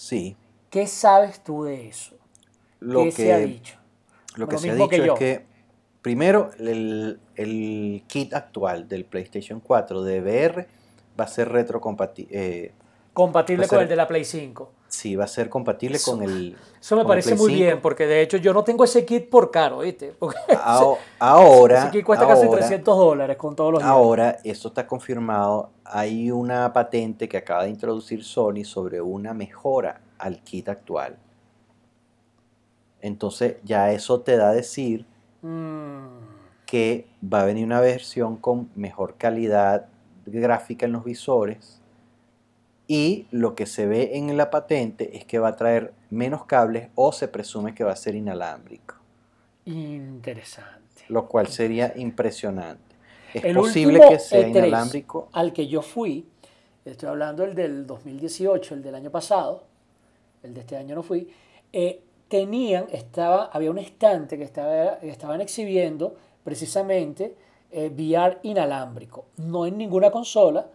Sí, 0.00 0.34
¿Qué 0.70 0.86
sabes 0.86 1.44
tú 1.44 1.64
de 1.64 1.88
eso? 1.88 2.16
lo 2.78 3.00
¿Qué 3.00 3.04
que, 3.10 3.12
se 3.12 3.32
ha 3.34 3.38
dicho? 3.38 3.76
Lo 4.36 4.48
que 4.48 4.52
Lo 4.54 4.58
se 4.58 4.70
ha 4.70 4.74
que 4.74 4.82
dicho 4.82 5.04
yo. 5.04 5.12
es 5.12 5.18
que, 5.18 5.44
primero, 6.00 6.52
el, 6.58 7.20
el 7.36 8.02
kit 8.06 8.32
actual 8.32 8.88
del 8.88 9.04
PlayStation 9.04 9.60
4 9.60 10.02
de 10.02 10.22
VR 10.22 10.66
va 11.20 11.24
a 11.24 11.28
ser 11.28 11.50
retrocompatible. 11.50 12.72
Compatible 13.12 13.64
Va 13.64 13.66
a 13.66 13.68
con 13.68 13.80
el 13.80 13.88
de 13.88 13.96
la 13.96 14.08
Play 14.08 14.24
5. 14.24 14.72
Sí, 14.90 15.16
va 15.16 15.24
a 15.24 15.28
ser 15.28 15.48
compatible 15.48 15.96
Eso- 15.96 16.12
con 16.12 16.22
el. 16.22 16.56
Eso 16.80 16.96
me 16.96 17.04
parece 17.04 17.34
muy 17.34 17.52
5. 17.52 17.64
bien, 17.64 17.80
porque 17.80 18.06
de 18.06 18.20
hecho 18.22 18.36
yo 18.36 18.52
no 18.54 18.64
tengo 18.64 18.84
ese 18.84 19.04
kit 19.04 19.28
por 19.28 19.50
caro, 19.50 19.78
¿viste? 19.78 20.14
Porque 20.18 20.38
Ahora, 21.18 21.82
ese 21.82 21.90
kit 21.90 22.04
cuesta 22.04 22.26
casi 22.26 22.46
ahora, 22.46 22.58
300 22.60 22.96
dólares 22.96 23.36
con 23.36 23.54
todos 23.56 23.72
los 23.72 23.82
ahora, 23.82 24.38
esto 24.44 24.68
está 24.68 24.86
confirmado. 24.86 25.70
Hay 25.84 26.30
una 26.30 26.72
patente 26.72 27.28
que 27.28 27.36
acaba 27.38 27.64
de 27.64 27.70
introducir 27.70 28.24
Sony 28.24 28.64
sobre 28.64 29.00
una 29.00 29.34
mejora 29.34 30.00
al 30.18 30.42
kit 30.42 30.68
actual. 30.68 31.16
Entonces, 33.02 33.56
ya 33.64 33.92
eso 33.92 34.20
te 34.20 34.36
da 34.36 34.50
a 34.50 34.52
decir 34.52 35.06
Mm, 35.42 36.06
que 36.66 37.06
va 37.22 37.40
a 37.40 37.44
venir 37.46 37.64
una 37.64 37.80
versión 37.80 38.36
con 38.36 38.68
mejor 38.74 39.14
calidad 39.16 39.86
gráfica 40.26 40.84
en 40.84 40.92
los 40.92 41.02
visores 41.02 41.79
y 42.90 43.28
lo 43.30 43.54
que 43.54 43.66
se 43.66 43.86
ve 43.86 44.16
en 44.16 44.36
la 44.36 44.50
patente 44.50 45.16
es 45.16 45.24
que 45.24 45.38
va 45.38 45.50
a 45.50 45.54
traer 45.54 45.94
menos 46.10 46.44
cables 46.44 46.88
o 46.96 47.12
se 47.12 47.28
presume 47.28 47.72
que 47.72 47.84
va 47.84 47.92
a 47.92 47.96
ser 47.96 48.16
inalámbrico, 48.16 48.96
interesante. 49.64 51.04
lo 51.06 51.28
cual 51.28 51.46
sería 51.46 51.92
impresionante. 51.94 52.96
Es 53.32 53.44
El 53.44 53.54
posible 53.54 54.00
que 54.08 54.18
sea 54.18 54.40
E3 54.40 54.50
inalámbrico. 54.50 55.28
Al 55.30 55.52
que 55.52 55.68
yo 55.68 55.82
fui, 55.82 56.26
estoy 56.84 57.08
hablando 57.08 57.44
el 57.44 57.54
del 57.54 57.86
2018, 57.86 58.74
el 58.74 58.82
del 58.82 58.96
año 58.96 59.12
pasado, 59.12 59.62
el 60.42 60.52
de 60.52 60.58
este 60.62 60.76
año 60.76 60.96
no 60.96 61.04
fui, 61.04 61.28
eh, 61.72 62.02
tenían, 62.26 62.86
estaba, 62.90 63.50
había 63.52 63.70
un 63.70 63.78
estante 63.78 64.36
que 64.36 64.42
estaba, 64.42 64.94
estaban 64.94 65.40
exhibiendo 65.40 66.16
precisamente 66.42 67.36
eh, 67.70 67.88
VR 67.88 68.38
inalámbrico. 68.42 69.26
No 69.36 69.64
en 69.64 69.78
ninguna 69.78 70.10
consola, 70.10 70.66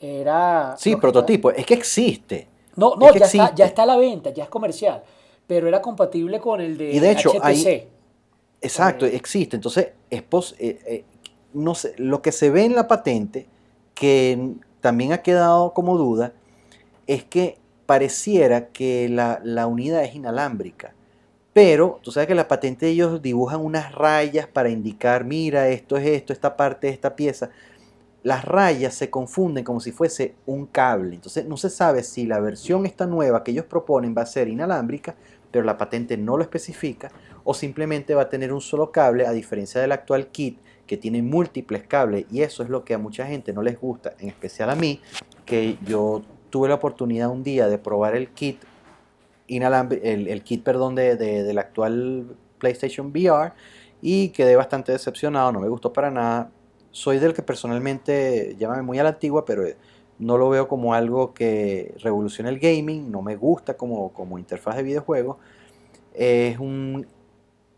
era... 0.00 0.74
Sí, 0.78 0.96
prototipo, 0.96 1.50
es 1.50 1.64
que 1.66 1.74
existe. 1.74 2.48
No, 2.76 2.96
no, 2.96 3.06
Es 3.06 3.12
que 3.12 3.18
ya, 3.20 3.26
está, 3.26 3.54
ya 3.54 3.66
está 3.66 3.82
a 3.84 3.86
la 3.86 3.96
venta, 3.96 4.30
ya 4.30 4.44
es 4.44 4.50
comercial, 4.50 5.02
pero 5.46 5.68
era 5.68 5.80
compatible 5.80 6.40
con 6.40 6.60
el 6.60 6.76
de, 6.76 6.92
Y 6.92 6.98
de 6.98 7.10
hecho, 7.10 7.30
HTC. 7.30 7.44
hay- 7.44 7.88
Exacto, 8.60 9.06
existe. 9.06 9.56
Entonces, 9.56 9.88
es 10.10 10.22
pos- 10.22 10.54
eh, 10.58 10.78
eh, 10.86 11.04
no 11.52 11.74
sé, 11.74 11.94
lo 11.98 12.22
que 12.22 12.32
se 12.32 12.50
ve 12.50 12.64
en 12.64 12.74
la 12.74 12.88
patente, 12.88 13.46
que 13.94 14.52
también 14.80 15.12
ha 15.12 15.22
quedado 15.22 15.72
como 15.74 15.96
duda, 15.98 16.32
es 17.06 17.24
que 17.24 17.58
pareciera 17.86 18.68
que 18.68 19.08
la, 19.08 19.40
la 19.44 19.66
unidad 19.66 20.04
es 20.04 20.14
inalámbrica. 20.14 20.94
Pero 21.52 22.00
tú 22.02 22.12
sabes 22.12 22.26
que 22.28 22.34
la 22.34 22.48
patente 22.48 22.88
ellos 22.88 23.22
dibujan 23.22 23.60
unas 23.60 23.92
rayas 23.94 24.46
para 24.48 24.70
indicar, 24.70 25.24
mira, 25.24 25.68
esto 25.68 25.96
es 25.96 26.06
esto, 26.06 26.32
esta 26.32 26.56
parte 26.56 26.88
es 26.88 26.94
esta 26.94 27.14
pieza. 27.16 27.50
Las 28.24 28.44
rayas 28.44 28.94
se 28.94 29.10
confunden 29.10 29.62
como 29.64 29.80
si 29.80 29.92
fuese 29.92 30.34
un 30.46 30.66
cable. 30.66 31.14
Entonces 31.14 31.44
no 31.44 31.56
se 31.56 31.70
sabe 31.70 32.02
si 32.02 32.26
la 32.26 32.40
versión 32.40 32.86
esta 32.86 33.06
nueva 33.06 33.44
que 33.44 33.52
ellos 33.52 33.66
proponen 33.66 34.14
va 34.16 34.22
a 34.22 34.26
ser 34.26 34.48
inalámbrica, 34.48 35.14
pero 35.52 35.64
la 35.64 35.78
patente 35.78 36.16
no 36.16 36.36
lo 36.36 36.42
especifica, 36.42 37.10
o 37.44 37.54
simplemente 37.54 38.14
va 38.14 38.22
a 38.22 38.28
tener 38.28 38.52
un 38.52 38.60
solo 38.60 38.90
cable, 38.90 39.26
a 39.26 39.32
diferencia 39.32 39.80
del 39.80 39.92
actual 39.92 40.28
kit 40.28 40.58
que 40.86 40.96
tiene 40.96 41.22
múltiples 41.22 41.84
cables. 41.84 42.24
Y 42.32 42.40
eso 42.42 42.62
es 42.62 42.70
lo 42.70 42.82
que 42.84 42.94
a 42.94 42.98
mucha 42.98 43.26
gente 43.26 43.52
no 43.52 43.62
les 43.62 43.78
gusta, 43.78 44.14
en 44.18 44.28
especial 44.28 44.70
a 44.70 44.74
mí, 44.74 45.00
que 45.44 45.76
yo 45.86 46.22
tuve 46.50 46.68
la 46.68 46.74
oportunidad 46.76 47.28
un 47.28 47.44
día 47.44 47.68
de 47.68 47.78
probar 47.78 48.16
el 48.16 48.30
kit 48.30 48.58
el 49.46 50.42
kit 50.42 50.64
perdón, 50.64 50.94
de, 50.94 51.16
de- 51.16 51.42
del 51.42 51.58
actual 51.58 52.36
PlayStation 52.58 53.08
VR 53.08 53.52
y 54.00 54.30
quedé 54.30 54.56
bastante 54.56 54.92
decepcionado, 54.92 55.52
no 55.52 55.60
me 55.60 55.68
gustó 55.68 55.92
para 55.92 56.10
nada. 56.10 56.50
Soy 56.94 57.18
del 57.18 57.34
que 57.34 57.42
personalmente, 57.42 58.54
llámame 58.56 58.82
muy 58.82 59.00
a 59.00 59.02
la 59.02 59.08
antigua, 59.08 59.44
pero 59.44 59.64
no 60.20 60.38
lo 60.38 60.48
veo 60.48 60.68
como 60.68 60.94
algo 60.94 61.34
que 61.34 61.92
revolucione 61.98 62.50
el 62.50 62.60
gaming, 62.60 63.10
no 63.10 63.20
me 63.20 63.34
gusta 63.34 63.76
como, 63.76 64.12
como 64.12 64.38
interfaz 64.38 64.76
de 64.76 64.84
videojuego. 64.84 65.40
Es 66.14 66.56
un, 66.60 67.04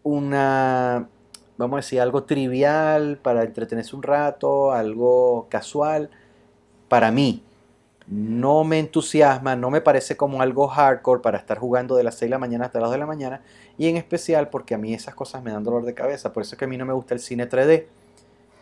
una, 0.02 1.08
vamos 1.56 1.76
a 1.76 1.78
decir, 1.78 1.98
algo 2.02 2.24
trivial 2.24 3.18
para 3.22 3.44
entretenerse 3.44 3.96
un 3.96 4.02
rato, 4.02 4.72
algo 4.72 5.46
casual. 5.48 6.10
Para 6.90 7.10
mí, 7.10 7.42
no 8.06 8.64
me 8.64 8.80
entusiasma, 8.80 9.56
no 9.56 9.70
me 9.70 9.80
parece 9.80 10.18
como 10.18 10.42
algo 10.42 10.68
hardcore 10.68 11.22
para 11.22 11.38
estar 11.38 11.58
jugando 11.58 11.96
de 11.96 12.04
las 12.04 12.16
6 12.16 12.28
de 12.28 12.30
la 12.32 12.38
mañana 12.38 12.66
hasta 12.66 12.80
las 12.80 12.88
2 12.88 12.92
de 12.92 12.98
la 12.98 13.06
mañana. 13.06 13.40
Y 13.78 13.88
en 13.88 13.96
especial 13.96 14.50
porque 14.50 14.74
a 14.74 14.78
mí 14.78 14.92
esas 14.92 15.14
cosas 15.14 15.42
me 15.42 15.52
dan 15.52 15.64
dolor 15.64 15.86
de 15.86 15.94
cabeza. 15.94 16.34
Por 16.34 16.42
eso 16.42 16.54
es 16.54 16.58
que 16.58 16.66
a 16.66 16.68
mí 16.68 16.76
no 16.76 16.84
me 16.84 16.92
gusta 16.92 17.14
el 17.14 17.20
cine 17.20 17.48
3D. 17.48 17.86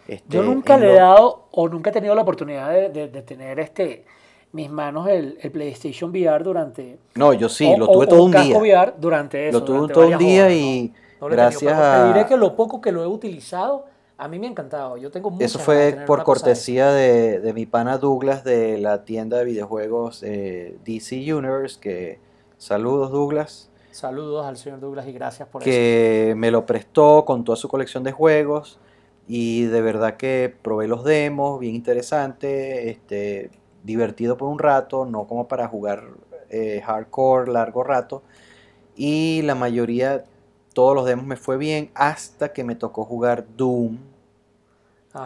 Este, 0.07 0.35
Yo 0.35 0.43
nunca 0.43 0.77
le 0.77 0.93
he 0.93 0.95
dado 0.97 1.47
o 1.51 1.69
nunca 1.69 1.91
he 1.91 1.93
tenido 1.93 2.15
la 2.15 2.23
oportunidad 2.23 2.71
de, 2.71 3.09
tener 3.23 3.59
este 3.59 4.05
mis 4.53 4.71
manos 4.71 5.09
el, 5.09 5.37
PlayStation 5.53 6.11
VR 6.11 6.45
durante. 6.45 6.99
No, 7.15 7.33
yo 7.33 7.49
sí, 7.49 7.75
lo 7.77 7.89
tuve 7.89 8.07
todo 8.07 8.25
un 8.25 8.33
día. 8.33 8.57
VR 8.57 8.95
durante 8.99 9.49
eso. 9.49 9.59
Lo 9.59 9.65
tuve 9.65 9.93
todo 9.93 10.09
un 10.09 10.19
día 10.19 10.51
y 10.51 10.93
gracias 11.21 11.73
a. 11.73 12.03
Te 12.03 12.09
diré 12.13 12.27
que 12.27 12.37
lo 12.37 12.55
poco 12.55 12.81
que 12.81 12.93
lo 12.93 13.03
he 13.03 13.07
utilizado, 13.07 13.87
a 14.19 14.29
mí 14.29 14.39
me 14.39 14.47
ha 14.47 14.51
encantado. 14.51 14.97
Yo 14.97 15.11
tengo 15.11 15.35
Eso 15.41 15.59
fue 15.59 15.97
por 16.07 16.23
cortesía 16.23 16.93
de, 16.93 17.41
de, 17.41 17.53
mi 17.53 17.67
pana 17.67 17.99
Douglas 17.99 18.45
de 18.45 18.79
la 18.79 19.05
tienda 19.05 19.39
de 19.39 19.45
videojuegos 19.45 20.23
eh, 20.23 20.77
DC 20.85 21.17
Universe. 21.35 21.81
Que 21.81 22.21
saludos, 22.59 23.11
Douglas. 23.11 23.71
Saludos 23.91 24.45
al 24.45 24.57
señor 24.57 24.81
Douglas 24.81 25.07
y 25.09 25.13
gracias 25.13 25.49
por 25.49 25.63
que 25.63 25.71
eso. 25.71 25.79
Que 26.31 26.35
me 26.37 26.51
lo 26.51 26.67
prestó 26.67 27.25
con 27.25 27.45
toda 27.45 27.57
su 27.57 27.69
colección 27.69 28.05
de 28.05 28.13
juegos 28.13 28.79
y 29.27 29.65
de 29.65 29.81
verdad 29.81 30.17
que 30.17 30.55
probé 30.63 30.87
los 30.87 31.05
demos, 31.05 31.59
bien 31.59 31.75
interesante, 31.75 32.91
este, 32.91 33.51
divertido 33.83 34.37
por 34.37 34.49
un 34.49 34.59
rato, 34.59 35.07
no 35.07 35.27
como 35.27 35.49
para 35.49 35.67
jugar 35.69 36.05
eh, 36.51 36.83
hardcore 36.85 37.51
largo 37.51 37.83
rato. 37.83 38.23
Y 38.97 39.43
la 39.43 39.55
mayoría, 39.55 40.25
todos 40.75 40.95
los 40.95 41.07
demos 41.07 41.25
me 41.25 41.37
fue 41.37 41.57
bien 41.57 41.91
hasta 41.95 42.53
que 42.53 42.65
me 42.65 42.75
tocó 42.75 43.05
jugar 43.05 43.47
Doom, 43.57 43.99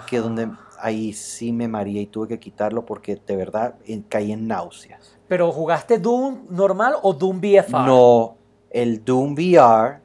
que 0.07 0.19
donde 0.19 0.51
ahí 0.79 1.13
sí 1.13 1.51
me 1.51 1.67
maría 1.67 2.01
y 2.01 2.07
tuve 2.07 2.29
que 2.29 2.39
quitarlo 2.39 2.85
porque 2.85 3.21
de 3.27 3.37
verdad 3.37 3.75
caí 4.09 4.33
en 4.33 4.47
náuseas. 4.47 5.17
¿Pero 5.27 5.51
jugaste 5.51 5.99
Doom 5.99 6.47
normal 6.51 6.95
o 7.03 7.13
Doom 7.13 7.41
VFR? 7.41 7.87
No, 7.87 8.37
el 8.71 9.05
Doom 9.05 9.33
VR 9.33 10.01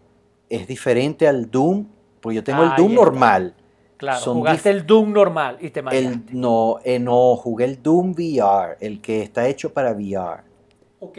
es 0.49 0.67
diferente 0.67 1.27
al 1.27 1.51
Doom, 1.51 1.85
porque 2.21 2.35
yo 2.37 2.43
tengo 2.43 2.63
el 2.63 2.75
Doom 2.75 2.93
normal 2.95 3.55
Claro, 4.03 4.33
jugaste 4.33 4.69
el 4.69 4.85
Doom 4.85 5.13
normal 5.13 5.57
y 5.61 5.69
te 5.69 5.81
mareaste. 5.81 6.33
no, 6.33 6.77
eh, 6.83 6.99
no, 6.99 7.37
jugué 7.37 7.63
el 7.63 7.81
Doom 7.81 8.11
VR, 8.11 8.75
el 8.81 8.99
que 8.99 9.21
está 9.21 9.47
hecho 9.47 9.71
para 9.71 9.93
VR. 9.93 10.43
Ok. 10.99 11.17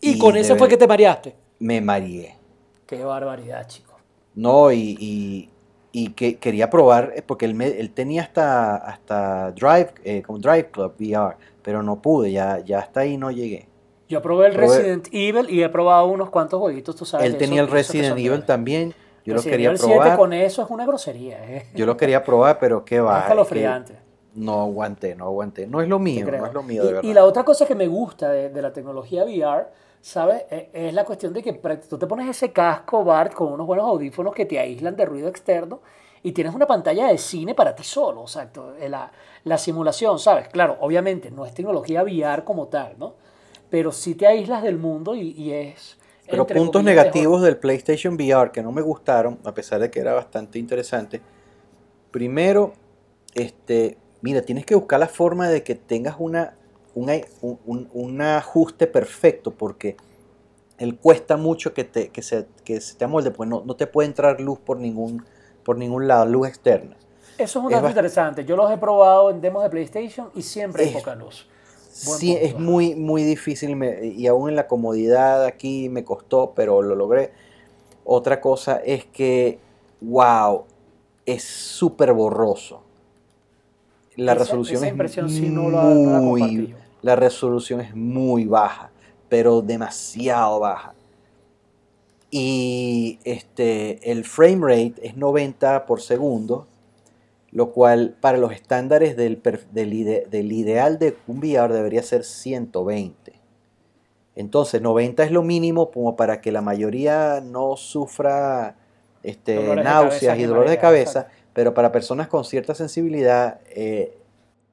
¿Y, 0.00 0.18
con 0.18 0.36
ese 0.36 0.56
fue 0.56 0.68
que 0.68 0.78
te 0.78 0.86
mareaste? 0.86 1.36
Me 1.58 1.82
mareé. 1.82 2.34
Qué 2.86 3.04
barbaridad, 3.04 3.66
chico. 3.68 3.98
No, 4.34 4.72
y, 4.72 5.50
que 6.16 6.38
quería 6.38 6.70
probar, 6.70 7.12
eh, 7.14 7.20
porque 7.20 7.44
él, 7.44 7.90
tenía 7.94 8.22
hasta, 8.22 8.76
hasta 8.76 9.52
Drive, 9.52 9.92
eh, 10.02 10.22
como 10.22 10.38
Drive 10.38 10.70
Club 10.70 10.94
VR, 10.98 11.36
pero 11.62 11.82
no 11.82 12.00
pude, 12.00 12.32
ya, 12.32 12.58
ya 12.64 12.78
hasta 12.78 13.00
ahí 13.00 13.18
no 13.18 13.30
llegué. 13.30 13.68
Yo 14.08 14.22
probé 14.22 14.46
el 14.46 14.54
Resident 14.54 15.08
Evil 15.12 15.46
y 15.50 15.62
he 15.62 15.68
probado 15.68 16.06
unos 16.06 16.30
cuantos 16.30 16.58
jueguitos, 16.58 16.96
tú 16.96 17.04
sabes. 17.04 17.26
Él 17.26 17.36
tenía 17.36 17.60
el 17.60 17.68
Resident 17.68 18.18
Evil 18.18 18.44
también 18.44 18.94
yo 19.24 19.34
lo 19.34 19.42
quería 19.42 19.72
probar. 19.74 20.16
con 20.16 20.32
eso 20.32 20.62
es 20.62 20.70
una 20.70 20.84
grosería. 20.86 21.44
¿eh? 21.44 21.66
Yo 21.74 21.86
lo 21.86 21.96
quería 21.96 22.24
probar, 22.24 22.58
pero 22.58 22.84
qué 22.84 23.00
va. 23.00 23.20
Es 23.20 23.92
no 24.34 24.62
aguanté, 24.62 25.14
no 25.14 25.26
aguanté. 25.26 25.66
No 25.66 25.80
es 25.80 25.88
lo 25.88 25.98
mío, 25.98 26.26
no 26.26 26.46
es 26.46 26.54
lo 26.54 26.62
mío, 26.62 26.82
de 26.82 26.88
y, 26.88 26.92
verdad. 26.92 27.10
Y 27.10 27.14
la 27.14 27.24
otra 27.24 27.44
cosa 27.44 27.66
que 27.66 27.74
me 27.74 27.86
gusta 27.86 28.30
de, 28.30 28.62
la 28.62 28.72
tecnología 28.72 29.24
VR, 29.24 29.66
¿sabes? 30.00 30.44
E, 30.50 30.70
es, 30.72 30.94
la 30.94 31.04
cuestión 31.04 31.32
de 31.32 31.42
que 31.42 31.52
tú 31.52 31.98
te 31.98 32.06
pones 32.06 32.28
ese 32.28 32.52
casco, 32.52 33.04
Bart, 33.04 33.34
con 33.34 33.52
unos 33.52 33.66
buenos 33.66 33.86
audífonos 33.86 34.34
que 34.34 34.46
te 34.46 34.58
aíslan 34.58 34.96
de 34.96 35.04
ruido 35.04 35.28
externo 35.28 35.80
y 36.22 36.32
tienes 36.32 36.54
una 36.54 36.66
pantalla 36.66 37.08
de 37.08 37.18
cine 37.18 37.54
para 37.54 37.74
ti 37.74 37.84
solo, 37.84 38.22
exacto. 38.22 38.74
Eh, 38.78 38.88
la, 38.88 39.10
la 39.44 39.58
simulación, 39.58 40.18
¿sabes? 40.18 40.48
Claro, 40.48 40.78
obviamente 40.80 41.30
no 41.30 41.44
es 41.44 41.52
tecnología 41.52 42.02
VR 42.02 42.44
como 42.44 42.68
tal, 42.68 42.94
¿no? 42.98 43.14
Pero 43.68 43.92
sí 43.92 44.14
te 44.14 44.26
aíslas 44.26 44.62
del 44.62 44.78
mundo 44.78 45.14
y, 45.14 45.30
y 45.32 45.52
es 45.52 45.98
pero 46.32 46.46
puntos 46.46 46.82
negativos 46.82 47.42
del 47.42 47.58
PlayStation 47.58 48.14
VR 48.14 48.50
que 48.50 48.62
no 48.62 48.72
me 48.72 48.80
gustaron, 48.80 49.38
a 49.44 49.52
pesar 49.52 49.80
de 49.80 49.90
que 49.90 50.00
era 50.00 50.14
bastante 50.14 50.58
interesante. 50.58 51.20
Primero, 52.10 52.72
este, 53.34 53.98
mira, 54.22 54.42
tienes 54.42 54.64
que 54.64 54.74
buscar 54.74 54.98
la 54.98 55.08
forma 55.08 55.48
de 55.48 55.62
que 55.62 55.74
tengas 55.74 56.16
una, 56.18 56.54
un, 56.94 58.20
ajuste 58.20 58.86
perfecto, 58.86 59.52
porque 59.52 59.96
él 60.78 60.98
cuesta 60.98 61.36
mucho 61.36 61.74
que, 61.74 61.84
te, 61.84 62.08
que, 62.08 62.22
se, 62.22 62.46
que 62.64 62.80
se 62.80 62.96
te 62.96 63.04
amolde, 63.04 63.30
pues 63.30 63.48
no, 63.48 63.62
no 63.64 63.76
te 63.76 63.86
puede 63.86 64.08
entrar 64.08 64.40
luz 64.40 64.58
por 64.58 64.78
ningún, 64.78 65.24
por 65.62 65.76
ningún 65.76 66.08
lado, 66.08 66.24
luz 66.24 66.48
externa. 66.48 66.96
Eso 67.36 67.58
es 67.60 67.64
una 67.66 67.88
interesante. 67.88 68.44
Yo 68.44 68.56
los 68.56 68.70
he 68.70 68.78
probado 68.78 69.30
en 69.30 69.40
demos 69.40 69.62
de 69.62 69.70
PlayStation 69.70 70.30
y 70.34 70.42
siempre 70.42 70.84
hay 70.84 70.92
poca 70.92 71.14
luz 71.14 71.46
sí, 71.92 72.32
es 72.32 72.58
muy, 72.58 72.94
muy 72.94 73.22
difícil 73.22 73.76
y 74.02 74.26
aún 74.26 74.50
en 74.50 74.56
la 74.56 74.66
comodidad 74.66 75.44
aquí 75.44 75.88
me 75.88 76.04
costó, 76.04 76.52
pero 76.54 76.82
lo 76.82 76.94
logré. 76.94 77.32
Otra 78.04 78.40
cosa 78.40 78.76
es 78.84 79.04
que, 79.04 79.58
wow, 80.00 80.64
es 81.26 81.44
súper 81.44 82.12
borroso. 82.12 82.82
La 84.16 84.34
resolución 84.34 84.84
es 84.84 84.94
muy, 85.22 86.74
la 87.02 87.16
resolución 87.16 87.80
es 87.80 87.94
muy 87.94 88.44
baja, 88.44 88.90
pero 89.28 89.62
demasiado 89.62 90.60
baja. 90.60 90.94
Y 92.30 93.18
este, 93.24 94.10
el 94.10 94.24
frame 94.24 94.60
rate 94.60 94.94
es 95.06 95.16
90 95.16 95.86
por 95.86 96.00
segundo 96.00 96.66
lo 97.52 97.70
cual 97.70 98.16
para 98.20 98.38
los 98.38 98.52
estándares 98.52 99.14
del, 99.16 99.40
del, 99.70 100.52
ideal 100.52 100.98
de 100.98 101.16
un 101.26 101.38
VR 101.38 101.72
debería 101.72 102.02
ser 102.02 102.24
120. 102.24 103.34
Entonces 104.34 104.80
90 104.80 105.24
es 105.24 105.30
lo 105.30 105.42
mínimo 105.42 105.90
como 105.90 106.16
para 106.16 106.40
que 106.40 106.50
la 106.50 106.62
mayoría 106.62 107.42
no 107.42 107.76
sufra 107.76 108.76
este, 109.22 109.76
náuseas 109.76 110.38
y 110.38 110.44
dolores 110.44 110.70
de 110.70 110.78
cabeza, 110.78 111.28
pero 111.52 111.74
para 111.74 111.92
personas 111.92 112.28
con 112.28 112.44
cierta 112.44 112.74
sensibilidad, 112.74 113.60
eh, 113.68 114.16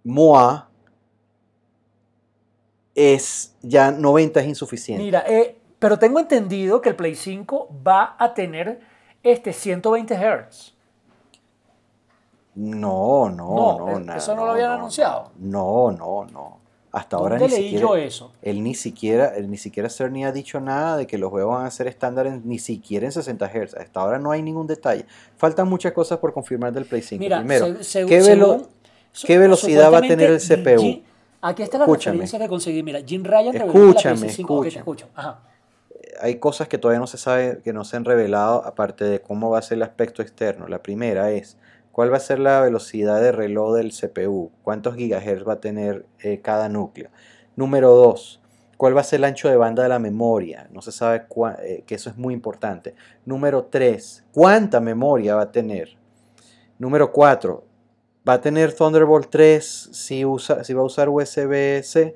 MOA 0.05 0.69
es 2.95 3.55
ya 3.61 3.91
90 3.91 4.39
es 4.39 4.47
insuficiente. 4.47 5.03
Mira, 5.03 5.25
eh, 5.27 5.57
pero 5.79 5.99
tengo 5.99 6.19
entendido 6.21 6.79
que 6.81 6.89
el 6.89 6.95
Play 6.95 7.15
5 7.15 7.69
va 7.85 8.15
a 8.17 8.33
tener 8.33 8.79
este 9.21 9.51
120 9.51 10.15
Hz. 10.15 10.78
No, 12.59 13.29
no, 13.29 13.77
no, 13.77 13.99
no 13.99 14.15
Eso 14.15 14.35
no, 14.35 14.45
lo 14.45 14.51
habían 14.51 14.71
anunciado. 14.71 15.31
No, 15.39 15.91
no, 15.91 16.25
no. 16.25 16.59
Hasta 16.91 17.15
ahora 17.15 17.37
ni 17.37 17.47
leí 17.47 17.63
siquiera, 17.63 17.81
yo 17.81 17.95
eso? 17.95 18.31
Él 18.41 18.61
ni 18.61 18.75
siquiera, 18.75 19.33
él 19.37 19.49
ni 19.49 19.55
siquiera 19.55 19.87
ni 20.11 20.25
ha 20.25 20.33
dicho 20.33 20.59
nada 20.59 20.97
de 20.97 21.07
que 21.07 21.17
los 21.17 21.29
juegos 21.29 21.55
van 21.55 21.65
a 21.65 21.71
ser 21.71 21.87
estándar 21.87 22.29
ni 22.43 22.59
siquiera 22.59 23.05
en 23.05 23.13
60 23.13 23.47
Hz. 23.47 23.75
Hasta 23.75 24.01
ahora 24.01 24.19
no 24.19 24.31
hay 24.31 24.41
ningún 24.41 24.67
detalle. 24.67 25.05
Faltan 25.37 25.69
muchas 25.69 25.93
cosas 25.93 26.17
por 26.17 26.33
confirmar 26.33 26.73
del 26.73 26.85
Play 26.85 27.01
5. 27.01 27.23
Primero, 27.23 27.77
¿qué, 29.25 29.37
velocidad 29.37 29.93
va 29.93 29.99
a 29.99 30.01
tener 30.01 30.31
el 30.31 30.39
CPU? 30.39 31.01
aquí 31.41 31.63
está 31.63 31.77
la 31.77 31.85
referencia 31.85 32.39
que 32.39 32.47
conseguí. 32.49 32.83
Mira, 32.83 32.99
Jim 33.05 33.23
Ryan 33.23 33.55
escúchame, 33.55 34.27
escúchame. 34.27 35.13
Hay 36.19 36.35
cosas 36.35 36.67
que 36.67 36.77
todavía 36.77 36.99
no 36.99 37.07
se 37.07 37.17
sabe, 37.17 37.61
que 37.63 37.71
no 37.71 37.85
se 37.85 37.95
han 37.95 38.03
revelado, 38.03 38.65
aparte 38.65 39.05
de 39.05 39.21
cómo 39.21 39.49
va 39.49 39.59
a 39.59 39.61
ser 39.61 39.77
el 39.77 39.83
aspecto 39.83 40.21
externo. 40.21 40.67
La 40.67 40.83
primera 40.83 41.31
es 41.31 41.55
¿Cuál 41.99 42.13
va 42.13 42.15
a 42.15 42.21
ser 42.21 42.39
la 42.39 42.61
velocidad 42.61 43.19
de 43.19 43.33
reloj 43.33 43.75
del 43.75 43.91
CPU? 43.91 44.51
¿Cuántos 44.63 44.95
gigahertz 44.95 45.45
va 45.45 45.55
a 45.55 45.59
tener 45.59 46.05
eh, 46.23 46.39
cada 46.41 46.69
núcleo? 46.69 47.09
Número 47.57 47.93
2. 47.93 48.41
¿Cuál 48.77 48.95
va 48.95 49.01
a 49.01 49.03
ser 49.03 49.17
el 49.17 49.25
ancho 49.25 49.49
de 49.49 49.57
banda 49.57 49.83
de 49.83 49.89
la 49.89 49.99
memoria? 49.99 50.69
No 50.71 50.81
se 50.81 50.93
sabe 50.93 51.25
eh, 51.61 51.83
que 51.85 51.95
eso 51.95 52.09
es 52.09 52.15
muy 52.15 52.33
importante. 52.33 52.95
Número 53.25 53.65
3. 53.65 54.27
¿Cuánta 54.31 54.79
memoria 54.79 55.35
va 55.35 55.41
a 55.41 55.51
tener? 55.51 55.97
Número 56.77 57.11
4. 57.11 57.65
¿Va 58.25 58.31
a 58.31 58.39
tener 58.39 58.73
Thunderbolt 58.73 59.29
3 59.29 59.89
si, 59.91 60.23
usa, 60.23 60.63
si 60.63 60.73
va 60.73 60.83
a 60.83 60.85
usar 60.85 61.09
USB-C? 61.09 62.15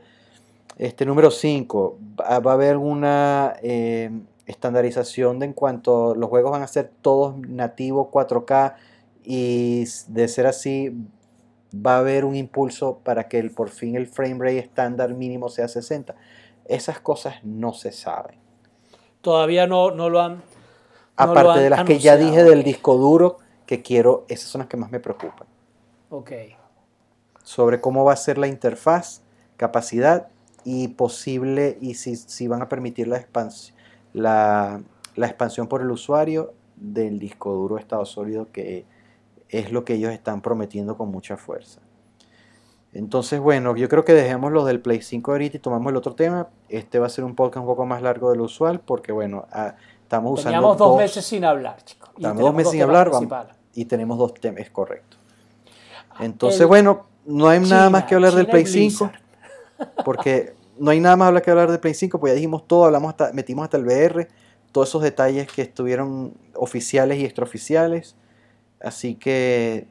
Este, 0.78 1.06
número 1.06 1.30
5. 1.30 1.98
¿Va 2.22 2.52
a 2.52 2.54
haber 2.54 2.72
alguna 2.72 3.58
eh, 3.62 4.12
estandarización 4.46 5.40
de 5.40 5.48
en 5.48 5.52
cuanto 5.52 6.16
los 6.16 6.30
juegos 6.30 6.54
van 6.54 6.64
a 6.64 6.68
ser 6.68 6.90
todos 7.02 7.38
nativos 7.38 8.08
4K? 8.08 8.76
Y 9.24 9.86
de 10.08 10.28
ser 10.28 10.46
así 10.48 10.92
va 11.74 11.96
a 11.96 12.00
haber 12.00 12.26
un 12.26 12.36
impulso 12.36 13.00
para 13.04 13.28
que 13.28 13.40
el, 13.40 13.52
por 13.52 13.70
fin 13.70 13.96
el 13.96 14.08
frame 14.08 14.38
rate 14.40 14.60
estándar 14.60 15.14
mínimo 15.14 15.50
sea 15.50 15.68
60. 15.68 16.16
Esas 16.66 17.00
cosas 17.00 17.36
no 17.44 17.74
se 17.74 17.92
saben. 17.92 18.38
Todavía 19.22 19.68
no, 19.68 19.92
no 19.92 20.10
lo 20.10 20.22
han. 20.22 20.44
Aparte 21.16 21.60
de 21.60 21.70
las 21.70 21.84
que 21.84 22.00
ya 22.00 22.18
dije 22.18 22.44
del 22.44 22.64
disco 22.64 22.98
duro, 22.98 23.38
que 23.66 23.82
quiero, 23.82 24.26
esas 24.28 24.50
son 24.50 24.60
las 24.60 24.68
que 24.68 24.78
más 24.78 24.92
me 24.92 25.00
preocupan. 25.00 25.48
Ok. 26.10 26.32
Sobre 27.44 27.82
cómo 27.82 28.04
va 28.04 28.14
a 28.14 28.18
ser 28.18 28.38
la 28.38 28.48
interfaz. 28.48 29.22
capacidad 29.58 30.28
y 30.66 30.90
posible, 30.90 31.78
y 31.82 31.96
si, 31.96 32.16
si 32.16 32.48
van 32.48 32.62
a 32.62 32.70
permitir 32.70 33.08
la, 33.08 33.18
expansión 33.18 33.76
la, 34.14 34.82
la 35.16 35.28
expansión 35.28 35.68
por 35.68 35.82
el 35.82 35.92
usuario 35.92 36.54
del 36.76 37.20
disco 37.20 37.52
duro 37.54 37.78
estado 37.78 38.06
sólido, 38.06 38.52
que 38.52 38.86
es 39.54 39.72
lo 39.72 39.86
que 39.86 39.94
ellos 39.94 40.12
están 40.12 40.42
prometiendo 40.42 40.98
con 40.98 41.10
mucha 41.10 41.38
fuerza. 41.38 41.80
Entonces, 42.92 43.40
bueno, 43.40 43.76
yo 43.76 43.88
creo 43.90 44.04
que 44.04 44.14
dejemos 44.14 44.52
lo 44.52 44.66
del 44.66 44.80
Play 44.80 45.02
5 45.02 45.32
ahorita 45.32 45.58
y 45.58 45.60
tomamos 45.60 45.92
el 45.92 45.98
otro 45.98 46.16
tema. 46.16 46.50
Este 46.70 47.00
va 47.00 47.08
a 47.08 47.10
ser 47.10 47.24
un 47.24 47.36
podcast 47.36 47.62
un 47.62 47.68
poco 47.68 47.86
más 47.86 48.02
largo 48.02 48.32
de 48.32 48.38
lo 48.38 48.44
usual 48.44 48.80
porque, 48.80 49.12
bueno, 49.12 49.48
ah, 49.52 49.76
estamos 50.02 50.40
usando. 50.40 50.58
Teníamos 50.58 50.78
dos, 50.78 50.98
meses 50.98 51.26
sin 51.26 51.46
hablar, 51.46 51.84
chicos. 51.84 52.10
Estamos 52.16 52.42
dos 52.42 52.54
meses 52.54 52.72
sin 52.72 52.82
hablar 52.82 53.12
y 53.74 53.86
tenemos 53.86 54.18
dos 54.18 54.34
temas, 54.36 54.62
es 54.62 54.70
correcto. 54.70 55.18
Entonces, 56.20 56.68
bueno, 56.68 57.08
no 57.26 57.48
hay 57.48 57.60
nada 57.60 57.90
más 57.90 58.04
que 58.04 58.16
hablar 58.16 58.34
del 58.34 58.48
Play 58.48 58.66
5 58.66 59.12
porque 60.06 60.54
no 60.78 60.92
hay 60.92 61.00
nada 61.00 61.16
más 61.16 61.42
que 61.42 61.52
hablar 61.52 61.70
del 61.70 61.80
Play 61.80 61.94
5, 61.94 62.20
pues 62.20 62.32
ya 62.32 62.36
dijimos 62.36 62.68
todo, 62.68 62.86
hablamos 62.86 63.10
hasta, 63.10 63.34
metimos 63.34 63.64
hasta 63.64 63.78
el 63.78 63.86
VR, 63.86 64.28
todos 64.72 64.90
esos 64.90 65.02
detalles 65.02 65.52
que 65.52 65.64
estuvieron 65.64 66.36
oficiales 66.56 67.20
y 67.20 67.26
extraoficiales. 67.26 68.16
Así 68.84 69.16
que 69.16 69.88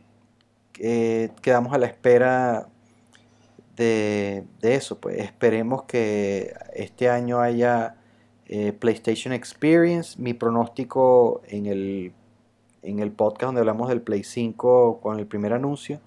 quedamos 0.74 1.72
a 1.72 1.78
la 1.78 1.86
espera 1.86 2.68
de, 3.76 4.44
eso. 4.62 5.00
Pues 5.00 5.18
esperemos 5.18 5.84
que 5.84 6.54
este 6.74 7.08
año 7.08 7.40
haya 7.40 7.96
eh, 8.46 8.72
PlayStation 8.72 9.32
Experience. 9.32 10.20
Mi 10.20 10.34
pronóstico 10.34 11.42
en 11.48 11.66
el, 11.66 12.12
en 12.82 12.98
el 13.00 13.12
podcast 13.12 13.46
donde 13.46 13.60
hablamos 13.60 13.88
del 13.88 14.02
Play 14.02 14.24
5 14.24 15.00
con 15.00 15.18
el 15.18 15.26
primer 15.26 15.52
anuncio 15.52 16.00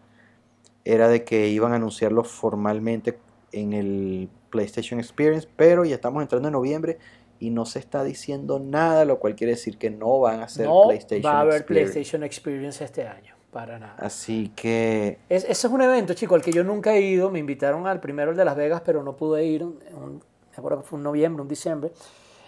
era 0.84 1.08
de 1.08 1.24
que 1.24 1.50
iban 1.50 1.74
a 1.74 1.78
anunciarlo 1.78 2.24
formalmente 2.24 3.18
en 3.52 3.74
el 3.74 4.30
PlayStation 4.52 5.00
Experience, 5.00 5.48
pero 5.56 5.84
ya 5.84 5.96
estamos 5.96 6.22
entrando 6.22 6.48
en 6.48 6.54
noviembre 6.54 7.00
y 7.40 7.50
no 7.50 7.66
se 7.66 7.80
está 7.80 8.04
diciendo 8.04 8.60
nada, 8.60 9.06
lo 9.06 9.20
cual 9.20 9.36
quiere 9.36 9.54
decir 9.54 9.78
que 9.78 9.90
no 9.90 10.20
van 10.20 10.42
a 10.42 10.48
ser 10.48 10.68
no 10.68 10.88
va 10.88 11.32
a 11.32 11.42
haber 11.42 11.66
PlayStation 11.66 12.24
Experience 12.24 12.84
este 12.84 13.08
año, 13.08 13.36
para 13.52 13.78
nada. 13.78 13.96
Así 13.98 14.52
que... 14.56 15.20
Es, 15.30 15.44
ese 15.44 15.68
es 15.68 15.74
un 15.74 15.82
evento, 15.82 16.14
chico, 16.14 16.36
al 16.36 16.42
que 16.42 16.52
yo 16.52 16.64
nunca 16.64 16.94
he 16.94 17.02
ido. 17.02 17.30
Me 17.30 17.40
invitaron 17.40 17.88
al 17.88 18.00
primero, 18.00 18.32
el 18.32 18.38
de 18.38 18.46
Las 18.46 18.56
Vegas, 18.56 18.82
pero 18.86 19.04
no 19.04 19.16
pude 19.16 19.46
ir. 19.46 19.66
me 19.66 20.20
acuerdo 20.56 20.82
que 20.82 20.88
fue 20.88 20.98
un 20.98 21.04
noviembre, 21.04 21.42
un 21.42 21.48
diciembre. 21.48 21.92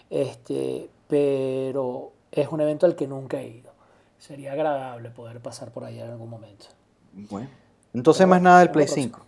Este, 0.09 0.89
pero 1.07 2.11
es 2.31 2.47
un 2.47 2.61
evento 2.61 2.85
al 2.85 2.95
que 2.95 3.07
nunca 3.07 3.41
he 3.41 3.47
ido. 3.47 3.72
Sería 4.18 4.53
agradable 4.53 5.09
poder 5.09 5.39
pasar 5.41 5.72
por 5.72 5.84
allá 5.84 6.05
en 6.05 6.11
algún 6.11 6.30
momento. 6.30 6.68
Bueno, 7.14 7.49
entonces 7.93 8.26
más 8.27 8.41
nada 8.41 8.59
del 8.59 8.72
Play 8.72 8.88
5. 8.88 9.19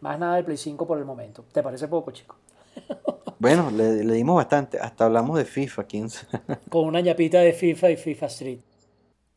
Más 0.00 0.18
nada 0.18 0.36
del 0.36 0.44
Play 0.44 0.56
5 0.56 0.86
por 0.86 0.98
el 0.98 1.04
momento. 1.04 1.44
¿Te 1.52 1.62
parece 1.62 1.88
poco, 1.88 2.10
chico? 2.10 2.36
Bueno, 3.44 3.70
le, 3.70 4.00
dimos 4.14 4.36
bastante. 4.36 4.78
Hasta 4.78 5.04
hablamos 5.04 5.36
de 5.36 5.44
FIFA, 5.44 5.86
15. 5.86 6.26
Con 6.70 6.86
una 6.86 7.02
ñapita 7.02 7.40
de 7.40 7.52
FIFA 7.52 7.90
y 7.90 7.96
FIFA 7.98 8.26
Street. 8.28 8.58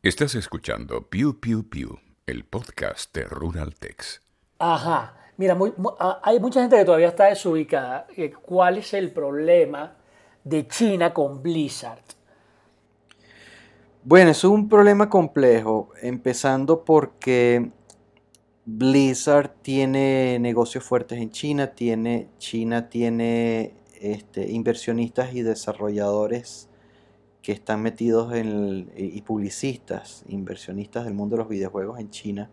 Estás 0.02 0.34
escuchando 0.34 1.02
Pew 1.02 1.38
Pew 1.38 1.68
Pew, 1.68 1.98
el 2.24 2.44
podcast 2.44 3.14
de 3.14 3.24
Rural 3.24 3.74
Tex. 3.74 4.22
Ajá. 4.60 5.14
Mira, 5.36 5.58
ah, 6.00 6.22
hay 6.24 6.40
mucha 6.40 6.62
gente 6.62 6.78
que 6.78 6.86
todavía 6.86 7.08
está 7.08 7.26
desubicada. 7.26 8.06
¿Cuál 8.40 8.78
es 8.78 8.94
el 8.94 9.12
problema 9.12 9.98
de 10.42 10.66
China 10.66 11.12
con 11.12 11.42
Blizzard? 11.42 12.00
Bueno, 14.04 14.30
es 14.30 14.42
un 14.42 14.70
problema 14.70 15.10
complejo, 15.10 15.90
empezando 16.00 16.82
porque 16.82 17.72
Blizzard 18.64 19.50
tiene 19.60 20.38
negocios 20.40 20.82
fuertes 20.82 21.18
en 21.18 21.30
China, 21.30 21.66
tiene, 21.74 22.28
China 22.38 22.88
tiene 22.88 23.74
este, 24.00 24.50
inversionistas 24.50 25.34
y 25.34 25.42
desarrolladores 25.42 26.68
que 27.42 27.52
están 27.52 27.82
metidos 27.82 28.34
en 28.34 28.90
y 28.96 29.22
publicistas, 29.22 30.24
inversionistas 30.28 31.04
del 31.04 31.14
mundo 31.14 31.36
de 31.36 31.42
los 31.42 31.48
videojuegos 31.48 31.98
en 31.98 32.10
China, 32.10 32.50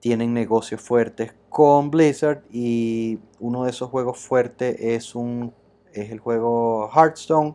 tienen 0.00 0.34
negocios 0.34 0.80
fuertes 0.80 1.34
con 1.48 1.90
Blizzard 1.90 2.42
y 2.50 3.18
uno 3.40 3.64
de 3.64 3.70
esos 3.70 3.90
juegos 3.90 4.18
fuertes 4.18 4.76
es, 4.78 5.14
un, 5.14 5.52
es 5.92 6.10
el 6.10 6.20
juego 6.20 6.90
Hearthstone 6.94 7.54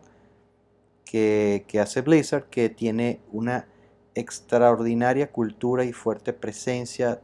que, 1.04 1.64
que 1.66 1.80
hace 1.80 2.02
Blizzard, 2.02 2.44
que 2.50 2.68
tiene 2.68 3.20
una 3.32 3.66
extraordinaria 4.14 5.30
cultura 5.30 5.84
y 5.84 5.92
fuerte 5.92 6.32
presencia 6.32 7.20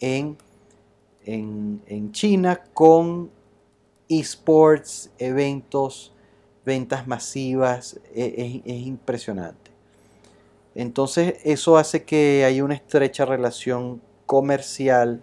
en, 0.00 0.36
en, 1.24 2.12
China 2.12 2.62
con 2.72 3.30
esports, 4.10 5.10
eventos, 5.18 6.12
ventas 6.64 7.06
masivas, 7.06 7.98
e, 8.12 8.62
es, 8.64 8.86
impresionante. 8.86 9.70
Entonces 10.74 11.36
eso 11.44 11.78
hace 11.78 12.04
que 12.04 12.44
haya 12.44 12.64
una 12.64 12.74
estrecha 12.74 13.24
relación 13.24 14.02
comercial 14.26 15.22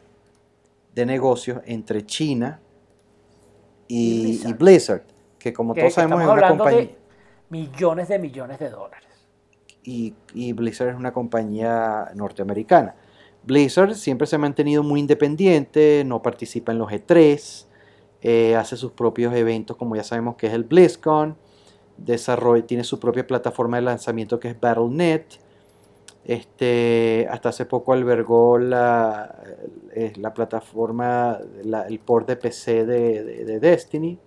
de 0.96 1.06
negocios 1.06 1.62
entre 1.66 2.06
China 2.06 2.60
y, 3.88 4.42
Blizzard. 4.54 5.04
que 5.38 5.54
como 5.54 5.74
todos 5.74 5.94
sabemos 5.94 6.22
es 6.22 6.28
una 6.28 6.48
compañía... 6.50 6.90
millones 7.50 8.08
de 8.08 8.20
millones 8.20 8.60
de 8.60 8.70
dólares. 8.70 9.08
Y, 9.84 10.16
y 10.34 10.52
Blizzard 10.54 10.90
es 10.90 10.96
una 10.96 11.14
compañía 11.14 12.12
norteamericana. 12.16 12.96
Blizzard 13.44 13.96
siempre 13.96 14.28
se 14.28 14.36
ha 14.36 14.40
mantenido 14.40 14.84
muy 14.84 15.00
independiente, 15.00 16.04
no 16.06 16.22
participa 16.22 16.74
en 16.74 16.80
los 16.80 16.92
E3, 16.92 17.68
eh, 18.22 18.56
hace 18.56 18.78
sus 18.78 18.92
propios 18.92 19.34
eventos 19.36 19.78
como 19.78 19.96
ya 19.96 20.04
sabemos 20.04 20.36
que 20.36 20.48
es 20.48 20.54
el 20.54 20.64
BlizzCon, 20.64 21.38
tiene 22.68 22.84
su 22.84 23.00
propia 23.00 23.26
plataforma 23.26 23.78
de 23.78 23.84
lanzamiento 23.84 24.40
que 24.40 24.50
es 24.50 24.60
Battle.net, 24.60 25.24
este, 26.26 27.26
hasta 27.30 27.50
hace 27.50 27.66
poco 27.66 27.94
albergó 27.94 28.58
la, 28.58 29.34
eh, 29.94 30.14
la 30.18 30.34
plataforma, 30.34 31.40
el 31.88 32.00
port 32.00 32.28
de 32.28 32.36
PC 32.36 32.86
de, 32.86 33.60
Destiny, 33.60 34.20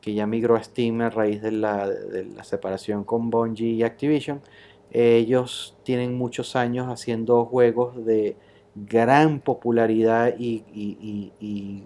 que 0.00 0.14
ya 0.14 0.26
migró 0.26 0.56
a 0.56 0.62
Steam 0.62 1.00
a 1.00 1.10
raíz 1.10 1.40
de 1.40 1.52
la, 1.52 1.88
de 1.88 2.24
la 2.26 2.44
separación 2.44 3.04
con 3.04 3.30
Bungie 3.30 3.70
y 3.70 3.82
Activision. 3.82 4.42
Ellos 4.90 5.76
tienen 5.82 6.16
muchos 6.16 6.56
años 6.56 6.88
haciendo 6.88 7.44
juegos 7.44 8.04
de 8.04 8.36
gran 8.74 9.40
popularidad 9.40 10.34
y, 10.38 11.84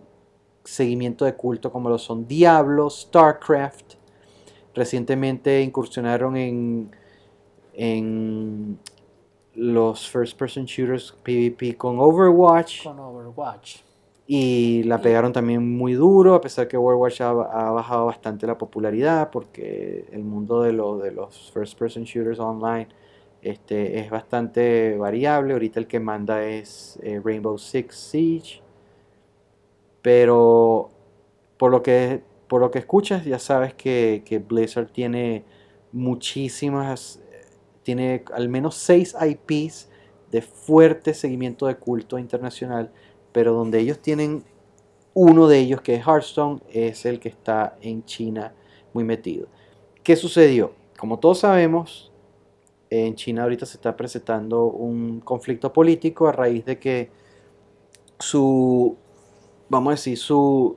seguimiento 0.65 1.25
de 1.25 1.35
culto 1.35 1.71
como 1.71 1.89
lo 1.89 1.99
son 1.99 2.27
Diablo, 2.27 2.89
StarCraft. 2.91 3.95
Recientemente 4.75 5.61
incursionaron 5.61 6.37
en, 6.37 6.91
en 7.75 8.79
los 9.55 10.09
first 10.09 10.39
person 10.39 10.65
shooters 10.65 11.13
PvP 11.23 11.77
con 11.77 11.99
Overwatch. 11.99 12.85
Con 12.85 12.99
Overwatch. 12.99 13.81
Y 14.27 14.85
la 14.85 15.03
pegaron 15.03 15.33
también 15.33 15.77
muy 15.77 15.95
duro, 15.95 16.35
a 16.35 16.41
pesar 16.41 16.69
que 16.69 16.77
Overwatch 16.77 17.21
ha, 17.21 17.33
bajado 17.33 18.07
bastante 18.07 18.47
la 18.47 18.57
popularidad, 18.57 19.31
porque 19.31 20.07
el 20.13 20.23
mundo 20.23 20.63
de, 20.63 20.73
lo, 20.73 20.97
de 20.97 21.11
los 21.11 21.51
first 21.53 21.79
person 21.79 22.05
shooters 22.05 22.39
online 22.39 22.89
este, 23.43 23.99
es 23.99 24.09
bastante 24.09 24.97
variable. 24.97 25.53
Ahorita 25.53 25.81
el 25.81 25.87
que 25.87 26.01
manda 26.01 26.45
es 26.45 26.99
eh, 27.03 27.21
Rainbow 27.23 27.59
Six 27.59 27.95
Siege. 27.95 28.63
Pero 30.03 30.91
por 31.57 31.71
lo 31.71 31.83
que, 31.83 32.23
por 32.49 32.61
lo 32.61 32.71
que 32.71 32.81
escuchas, 32.81 33.25
ya 33.25 33.39
sabes 33.39 33.75
que, 33.75 34.23
que 34.25 34.39
Blizzard 34.39 34.91
tiene 34.91 35.45
muchísimas, 35.93 37.21
tiene 37.83 38.25
al 38.35 38.49
menos 38.49 38.75
6 38.77 39.17
IPs 39.21 39.89
de 40.31 40.43
fuerte 40.43 41.15
seguimiento 41.15 41.67
de 41.67 41.77
culto 41.77 42.19
internacional 42.19 42.91
pero 43.33 43.55
donde 43.55 43.81
ellos 43.81 43.99
tienen 43.99 44.45
uno 45.15 45.49
de 45.49 45.59
ellos 45.59 45.81
que 45.81 45.95
es 45.95 46.07
Hearthstone, 46.07 46.61
es 46.71 47.05
el 47.05 47.19
que 47.19 47.29
está 47.29 47.77
en 47.81 48.05
China 48.05 48.55
muy 48.93 49.05
metido. 49.05 49.49
¿Qué 50.03 50.17
sucedió? 50.17 50.73
Como 50.99 51.19
todos 51.19 51.41
sabemos, 51.41 52.13
en 52.89 53.15
China 53.15 53.43
ahorita 53.43 53.67
se 53.67 53.77
está 53.77 53.97
presentando 53.97 54.65
un 54.65 55.21
conflicto 55.21 55.73
político 55.73 56.29
a 56.29 56.33
raíz 56.33 56.65
de 56.65 56.79
que 56.79 57.11
su, 58.19 58.97
vamos 59.73 59.91
a 59.91 59.95
decir, 59.95 60.19
su, 60.19 60.77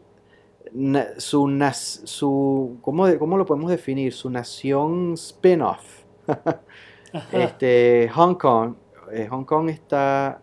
su, 1.17 2.01
su 2.05 2.77
¿cómo, 2.81 3.19
¿cómo, 3.19 3.37
lo 3.37 3.45
podemos 3.45 3.69
definir? 3.69 4.13
Su 4.13 4.29
nación 4.29 5.13
spin-off, 5.15 6.05
este, 7.33 8.09
Hong 8.15 8.35
Kong, 8.35 8.75
eh, 9.11 9.27
Hong 9.29 9.43
Kong 9.43 9.69
está 9.69 10.41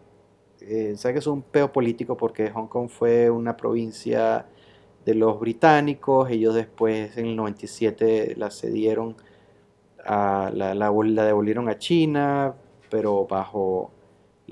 eh, 0.60 0.94
que 1.02 1.18
es 1.18 1.26
un 1.26 1.40
peo 1.40 1.72
político 1.72 2.16
porque 2.16 2.50
Hong 2.50 2.66
Kong 2.66 2.90
fue 2.90 3.30
una 3.30 3.56
provincia 3.56 4.46
de 5.06 5.14
los 5.14 5.40
británicos, 5.40 6.30
ellos 6.30 6.54
después 6.54 7.16
en 7.16 7.28
el 7.28 7.36
97 7.36 8.34
la 8.36 8.50
cedieron, 8.50 9.16
a, 10.04 10.50
la, 10.52 10.74
la, 10.74 10.90
devolvieron 11.24 11.70
a 11.70 11.78
China, 11.78 12.54
pero 12.90 13.26
bajo 13.26 13.91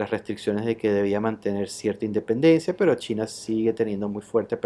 las 0.01 0.11
restricciones 0.11 0.65
de 0.65 0.79
que 0.79 0.91
debía 0.91 1.21
mantener 1.21 1.69
cierta 1.69 2.07
independencia, 2.07 2.75
pero 2.75 2.95
China 2.95 3.27
sigue 3.27 3.75
teniendo 3.75 4.09
muy 4.09 4.23
fuerte 4.23 4.59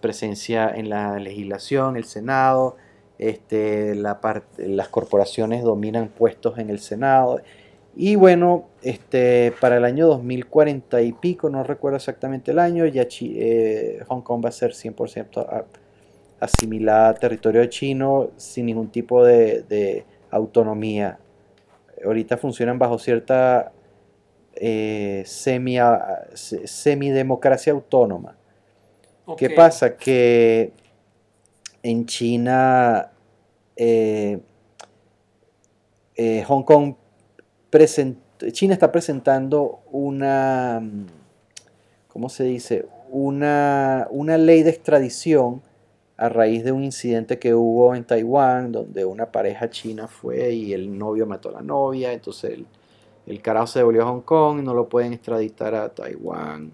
presencia 0.00 0.70
en 0.72 0.88
la 0.88 1.18
legislación, 1.18 1.96
el 1.96 2.04
Senado, 2.04 2.76
este, 3.18 3.96
la 3.96 4.20
las 4.58 4.88
corporaciones 4.88 5.64
dominan 5.64 6.08
puestos 6.08 6.58
en 6.58 6.70
el 6.70 6.78
Senado. 6.78 7.40
Y 7.96 8.14
bueno, 8.14 8.68
este, 8.82 9.52
para 9.60 9.78
el 9.78 9.84
año 9.84 10.06
2040 10.06 11.02
y 11.02 11.12
pico, 11.12 11.50
no 11.50 11.64
recuerdo 11.64 11.96
exactamente 11.96 12.52
el 12.52 12.60
año, 12.60 12.86
ya 12.86 13.06
eh, 13.20 14.00
Hong 14.06 14.22
Kong 14.22 14.44
va 14.44 14.50
a 14.50 14.52
ser 14.52 14.70
100% 14.70 15.64
asimilada 16.38 17.08
a 17.08 17.14
territorio 17.14 17.66
chino 17.66 18.30
sin 18.36 18.66
ningún 18.66 18.90
tipo 18.90 19.24
de, 19.24 20.04
autonomía. 20.30 21.18
Ahorita 22.04 22.38
funcionan 22.38 22.78
bajo 22.78 22.98
cierta 22.98 23.72
eh, 24.54 25.22
semi, 25.26 25.76
semidemocracia 26.34 27.72
autónoma. 27.72 28.36
¿Qué 29.36 29.50
pasa? 29.50 29.96
Que 29.96 30.72
en 31.82 32.06
China 32.06 33.10
eh, 33.76 34.40
eh, 36.16 36.44
Hong 36.46 36.62
Kong 36.62 36.94
China 38.52 38.74
está 38.74 38.92
presentando 38.92 39.80
una, 39.90 40.82
¿cómo 42.08 42.28
se 42.28 42.44
dice? 42.44 42.86
Una, 43.10 44.08
una, 44.10 44.36
ley 44.36 44.62
de 44.62 44.70
extradición 44.70 45.62
a 46.16 46.28
raíz 46.28 46.64
de 46.64 46.72
un 46.72 46.84
incidente 46.84 47.38
que 47.38 47.54
hubo 47.54 47.94
en 47.94 48.04
Taiwán, 48.04 48.72
donde 48.72 49.04
una 49.04 49.30
pareja 49.32 49.70
china 49.70 50.08
fue 50.08 50.52
y 50.52 50.72
el 50.72 50.98
novio 50.98 51.26
mató 51.26 51.48
a 51.48 51.52
la 51.52 51.62
novia, 51.62 52.12
entonces 52.12 52.52
el, 52.52 52.66
el 53.26 53.40
carajo 53.40 53.66
se 53.66 53.78
devolvió 53.80 54.02
a 54.02 54.06
Hong 54.06 54.22
Kong 54.22 54.58
y 54.58 54.62
no 54.62 54.74
lo 54.74 54.88
pueden 54.88 55.12
extraditar 55.12 55.74
a 55.74 55.88
Taiwán 55.90 56.72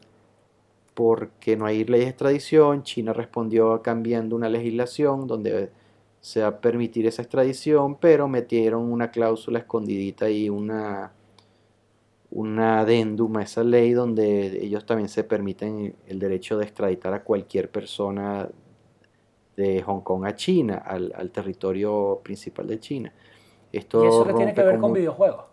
porque 0.99 1.57
no 1.57 1.65
hay 1.65 1.85
ley 1.85 2.01
de 2.01 2.09
extradición. 2.09 2.83
China 2.83 3.13
respondió 3.13 3.81
cambiando 3.83 4.35
una 4.35 4.49
legislación 4.49 5.29
donde 5.29 5.71
se 6.21 6.43
va 6.43 6.49
a 6.49 6.61
permitir 6.61 7.07
esa 7.07 7.23
extradición, 7.23 7.97
pero 7.97 8.27
metieron 8.27 8.91
una 8.91 9.13
cláusula 9.13 9.61
escondidita 9.61 10.29
y 10.29 10.51
una, 10.51 11.13
una 12.33 12.81
adendum 12.81 13.37
a 13.37 13.43
esa 13.43 13.63
ley 13.63 13.93
donde 13.93 14.65
ellos 14.65 14.87
también 14.87 15.09
se 15.09 15.23
permiten 15.23 15.95
el 16.07 16.19
derecho 16.19 16.59
de 16.59 16.65
extraditar 16.65 17.15
a 17.15 17.23
cualquier 17.23 17.71
persona 17.71 18.49
de 19.57 19.83
Hong 19.83 20.01
Kong 20.01 20.25
a 20.25 20.35
China, 20.35 20.83
al, 20.85 21.31
territorio 21.31 22.21
principal 22.25 22.67
de 22.67 22.81
China. 22.81 23.13
Esto 23.73 24.05
¿Y 24.05 24.09
eso 24.09 24.25
qué 24.25 24.35
tiene 24.35 24.55
que 24.55 24.63
ver 24.63 24.79
con, 24.79 24.93
videojuegos? 24.93 25.45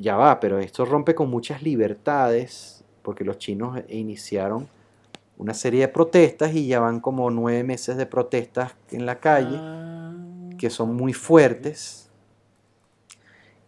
Ya 0.00 0.16
va, 0.16 0.38
pero 0.38 0.58
esto 0.58 0.84
rompe 0.84 1.14
con 1.14 1.28
muchas 1.28 1.62
libertades, 1.62 2.84
porque 3.02 3.24
los 3.24 3.38
chinos 3.38 3.80
iniciaron 3.88 4.68
una 5.38 5.54
serie 5.54 5.80
de 5.82 5.88
protestas 5.88 6.54
y 6.54 6.66
ya 6.66 6.80
van 6.80 7.00
como 7.00 7.30
nueve 7.30 7.64
meses 7.64 7.96
de 7.96 8.06
protestas 8.06 8.74
en 8.90 9.06
la 9.06 9.18
calle, 9.18 9.56
ah, 9.58 10.12
que 10.58 10.70
son 10.70 10.94
muy 10.94 11.12
fuertes. 11.12 12.10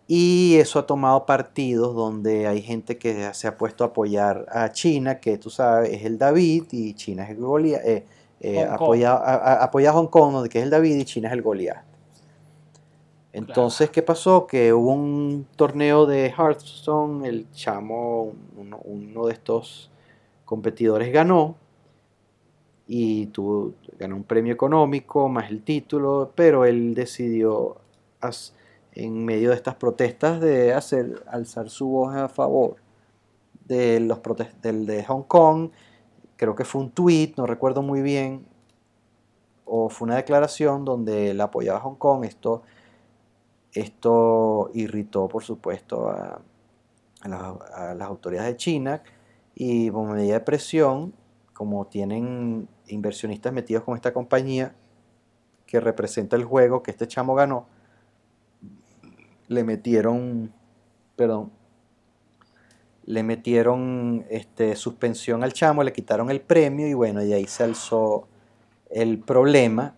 Y 0.06 0.56
eso 0.56 0.80
ha 0.80 0.86
tomado 0.86 1.24
partidos 1.24 1.94
donde 1.94 2.48
hay 2.48 2.62
gente 2.62 2.98
que 2.98 3.32
se 3.32 3.46
ha 3.46 3.56
puesto 3.56 3.84
a 3.84 3.88
apoyar 3.88 4.46
a 4.50 4.72
China, 4.72 5.20
que 5.20 5.38
tú 5.38 5.50
sabes 5.50 5.90
es 5.92 6.04
el 6.04 6.18
David 6.18 6.64
y 6.72 6.94
China 6.94 7.22
es 7.24 7.30
el 7.30 7.36
Goliath. 7.36 7.84
Eh, 7.84 8.04
eh, 8.40 8.64
apoya, 8.64 9.12
a, 9.14 9.92
Hong 9.92 10.08
Kong, 10.08 10.48
que 10.48 10.58
es 10.58 10.64
el 10.64 10.70
David 10.70 10.96
y 10.96 11.04
China 11.04 11.28
es 11.28 11.34
el 11.34 11.42
Goliath. 11.42 11.89
Entonces, 13.32 13.90
¿qué 13.90 14.02
pasó? 14.02 14.46
Que 14.46 14.72
hubo 14.72 14.92
un 14.92 15.46
torneo 15.56 16.06
de 16.06 16.26
Hearthstone, 16.26 17.28
el 17.28 17.50
chamo, 17.52 18.32
uno 18.84 19.26
de 19.26 19.32
estos 19.32 19.90
competidores 20.44 21.12
ganó 21.12 21.56
y 22.92 23.26
tuvo, 23.26 23.74
ganó 24.00 24.16
un 24.16 24.24
premio 24.24 24.52
económico 24.52 25.28
más 25.28 25.48
el 25.48 25.62
título, 25.62 26.32
pero 26.34 26.64
él 26.64 26.92
decidió 26.92 27.76
en 28.94 29.24
medio 29.24 29.50
de 29.50 29.54
estas 29.54 29.76
protestas 29.76 30.40
de 30.40 30.74
hacer 30.74 31.22
alzar 31.28 31.70
su 31.70 31.86
voz 31.86 32.16
a 32.16 32.28
favor 32.28 32.76
de 33.64 34.00
los 34.00 34.18
del 34.60 34.86
de 34.86 35.04
Hong 35.04 35.22
Kong. 35.22 35.70
Creo 36.36 36.56
que 36.56 36.64
fue 36.64 36.80
un 36.80 36.90
tweet, 36.90 37.34
no 37.36 37.46
recuerdo 37.46 37.82
muy 37.82 38.02
bien, 38.02 38.44
o 39.64 39.88
fue 39.88 40.06
una 40.06 40.16
declaración 40.16 40.84
donde 40.84 41.30
él 41.30 41.40
apoyaba 41.40 41.78
a 41.78 41.82
Hong 41.82 41.94
Kong. 41.94 42.24
Esto, 42.24 42.62
esto 43.72 44.70
irritó, 44.74 45.28
por 45.28 45.42
supuesto, 45.42 46.08
a, 46.08 46.40
las 47.22 48.08
autoridades 48.08 48.52
de 48.52 48.56
China 48.56 49.02
y 49.54 49.90
por 49.90 50.08
medida 50.08 50.34
de 50.34 50.40
presión, 50.40 51.12
como 51.52 51.86
tienen 51.86 52.66
inversionistas 52.86 53.52
metidos 53.52 53.84
con 53.84 53.94
esta 53.94 54.14
compañía 54.14 54.74
que 55.66 55.80
representa 55.80 56.36
el 56.36 56.44
juego 56.44 56.82
que 56.82 56.90
este 56.90 57.06
chamo 57.06 57.34
ganó, 57.34 57.66
le 59.48 59.64
metieron, 59.64 60.50
perdón, 61.14 61.52
le 63.04 63.22
metieron 63.22 64.24
este, 64.30 64.74
suspensión 64.76 65.44
al 65.44 65.52
chamo, 65.52 65.82
le 65.82 65.92
quitaron 65.92 66.30
el 66.30 66.40
premio 66.40 66.88
y 66.88 66.94
bueno, 66.94 67.22
y 67.22 67.32
ahí 67.32 67.46
se 67.46 67.64
alzó 67.64 68.28
el 68.88 69.18
problema 69.18 69.94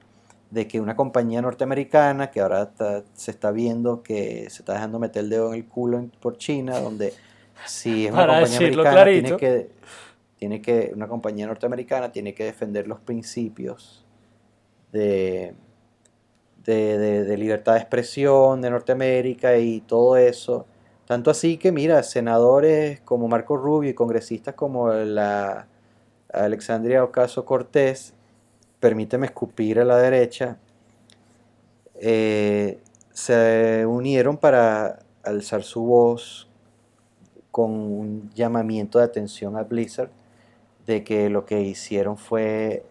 de 0.52 0.68
que 0.68 0.78
una 0.80 0.94
compañía 0.94 1.40
norteamericana 1.40 2.30
que 2.30 2.42
ahora 2.42 2.70
se 3.14 3.30
está 3.30 3.50
viendo 3.50 4.02
que 4.02 4.50
se 4.50 4.60
está 4.60 4.74
dejando 4.74 4.98
meter 4.98 5.24
el 5.24 5.30
dedo 5.30 5.48
en 5.48 5.54
el 5.54 5.64
culo 5.66 6.06
por 6.20 6.36
China, 6.36 6.78
donde 6.78 7.14
si 7.66 8.06
es 8.06 8.12
una 8.12 8.26
compañía 8.26 8.56
americana, 8.58 9.04
tiene 9.04 9.36
que, 9.38 9.70
tiene 10.38 10.60
que, 10.60 10.92
una 10.94 11.08
compañía 11.08 11.46
norteamericana 11.46 12.12
tiene 12.12 12.34
que 12.34 12.44
defender 12.44 12.86
los 12.86 13.00
principios 13.00 14.04
de, 14.92 15.54
de, 16.66 17.36
libertad 17.38 17.72
de 17.72 17.78
expresión 17.78 18.60
de 18.60 18.68
Norteamérica 18.68 19.56
y 19.56 19.80
todo 19.80 20.18
eso. 20.18 20.66
Tanto 21.06 21.30
así 21.30 21.56
que, 21.56 21.72
mira, 21.72 22.02
senadores 22.02 23.00
como 23.00 23.26
Marco 23.26 23.56
Rubio 23.56 23.88
y 23.88 23.94
congresistas 23.94 24.54
como 24.54 24.92
la 24.92 25.66
Alexandria 26.30 27.02
Ocaso 27.02 27.46
Cortés, 27.46 28.12
permíteme 28.82 29.26
escupir 29.26 29.78
a 29.78 29.84
la 29.84 29.96
derecha, 29.96 30.56
eh, 31.94 32.80
se 33.12 33.86
unieron 33.86 34.36
para 34.36 34.98
alzar 35.22 35.62
su 35.62 35.84
voz 35.84 36.48
con 37.52 37.70
un 37.70 38.30
llamamiento 38.34 38.98
de 38.98 39.04
atención 39.04 39.56
a 39.56 39.62
Blizzard 39.62 40.10
de 40.84 41.04
que 41.04 41.30
lo 41.30 41.46
que 41.46 41.60
hicieron 41.60 42.18
fue 42.18 42.84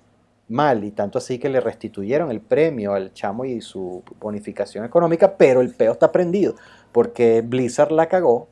mal 0.47 0.85
y 0.85 0.91
tanto 0.91 1.17
así 1.17 1.39
que 1.39 1.49
le 1.49 1.59
restituyeron 1.59 2.31
el 2.31 2.39
premio 2.39 2.93
al 2.93 3.11
chamo 3.11 3.43
y 3.43 3.59
su 3.59 4.01
bonificación 4.17 4.85
económica, 4.85 5.35
pero 5.35 5.59
el 5.59 5.75
peo 5.75 5.91
está 5.91 6.09
prendido 6.13 6.55
porque 6.93 7.41
Blizzard 7.41 7.91
la 7.91 8.07
cagó 8.07 8.47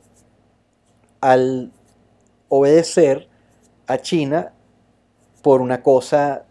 al 1.22 1.72
obedecer 2.50 3.28
a 3.86 3.96
China 3.96 4.52
por 5.40 5.62
una 5.62 5.82
cosa 5.82 6.44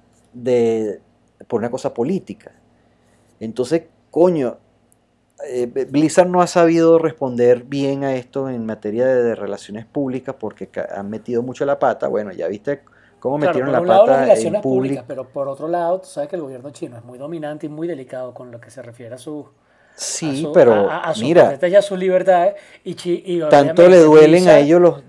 de 0.44 1.02
por 1.48 1.60
una 1.60 1.72
cosa 1.72 1.94
política. 1.94 2.52
Entonces, 3.40 3.84
coño, 4.12 4.58
eh, 5.48 5.68
Blizzard 5.90 6.28
no 6.28 6.42
ha 6.42 6.48
sabido 6.48 7.00
responder 7.00 7.64
bien 7.64 8.04
a 8.04 8.16
esto 8.16 8.50
en 8.50 8.66
materia 8.66 9.08
de, 9.08 9.36
relaciones 9.36 9.86
públicas 9.86 10.36
porque 10.38 10.70
han 10.94 11.10
metido 11.10 11.42
mucho 11.42 11.66
la 11.66 11.80
pata. 11.80 12.08
Bueno, 12.08 12.32
ya 12.34 12.48
viste 12.48 12.82
cómo 13.20 13.38
metieron 13.38 13.72
la 13.72 13.84
pata 13.84 14.34
en 14.36 14.62
públicas, 14.62 15.06
pero 15.08 15.28
por 15.28 15.48
otro 15.48 15.68
lado, 15.68 16.02
tú 16.02 16.08
sabes 16.08 16.30
que 16.30 16.36
el 16.36 16.42
gobierno 16.42 16.72
chino 16.72 16.98
es 16.98 17.04
muy 17.04 17.18
dominante 17.18 17.68
y 17.68 17.70
muy 17.70 17.88
delicado 17.88 18.34
con 18.34 18.52
lo 18.52 18.60
que 18.60 18.70
se 18.70 18.82
refiere 18.82 19.16
a 19.16 19.18
su 19.18 19.48
Sí, 19.96 20.48
pero 20.54 20.90
a, 20.90 21.14
mira, 21.20 21.56
ya 21.68 21.82
sus 21.82 22.00
libertades 22.00 22.56
y, 22.86 23.42
tanto 23.50 23.88
le 23.90 24.00
duelen 24.00 24.48
a 24.48 24.60
ellos 24.60 24.80
los 24.80 25.04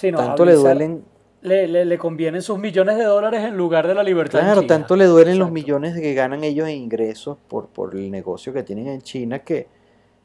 tanto 0.00 0.44
le 0.44 0.54
duelen 0.54 1.04
le, 1.42 1.84
le, 1.84 1.98
convienen 1.98 2.40
sus 2.40 2.58
millones 2.58 2.96
de 2.96 3.04
dólares 3.04 3.42
en 3.42 3.56
lugar 3.56 3.86
de 3.86 3.94
la 3.94 4.02
libertad. 4.02 4.40
Claro, 4.40 4.62
tanto 4.62 4.96
le 4.96 5.06
duelen 5.06 5.38
los 5.38 5.50
millones 5.50 5.98
que 5.98 6.14
ganan 6.14 6.44
ellos 6.44 6.68
en 6.68 6.76
ingresos 6.76 7.36
por, 7.48 7.68
por 7.68 7.94
el 7.94 8.10
negocio 8.10 8.52
que 8.52 8.62
tienen 8.62 8.86
en 8.86 9.02
China 9.02 9.40
que 9.40 9.66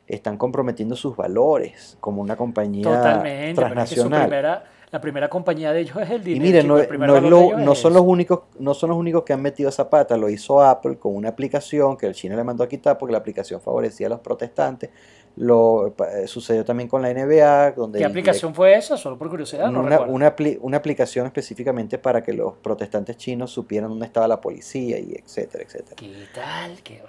están 0.05 0.37
comprometiendo 0.37 0.95
sus 0.95 1.15
valores 1.15 1.97
como 1.99 2.21
una 2.21 2.35
compañía 2.35 2.83
Totalmente, 2.83 3.55
transnacional. 3.55 4.63
la 4.91 5.01
primera 5.01 5.27
compañía 5.27 5.73
de 5.73 5.81
ellos 5.81 5.97
es 5.97 6.09
el 6.11 6.23
dinero. 6.23 6.45
Y 6.45 6.87
miren, 6.87 7.29
no, 7.29 7.57
no, 7.57 7.75
son 7.75 7.93
los 7.93 8.03
únicos, 8.03 8.43
no 8.59 8.73
son 8.73 8.91
los 8.91 8.97
únicos 8.97 9.23
que 9.23 9.33
han 9.33 9.41
metido 9.41 9.69
esa 9.69 9.89
pata, 9.89 10.15
lo 10.15 10.29
hizo 10.29 10.61
Apple 10.61 10.97
con 10.97 11.15
una 11.15 11.29
aplicación 11.29 11.97
que 11.97 12.05
el 12.05 12.13
China 12.13 12.35
le 12.35 12.43
mandó 12.43 12.63
a 12.63 12.69
quitar 12.69 12.97
porque 12.97 13.11
la 13.11 13.17
aplicación 13.17 13.59
favorecía 13.59 14.07
a 14.07 14.11
los 14.11 14.19
protestantes. 14.19 14.91
Lo 15.37 15.87
eh, 15.87 16.27
sucedió 16.27 16.65
también 16.65 16.89
con 16.89 17.03
la 17.03 17.13
NBA. 17.13 17.71
Donde 17.73 17.99
¿Qué 17.99 18.05
aplicación 18.05 18.55
fue 18.55 18.75
esa? 18.75 18.97
Solo 18.97 19.19
por 19.19 19.29
curiosidad. 19.29 19.69
No 19.69 19.81
una, 19.81 20.01
una, 20.01 20.35
una, 20.61 20.77
aplicación 20.77 21.27
específicamente 21.27 21.99
para 21.99 22.23
que 22.23 22.33
los 22.33 22.55
protestantes 22.55 23.17
chinos 23.17 23.51
supieran 23.51 23.89
dónde 23.89 24.07
estaba 24.07 24.27
la 24.27 24.41
policía 24.41 24.97
y 24.97 25.13
etcétera, 25.13 25.63
etcétera. 25.63 25.95
¿Qué 25.95 26.25
tal? 26.33 26.81
Qué 26.83 27.03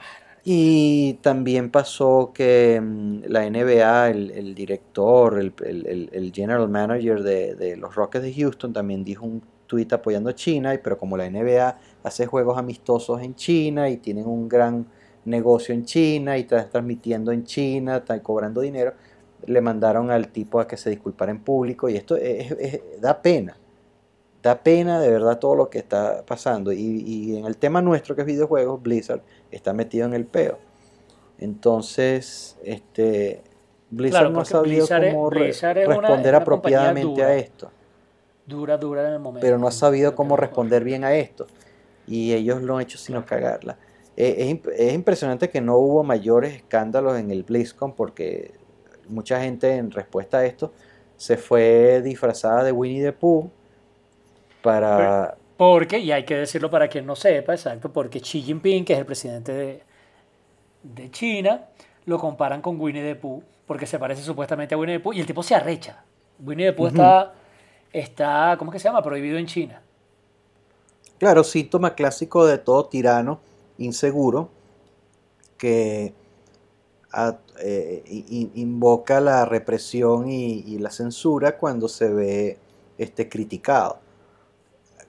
Y 0.44 1.14
también 1.22 1.70
pasó 1.70 2.32
que 2.34 2.78
mm, 2.78 3.22
la 3.28 3.48
NBA, 3.48 4.10
el, 4.10 4.54
director, 4.54 5.38
el, 5.38 6.32
general 6.34 6.68
manager 6.68 7.22
de, 7.22 7.76
los 7.78 7.94
Rockets 7.94 8.24
de 8.24 8.34
Houston 8.34 8.74
también 8.74 9.04
dijo 9.04 9.24
un 9.24 9.42
tweet 9.66 9.88
apoyando 9.92 10.28
a 10.28 10.34
China, 10.34 10.78
pero 10.84 10.98
como 10.98 11.16
la 11.16 11.30
NBA 11.30 11.78
hace 12.02 12.26
juegos 12.26 12.58
amistosos 12.58 13.22
en 13.22 13.34
China 13.34 13.88
y 13.88 13.96
tienen 13.96 14.26
un 14.26 14.50
gran 14.50 14.86
negocio 15.24 15.74
en 15.74 15.84
China 15.84 16.36
y 16.38 16.42
está 16.42 16.68
transmitiendo 16.68 17.32
en 17.32 17.44
China, 17.44 17.98
está 17.98 18.20
cobrando 18.22 18.60
dinero, 18.60 18.94
le 19.46 19.60
mandaron 19.60 20.10
al 20.10 20.28
tipo 20.28 20.60
a 20.60 20.66
que 20.66 20.76
se 20.76 20.90
disculpara 20.90 21.30
en 21.30 21.40
público 21.40 21.88
y 21.88 21.96
esto 21.96 22.16
da 23.00 23.20
pena. 23.22 23.56
Da 24.42 24.62
pena 24.62 25.00
de 25.00 25.10
verdad 25.10 25.38
todo 25.38 25.56
lo 25.56 25.68
que 25.68 25.78
está 25.78 26.24
pasando. 26.24 26.72
Y, 26.72 27.36
en 27.36 27.44
el 27.44 27.56
tema 27.56 27.82
nuestro 27.82 28.14
que 28.14 28.22
es 28.22 28.26
videojuegos, 28.26 28.82
Blizzard 28.82 29.22
está 29.50 29.72
metido 29.72 30.06
en 30.06 30.14
el 30.14 30.26
peo. 30.26 30.58
Entonces, 31.38 32.56
este, 32.64 33.42
Blizzard 33.90 34.30
no 34.30 34.40
ha 34.40 34.44
sabido 34.44 34.86
cómo 34.86 35.30
responder 35.30 36.34
apropiadamente 36.34 37.22
a 37.22 37.34
esto. 37.34 37.70
Dura, 38.46 38.78
dura 38.78 39.06
en 39.06 39.14
el 39.14 39.20
momento. 39.20 39.44
Pero 39.44 39.58
no 39.58 39.66
ha 39.66 39.72
sabido 39.72 40.14
cómo 40.14 40.36
responder 40.36 40.82
bien 40.82 41.04
a 41.04 41.14
esto. 41.14 41.46
Y 42.06 42.32
ellos 42.32 42.62
lo 42.62 42.76
han 42.76 42.82
hecho 42.82 42.96
sino 42.96 43.26
cagarla. 43.26 43.76
Eh, 44.20 44.60
es, 44.76 44.94
impresionante 44.94 45.48
que 45.48 45.60
no 45.60 45.76
hubo 45.76 46.02
mayores 46.02 46.56
escándalos 46.56 47.16
en 47.20 47.30
el 47.30 47.44
BlizzCon 47.44 47.92
porque 47.92 48.52
mucha 49.08 49.40
gente 49.40 49.76
en 49.76 49.92
respuesta 49.92 50.38
a 50.38 50.44
esto 50.44 50.72
se 51.16 51.36
fue 51.36 52.02
disfrazada 52.02 52.64
de 52.64 52.72
Winnie 52.72 53.00
the 53.00 53.12
Pooh 53.12 53.48
para... 54.60 55.36
Porque, 55.56 56.00
y 56.00 56.10
hay 56.10 56.24
que 56.24 56.34
decirlo 56.34 56.68
para 56.68 56.88
quien 56.88 57.06
no 57.06 57.14
sepa, 57.14 57.54
exacto, 57.54 57.92
porque 57.92 58.20
Xi 58.20 58.42
Jinping, 58.42 58.84
que 58.84 58.94
es 58.94 58.98
el 58.98 59.06
presidente 59.06 59.52
de, 59.52 59.82
de 60.82 61.10
China, 61.12 61.66
lo 62.06 62.18
comparan 62.18 62.60
con 62.60 62.80
Winnie 62.80 63.02
the 63.02 63.14
Pooh, 63.14 63.40
porque 63.66 63.86
se 63.86 64.00
parece 64.00 64.22
supuestamente 64.22 64.74
a 64.74 64.78
Winnie 64.78 64.96
the 64.96 65.00
Pooh, 65.00 65.12
y 65.12 65.20
el 65.20 65.26
tipo 65.26 65.44
se 65.44 65.54
arrecha. 65.54 66.02
Winnie 66.40 66.66
the 66.66 66.72
Pooh 66.72 66.88
está, 66.88 67.34
está, 67.92 68.56
¿cómo 68.58 68.72
que 68.72 68.80
se 68.80 68.88
llama? 68.88 69.00
Prohibido 69.00 69.38
en 69.38 69.46
China. 69.46 69.80
Claro, 71.18 71.44
síntoma 71.44 71.94
clásico 71.94 72.46
de 72.46 72.58
todo 72.58 72.86
tirano 72.86 73.46
inseguro 73.78 74.50
que 75.56 76.14
eh, 77.60 78.02
invoca 78.54 79.20
la 79.20 79.44
represión 79.44 80.28
y, 80.28 80.78
la 80.78 80.90
censura 80.90 81.56
cuando 81.56 81.88
se 81.88 82.08
ve 82.08 82.58
este, 82.98 83.28
criticado. 83.28 84.00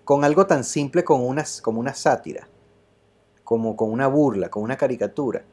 Con 0.04 0.24
algo 0.24 0.48
tan 0.48 0.64
simple 0.64 1.04
como 1.04 1.28
una, 1.28 1.46
como 1.62 1.80
una 1.80 1.94
sátira, 1.94 2.48
como 3.44 3.76
con 3.76 3.92
una 3.92 4.08
burla, 4.08 4.50
con 4.50 4.64
una 4.64 4.78
caricatura, 4.78 5.44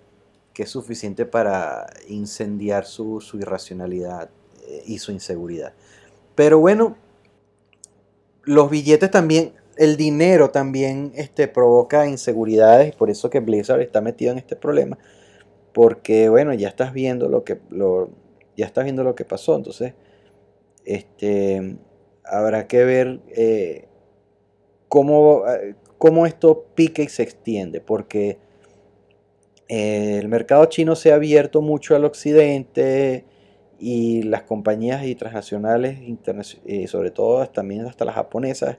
que 0.54 0.62
es 0.62 0.70
suficiente 0.70 1.26
para 1.26 1.86
incendiar 2.08 2.86
su, 2.86 3.20
su 3.20 3.38
irracionalidad 3.38 4.30
eh, 4.62 4.82
y 4.86 4.98
su 4.98 5.12
inseguridad. 5.12 5.74
Pero 6.34 6.58
bueno, 6.58 6.96
los 8.44 8.70
billetes 8.70 9.10
también 9.10 9.52
el 9.76 9.96
dinero 9.96 10.50
también 10.50 11.12
este, 11.14 11.48
provoca 11.48 12.06
inseguridades 12.06 12.94
por 12.94 13.10
eso 13.10 13.30
que 13.30 13.40
Blizzard 13.40 13.82
está 13.82 14.00
metido 14.00 14.32
en 14.32 14.38
este 14.38 14.56
problema. 14.56 14.98
Porque, 15.72 16.28
bueno, 16.30 16.54
ya 16.54 16.68
estás 16.68 16.92
viendo 16.94 17.28
lo 17.28 17.44
que, 17.44 17.58
lo, 17.68 18.08
ya 18.56 18.64
estás 18.64 18.84
viendo 18.84 19.04
lo 19.04 19.14
que 19.14 19.26
pasó. 19.26 19.54
Entonces, 19.54 19.92
este, 20.84 21.76
habrá 22.24 22.66
que 22.66 22.84
ver 22.84 23.20
eh, 23.28 23.86
cómo, 24.88 25.44
eh, 25.46 25.74
cómo, 25.98 26.26
esto 26.26 26.64
pica 26.74 27.02
y 27.02 27.08
se 27.08 27.22
extiende. 27.22 27.82
Porque 27.82 28.38
eh, 29.68 30.18
el 30.18 30.28
mercado 30.28 30.64
chino 30.66 30.96
se 30.96 31.12
ha 31.12 31.16
abierto 31.16 31.60
mucho 31.60 31.94
al 31.94 32.06
occidente 32.06 33.26
y 33.78 34.22
las 34.22 34.44
compañías 34.44 35.04
y 35.04 35.14
transnacionales, 35.14 35.98
sobre 36.86 37.10
todo 37.10 37.46
también 37.50 37.84
hasta 37.84 38.06
las 38.06 38.14
japonesas, 38.14 38.78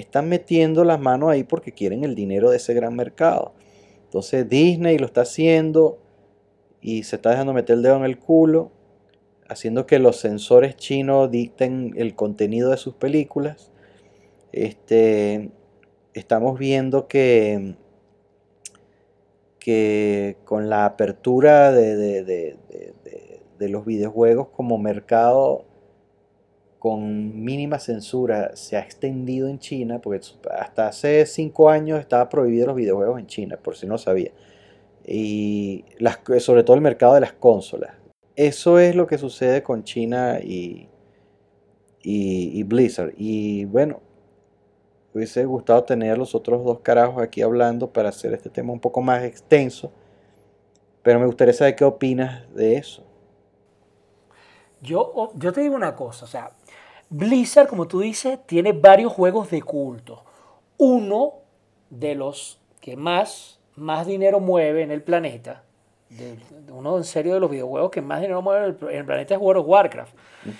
están 0.00 0.28
metiendo 0.28 0.84
las 0.84 1.00
manos 1.00 1.30
ahí 1.30 1.44
porque 1.44 1.72
quieren 1.72 2.04
el 2.04 2.14
dinero 2.14 2.50
de 2.50 2.58
ese 2.58 2.74
gran 2.74 2.94
mercado. 2.94 3.52
Entonces 4.04 4.48
Disney 4.48 4.96
lo 4.98 5.06
está 5.06 5.22
haciendo 5.22 5.98
y 6.80 7.02
se 7.02 7.16
está 7.16 7.30
dejando 7.30 7.52
meter 7.52 7.76
el 7.76 7.82
dedo 7.82 7.96
en 7.96 8.04
el 8.04 8.18
culo, 8.18 8.70
haciendo 9.48 9.86
que 9.86 9.98
los 9.98 10.16
sensores 10.18 10.76
chinos 10.76 11.30
dicten 11.30 11.94
el 11.96 12.14
contenido 12.14 12.70
de 12.70 12.76
sus 12.76 12.94
películas. 12.94 13.72
Este, 14.52 15.50
estamos 16.14 16.58
viendo 16.58 17.08
que, 17.08 17.74
que 19.58 20.36
con 20.44 20.70
la 20.70 20.84
apertura 20.84 21.72
de, 21.72 22.22
de 23.58 23.68
los 23.68 23.84
videojuegos 23.84 24.48
como 24.48 24.78
mercado 24.78 25.64
con 26.78 27.42
mínima 27.44 27.78
censura 27.78 28.54
se 28.54 28.76
ha 28.76 28.80
extendido 28.80 29.48
en 29.48 29.58
China, 29.58 30.00
porque 30.00 30.20
hasta 30.50 30.88
hace 30.88 31.26
cinco 31.26 31.70
años 31.70 31.98
estaba 31.98 32.28
prohibido 32.28 32.68
los 32.68 32.76
videojuegos 32.76 33.18
en 33.18 33.26
China, 33.26 33.58
por 33.62 33.76
si 33.76 33.86
no 33.86 33.98
sabía. 33.98 34.30
Y 35.04 35.84
sobre 36.38 36.62
todo 36.62 36.76
el 36.76 36.82
mercado 36.82 37.14
de 37.14 37.20
las 37.20 37.32
consolas. 37.32 37.94
Eso 38.36 38.78
es 38.78 38.94
lo 38.94 39.06
que 39.06 39.18
sucede 39.18 39.62
con 39.62 39.82
China 39.82 40.38
y, 40.40 40.88
y, 42.02 42.62
Blizzard. 42.62 43.12
Y 43.16 43.64
bueno, 43.64 44.00
hubiese 45.12 45.44
gustado 45.44 45.82
tener 45.82 46.16
los 46.16 46.34
otros 46.34 46.64
dos 46.64 46.80
carajos 46.80 47.20
aquí 47.20 47.42
hablando 47.42 47.92
para 47.92 48.10
hacer 48.10 48.34
este 48.34 48.50
tema 48.50 48.72
un 48.72 48.80
poco 48.80 49.00
más 49.00 49.24
extenso. 49.24 49.90
Pero 51.02 51.18
me 51.18 51.26
gustaría 51.26 51.54
saber 51.54 51.74
qué 51.74 51.84
opinas 51.84 52.54
de 52.54 52.76
eso. 52.76 53.02
Yo, 54.80 55.32
yo 55.34 55.52
te 55.52 55.62
digo 55.62 55.74
una 55.74 55.96
cosa, 55.96 56.24
o 56.24 56.28
sea, 56.28 56.52
Blizzard, 57.10 57.68
como 57.68 57.86
tú 57.88 58.00
dices, 58.00 58.38
tiene 58.46 58.72
varios 58.72 59.12
juegos 59.12 59.50
de 59.50 59.62
culto. 59.62 60.24
Uno 60.76 61.34
de 61.90 62.14
los 62.14 62.58
que 62.80 62.96
más, 62.96 63.58
más 63.76 64.06
dinero 64.06 64.40
mueve 64.40 64.82
en 64.82 64.90
el 64.90 65.02
planeta, 65.02 65.62
uno 66.70 66.96
en 66.96 67.04
serio 67.04 67.34
de 67.34 67.40
los 67.40 67.50
videojuegos 67.50 67.90
que 67.90 68.00
más 68.00 68.20
dinero 68.20 68.40
mueve 68.40 68.76
en 68.80 68.98
el, 68.98 69.04
planeta 69.04 69.34
es 69.34 69.40
World 69.40 69.62
of 69.62 69.68
Warcraft. 69.68 70.14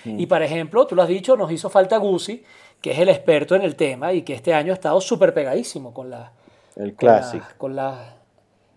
Y 0.05 0.25
por 0.27 0.41
ejemplo, 0.43 0.85
tú 0.85 0.95
lo 0.95 1.01
has 1.01 1.07
dicho, 1.07 1.35
nos 1.35 1.51
hizo 1.51 1.69
falta 1.69 1.97
Guzzi, 1.97 2.43
que 2.81 2.91
es 2.91 2.99
el 2.99 3.09
experto 3.09 3.55
en 3.55 3.63
el 3.63 3.75
tema 3.75 4.13
y 4.13 4.21
que 4.21 4.33
este 4.33 4.53
año 4.53 4.71
ha 4.71 4.75
estado 4.75 5.01
súper 5.01 5.33
pegadísimo 5.33 5.93
con 5.93 6.09
la... 6.09 6.31
El 6.75 6.93
Classic. 6.93 7.43
Con 7.57 7.75
la, 7.75 8.15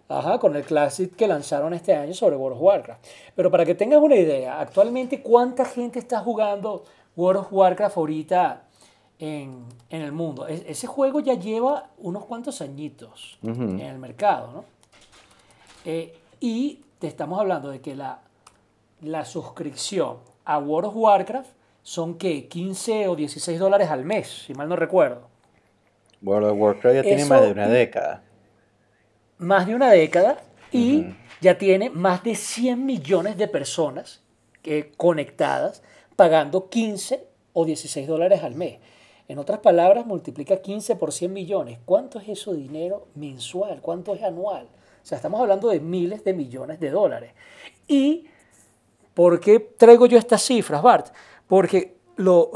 Ajá, 0.09 0.39
con 0.39 0.57
el 0.57 0.65
Classic 0.65 1.15
que 1.15 1.27
lanzaron 1.27 1.73
este 1.73 1.94
año 1.94 2.12
sobre 2.12 2.36
World 2.36 2.57
of 2.57 2.62
Warcraft. 2.62 3.05
Pero 3.35 3.51
para 3.51 3.65
que 3.65 3.74
tengas 3.74 4.01
una 4.01 4.16
idea, 4.16 4.61
actualmente 4.61 5.23
cuánta 5.23 5.65
gente 5.65 5.99
está 5.99 6.20
jugando 6.20 6.85
World 7.17 7.43
of 7.43 7.53
Warcraft 7.53 7.97
ahorita 7.97 8.65
en, 9.19 9.65
el 9.91 10.13
mundo. 10.13 10.47
ese 10.49 10.87
juego 10.87 11.21
ya 11.21 11.35
lleva 11.35 11.91
unos 11.99 12.25
cuantos 12.25 12.61
añitos 12.61 13.39
en 13.43 13.79
el 13.81 13.99
mercado, 13.99 14.53
¿no? 14.53 14.65
Eh, 15.85 16.17
y 16.41 16.81
te 16.99 17.07
estamos 17.07 17.39
hablando 17.39 17.71
de 17.71 17.81
que 17.81 17.95
la, 17.95 18.21
la 19.01 19.25
suscripción 19.25 20.19
a 20.45 20.59
World 20.59 20.89
of 20.89 20.97
Warcraft 20.97 21.51
son 21.83 22.17
que 22.17 22.49
15 22.49 23.09
o 23.09 23.17
16 23.17 23.59
dólares 23.59 23.91
al 23.91 24.05
mes, 24.05 24.45
si 24.47 24.55
mal 24.55 24.69
no 24.69 24.77
recuerdo. 24.77 25.29
World 26.23 26.51
of 26.51 26.59
Warcraft 26.59 26.97
ya 26.97 27.03
tiene 27.03 27.25
más 27.25 27.43
de 27.43 27.53
una 27.53 27.69
década. 27.69 28.23
Más 29.39 29.67
de 29.67 29.75
una 29.75 29.91
década 29.91 30.39
y 30.71 31.07
ya 31.41 31.59
tiene 31.59 31.91
más 31.91 32.23
de 32.23 32.37
100 32.37 32.85
millones 32.87 33.37
de 33.37 33.49
personas 33.49 34.23
que, 34.63 34.93
conectadas 34.97 35.83
pagando 36.23 36.69
15 36.69 37.27
o 37.53 37.65
16 37.65 38.07
dólares 38.07 38.44
al 38.44 38.55
mes. 38.55 38.78
En 39.27 39.40
otras 39.40 39.59
palabras, 39.59 40.07
multiplica 40.07 40.62
15 40.62 40.94
por 40.94 41.11
100 41.11 41.32
millones. 41.32 41.81
¿Cuánto 41.85 42.20
es 42.20 42.28
eso 42.28 42.53
dinero 42.53 43.09
mensual? 43.16 43.81
¿Cuánto 43.82 44.15
es 44.15 44.23
anual? 44.23 44.69
O 45.03 45.05
sea, 45.05 45.16
estamos 45.16 45.40
hablando 45.40 45.69
de 45.69 45.81
miles 45.81 46.23
de 46.23 46.32
millones 46.32 46.78
de 46.78 46.90
dólares. 46.90 47.32
¿Y 47.89 48.28
por 49.15 49.40
qué 49.40 49.59
traigo 49.59 50.07
yo 50.07 50.16
estas 50.16 50.44
cifras, 50.44 50.81
Bart? 50.81 51.09
Porque, 51.49 51.97
lo, 52.15 52.53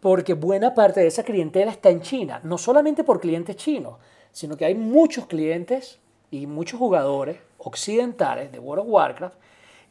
porque 0.00 0.32
buena 0.32 0.72
parte 0.72 1.00
de 1.00 1.08
esa 1.08 1.24
clientela 1.24 1.72
está 1.72 1.90
en 1.90 2.00
China. 2.00 2.40
No 2.42 2.56
solamente 2.56 3.04
por 3.04 3.20
clientes 3.20 3.56
chinos, 3.56 3.98
sino 4.32 4.56
que 4.56 4.64
hay 4.64 4.74
muchos 4.74 5.26
clientes 5.26 5.98
y 6.30 6.46
muchos 6.46 6.78
jugadores 6.78 7.36
occidentales 7.58 8.50
de 8.50 8.58
World 8.60 8.86
of 8.86 8.90
Warcraft 8.90 9.36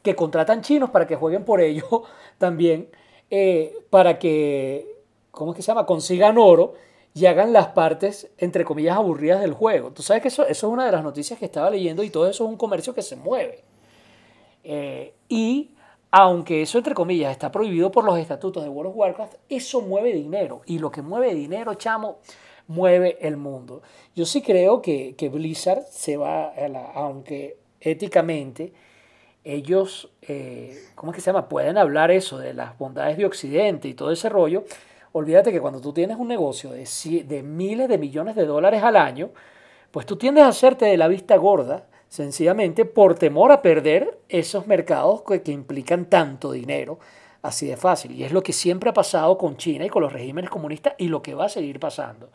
que 0.03 0.15
contratan 0.15 0.61
chinos 0.61 0.90
para 0.90 1.07
que 1.07 1.15
jueguen 1.15 1.45
por 1.45 1.61
ellos 1.61 1.85
también, 2.38 2.90
eh, 3.35 3.88
para 3.89 4.19
que, 4.19 4.99
¿cómo 5.31 5.53
es 5.53 5.55
que 5.55 5.64
se 5.64 5.72
llama?, 5.72 5.88
consigan 5.88 6.38
oro 6.38 6.76
y 7.15 7.26
hagan 7.26 7.51
las 7.51 7.69
partes, 7.69 8.30
entre 8.38 8.64
comillas, 8.64 8.95
aburridas 8.95 9.41
del 9.41 9.53
juego. 9.53 9.89
Tú 9.89 10.03
sabes 10.03 10.22
que 10.22 10.27
eso, 10.27 10.45
es 10.45 10.61
una 10.61 10.85
de 10.85 10.91
las 10.91 11.03
noticias 11.03 11.39
que 11.39 11.45
estaba 11.45 11.72
leyendo 11.72 12.03
y 12.03 12.11
todo 12.11 12.30
eso 12.30 12.43
es 12.43 12.49
un 12.51 12.57
comercio 12.57 12.93
que 12.93 13.01
se 13.01 13.15
mueve. 13.15 13.64
Eh, 14.64 15.15
y 15.30 15.72
aunque 16.11 16.61
eso, 16.61 16.77
entre 16.77 16.93
comillas, 16.93 17.31
está 17.31 17.51
prohibido 17.51 17.89
por 17.89 18.03
los 18.03 18.19
estatutos 18.19 18.61
de 18.61 18.69
World 18.69 18.91
of 18.91 18.97
Warcraft, 18.97 19.34
eso 19.49 19.81
mueve 19.81 20.14
dinero. 20.14 20.61
Y 20.68 20.77
lo 20.77 20.91
que 20.91 21.01
mueve 21.01 21.34
dinero, 21.34 21.73
chamo, 21.73 22.19
mueve 22.68 23.18
el 23.19 23.38
mundo. 23.38 23.81
Yo 24.15 24.27
sí 24.27 24.43
creo 24.43 24.80
que, 24.84 25.15
que 25.15 25.30
Blizzard 25.30 25.88
se 25.89 26.18
va, 26.18 26.49
a 26.49 26.68
la, 26.68 26.85
aunque 26.91 27.57
éticamente, 27.81 28.73
ellos, 29.44 30.10
eh, 30.22 30.78
¿cómo 30.95 31.11
es 31.11 31.15
que 31.15 31.22
se 31.22 31.28
llama? 31.28 31.49
Pueden 31.49 31.78
hablar 31.78 32.11
eso 32.11 32.38
de 32.38 32.53
las 32.53 32.78
bondades 32.78 33.18
de 33.18 33.26
Occidente 33.26 33.88
y 33.88 33.94
todo 33.94 34.11
ese 34.11 34.30
rollo. 34.30 34.64
Olvídate 35.11 35.52
que 35.52 35.61
cuando 35.61 35.82
tú 35.82 35.94
tienes 35.94 36.18
un 36.18 36.28
negocio 36.28 36.72
de, 36.72 37.44
miles 37.44 37.88
de 37.88 37.98
millones 37.98 38.36
de 38.36 38.45
dólares 38.45 38.82
al 38.84 38.95
año, 38.95 39.30
pues 39.91 40.06
tú 40.06 40.15
tiendes 40.15 40.44
a 40.44 40.48
hacerte 40.48 40.86
de 40.86 40.98
la 40.98 41.07
vista 41.07 41.36
gorda, 41.36 41.86
sencillamente 42.07 42.86
por 42.86 43.15
temor 43.15 43.52
a 43.52 43.61
perder 43.61 44.18
esos 44.30 44.65
mercados 44.65 45.22
que, 45.22 45.52
implican 45.52 46.06
tanto 46.06 46.52
dinero 46.52 46.99
así 47.41 47.68
de 47.68 47.78
fácil. 47.78 48.14
Y 48.14 48.24
es 48.24 48.32
lo 48.32 48.41
que 48.41 48.53
siempre 48.53 48.90
ha 48.90 48.94
pasado 48.94 49.38
con 49.38 49.57
China 49.57 49.86
y 49.86 49.90
con 49.90 50.02
los 50.02 50.14
regímenes 50.14 50.49
comunistas 50.49 50.95
y 50.98 51.10
lo 51.10 51.22
que 51.22 51.36
va 51.36 51.45
a 51.45 51.49
seguir 51.49 51.80
pasando. 51.80 52.30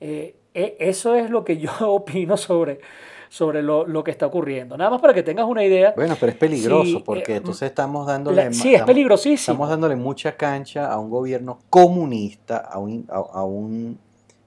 Eh, 0.00 0.34
e, 0.52 0.76
eso 0.80 1.14
es 1.14 1.30
lo 1.30 1.44
que 1.44 1.56
yo 1.56 1.70
opino 1.80 2.36
sobre, 2.36 2.80
sobre 3.28 3.62
lo, 3.62 4.04
que 4.04 4.10
está 4.10 4.26
ocurriendo. 4.26 4.76
Nada 4.76 4.90
más 4.90 5.00
para 5.00 5.14
que 5.14 5.22
tengas 5.22 5.46
una 5.46 5.64
idea. 5.64 5.92
Bueno, 5.96 6.16
pero 6.18 6.32
es 6.32 6.38
peligroso 6.38 7.02
porque 7.04 7.32
eh, 7.32 7.36
entonces 7.36 7.68
estamos 7.68 8.06
dándole... 8.06 8.52
sí, 8.52 8.74
es 8.74 8.82
peligrosísimo. 8.82 9.54
Estamos 9.54 9.68
dándole 9.68 9.96
mucha 9.96 10.36
cancha 10.36 10.90
a 10.90 10.98
un 10.98 11.10
gobierno 11.10 11.58
comunista, 11.70 12.58
a 12.58 12.78
un, 12.78 13.06
a, 13.08 13.44
un 13.44 13.98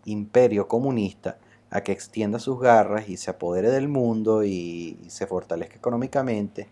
imperio 0.06 0.68
comunista, 0.68 1.38
a 1.70 1.82
que 1.82 1.92
extienda 1.92 2.40
sus 2.40 2.60
garras 2.60 3.10
y 3.10 3.18
se 3.18 3.32
apodere 3.32 3.70
del 3.70 3.88
mundo 3.88 4.44
y, 4.44 4.98
se 5.08 5.28
fortalezca 5.28 5.76
económicamente, 5.76 6.68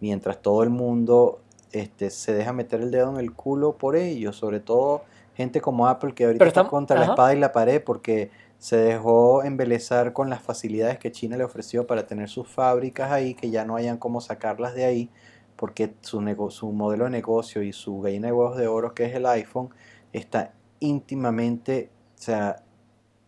mientras 0.00 0.42
todo 0.42 0.62
el 0.62 0.70
mundo 0.70 1.40
este, 1.72 2.10
se 2.10 2.34
deja 2.34 2.52
meter 2.52 2.80
el 2.80 2.90
dedo 2.90 3.10
en 3.10 3.18
el 3.18 3.32
culo 3.32 3.72
por 3.72 3.96
ello, 3.96 4.32
sobre 4.32 4.60
todo 4.60 5.02
gente 5.34 5.60
como 5.60 5.88
Apple 5.88 6.12
que 6.14 6.26
ahorita 6.26 6.46
está 6.46 6.64
contra 6.64 6.98
la 6.98 7.06
espada 7.06 7.34
y 7.34 7.38
la 7.38 7.52
pared 7.52 7.82
porque 7.82 8.30
se 8.62 8.76
dejó 8.76 9.42
embelezar 9.42 10.12
con 10.12 10.30
las 10.30 10.40
facilidades 10.40 10.96
que 11.00 11.10
China 11.10 11.36
le 11.36 11.42
ofreció 11.42 11.84
para 11.84 12.06
tener 12.06 12.28
sus 12.28 12.46
fábricas 12.46 13.10
ahí, 13.10 13.34
que 13.34 13.50
ya 13.50 13.64
no 13.64 13.74
hayan 13.74 13.98
cómo 13.98 14.20
sacarlas 14.20 14.72
de 14.76 14.84
ahí, 14.84 15.10
porque 15.56 15.94
su, 16.00 16.20
su 16.50 16.70
modelo 16.70 17.02
de 17.06 17.10
negocio 17.10 17.64
y 17.64 17.72
su 17.72 18.00
gallina 18.00 18.28
de 18.28 18.32
huevos 18.32 18.56
de 18.56 18.68
oro, 18.68 18.94
que 18.94 19.06
es 19.06 19.16
el 19.16 19.26
iPhone, 19.26 19.70
está 20.12 20.52
íntimamente, 20.78 21.90
o 22.14 22.22
sea, 22.22 22.62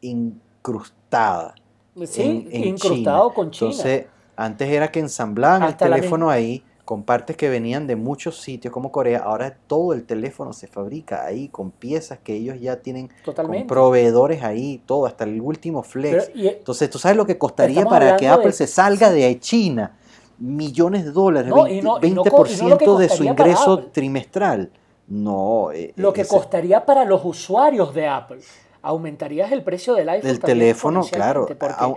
incrustada. 0.02 1.56
Sí, 2.04 2.48
incrustado 2.52 3.34
con 3.34 3.50
China. 3.50 3.72
Entonces, 3.72 4.06
antes 4.36 4.68
era 4.68 4.92
que 4.92 5.00
ensamblaban 5.00 5.64
el 5.64 5.76
teléfono 5.76 6.30
ahí 6.30 6.62
con 6.84 7.02
partes 7.02 7.36
que 7.36 7.48
venían 7.48 7.86
de 7.86 7.96
muchos 7.96 8.40
sitios 8.40 8.72
como 8.72 8.92
Corea. 8.92 9.20
Ahora 9.20 9.56
todo 9.66 9.92
el 9.92 10.04
teléfono 10.04 10.52
se 10.52 10.66
fabrica 10.66 11.24
ahí 11.24 11.48
con 11.48 11.70
piezas 11.70 12.18
que 12.22 12.34
ellos 12.34 12.60
ya 12.60 12.76
tienen 12.76 13.10
con 13.24 13.66
proveedores 13.66 14.42
ahí, 14.42 14.82
todo, 14.84 15.06
hasta 15.06 15.24
el 15.24 15.40
último 15.40 15.82
flex. 15.82 16.30
Entonces, 16.34 16.90
¿tú 16.90 16.98
sabes 16.98 17.16
lo 17.16 17.26
que 17.26 17.38
costaría 17.38 17.84
para 17.84 18.16
que 18.16 18.28
Apple 18.28 18.52
se 18.52 18.66
salga 18.66 19.10
de 19.10 19.38
China? 19.40 19.96
Millones 20.38 21.04
de 21.04 21.12
dólares, 21.12 21.52
20%, 21.52 22.98
de 22.98 23.08
su 23.08 23.24
ingreso 23.24 23.78
trimestral. 23.92 24.70
No. 25.06 25.70
Eh, 25.72 25.92
lo 25.96 26.12
que 26.12 26.26
costaría 26.26 26.84
para 26.84 27.04
los 27.04 27.24
usuarios 27.24 27.94
de 27.94 28.08
Apple 28.08 28.40
aumentarías 28.84 29.50
el 29.50 29.62
precio 29.62 29.94
del 29.94 30.08
iPhone. 30.08 30.28
Del 30.28 30.40
teléfono, 30.40 31.02
claro. 31.10 31.46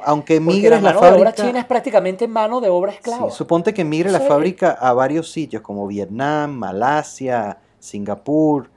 Aunque 0.04 0.40
migres 0.40 0.82
la, 0.82 0.94
fábrica. 0.94 1.12
De 1.12 1.22
obra 1.22 1.34
china 1.34 1.60
es 1.60 1.66
prácticamente 1.66 2.28
mano 2.28 2.62
de 2.62 2.70
obra 2.70 2.94
esclava. 2.94 3.30
suponte 3.30 3.74
que 3.74 3.84
migre 3.84 4.10
la 4.10 4.22
fábrica 4.22 4.72
a 4.72 4.94
varios 4.94 5.32
sitios 5.32 5.62
como 5.62 5.86
Vietnam, 5.86 6.52
Malasia, 6.52 7.60
Singapur. 7.80 8.70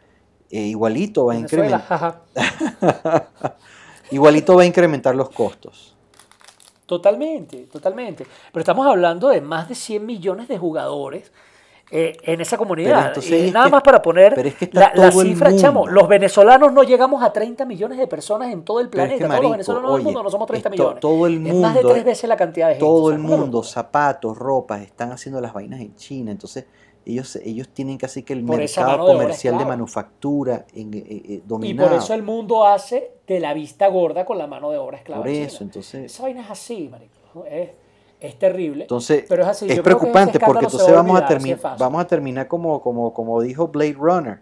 Eh, 0.50 0.62
igualito 0.62 1.26
va 1.26 1.34
a 1.34 1.36
incrementar. 1.36 2.22
igualito 4.10 4.56
va 4.56 4.62
a 4.62 4.66
incrementar 4.66 5.14
los 5.14 5.30
costos. 5.30 5.96
Totalmente, 6.86 7.68
totalmente. 7.72 8.26
Pero 8.52 8.60
estamos 8.60 8.84
hablando 8.84 9.28
de 9.28 9.40
más 9.40 9.68
de 9.68 9.76
100 9.76 10.04
millones 10.04 10.48
de 10.48 10.58
jugadores 10.58 11.30
eh, 11.92 12.16
en 12.22 12.40
esa 12.40 12.56
comunidad. 12.56 13.16
y 13.20 13.50
nada 13.50 13.68
más 13.68 13.82
para 13.82 14.00
poner 14.00 14.54
la, 14.72 15.10
cifra, 15.10 15.56
chamo, 15.56 15.88
los 15.88 16.06
venezolanos 16.06 16.72
no 16.72 16.84
llegamos 16.84 17.20
a 17.22 17.32
30 17.32 17.64
millones 17.64 17.98
de 17.98 18.06
personas 18.06 18.52
en 18.52 18.62
todo 18.62 18.78
el 18.78 18.88
planeta. 18.88 19.26
todos 19.26 19.42
los 19.42 19.50
venezolanos 19.50 19.94
del 19.94 20.02
mundo 20.04 20.22
no 20.22 20.30
somos 20.30 20.46
30 20.46 20.70
millones. 20.70 21.00
Todo 21.00 21.26
el 21.26 21.40
mundo, 21.40 21.60
más 21.60 21.74
de 21.74 21.82
tres 21.82 22.04
veces 22.04 22.28
la 22.28 22.36
cantidad 22.36 22.68
de 22.68 22.74
gente. 22.74 22.86
Todo 22.86 23.10
el 23.10 23.18
mundo, 23.18 23.62
zapatos, 23.64 24.38
ropas, 24.38 24.82
están 24.82 25.10
haciendo 25.10 25.40
las 25.40 25.52
vainas 25.52 25.80
en 25.80 25.96
China. 25.96 26.30
Entonces, 26.30 26.66
ellos, 27.04 27.36
ellos 27.36 27.68
tienen 27.70 27.98
casi 27.98 28.22
que 28.22 28.34
el 28.34 28.44
mercado 28.44 29.06
comercial 29.06 29.58
de, 29.58 29.64
manufactura 29.64 30.66
en, 30.72 30.94
eh, 30.94 31.02
eh, 31.08 31.42
dominado. 31.44 31.88
Y 31.88 31.90
por 31.90 31.98
eso 31.98 32.14
el 32.14 32.22
mundo 32.22 32.66
hace 32.66 33.14
de 33.26 33.40
la 33.40 33.52
vista 33.52 33.88
gorda 33.88 34.24
con 34.24 34.38
la 34.38 34.46
mano 34.46 34.70
de 34.70 34.78
obra 34.78 34.98
esclava. 34.98 35.22
Por 35.22 35.30
eso, 35.30 35.64
entonces. 35.64 36.04
Esa 36.04 36.22
vaina 36.22 36.42
es 36.42 36.50
así, 36.50 36.88
marico. 36.88 37.44
Es, 37.46 37.70
es 38.20 38.38
terrible. 38.38 38.84
Entonces, 38.84 39.24
pero 39.28 39.42
es, 39.42 39.48
así. 39.48 39.66
es 39.68 39.80
preocupante 39.80 40.38
porque 40.38 40.66
entonces 40.66 40.92
vamos 40.92 41.20
a, 41.20 41.26
terminar 41.26 41.58
vamos 41.78 42.02
a 42.02 42.06
terminar 42.06 42.46
como, 42.46 42.80
como, 42.82 43.12
como 43.14 43.40
dijo 43.40 43.68
Blade 43.68 43.96
Runner. 43.98 44.40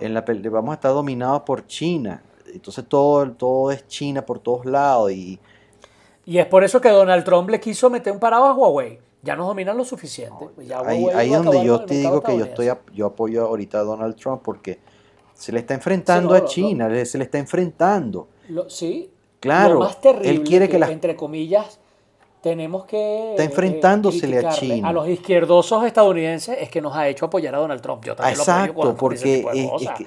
En 0.00 0.14
la, 0.14 0.24
vamos 0.50 0.70
a 0.70 0.74
estar 0.74 0.92
dominados 0.92 1.42
por 1.42 1.66
China. 1.66 2.22
Entonces 2.52 2.84
todo, 2.88 3.30
todo 3.32 3.70
es 3.70 3.86
China 3.86 4.24
por 4.24 4.38
todos 4.38 4.64
lados. 4.64 5.12
Y, 5.12 5.38
y 6.24 6.38
es 6.38 6.46
por 6.46 6.64
eso 6.64 6.80
que 6.80 6.88
Donald 6.88 7.24
Trump 7.24 7.50
le 7.50 7.60
quiso 7.60 7.90
meter 7.90 8.12
un 8.12 8.18
parado 8.18 8.46
a 8.46 8.54
Huawei. 8.54 8.98
Ya 9.22 9.36
nos 9.36 9.46
dominan 9.46 9.76
lo 9.76 9.84
suficiente. 9.84 10.48
Ahí 11.14 11.32
es 11.32 11.42
donde 11.42 11.62
yo 11.62 11.84
te 11.84 11.94
digo 11.94 12.22
que 12.22 12.38
yo 12.38 12.44
estoy 12.44 12.70
yo 12.94 13.06
apoyo 13.06 13.46
ahorita 13.46 13.80
a 13.80 13.82
Donald 13.82 14.16
Trump 14.16 14.40
porque 14.42 14.78
se 15.34 15.52
le 15.52 15.60
está 15.60 15.74
enfrentando 15.74 16.34
a 16.34 16.46
China, 16.46 16.88
se 17.04 17.18
le 17.18 17.24
está 17.24 17.38
enfrentando. 17.38 18.28
sí. 18.68 19.10
Claro. 19.40 19.74
Lo 19.74 19.80
más 19.80 19.98
terrible 20.02 20.28
él 20.28 20.42
quiere 20.42 20.68
que, 20.68 20.78
que 20.78 20.92
entre 20.92 21.16
comillas 21.16 21.80
tenemos 22.40 22.84
que... 22.86 23.30
Está 23.30 23.44
enfrentándosele 23.44 24.38
a 24.38 24.50
China. 24.50 24.88
A 24.88 24.92
los 24.92 25.08
izquierdosos 25.08 25.84
estadounidenses 25.84 26.56
es 26.60 26.70
que 26.70 26.80
nos 26.80 26.96
ha 26.96 27.08
hecho 27.08 27.26
apoyar 27.26 27.54
a 27.54 27.58
Donald 27.58 27.80
Trump. 27.80 28.04
Yo 28.04 28.16
también 28.16 28.38
Exacto, 28.38 28.72
lo 28.74 28.90
apoyo 28.90 28.96
porque 28.96 29.46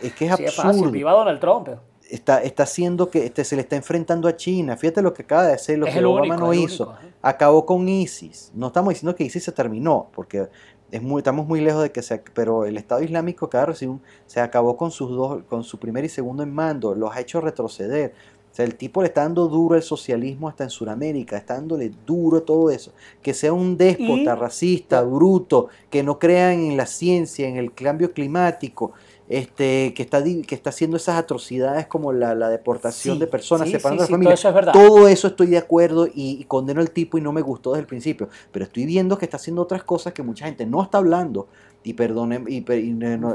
es, 0.02 0.14
que 0.14 0.26
es 0.26 0.32
absurdo. 0.32 0.92
Viva 0.92 1.12
Donald 1.12 1.40
Trump. 1.40 1.70
Está, 2.10 2.44
está 2.44 2.64
haciendo 2.64 3.10
que 3.10 3.26
este, 3.26 3.44
se 3.44 3.56
le 3.56 3.62
está 3.64 3.76
enfrentando 3.76 4.28
a 4.28 4.36
China. 4.36 4.78
Fíjate 4.78 5.02
lo 5.02 5.14
que 5.14 5.24
acaba 5.24 5.48
de 5.48 5.54
hacer, 5.54 5.80
lo 5.80 5.86
que 5.86 6.04
Obama 6.04 6.38
no 6.38 6.54
hizo. 6.54 6.94
Acabó 7.22 7.66
con 7.66 7.88
ISIS. 7.88 8.52
No 8.54 8.68
estamos 8.68 8.94
diciendo 8.94 9.16
que 9.16 9.24
ISIS 9.24 9.44
se 9.44 9.52
terminó, 9.52 10.10
porque 10.14 10.50
es 10.92 11.02
muy, 11.02 11.22
estamos 11.22 11.48
muy 11.48 11.62
lejos 11.62 11.82
de 11.82 11.92
que 11.92 12.04
se... 12.04 12.20
Pero 12.34 12.66
el 12.66 12.78
Estado 12.78 13.02
Islámico 13.02 13.50
cada 13.50 13.74
se 13.74 14.40
acabó 14.40 14.78
con 14.78 14.92
sus 14.92 15.10
dos, 15.10 15.44
con 15.50 15.64
su 15.64 15.80
primer 15.80 16.06
y 16.06 16.10
segundo 16.10 16.44
en 16.44 16.54
mando. 16.54 16.94
Los 16.94 17.16
ha 17.16 17.20
hecho 17.20 17.42
retroceder. 17.42 18.14
O 18.54 18.56
sea, 18.56 18.66
el 18.66 18.76
tipo 18.76 19.02
le 19.02 19.08
está 19.08 19.22
dando 19.22 19.48
duro 19.48 19.74
al 19.74 19.82
socialismo 19.82 20.48
hasta 20.48 20.64
en 20.64 20.70
Sudamérica, 20.70 21.36
está 21.36 21.56
dándole 21.56 21.92
duro 22.06 22.44
todo 22.44 22.70
eso. 22.70 22.92
Que 23.24 23.34
sea 23.34 23.52
un 23.52 23.78
déspota, 23.78 24.36
racista, 24.36 25.02
bruto, 25.02 25.70
que 25.90 26.04
no 26.04 26.20
crea 26.20 26.54
en 26.54 26.78
la 26.78 26.86
ciencia, 26.86 27.48
en 27.48 27.58
el 27.58 27.74
cambio 27.74 28.14
climático, 28.14 28.92
este, 29.28 29.96
que, 29.96 30.04
está, 30.04 30.24
que 30.24 30.54
está 30.54 30.70
haciendo 30.70 30.98
esas 30.98 31.18
atrocidades 31.18 31.88
como 31.88 32.14
la, 32.14 32.36
deportación 32.48 33.18
de 33.18 33.26
personas, 33.26 33.72
separando 33.72 34.04
a 34.04 34.06
la 34.06 34.12
familia. 34.12 34.36
Todo 34.36 34.60
eso, 34.60 34.72
todo 34.72 35.08
eso 35.08 35.28
estoy 35.30 35.48
de 35.48 35.58
acuerdo 35.58 36.08
y, 36.14 36.44
condeno 36.44 36.80
al 36.80 36.92
tipo 36.92 37.18
y 37.18 37.22
no 37.22 37.32
me 37.32 37.42
gustó 37.42 37.72
desde 37.72 37.82
el 37.82 37.88
principio. 37.88 38.30
Pero 38.52 38.66
estoy 38.66 38.86
viendo 38.86 39.18
que 39.18 39.26
está 39.26 39.38
haciendo 39.38 39.64
otras 39.64 39.84
cosas 39.84 40.14
que 40.14 40.22
mucha 40.22 40.46
gente 40.46 40.68
no 40.68 40.84
está 40.84 41.00
hablando. 41.00 41.48
Y, 41.84 41.94
perdone, 41.94 42.44
y, 42.48 42.64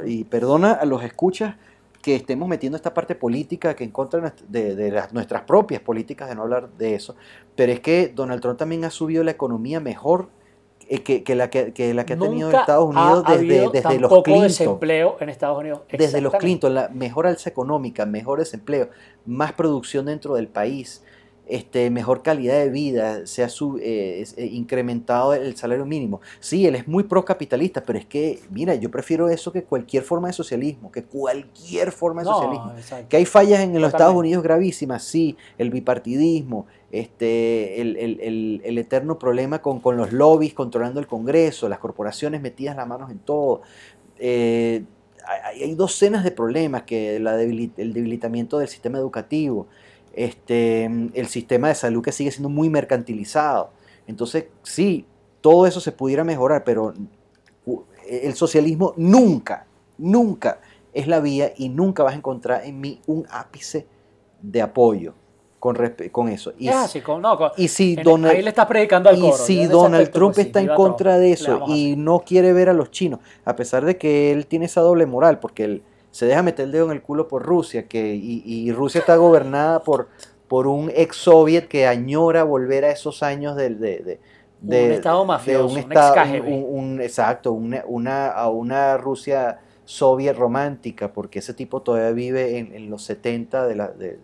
y 0.07 0.25
perdona 0.25 0.75
a 0.75 0.85
los 0.85 1.03
escuchas 1.03 1.57
que 2.03 2.15
estemos 2.15 2.49
metiendo 2.49 2.77
esta 2.77 2.95
parte 2.95 3.15
política 3.15 3.75
que 3.75 3.85
en 3.85 3.91
contra 3.91 4.35
de, 4.49 4.91
las, 4.91 5.13
nuestras 5.13 5.43
propias 5.43 5.81
políticas, 5.81 6.29
de 6.29 6.35
no 6.35 6.43
hablar 6.43 6.71
de 6.79 6.95
eso, 6.95 7.17
pero 7.57 7.73
es 7.73 7.81
que 7.81 8.13
Donald 8.15 8.41
Trump 8.41 8.59
también 8.59 8.85
ha 8.85 8.91
subido 8.91 9.25
la 9.25 9.33
economía 9.33 9.81
mejor 9.81 10.29
eh, 10.89 11.03
que, 11.03 11.35
la, 11.35 11.51
que, 11.51 11.93
la 11.93 12.07
que 12.07 12.13
ha 12.15 12.19
tenido 12.19 12.51
Estados 12.51 12.89
Unidos 12.89 13.25
desde, 13.29 13.69
desde 13.71 14.01
los 14.01 14.23
Clinton. 14.23 14.43
desempleo 14.43 15.17
en 15.21 15.29
Estados 15.29 15.59
Unidos. 15.59 15.83
Desde 15.91 16.21
los 16.21 16.35
Clinton, 16.35 16.75
la 16.75 16.89
mejor 16.89 17.27
alza 17.27 17.51
económica, 17.51 18.07
mejor 18.07 18.39
desempleo, 18.39 18.89
más 19.27 19.53
producción 19.53 20.07
dentro 20.07 20.35
del 20.35 20.49
país 20.49 21.03
este, 21.49 21.89
mejor 21.89 22.23
calidad 22.23 22.59
de 22.59 22.69
vida, 22.69 23.27
se 23.27 23.43
ha 23.43 23.49
eh, 23.81 24.25
eh, 24.37 24.47
incrementado 24.53 25.33
el 25.33 25.57
salario 25.57 25.87
mínimo. 25.87 26.21
Sí, 26.41 26.67
él 26.67 26.75
es 26.75 26.87
muy 26.87 27.05
procapitalista, 27.05 27.83
pero 27.83 27.99
es 27.99 28.05
que, 28.05 28.41
mira, 28.51 28.75
yo 28.75 28.91
prefiero 28.91 29.31
eso 29.31 29.51
que 29.51 29.65
cualquier 29.65 30.03
forma 30.03 30.29
de 30.29 30.35
socialismo, 30.35 30.93
que 30.93 31.05
cualquier 31.05 31.91
forma 31.91 32.21
de 32.21 32.27
socialismo. 32.27 32.73
Que 33.09 33.17
hay 33.17 33.25
fallas 33.25 33.61
en 33.61 33.81
los 33.81 33.93
Estados 33.93 34.15
Unidos 34.15 34.43
gravísimas, 34.43 35.03
sí, 35.03 35.39
el 35.57 35.71
bipartidismo, 35.71 36.67
este, 36.91 37.81
el, 37.81 38.79
eterno 38.79 39.19
problema 39.19 39.63
con, 39.63 39.81
los 39.97 40.13
lobbies 40.13 40.53
controlando 40.53 41.01
el 41.01 41.07
Congreso, 41.07 41.69
las 41.69 41.79
corporaciones 41.79 42.43
metidas 42.43 42.77
las 42.77 42.87
manos 42.87 43.11
en 43.11 43.21
todo. 43.21 43.63
Eh, 44.19 44.85
hay, 45.45 45.75
docenas 45.75 46.25
de 46.25 46.31
problemas, 46.31 46.83
que 46.83 47.17
el 47.17 47.25
debilitamiento 47.95 48.59
del 48.59 48.69
sistema 48.69 48.99
educativo, 48.99 49.67
este, 50.19 50.85
el 50.85 51.29
sistema 51.29 51.69
de 51.69 51.77
salud 51.77 52.03
que 52.03 52.11
sigue 52.11 52.33
siendo 52.33 52.49
muy 52.49 52.69
mercantilizado. 52.69 53.71
Entonces, 54.07 54.47
sí, 54.65 55.07
todo 55.41 55.67
eso 55.67 55.81
se 55.81 55.93
pudiera 55.93 56.25
mejorar, 56.25 56.65
pero 56.65 56.93
el 58.09 58.35
socialismo 58.35 58.95
nunca, 58.97 59.67
nunca 59.97 60.61
es 60.93 61.07
la 61.07 61.21
vía 61.21 61.53
y 61.57 61.69
nunca 61.69 62.03
vas 62.03 62.15
a 62.15 62.17
encontrar 62.17 62.65
en 62.65 62.81
mí 62.81 63.01
un 63.07 63.27
ápice 63.31 63.87
de 64.43 64.61
apoyo. 64.61 65.15
con, 65.61 65.77
con 66.11 66.29
eso. 66.29 66.53
Y, 66.59 66.69
así, 66.69 67.01
con, 67.01 67.23
no, 67.23 67.39
y 67.57 67.69
si 67.69 67.95
Donald, 67.95 68.35
ahí 68.35 68.43
le 68.43 68.49
estás 68.49 68.67
predicando 68.67 69.11
al 69.11 69.19
Y 69.19 69.33
si 69.33 69.67
Donald 69.67 70.11
Trump 70.11 70.35
pues 70.35 70.47
está 70.47 70.61
en 70.61 70.69
contra 70.69 71.19
de 71.19 71.33
eso 71.33 71.65
y 71.69 71.95
no 71.97 72.21
quiere 72.21 72.53
ver 72.53 72.69
a 72.69 72.73
los 72.73 72.91
chinos, 72.91 73.21
a 73.45 73.55
pesar 73.55 73.85
de 73.85 73.99
que 73.99 74.33
él 74.33 74.47
tiene 74.47 74.67
esa 74.67 74.81
doble 74.81 75.07
moral, 75.07 75.39
porque 75.39 75.65
él 75.65 75.83
se 76.11 76.27
deja 76.27 76.43
meter 76.43 76.67
el 76.67 76.73
dedo 76.73 76.87
en 76.87 76.93
el 76.93 77.03
culo 77.03 77.29
por 77.29 77.45
Rusia, 77.45 77.87
que, 77.87 78.15
y, 78.15 78.71
Rusia 78.73 79.01
está 79.01 79.17
gobernada 79.17 79.83
por, 79.83 80.09
por 80.49 80.67
un 80.67 80.91
ex 80.95 81.17
soviet 81.17 81.69
que 81.69 81.87
añora 81.87 82.45
volver 82.45 82.85
a 82.85 82.91
esos 82.91 83.23
años 83.23 83.57
de, 83.57 83.71
de, 83.71 84.21
de 84.61 84.87
un 84.87 84.93
estado 84.93 85.25
mafioso, 85.25 85.75
un, 85.75 85.79
estado, 85.79 86.43
un, 86.45 87.01
exacto, 87.01 87.53
una, 87.53 87.85
una, 87.87 88.29
a 88.29 88.49
una 88.49 88.97
Rusia 88.97 89.61
soviet 89.85 90.37
romántica, 90.37 91.13
porque 91.13 91.39
ese 91.39 91.55
tipo 91.55 91.83
todavía 91.83 92.13
vive 92.13 92.59
en, 92.59 92.75
en 92.75 92.91
los 92.91 93.05
70 93.05 93.67
de 93.67 93.75
la, 93.75 93.89
de, 93.89 94.19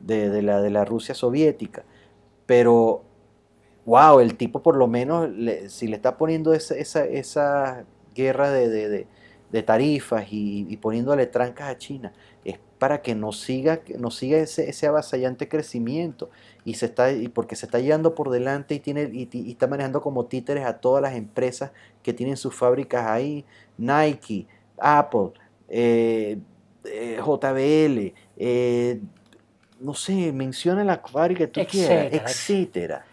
de, 0.00 0.42
la, 0.42 0.62
de 0.62 0.70
la 0.70 0.84
Rusia 0.84 1.14
soviética. 1.14 1.84
Pero, 2.46 3.02
wow, 3.84 4.20
el 4.20 4.36
tipo 4.36 4.62
por 4.62 4.76
lo 4.76 4.86
menos, 4.86 5.30
si 5.68 5.88
le 5.88 5.96
está 5.96 6.16
poniendo 6.16 6.54
esa, 6.54 6.76
esa, 6.76 7.04
esa 7.04 7.84
guerra 8.14 8.50
de, 8.50 8.68
de 8.68 9.06
tarifas 9.60 10.26
y, 10.30 10.76
poniéndole 10.78 11.26
trancas 11.26 11.68
a 11.68 11.76
China, 11.76 12.12
es 12.44 12.58
para 12.78 13.02
que 13.02 13.14
no 13.14 13.32
siga, 13.32 13.82
no 13.98 14.10
siga 14.10 14.38
ese, 14.38 14.70
ese 14.70 14.86
avasallante 14.86 15.48
crecimiento. 15.48 16.30
Y 16.64 16.74
se 16.74 16.86
está 16.86 17.12
y 17.12 17.28
porque 17.28 17.56
se 17.56 17.66
está 17.66 17.80
llevando 17.80 18.14
por 18.14 18.30
delante 18.30 18.74
y 18.74 18.78
tiene 18.78 19.10
y, 19.12 19.50
está 19.50 19.66
manejando 19.66 20.00
como 20.00 20.26
títeres 20.26 20.64
a 20.64 20.78
todas 20.78 21.02
las 21.02 21.14
empresas 21.14 21.72
que 22.02 22.12
tienen 22.14 22.36
sus 22.36 22.54
fábricas 22.54 23.04
ahí. 23.04 23.44
Nike 23.76 24.46
Apple 24.78 25.32
eh, 25.68 26.38
eh, 26.84 27.20
JBL 27.20 28.14
eh, 28.36 29.00
no 29.82 29.94
sé, 29.94 30.32
menciona 30.32 30.84
la 30.84 30.98
fábrica 30.98 31.40
que 31.40 31.46
tú 31.48 31.60
quieras, 31.68 32.12
etcétera. 32.12 33.04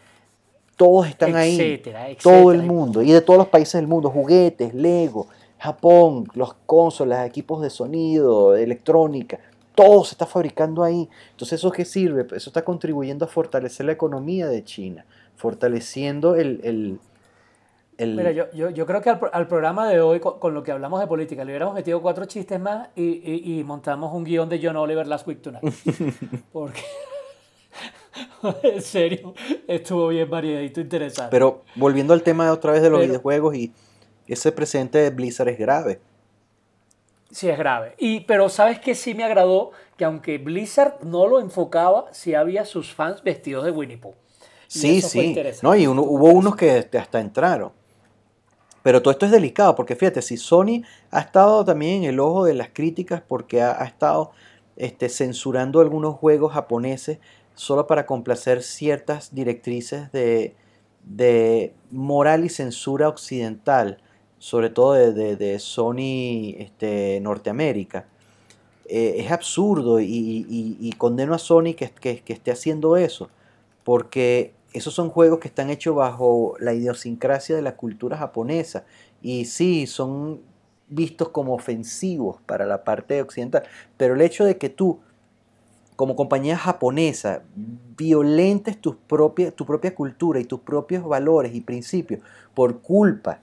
Todos 0.76 1.08
están 1.08 1.36
ahí, 1.36 1.82
todo 2.22 2.52
el 2.54 2.64
mundo, 2.64 3.02
y 3.02 3.12
de 3.12 3.20
todos 3.22 3.38
los 3.38 3.48
países 3.50 3.74
del 3.74 3.88
mundo, 3.88 4.10
juguetes, 4.10 4.74
Lego, 4.74 5.28
Japón, 5.60 6.26
los 6.34 6.54
consolas, 6.66 7.28
equipos 7.28 7.62
de 7.62 7.70
sonido, 7.70 8.56
electrónica, 8.56 9.40
todo 9.76 10.04
se 10.04 10.14
está 10.14 10.26
fabricando 10.26 10.84
ahí. 10.84 11.10
Entonces, 11.32 11.60
¿eso 11.60 11.72
qué 11.72 11.86
sirve? 11.86 12.26
Eso 12.36 12.50
está 12.50 12.64
contribuyendo 12.64 13.26
a 13.26 13.28
fortalecer 13.28 13.86
la 13.86 13.92
economía 13.92 14.48
de 14.48 14.64
China, 14.64 15.06
fortaleciendo 15.36 16.36
el, 16.36 17.00
Mira, 17.98 18.32
yo, 18.32 18.46
yo, 18.54 18.70
yo, 18.70 18.86
creo 18.86 19.02
que 19.02 19.10
al, 19.10 19.48
programa 19.50 19.90
de 19.90 20.00
hoy, 20.00 20.22
con, 20.22 20.54
lo 20.54 20.64
que 20.64 20.72
hablamos 20.72 21.02
de 21.02 21.08
política, 21.08 21.44
le 21.44 21.52
hubiéramos 21.52 21.76
metido 21.76 22.02
cuatro 22.02 22.24
chistes 22.24 22.58
más 22.58 22.88
y, 22.96 23.60
y, 23.60 23.62
montamos 23.66 24.14
un 24.14 24.24
guion 24.24 24.48
de 24.48 24.62
John 24.64 24.78
Oliver 24.78 25.06
Last 25.06 25.28
Week 25.28 25.42
Tonight. 25.42 25.64
Porque, 26.54 26.82
en 28.64 28.82
serio, 28.82 29.34
estuvo 29.68 30.08
bien 30.08 30.30
variadito, 30.30 30.80
interesante. 30.80 31.30
Pero 31.30 31.64
volviendo 31.76 32.14
al 32.14 32.24
tema 32.24 32.46
de 32.46 32.52
otra 32.52 32.72
vez 32.72 32.82
de 32.82 32.90
los 32.90 33.02
videojuegos 33.02 33.56
y 33.56 33.74
ese 34.34 34.52
presente 34.52 34.98
de 35.00 35.10
Blizzard 35.10 35.50
es 35.50 35.60
grave. 35.60 36.00
Sí, 37.32 37.50
es 37.50 37.58
grave. 37.58 37.94
Y, 37.98 38.22
pero 38.22 38.50
¿sabes 38.50 38.80
qué 38.80 38.96
sí 38.96 39.14
me 39.14 39.24
agradó? 39.24 39.72
Que 39.98 40.06
aunque 40.06 40.38
Blizzard 40.38 41.04
no 41.04 41.28
lo 41.28 41.40
enfocaba, 41.40 42.06
sí 42.12 42.34
había 42.34 42.66
sus 42.66 42.94
fans 42.94 43.22
vestidos 43.24 43.66
de 43.66 43.72
Winnie 43.72 43.98
Pooh. 43.98 44.16
sí, 44.68 45.02
sí. 45.02 45.36
No, 45.62 45.76
y 45.76 45.88
hubo 45.88 46.30
unos 46.30 46.56
que 46.56 46.90
hasta 46.94 47.20
entraron. 47.20 47.72
Pero 48.82 49.02
todo 49.02 49.12
esto 49.12 49.26
es 49.26 49.32
delicado, 49.32 49.76
porque 49.76 49.96
fíjate, 49.96 50.22
si 50.22 50.38
Sony 50.38 50.84
ha 51.12 51.20
estado 51.20 51.66
también 51.66 52.04
en 52.04 52.10
el 52.12 52.20
ojo 52.20 52.46
de 52.46 52.54
las 52.54 52.70
críticas 52.70 53.22
porque 53.26 53.62
ha, 53.62 53.84
estado 53.84 54.32
este, 54.78 55.10
censurando 55.10 55.82
algunos 55.82 56.16
juegos 56.16 56.54
japoneses 56.54 57.20
solo 57.56 57.88
para 57.88 58.06
complacer 58.06 58.64
ciertas 58.64 59.36
directrices 59.36 60.12
de, 60.12 60.56
moral 61.92 62.46
y 62.46 62.50
censura 62.50 63.10
occidental, 63.10 64.02
sobre 64.40 64.70
todo 64.70 64.94
de, 64.94 65.60
Sony 65.60 66.56
este, 66.58 67.20
Norteamérica. 67.22 68.08
Eh, 68.86 69.18
es 69.18 69.32
absurdo 69.32 70.00
y, 70.00 70.94
condeno 70.98 71.36
a 71.36 71.38
Sony 71.38 71.76
que, 71.78 71.92
que, 71.92 72.22
que 72.22 72.34
esté 72.34 72.52
haciendo 72.52 72.98
eso, 72.98 73.30
porque 73.84 74.54
esos 74.74 74.94
son 74.94 75.10
juegos 75.10 75.40
que 75.40 75.48
están 75.48 75.70
hechos 75.70 75.96
bajo 75.96 76.56
la 76.60 76.74
idiosincrasia 76.74 77.56
de 77.56 77.62
la 77.62 77.76
cultura 77.76 78.18
japonesa 78.18 78.86
y 79.22 79.46
sí, 79.46 79.86
son 79.86 80.42
vistos 80.88 81.30
como 81.30 81.54
ofensivos 81.54 82.38
para 82.46 82.66
la 82.66 82.84
parte 82.84 83.22
occidental, 83.22 83.64
pero 83.98 84.16
el 84.16 84.22
hecho 84.22 84.46
de 84.46 84.58
que 84.58 84.70
tú 84.70 85.00
como 85.96 86.16
compañía 86.16 86.58
japonesa 86.58 87.44
violentes 87.98 88.80
tus 88.80 88.96
propias, 88.96 89.54
tu 89.54 89.66
propia 89.66 89.94
cultura 89.94 90.40
y 90.40 90.46
tus 90.46 90.62
propios 90.62 91.04
valores 91.04 91.54
y 91.54 91.60
principios 91.60 92.22
por 92.54 92.80
culpa 92.80 93.42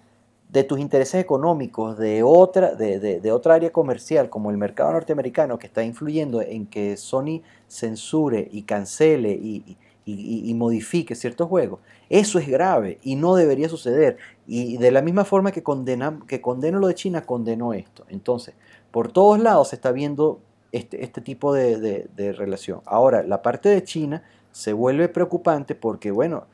de 0.49 0.65
tus 0.65 0.79
intereses 0.79 1.21
económicos 1.21 1.99
de 1.99 2.23
otra, 2.23 2.75
de, 2.75 3.33
otra 3.33 3.55
área 3.55 3.71
comercial 3.71 4.31
como 4.31 4.51
el 4.51 4.57
mercado 4.57 4.93
norteamericano 4.93 5.59
que 5.59 5.67
está 5.67 5.83
influyendo 5.83 6.41
en 6.41 6.67
que 6.67 6.97
Sony 6.97 7.43
censure 7.69 8.49
y 8.51 8.63
cancele 8.63 9.33
y, 9.33 9.77
y, 10.07 10.55
modifique 10.55 11.17
ciertos 11.17 11.49
juegos, 11.49 11.81
eso 12.09 12.39
es 12.39 12.47
grave 12.47 12.99
y 13.03 13.17
no 13.17 13.35
debería 13.35 13.69
suceder. 13.69 14.19
Y 14.47 14.77
de 14.77 14.93
la 14.93 15.03
misma 15.03 15.25
forma 15.25 15.51
que, 15.51 15.65
condena, 15.65 16.21
que 16.29 16.41
condeno 16.41 16.79
lo 16.79 16.87
de 16.87 16.95
China, 16.95 17.23
condenó 17.23 17.73
esto. 17.73 18.05
Entonces, 18.09 18.55
por 18.93 19.11
todos 19.11 19.41
lados 19.41 19.71
se 19.71 19.77
está 19.77 19.91
viendo 19.91 20.41
este, 20.71 21.03
este 21.03 21.21
tipo 21.21 21.53
de, 21.53 22.09
relación. 22.37 22.83
Ahora, 22.87 23.25
la 23.25 23.43
parte 23.43 23.69
de 23.69 23.83
China 23.83 24.23
se 24.53 24.73
vuelve 24.73 25.09
preocupante 25.09 25.75
porque, 25.75 26.13
bueno, 26.13 26.47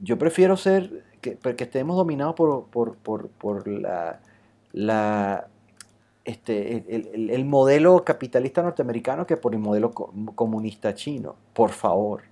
yo 0.00 0.18
prefiero 0.18 0.56
ser 0.56 1.04
que, 1.22 1.38
que 1.38 1.64
estemos 1.64 1.96
dominados 1.96 2.34
por, 2.34 2.66
por, 2.66 3.68
la, 3.68 4.20
la 4.72 5.46
este, 6.24 6.84
el, 6.88 7.44
modelo 7.44 8.04
capitalista 8.04 8.60
norteamericano 8.62 9.26
que 9.26 9.36
por 9.36 9.54
el 9.54 9.60
modelo 9.60 9.92
comunista 9.92 10.94
chino. 10.94 11.36
Por 11.54 11.70
favor. 11.70 12.22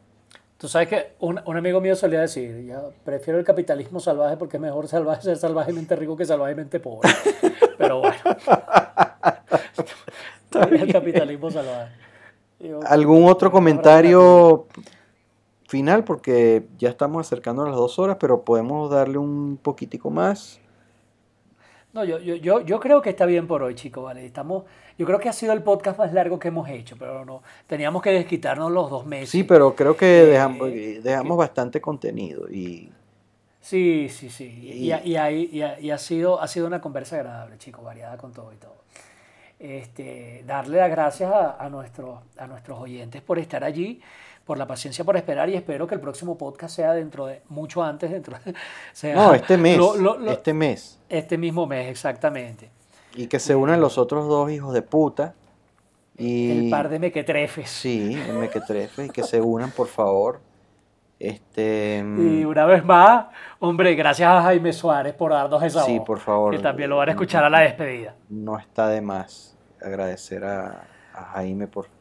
Tú 0.59 0.69
sabes 0.69 0.89
que 0.89 1.13
un, 1.21 1.41
un, 1.47 1.57
amigo 1.57 1.81
mío 1.81 1.97
solía 1.97 2.21
decir, 2.21 2.67
ya 2.67 2.83
prefiero 3.05 3.39
el 3.39 3.47
capitalismo 3.47 3.99
salvaje 3.99 4.37
porque 4.37 4.59
es 4.59 4.61
mejor 4.61 4.89
salvaje, 4.89 5.23
ser 5.23 5.39
salvajemente 5.39 5.97
rico 5.97 6.17
que 6.17 6.27
salvajemente 6.27 6.81
pobre. 6.81 7.09
Pero 7.79 8.01
bueno. 8.01 8.19
el 10.71 10.93
capitalismo 10.93 11.51
salvaje. 11.51 11.93
¿Algún 12.85 13.25
otro 13.25 13.51
comentario 13.51 14.67
final? 15.71 16.05
Porque 16.05 16.67
ya 16.79 16.91
estamos 16.91 17.27
acercando 17.27 17.63
a 17.63 17.67
las 17.67 17.77
dos 17.77 17.99
horas, 17.99 18.17
pero 18.21 18.43
podemos 18.45 18.91
darle 18.91 19.19
un 19.19 19.59
poquitico 19.63 20.11
más. 20.11 20.61
No, 21.93 22.05
yo, 22.05 22.19
yo, 22.19 22.37
yo, 22.37 22.61
yo 22.61 22.79
creo 22.79 23.03
que 23.03 23.11
está 23.11 23.27
bien 23.27 23.47
por 23.47 23.63
hoy, 23.63 23.75
chicos, 23.75 24.05
¿vale? 24.05 24.25
Estamos, 24.25 24.65
yo 24.97 25.07
creo 25.07 25.19
que 25.19 25.29
ha 25.29 25.33
sido 25.33 25.53
el 25.53 25.63
podcast 25.63 25.99
más 25.99 26.13
largo 26.13 26.39
que 26.39 26.49
hemos 26.49 26.69
hecho, 26.69 26.97
pero 26.99 27.25
no, 27.25 27.43
teníamos 27.67 28.03
que 28.03 28.11
desquitarnos 28.11 28.71
los 28.71 28.91
dos 28.91 29.07
meses. 29.07 29.31
Sí, 29.31 29.43
pero 29.43 29.75
creo 29.75 29.97
que 29.97 30.23
eh, 30.23 30.27
dejamos, 30.27 30.71
dejamos 31.03 31.37
bastante 31.37 31.81
contenido 31.81 32.49
y... 32.49 32.91
Sí, 33.61 34.09
sí, 34.09 34.31
sí. 34.31 34.45
Y, 34.47 34.93
y, 34.93 35.17
y, 35.17 35.91
ha, 35.91 35.99
sido, 35.99 36.41
ha 36.41 36.49
sido 36.49 36.67
una 36.67 36.81
conversa 36.81 37.17
agradable, 37.17 37.59
chicos, 37.59 37.85
variada 37.85 38.17
con 38.17 38.33
todo 38.33 38.53
y 38.53 38.57
todo. 38.57 38.77
Este, 39.59 40.43
darle 40.47 40.79
las 40.79 40.91
gracias 40.91 41.31
a, 41.31 41.63
a, 41.63 41.69
nuestros, 41.69 42.21
a 42.39 42.47
nuestros 42.47 42.81
oyentes 42.81 43.21
por 43.21 43.39
estar 43.39 43.63
allí 43.63 44.01
por 44.51 44.59
la 44.59 44.67
paciencia 44.67 45.05
por 45.05 45.17
esperar 45.17 45.49
y 45.49 45.55
espero 45.55 45.87
que 45.87 45.95
el 45.95 46.01
próximo 46.01 46.37
podcast 46.37 46.75
sea 46.75 46.93
dentro 46.93 47.25
de 47.27 47.41
mucho 47.51 47.85
antes 47.85 48.11
dentro 48.11 48.37
sea, 48.93 49.15
no 49.15 49.33
este 49.33 49.57
mes 49.57 49.79
este 50.27 50.53
mes. 50.53 50.99
este 51.09 51.39
mismo 51.39 51.69
mes 51.69 51.89
exactamente. 51.89 52.69
Y 53.15 53.29
que 53.29 53.39
se 53.39 53.55
unan 53.55 53.81
los 53.81 53.97
otros 53.97 54.27
dos 54.27 54.51
hijos 54.51 54.75
de 54.75 54.83
puta 54.83 55.35
y 56.19 56.65
el 56.65 56.69
par 56.69 56.89
de 56.89 56.99
mequetrefes. 56.99 57.71
Sí 57.71 58.21
el 58.29 58.39
mequetrefes 58.39 59.07
y 59.07 59.11
que 59.11 59.23
se 59.23 59.41
unan 59.41 59.71
por 59.71 59.87
favor. 59.87 60.41
Este 61.21 62.05
y 62.05 62.45
una 62.45 62.67
vez 62.67 62.85
más 62.85 63.27
hombre 63.61 63.95
gracias 63.95 64.29
a 64.29 64.43
Jaime 64.43 64.73
Suárez 64.73 65.15
por 65.15 65.31
darnos 65.31 65.63
esa 65.63 65.85
sí 65.85 66.01
por 66.05 66.19
favor. 66.19 66.57
que 66.57 66.59
también 66.59 66.91
lo 66.91 66.97
van 66.97 67.11
a 67.11 67.13
escuchar 67.13 67.45
a 67.45 67.49
la 67.51 67.61
despedida. 67.61 68.17
No 68.29 68.59
está 68.59 68.89
de 68.89 69.01
más 69.01 69.57
agradecer 69.81 70.43
a, 70.43 70.89
a 71.15 71.23
Jaime 71.35 71.69
por 71.69 72.00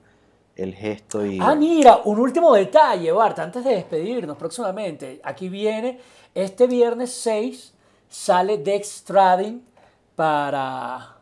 el 0.59 0.75
gesto 0.75 1.25
y... 1.25 1.39
Ah, 1.41 1.55
mira, 1.55 2.01
un 2.05 2.19
último 2.19 2.53
detalle, 2.53 3.11
Bart, 3.11 3.39
antes 3.39 3.63
de 3.63 3.75
despedirnos 3.75 4.37
próximamente. 4.37 5.21
Aquí 5.23 5.49
viene, 5.49 5.99
este 6.35 6.67
viernes 6.67 7.11
6 7.13 7.73
sale 8.09 8.57
Dex 8.57 8.87
Strading 8.87 9.63
para, 10.15 11.15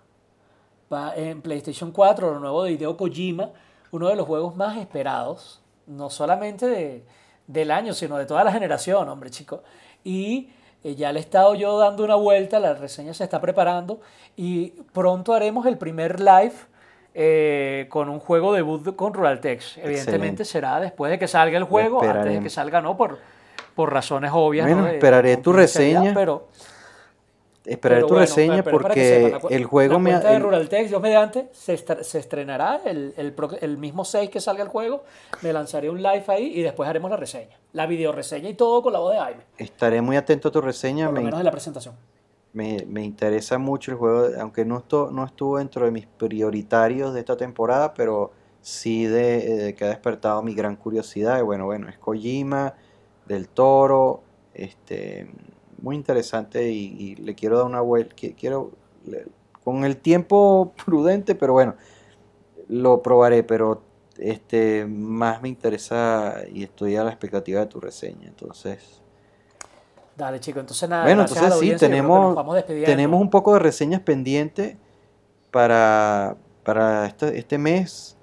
en 1.15 1.41
PlayStation 1.41 1.91
4, 1.91 2.33
lo 2.33 2.39
nuevo 2.39 2.63
de 2.63 2.71
Hideo 2.71 2.97
Kojima, 2.97 3.51
uno 3.91 4.07
de 4.09 4.15
los 4.15 4.25
juegos 4.25 4.55
más 4.55 4.77
esperados, 4.77 5.61
no 5.85 6.09
solamente 6.09 6.67
de, 6.67 7.03
del 7.45 7.71
año, 7.71 7.93
sino 7.93 8.17
de 8.17 8.25
toda 8.25 8.43
la 8.43 8.51
generación, 8.51 9.07
hombre, 9.07 9.29
chico. 9.29 9.61
Y 10.03 10.49
eh, 10.83 10.95
ya 10.95 11.11
le 11.11 11.19
he 11.19 11.21
estado 11.21 11.53
yo 11.55 11.77
dando 11.77 12.03
una 12.03 12.15
vuelta, 12.15 12.59
la 12.59 12.73
reseña 12.73 13.13
se 13.13 13.23
está 13.23 13.39
preparando 13.39 13.99
y 14.35 14.69
pronto 14.93 15.33
haremos 15.33 15.65
el 15.65 15.77
primer 15.77 16.19
live 16.19 16.53
eh, 17.19 17.87
con 17.89 18.09
un 18.09 18.19
juego 18.19 18.53
debut 18.53 18.95
con 18.95 19.11
Ruraltex. 19.11 19.79
Evidentemente 19.79 20.45
será 20.45 20.79
después 20.79 21.09
de 21.09 21.17
que 21.17 21.27
salga 21.27 21.57
el 21.57 21.63
juego, 21.63 22.03
antes 22.03 22.31
de 22.31 22.39
que 22.41 22.49
salga 22.51 22.79
no, 22.79 22.95
por, 22.95 23.17
por 23.73 23.91
razones 23.91 24.29
obvias. 24.31 24.67
Bueno, 24.67 24.85
esperaré 24.85 25.37
tu 25.37 25.51
reseña. 25.51 26.13
Pero, 26.13 26.47
Esperaré 27.65 28.03
tu 28.03 28.13
reseña 28.15 28.63
porque 28.63 29.35
el 29.49 29.65
juego 29.65 29.99
me 29.99 30.17
de 30.17 30.39
Ruraltex, 30.39 30.91
yo 30.91 30.99
mediante, 30.99 31.49
se, 31.51 31.75
se 31.75 32.19
estrenará 32.19 32.81
el, 32.85 33.13
el, 33.17 33.33
el, 33.61 33.77
mismo 33.77 34.05
6 34.05 34.29
que 34.29 34.39
salga 34.39 34.63
el 34.63 34.69
juego. 34.69 35.03
Me 35.41 35.51
lanzaré 35.51 35.89
un 35.89 36.01
live 36.01 36.23
ahí 36.27 36.53
y 36.55 36.61
después 36.61 36.87
haremos 36.87 37.09
la 37.09 37.17
reseña. 37.17 37.57
La 37.73 37.87
video 37.87 38.11
reseña 38.11 38.47
y 38.47 38.53
todo 38.53 38.83
con 38.83 38.93
la 38.93 38.99
voz 38.99 39.13
de 39.13 39.19
Jaime. 39.19 39.41
Estaré 39.57 40.01
muy 40.01 40.15
atento 40.15 40.49
a 40.49 40.51
tu 40.51 40.61
reseña. 40.61 41.07
Por 41.07 41.15
lo 41.15 41.21
menos 41.23 41.39
de 41.39 41.43
la 41.43 41.51
presentación. 41.51 41.95
Me, 42.53 42.85
me, 42.87 43.03
interesa 43.03 43.57
mucho 43.57 43.91
el 43.91 43.97
juego, 43.97 44.29
aunque 44.39 44.65
no, 44.65 44.79
estuvo, 44.79 45.11
no 45.11 45.25
estuvo 45.25 45.57
dentro 45.57 45.85
de 45.85 45.91
mis 45.91 46.07
prioritarios 46.07 47.13
de 47.13 47.19
esta 47.19 47.37
temporada, 47.37 47.93
pero 47.93 48.31
sí 48.61 49.05
de, 49.05 49.75
que 49.77 49.85
ha 49.85 49.89
despertado 49.89 50.41
mi 50.43 50.53
gran 50.53 50.75
curiosidad. 50.75 51.39
Y 51.39 51.43
bueno, 51.43 51.65
bueno, 51.65 51.87
es 51.89 51.97
Kojima, 51.97 52.73
del 53.25 53.47
Toro, 53.49 54.23
este 54.53 55.29
muy 55.81 55.95
interesante 55.95 56.71
y, 56.71 57.15
le 57.15 57.35
quiero 57.35 57.57
dar 57.57 57.67
una 57.67 57.81
vuelta, 57.81 58.15
quiero, 58.37 58.71
con 59.63 59.85
el 59.85 59.97
tiempo 59.97 60.73
prudente, 60.85 61.35
pero 61.35 61.53
bueno, 61.53 61.75
lo 62.67 63.01
probaré, 63.01 63.43
pero 63.43 63.83
este 64.17 64.85
más 64.85 65.41
me 65.41 65.49
interesa 65.49 66.41
y 66.51 66.63
estoy 66.63 66.95
a 66.95 67.03
la 67.03 67.11
expectativa 67.11 67.61
de 67.61 67.67
tu 67.67 67.79
reseña, 67.79 68.27
entonces... 68.27 69.01
Dale, 70.17 70.39
chico, 70.39 70.59
entonces 70.59 70.89
nada. 70.89 71.03
Bueno, 71.03 71.21
entonces 71.21 71.53
sí, 71.59 71.75
tenemos, 71.77 72.35
tenemos 72.83 73.21
un 73.21 73.29
poco 73.29 73.53
de 73.53 73.59
reseñas 73.59 74.01
pendientes 74.01 74.75
para, 75.51 76.35
para 76.63 77.05
este, 77.05 77.37
este 77.37 77.57
mes 77.57 78.17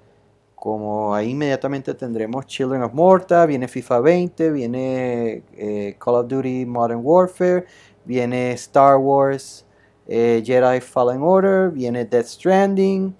como 0.65 1.13
ahí 1.13 1.29
inmediatamente 1.29 1.93
tendremos 1.93 2.47
Children 2.47 2.81
of 2.81 2.93
Morta, 2.93 3.45
viene 3.45 3.67
FIFA 3.67 3.99
20, 3.99 4.49
viene 4.49 5.43
eh, 5.53 5.95
Call 5.99 6.15
of 6.15 6.27
Duty 6.27 6.65
Modern 6.65 7.01
Warfare, 7.03 7.65
viene 8.03 8.51
Star 8.53 8.97
Wars 8.97 9.63
eh, 10.07 10.41
Jedi 10.43 10.81
Fallen 10.81 11.21
Order, 11.21 11.69
viene 11.69 12.05
Death 12.05 12.25
Stranding. 12.25 13.15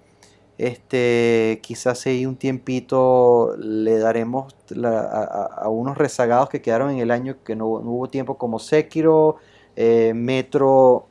Este, 0.58 1.60
quizás 1.62 2.06
ahí 2.06 2.24
un 2.24 2.36
tiempito 2.36 3.54
le 3.58 3.98
daremos 3.98 4.54
a, 4.84 5.68
unos 5.68 5.98
rezagados 5.98 6.48
que 6.48 6.62
quedaron 6.62 6.90
en 6.90 6.98
el 6.98 7.10
año 7.10 7.36
que 7.44 7.54
no, 7.54 7.66
hubo 7.66 8.08
tiempo, 8.08 8.38
como 8.38 8.58
Sekiro, 8.58 9.36
eh, 9.76 10.12
Metro 10.14 11.06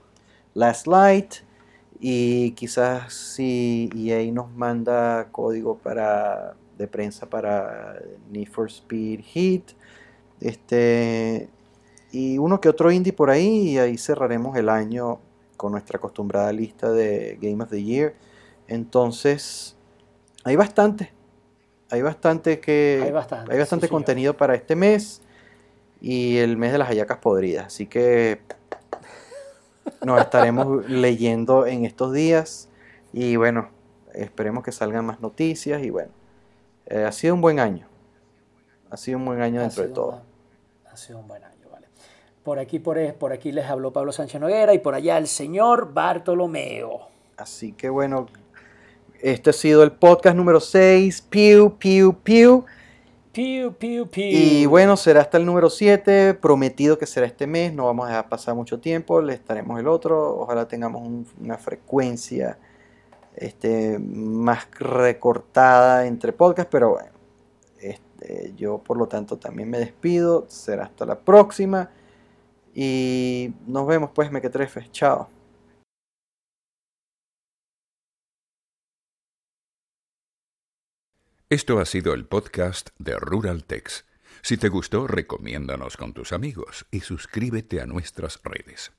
Last 0.53 0.87
Light. 0.87 1.35
Y 1.99 2.51
quizás 2.51 3.13
si 3.13 3.89
EA 3.95 4.31
nos 4.31 4.51
manda 4.51 5.29
código 5.31 5.77
para, 5.77 6.55
de 6.77 6.87
prensa 6.87 7.27
para 7.29 7.99
Need 8.31 8.49
for 8.49 8.67
Speed 8.67 9.21
Heat. 9.33 9.63
Este, 10.41 11.49
y 12.11 12.37
uno 12.37 12.59
que 12.59 12.69
otro 12.69 12.91
indie 12.91 13.13
por 13.13 13.29
ahí. 13.29 13.69
Y 13.71 13.77
ahí 13.77 13.97
cerraremos 13.97 14.57
el 14.57 14.69
año 14.69 15.19
con 15.55 15.71
nuestra 15.71 15.97
acostumbrada 15.97 16.51
lista 16.51 16.91
de 16.91 17.37
Game 17.41 17.63
of 17.63 17.69
the 17.69 17.81
Year. 17.81 18.15
Entonces, 18.67 19.75
hay 20.43 20.55
bastante. 20.55 21.11
Hay 21.89 22.01
bastante 22.01 22.59
que. 22.59 23.01
Hay 23.03 23.11
bastante, 23.57 23.89
contenido 23.89 24.35
para 24.35 24.55
este 24.55 24.75
mes. 24.75 25.21
Y 26.01 26.37
el 26.37 26.57
mes 26.57 26.71
de 26.71 26.77
las 26.77 26.87
hallacas 26.87 27.17
podridas. 27.19 27.67
Así 27.67 27.87
que 27.87 28.41
nos 30.03 30.19
estaremos 30.21 30.85
leyendo 30.89 31.65
en 31.65 31.85
estos 31.85 32.13
días. 32.13 32.69
Y 33.13 33.35
bueno, 33.37 33.69
esperemos 34.13 34.63
que 34.63 34.71
salgan 34.71 35.05
más 35.05 35.19
noticias. 35.19 35.81
Y 35.83 35.89
bueno, 35.89 36.11
eh, 36.85 37.03
ha 37.03 37.11
sido 37.11 37.33
un 37.33 37.41
buen 37.41 37.59
año. 37.59 37.87
Ha 38.89 38.97
sido 38.97 39.17
un 39.17 39.25
buen 39.25 39.41
año 39.41 39.61
dentro 39.61 39.83
de 39.83 39.89
todo. 39.89 40.21
ha 40.91 40.97
sido 40.97 41.19
un 41.19 41.27
buen 41.27 41.43
año, 41.43 41.69
vale. 41.71 41.87
Por 42.43 42.59
aquí, 42.59 42.79
por, 42.79 43.13
por 43.15 43.33
aquí 43.33 43.51
les 43.51 43.65
habló 43.65 43.91
Pablo 43.91 44.11
Sánchez 44.11 44.39
Noguera 44.39 44.73
y 44.73 44.79
por 44.79 44.93
allá 44.93 45.17
el 45.17 45.27
señor 45.27 45.93
Bartolomeo. 45.93 47.07
Así 47.37 47.73
que 47.73 47.89
bueno, 47.89 48.27
este 49.25 49.49
ha 49.49 49.53
sido 49.53 49.81
el 49.81 49.91
podcast 49.91 50.37
número 50.37 50.59
6. 50.59 51.23
Piu, 51.23 51.77
piu, 51.79 52.13
piu. 52.13 52.65
Y 54.15 54.67
bueno, 54.67 54.95
será 54.97 55.21
hasta 55.21 55.37
el 55.37 55.45
número 55.47 55.71
7, 55.71 56.35
prometido 56.35 56.99
que 56.99 57.07
será 57.07 57.25
este 57.25 57.47
mes, 57.47 57.73
no 57.73 57.85
vamos 57.85 58.05
a 58.05 58.09
dejar 58.09 58.29
pasar 58.29 58.53
mucho 58.53 58.79
tiempo, 58.79 59.21
le 59.21 59.33
estaremos 59.33 59.79
el 59.79 59.87
otro, 59.87 60.37
ojalá 60.37 60.67
tengamos 60.67 61.25
una 61.41 61.57
frecuencia 61.57 62.59
este, 63.35 63.97
más 63.99 64.67
recortada 64.79 66.05
entre 66.05 66.31
podcasts, 66.31 66.69
pero 66.71 66.91
bueno, 66.91 67.09
este, 67.81 68.53
yo 68.55 68.77
por 68.77 68.95
lo 68.95 69.07
tanto 69.07 69.37
también 69.37 69.71
me 69.71 69.79
despido, 69.79 70.45
será 70.47 70.85
hasta 70.85 71.05
la 71.05 71.19
próxima. 71.19 71.89
Y 72.75 73.53
nos 73.65 73.87
vemos 73.87 74.11
pues, 74.13 74.31
mequetrefes, 74.31 74.91
chao. 74.91 75.34
Esto 81.51 81.79
ha 81.79 81.85
sido 81.85 82.15
el 82.15 82.25
podcast 82.25 82.89
de 82.97 83.19
Rural. 83.19 83.65
Si 84.41 84.57
te 84.57 84.67
gustó, 84.67 85.05
recomiéndanos 85.05 85.95
con 85.95 86.11
tus 86.11 86.33
amigos 86.33 86.87
y 86.89 87.01
suscríbete 87.01 87.81
a 87.81 87.85
nuestras 87.85 88.41
redes. 88.43 88.91